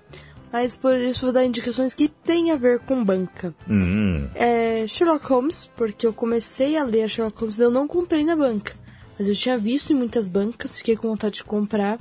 Mas 0.52 0.76
por 0.76 0.94
isso 0.96 1.26
vou 1.26 1.34
dar 1.34 1.46
indicações 1.46 1.94
que 1.94 2.08
têm 2.08 2.52
a 2.52 2.58
ver 2.58 2.80
com 2.80 3.04
banca. 3.04 3.54
Hum. 3.70 4.28
É 4.36 4.86
Sherlock 4.86 5.26
Holmes, 5.26 5.70
porque 5.76 6.06
eu 6.06 6.14
comecei 6.14 6.76
a 6.76 6.84
ler 6.84 7.10
Sherlock 7.10 7.40
Holmes 7.40 7.58
e 7.58 7.62
eu 7.62 7.72
não 7.72 7.88
comprei 7.88 8.24
na 8.26 8.36
banca. 8.36 8.74
Mas 9.18 9.30
eu 9.30 9.36
tinha 9.36 9.58
visto 9.58 9.94
em 9.94 9.96
muitas 9.96 10.28
bancas, 10.30 10.78
fiquei 10.78 10.98
com 10.98 11.08
vontade 11.08 11.36
de 11.36 11.44
comprar. 11.44 12.00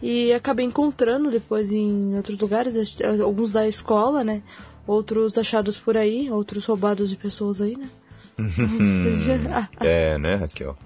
E 0.00 0.32
acabei 0.32 0.64
encontrando 0.64 1.28
depois 1.28 1.72
em 1.72 2.14
outros 2.14 2.38
lugares, 2.38 3.00
alguns 3.20 3.52
da 3.52 3.66
escola, 3.66 4.22
né? 4.22 4.42
Outros 4.86 5.36
achados 5.36 5.76
por 5.76 5.96
aí, 5.96 6.30
outros 6.30 6.64
roubados 6.64 7.10
de 7.10 7.16
pessoas 7.16 7.60
aí, 7.60 7.76
né? 7.76 7.88
é, 9.80 10.16
né, 10.18 10.36
Raquel? 10.36 10.76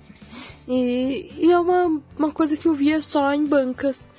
E, 0.66 1.30
e, 1.36 1.50
é 1.50 1.58
uma, 1.58 2.00
uma 2.18 2.30
coisa 2.30 2.56
que 2.56 2.66
eu 2.66 2.74
via 2.74 3.02
só 3.02 3.34
em 3.34 3.44
bancas. 3.44 4.10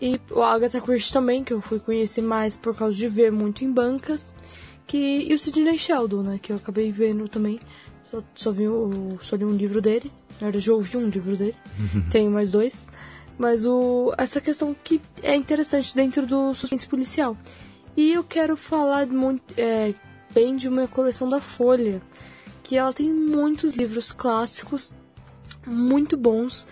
E 0.00 0.20
o 0.30 0.42
Agatha 0.42 0.80
Christie 0.80 1.12
também, 1.12 1.44
que 1.44 1.52
eu 1.52 1.60
fui 1.60 1.78
conhecer 1.78 2.22
mais 2.22 2.56
por 2.56 2.74
causa 2.74 2.96
de 2.96 3.08
ver 3.08 3.30
muito 3.30 3.64
em 3.64 3.72
bancas. 3.72 4.34
Que, 4.86 5.26
e 5.28 5.32
o 5.32 5.38
Sidney 5.38 5.78
Sheldon, 5.78 6.22
né? 6.22 6.38
Que 6.42 6.52
eu 6.52 6.56
acabei 6.56 6.90
vendo 6.90 7.28
também. 7.28 7.60
Só, 8.10 8.22
só, 8.34 8.52
vi 8.52 8.68
o, 8.68 9.18
só 9.22 9.36
li 9.36 9.44
um 9.44 9.56
livro 9.56 9.80
dele. 9.80 10.12
Na 10.40 10.46
verdade, 10.46 10.68
eu 10.68 10.76
ouvi 10.76 10.96
um 10.96 11.08
livro 11.08 11.36
dele. 11.36 11.56
Tenho 12.10 12.30
mais 12.30 12.50
dois. 12.50 12.84
Mas 13.38 13.66
o, 13.66 14.12
essa 14.18 14.40
questão 14.40 14.74
que 14.84 15.00
é 15.22 15.34
interessante 15.34 15.94
dentro 15.94 16.26
do 16.26 16.54
suspense 16.54 16.86
policial. 16.86 17.36
E 17.96 18.12
eu 18.12 18.24
quero 18.24 18.56
falar 18.56 19.06
muito, 19.06 19.54
é, 19.56 19.94
bem 20.32 20.56
de 20.56 20.68
uma 20.68 20.86
coleção 20.86 21.28
da 21.28 21.40
Folha. 21.40 22.02
Que 22.62 22.76
ela 22.76 22.92
tem 22.92 23.12
muitos 23.12 23.76
livros 23.76 24.12
clássicos 24.12 24.94
muito 25.66 26.16
bons. 26.16 26.66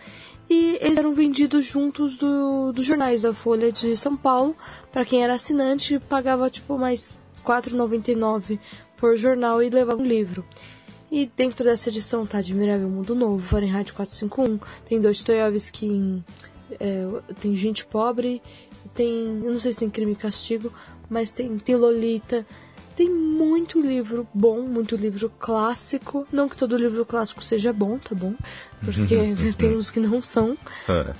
E 0.55 0.77
eles 0.83 0.99
eram 0.99 1.15
vendidos 1.15 1.65
juntos 1.65 2.19
do, 2.19 2.73
dos 2.73 2.85
jornais 2.85 3.23
da 3.23 3.33
Folha 3.33 3.73
de 3.73 3.97
São 3.97 4.15
Paulo. 4.15 4.55
Para 4.93 5.03
quem 5.03 5.25
era 5.25 5.33
assinante, 5.33 5.99
pagava 5.99 6.51
tipo 6.51 6.77
mais 6.77 7.25
R$ 7.39 7.43
4,99 7.43 8.59
por 8.99 9.17
jornal 9.17 9.63
e 9.63 9.71
levava 9.71 10.03
um 10.03 10.05
livro. 10.05 10.45
E 11.11 11.25
dentro 11.25 11.65
dessa 11.65 11.89
edição 11.89 12.27
tá 12.27 12.37
Admirável 12.37 12.87
Mundo 12.87 13.15
Novo, 13.15 13.43
Fahrenheit 13.49 13.95
451, 13.95 14.61
tem 14.87 15.01
Dostoiévski 15.01 15.87
em 15.87 16.25
é, 16.79 17.07
tem 17.41 17.57
gente 17.57 17.87
pobre, 17.87 18.43
tem. 18.95 19.41
Eu 19.43 19.53
não 19.55 19.59
sei 19.59 19.73
se 19.73 19.79
tem 19.79 19.89
crime 19.89 20.13
e 20.13 20.17
castigo, 20.17 20.71
mas 21.09 21.31
tem, 21.31 21.57
tem 21.57 21.77
Lolita. 21.77 22.47
Tem 22.97 23.09
muito 23.09 23.81
livro 23.81 24.27
bom, 24.35 24.63
muito 24.63 24.97
livro 24.97 25.31
clássico. 25.39 26.27
Não 26.33 26.49
que 26.49 26.57
todo 26.57 26.77
livro 26.77 27.05
clássico 27.05 27.43
seja 27.43 27.73
bom, 27.73 27.99
tá 27.99 28.15
bom? 28.15 28.35
Porque 28.85 29.35
tem 29.57 29.77
uns 29.77 29.91
que 29.91 30.01
não 30.01 30.21
são. 30.21 30.57
É. 30.89 31.15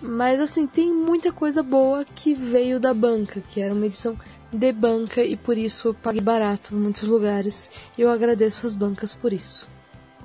Mas 0.00 0.40
assim, 0.40 0.66
tem 0.66 0.92
muita 0.92 1.32
coisa 1.32 1.62
boa 1.62 2.04
que 2.04 2.34
veio 2.34 2.78
da 2.78 2.92
banca, 2.92 3.40
que 3.40 3.60
era 3.60 3.72
uma 3.72 3.86
edição 3.86 4.16
de 4.52 4.72
banca 4.72 5.22
e 5.22 5.36
por 5.36 5.56
isso 5.56 5.88
eu 5.88 5.94
paguei 5.94 6.20
barato 6.20 6.74
em 6.74 6.78
muitos 6.78 7.04
lugares. 7.04 7.70
E 7.96 8.02
eu 8.02 8.10
agradeço 8.10 8.66
as 8.66 8.76
bancas 8.76 9.14
por 9.14 9.32
isso. 9.32 9.68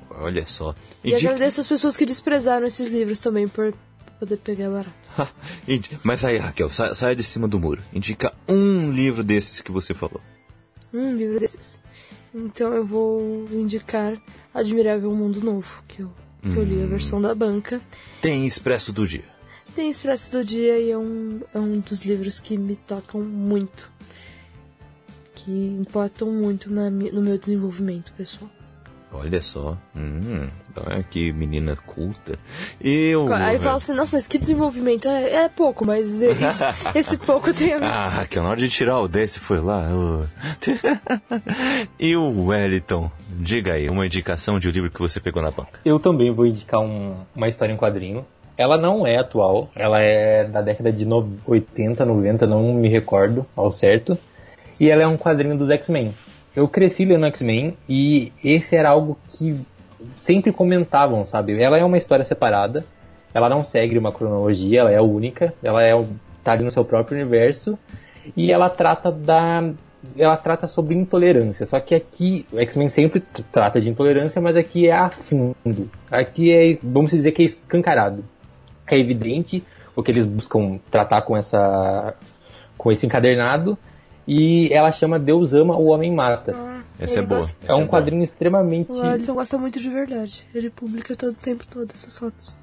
Olha 0.10 0.46
só. 0.46 0.76
E 1.04 1.16
agradeço 1.16 1.62
as 1.62 1.68
pessoas 1.68 1.96
que 1.96 2.06
desprezaram 2.06 2.68
esses 2.68 2.90
livros 2.90 3.22
também 3.22 3.48
por 3.48 3.74
poder 4.20 4.38
pegar 4.38 4.70
barato. 4.70 4.92
Mas 6.04 6.24
aí, 6.24 6.38
Raquel, 6.38 6.70
sa 6.70 6.94
saia 6.94 7.16
de 7.16 7.24
cima 7.24 7.48
do 7.48 7.60
muro. 7.60 7.82
Indica 7.94 8.34
um 8.48 8.92
livro 8.92 9.24
desses 9.24 9.62
que 9.62 9.72
você 9.72 9.94
falou. 9.94 10.22
Um 10.94 11.16
livro 11.16 11.40
desses. 11.40 11.82
Então 12.34 12.74
eu 12.74 12.86
vou 12.86 13.48
indicar 13.52 14.18
Admirável 14.54 15.14
Mundo 15.16 15.42
Novo, 15.42 15.84
que 15.88 16.02
eu, 16.02 16.12
que 16.42 16.56
eu 16.56 16.64
li 16.64 16.82
a 16.82 16.86
versão 16.86 17.22
da 17.22 17.36
banca. 17.36 17.82
Tem 18.22 18.46
Expresso 18.46 18.92
do 18.94 19.08
Dia. 19.08 19.26
Tem 19.76 19.90
Expresso 19.90 20.32
do 20.32 20.44
Dia 20.44 20.80
e 20.80 20.92
é 20.92 20.98
um, 20.98 21.42
é 21.54 21.60
um 21.60 21.80
dos 21.80 22.02
livros 22.02 22.40
que 22.40 22.58
me 22.58 22.76
tocam 22.76 23.22
muito. 23.22 23.92
Que 25.36 25.52
importam 25.52 26.30
muito 26.32 26.72
na, 26.72 26.90
no 26.90 27.22
meu 27.22 27.38
desenvolvimento 27.38 28.14
pessoal. 28.14 28.52
Olha 29.14 29.42
só. 29.42 29.78
Hum, 29.96 30.48
olha 30.88 31.04
que 31.04 31.34
menina 31.34 31.76
culta. 31.86 32.40
Eu. 32.80 33.32
Aí 33.34 33.60
fala 33.60 33.76
assim, 33.78 33.94
nossa, 33.94 34.16
mas 34.16 34.26
que 34.28 34.38
desenvolvimento? 34.38 35.08
É, 35.08 35.44
é 35.44 35.50
pouco, 35.50 35.86
mas 35.86 36.10
isso, 36.10 36.66
esse 36.96 37.18
pouco 37.18 37.54
tem 37.54 37.74
a 37.74 37.80
ver. 37.80 37.86
Ah, 37.86 38.08
Raquel, 38.08 38.42
na 38.44 38.50
hora 38.50 38.60
de 38.60 38.70
tirar 38.70 39.00
o 39.00 39.08
10 39.10 39.36
foi 39.38 39.60
lá. 39.60 39.90
eu- 39.90 40.26
e 42.00 42.16
o 42.16 42.46
Wellington? 42.48 43.12
Diga 43.30 43.74
aí, 43.74 43.90
uma 43.90 44.06
indicação 44.06 44.60
de 44.60 44.68
um 44.70 44.72
livro 44.72 44.90
que 44.92 45.00
você 45.00 45.20
pegou 45.20 45.42
na 45.42 45.52
banca. 45.52 45.80
Eu 45.84 46.00
também 46.00 46.32
vou 46.32 46.46
indicar 46.46 46.80
um- 46.80 47.16
uma 47.36 47.48
história 47.48 47.74
em 47.74 47.78
quadrinho. 47.78 48.26
Ela 48.58 48.78
não 48.78 49.08
é 49.08 49.18
atual, 49.18 49.70
ela 49.76 50.00
é 50.02 50.44
da 50.46 50.62
década 50.62 50.92
de 50.92 51.06
no- 51.06 51.36
80, 51.48 52.06
90, 52.06 52.46
não 52.46 52.74
me 52.74 52.88
recordo 52.90 53.46
ao 53.56 53.72
certo. 53.72 54.18
E 54.80 54.90
ela 54.90 55.04
é 55.04 55.08
um 55.08 55.18
quadrinho 55.18 55.58
dos 55.58 55.70
X-Men. 55.70 56.14
Eu 56.56 56.68
cresci 56.68 57.06
lendo 57.06 57.26
X-Men 57.28 57.78
e 57.88 58.32
esse 58.44 58.76
era 58.76 58.90
algo 58.90 59.18
que 59.30 59.60
sempre 60.18 60.52
comentavam, 60.52 61.26
sabe? 61.26 61.62
Ela 61.62 61.78
é 61.78 61.86
uma 61.86 61.98
história 61.98 62.26
separada, 62.26 62.86
ela 63.34 63.48
não 63.48 63.64
segue 63.64 63.98
uma 63.98 64.12
cronologia, 64.12 64.82
ela 64.82 64.92
é 64.92 65.00
única, 65.02 65.54
ela 65.64 65.84
é 65.84 65.94
tá 66.44 66.54
ali 66.54 66.64
no 66.64 66.72
seu 66.72 66.84
próprio 66.84 67.18
universo 67.18 67.78
e 68.36 68.52
ela 68.52 68.70
trata 68.70 69.12
da 69.12 69.72
ela 70.18 70.36
trata 70.36 70.66
sobre 70.68 70.96
intolerância. 70.96 71.66
Só 71.66 71.80
que 71.80 71.94
aqui 71.94 72.46
o 72.52 72.60
X-Men 72.60 72.90
sempre 72.90 73.20
tr- 73.20 73.44
trata 73.52 73.80
de 73.80 73.90
intolerância, 73.90 74.42
mas 74.42 74.56
aqui 74.58 74.88
é 74.88 74.94
a 74.94 75.10
fundo. 75.12 75.90
Aqui 76.10 76.52
é, 76.52 76.78
vamos 76.82 77.12
dizer 77.12 77.32
que 77.32 77.44
é 77.44 77.46
escancarado. 77.46 78.26
É 78.88 78.98
evidente 78.98 79.64
o 79.96 80.02
que 80.02 80.12
eles 80.12 80.26
buscam 80.26 80.80
tratar 80.90 81.22
com 81.22 81.38
essa 81.38 82.16
com 82.78 82.92
esse 82.92 83.06
encadernado 83.06 83.78
e 84.28 84.70
ela 84.74 84.92
chama 84.92 85.18
Deus 85.20 85.54
ama, 85.54 85.76
o 85.76 85.88
homem 85.88 86.14
mata. 86.14 86.56
Essa 87.00 87.20
é 87.20 87.24
boa. 87.24 87.40
gosta- 87.42 87.58
É 87.68 87.74
um 87.74 87.88
quadrinho 87.88 88.24
extremamente 88.24 88.92
O 88.92 89.00
Wellington 89.02 89.34
gosta 89.34 89.58
muito 89.58 89.80
de 89.80 89.90
verdade. 89.90 90.48
Ele 90.54 90.70
publica 90.70 91.16
todo 91.16 91.32
o 91.32 91.36
tempo 91.36 91.66
todo 91.66 91.90
essas 91.92 92.16
fotos. 92.18 92.58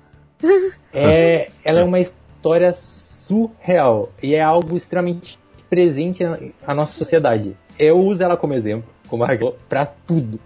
É, 0.93 1.51
ela 1.65 1.81
é 1.81 1.85
uma 1.85 1.99
história 1.99 2.73
surreal 2.73 4.11
e 4.23 4.35
é 4.35 4.41
algo 4.43 4.77
extremamente 4.77 5.39
presente 5.69 6.25
na, 6.25 6.39
na 6.67 6.75
nossa 6.75 6.97
sociedade. 6.97 7.57
Eu 7.79 7.99
uso 7.99 8.23
ela 8.23 8.37
como 8.37 8.55
exemplo, 8.55 8.89
como 9.09 9.25
Raquel, 9.25 9.57
pra 9.69 9.87
tudo. 9.87 10.39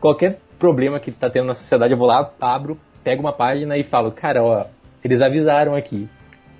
Qualquer 0.00 0.38
problema 0.58 1.00
que 1.00 1.10
tá 1.10 1.28
tendo 1.28 1.46
na 1.46 1.54
sociedade, 1.54 1.92
eu 1.92 1.98
vou 1.98 2.06
lá, 2.06 2.30
abro, 2.40 2.78
pego 3.02 3.20
uma 3.22 3.32
página 3.32 3.76
e 3.76 3.82
falo, 3.82 4.12
cara, 4.12 4.42
ó, 4.42 4.64
eles 5.02 5.20
avisaram 5.20 5.74
aqui, 5.74 6.08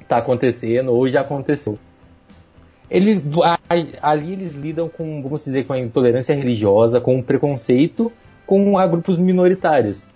tá 0.08 0.16
acontecendo 0.16 0.92
ou 0.92 1.08
já 1.08 1.20
aconteceu. 1.20 1.78
Ele, 2.90 3.22
a- 3.44 3.58
ali 4.00 4.32
eles 4.32 4.54
lidam 4.54 4.88
com, 4.88 5.22
vamos 5.22 5.44
dizer, 5.44 5.64
com 5.64 5.72
a 5.72 5.80
intolerância 5.80 6.34
religiosa, 6.34 7.00
com 7.00 7.18
o 7.18 7.22
preconceito 7.22 8.12
com 8.46 8.76
a 8.76 8.86
grupos 8.86 9.18
minoritários 9.18 10.12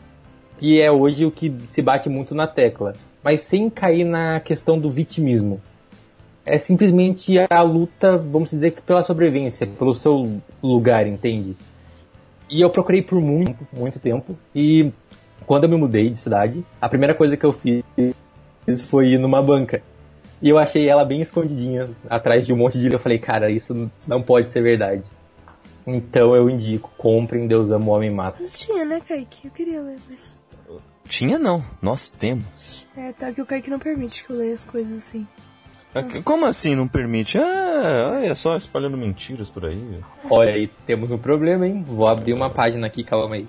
que 0.58 0.80
é 0.80 0.90
hoje 0.90 1.24
o 1.24 1.30
que 1.30 1.54
se 1.70 1.82
bate 1.82 2.08
muito 2.08 2.34
na 2.34 2.46
tecla, 2.46 2.94
mas 3.22 3.40
sem 3.42 3.68
cair 3.68 4.04
na 4.04 4.40
questão 4.40 4.78
do 4.78 4.90
vitimismo. 4.90 5.60
É 6.44 6.58
simplesmente 6.58 7.34
a 7.50 7.62
luta, 7.62 8.16
vamos 8.16 8.50
dizer 8.50 8.76
pela 8.86 9.02
sobrevivência, 9.02 9.66
pelo 9.66 9.94
seu 9.94 10.40
lugar, 10.62 11.06
entende? 11.06 11.56
E 12.48 12.60
eu 12.60 12.70
procurei 12.70 13.02
por 13.02 13.20
muito, 13.20 13.66
muito 13.72 13.98
tempo, 13.98 14.36
e 14.54 14.92
quando 15.44 15.64
eu 15.64 15.68
me 15.68 15.76
mudei 15.76 16.08
de 16.08 16.18
cidade, 16.18 16.64
a 16.80 16.88
primeira 16.88 17.14
coisa 17.14 17.36
que 17.36 17.44
eu 17.44 17.52
fiz 17.52 17.82
foi 18.82 19.08
ir 19.08 19.18
numa 19.18 19.42
banca. 19.42 19.82
E 20.42 20.48
eu 20.48 20.58
achei 20.58 20.88
ela 20.88 21.04
bem 21.04 21.20
escondidinha, 21.20 21.90
atrás 22.08 22.46
de 22.46 22.52
um 22.52 22.56
monte 22.56 22.74
de 22.74 22.84
livro. 22.84 22.96
Eu 22.96 23.00
falei, 23.00 23.18
cara, 23.18 23.50
isso 23.50 23.90
não 24.06 24.22
pode 24.22 24.48
ser 24.48 24.62
verdade. 24.62 25.04
Então 25.86 26.34
eu 26.34 26.50
indico, 26.50 26.90
comprem 26.98 27.46
Deus 27.46 27.70
ama 27.70 27.86
o 27.86 27.90
homem 27.90 28.10
mata. 28.10 28.38
Mas 28.40 28.58
tinha, 28.58 28.84
né, 28.84 29.00
Kaique? 29.06 29.46
Eu 29.46 29.50
queria 29.50 29.80
ler, 29.80 29.98
mas. 30.08 30.42
Tinha 31.08 31.38
não, 31.38 31.64
nós 31.80 32.08
temos. 32.08 32.86
É, 32.96 33.12
tá 33.12 33.32
que 33.32 33.40
o 33.40 33.46
Kaique 33.46 33.70
não 33.70 33.78
permite 33.78 34.24
que 34.24 34.30
eu 34.30 34.36
leia 34.36 34.54
as 34.54 34.64
coisas 34.64 34.98
assim. 34.98 35.26
Como 36.24 36.44
assim 36.44 36.74
não 36.74 36.86
permite? 36.86 37.38
Ah, 37.38 38.16
olha 38.16 38.34
só, 38.34 38.56
espalhando 38.56 38.98
mentiras 38.98 39.48
por 39.48 39.64
aí. 39.64 40.00
Olha 40.28 40.52
aí, 40.52 40.66
temos 40.84 41.10
um 41.10 41.18
problema, 41.18 41.66
hein? 41.66 41.82
Vou 41.86 42.06
abrir 42.06 42.34
uma 42.34 42.50
página 42.50 42.86
aqui, 42.86 43.02
calma 43.02 43.36
aí. 43.36 43.46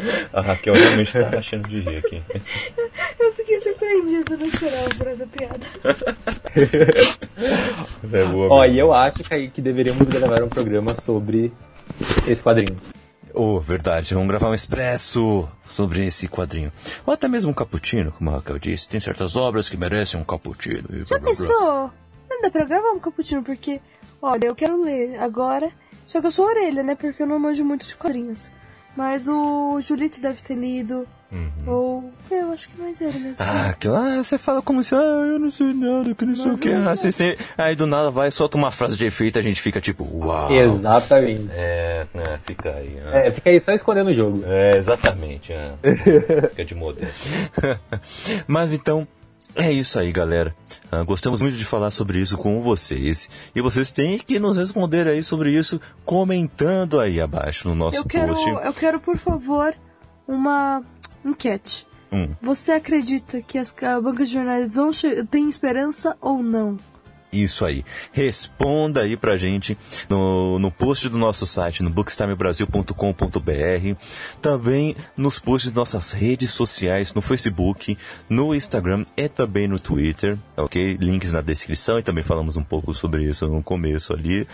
A 0.32 0.40
Raquel 0.40 0.74
realmente 0.74 1.12
tá 1.12 1.38
achando 1.38 1.68
de 1.68 1.80
rir 1.80 1.98
aqui. 1.98 2.22
Eu 3.18 3.32
fiquei 3.34 3.60
surpreendida 3.60 4.36
no 4.36 4.50
geral 4.50 4.88
por 4.96 5.06
essa 5.06 5.26
piada. 5.26 5.60
É 8.12 8.24
boa. 8.24 8.48
Ó, 8.50 8.64
e 8.64 8.78
eu 8.78 8.92
acho 8.92 9.22
que, 9.22 9.48
que 9.48 9.62
deveríamos 9.62 10.06
gravar 10.08 10.42
um 10.42 10.48
programa 10.48 10.94
sobre 10.94 11.52
esse 12.26 12.42
quadrinho. 12.42 12.78
Oh, 13.32 13.60
verdade, 13.60 14.14
vamos 14.14 14.28
gravar 14.28 14.50
um 14.50 14.54
expresso 14.54 15.48
sobre 15.68 16.06
esse 16.06 16.28
quadrinho. 16.28 16.72
Ou 17.06 17.14
até 17.14 17.28
mesmo 17.28 17.50
um 17.50 17.54
cappuccino, 17.54 18.12
como 18.12 18.30
a 18.30 18.34
Raquel 18.34 18.58
disse. 18.58 18.88
Tem 18.88 19.00
certas 19.00 19.36
obras 19.36 19.68
que 19.68 19.76
merecem 19.76 20.20
um 20.20 20.24
cappuccino. 20.24 20.88
Já 20.90 21.04
blá, 21.04 21.18
blá. 21.18 21.28
pensou? 21.28 21.90
Não 22.28 22.42
dá 22.42 22.50
pra 22.50 22.64
gravar 22.64 22.90
um 22.90 23.00
cappuccino, 23.00 23.42
porque, 23.42 23.80
olha, 24.20 24.46
eu 24.46 24.54
quero 24.54 24.82
ler 24.82 25.18
agora, 25.18 25.70
só 26.06 26.20
que 26.20 26.26
eu 26.26 26.32
sou 26.32 26.46
orelha, 26.46 26.82
né? 26.82 26.94
Porque 26.94 27.22
eu 27.22 27.26
não 27.26 27.38
manjo 27.38 27.64
muito 27.64 27.86
de 27.86 27.96
quadrinhos. 27.96 28.50
Mas 28.96 29.28
o 29.28 29.80
Julito 29.80 30.20
deve 30.20 30.42
ter 30.42 30.54
lido, 30.54 31.06
ou... 31.66 32.12
é, 32.30 32.42
Eu 32.42 32.52
acho 32.52 32.68
que 32.68 32.80
mais 32.80 33.00
ele 33.00 33.18
mesmo. 33.20 33.36
Ah, 33.46 33.68
aquilo, 33.70 33.94
ah, 33.94 34.16
você 34.22 34.36
fala 34.36 34.60
como 34.60 34.82
se, 34.82 34.94
ah, 34.94 34.98
eu 34.98 35.38
não 35.38 35.48
sei 35.50 35.72
nada, 35.72 36.12
que 36.14 36.24
não 36.26 36.34
sei 36.34 36.50
o 36.50 36.58
que. 36.58 36.68
Ah, 36.72 36.94
você- 36.96 37.38
aí 37.56 37.76
do 37.76 37.86
nada 37.86 38.10
vai, 38.10 38.30
solta 38.30 38.56
uma 38.58 38.70
frase 38.72 38.96
de 38.96 39.06
efeito 39.06 39.38
e 39.38 39.40
a 39.40 39.42
gente 39.42 39.60
fica 39.62 39.80
tipo, 39.80 40.04
uau. 40.12 40.52
Exatamente. 40.52 41.48
É, 41.52 42.06
é, 42.14 42.38
fica 42.44 42.70
aí. 42.70 42.88
né? 42.90 43.28
É, 43.28 43.30
fica 43.30 43.50
aí 43.50 43.60
só 43.60 43.72
escolhendo 43.72 44.10
o 44.10 44.14
jogo. 44.14 44.42
É, 44.44 44.76
exatamente. 44.76 45.52
É. 45.52 45.72
Fica 46.50 46.64
de 46.64 46.74
modesto. 46.74 47.28
Mas 48.46 48.72
então, 48.72 49.06
é 49.54 49.72
isso 49.72 49.98
aí, 49.98 50.10
galera. 50.12 50.54
Ah, 50.90 51.02
gostamos 51.02 51.40
muito 51.40 51.56
de 51.56 51.64
falar 51.64 51.90
sobre 51.90 52.18
isso 52.20 52.36
com 52.36 52.60
vocês. 52.62 53.28
E 53.54 53.60
vocês 53.60 53.90
têm 53.92 54.18
que 54.18 54.38
nos 54.38 54.56
responder 54.56 55.06
aí 55.06 55.22
sobre 55.22 55.52
isso 55.52 55.80
comentando 56.04 56.98
aí 57.00 57.20
abaixo 57.20 57.68
no 57.68 57.74
nosso 57.74 57.98
eu 57.98 58.04
quero, 58.04 58.34
post. 58.34 58.48
eu 58.48 58.72
quero, 58.72 59.00
por 59.00 59.16
favor, 59.18 59.74
uma 60.26 60.82
enquete. 61.24 61.86
Hum. 62.12 62.30
Você 62.42 62.72
acredita 62.72 63.40
que 63.40 63.56
as 63.56 63.70
ca- 63.70 64.00
bancas 64.00 64.28
de 64.28 64.34
jornais 64.34 64.72
vão 64.74 64.90
têm 65.30 65.48
esperança 65.48 66.16
ou 66.20 66.42
não? 66.42 66.76
Isso 67.32 67.64
aí. 67.64 67.84
Responda 68.12 69.02
aí 69.02 69.16
pra 69.16 69.36
gente 69.36 69.78
no, 70.08 70.58
no 70.58 70.70
post 70.70 71.08
do 71.08 71.16
nosso 71.16 71.46
site, 71.46 71.82
no 71.82 71.90
bookstimebrasil.com.br. 71.90 73.96
Também 74.42 74.96
nos 75.16 75.38
posts 75.38 75.70
de 75.70 75.76
nossas 75.76 76.10
redes 76.10 76.50
sociais, 76.50 77.14
no 77.14 77.22
Facebook, 77.22 77.96
no 78.28 78.54
Instagram 78.54 79.04
e 79.16 79.28
também 79.28 79.68
no 79.68 79.78
Twitter, 79.78 80.36
ok? 80.56 80.96
Links 81.00 81.32
na 81.32 81.40
descrição 81.40 82.00
e 82.00 82.02
também 82.02 82.24
falamos 82.24 82.56
um 82.56 82.64
pouco 82.64 82.92
sobre 82.92 83.24
isso 83.24 83.46
no 83.46 83.62
começo 83.62 84.12
ali. 84.12 84.46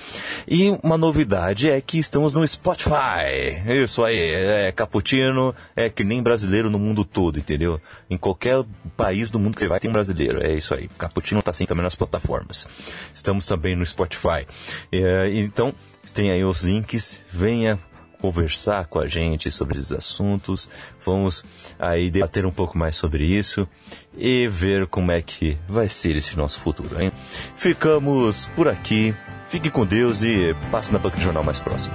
E 0.47 0.69
uma 0.82 0.98
novidade 0.98 1.70
é 1.70 1.81
que 1.81 1.98
estamos 1.98 2.35
no 2.35 2.47
Spotify. 2.47 3.62
Isso 3.82 4.05
aí, 4.05 4.19
é 4.19 4.73
cappuccino, 4.73 5.55
é 5.74 5.89
que 5.89 6.05
nem 6.05 6.23
brasileiro 6.23 6.69
no 6.69 6.78
mundo 6.78 7.05
todo, 7.05 7.39
entendeu? 7.39 7.81
Em 8.11 8.19
qualquer 8.19 8.62
país 8.97 9.31
do 9.31 9.39
mundo 9.39 9.55
que 9.55 9.62
você 9.62 9.69
vai 9.69 9.81
tem 9.81 9.90
brasileiro, 9.90 10.44
é 10.44 10.53
isso 10.53 10.74
aí. 10.74 10.89
Cappuccino 10.98 11.43
tá 11.43 11.51
assim 11.51 11.65
também 11.65 11.82
nas 11.82 11.94
plataformas. 11.94 12.65
Estamos 13.14 13.47
também 13.47 13.76
no 13.76 13.84
Spotify. 13.84 14.47
É, 14.93 15.30
então, 15.32 15.74
tem 16.14 16.30
aí 16.30 16.44
os 16.44 16.62
links. 16.62 17.18
Venha 17.32 17.78
conversar 18.20 18.86
com 18.86 18.98
a 18.98 19.06
gente 19.06 19.51
sobre 19.51 19.78
esses 19.78 19.93
assuntos. 19.93 20.70
Vamos 21.05 21.44
aí 21.78 22.10
debater 22.10 22.47
um 22.47 22.51
pouco 22.51 22.76
mais 22.76 22.97
sobre 22.97 23.24
isso 23.24 23.68
e 24.16 24.48
ver 24.48 24.86
como 24.86 25.12
é 25.12 25.20
que 25.22 25.56
vai 25.68 25.88
ser 25.88 26.16
esse 26.16 26.36
nosso 26.36 26.60
futuro, 26.60 27.01
hein? 27.01 27.12
Ficamos 27.56 28.47
por 28.56 28.68
aqui. 28.68 29.14
Fique 29.48 29.70
com 29.70 29.86
Deus 29.86 30.22
e 30.22 30.56
passe 30.70 30.93
na 30.93 30.98
banca 30.98 31.16
de 31.16 31.22
jornal 31.22 31.44
mais 31.44 31.60
próximo. 31.60 31.94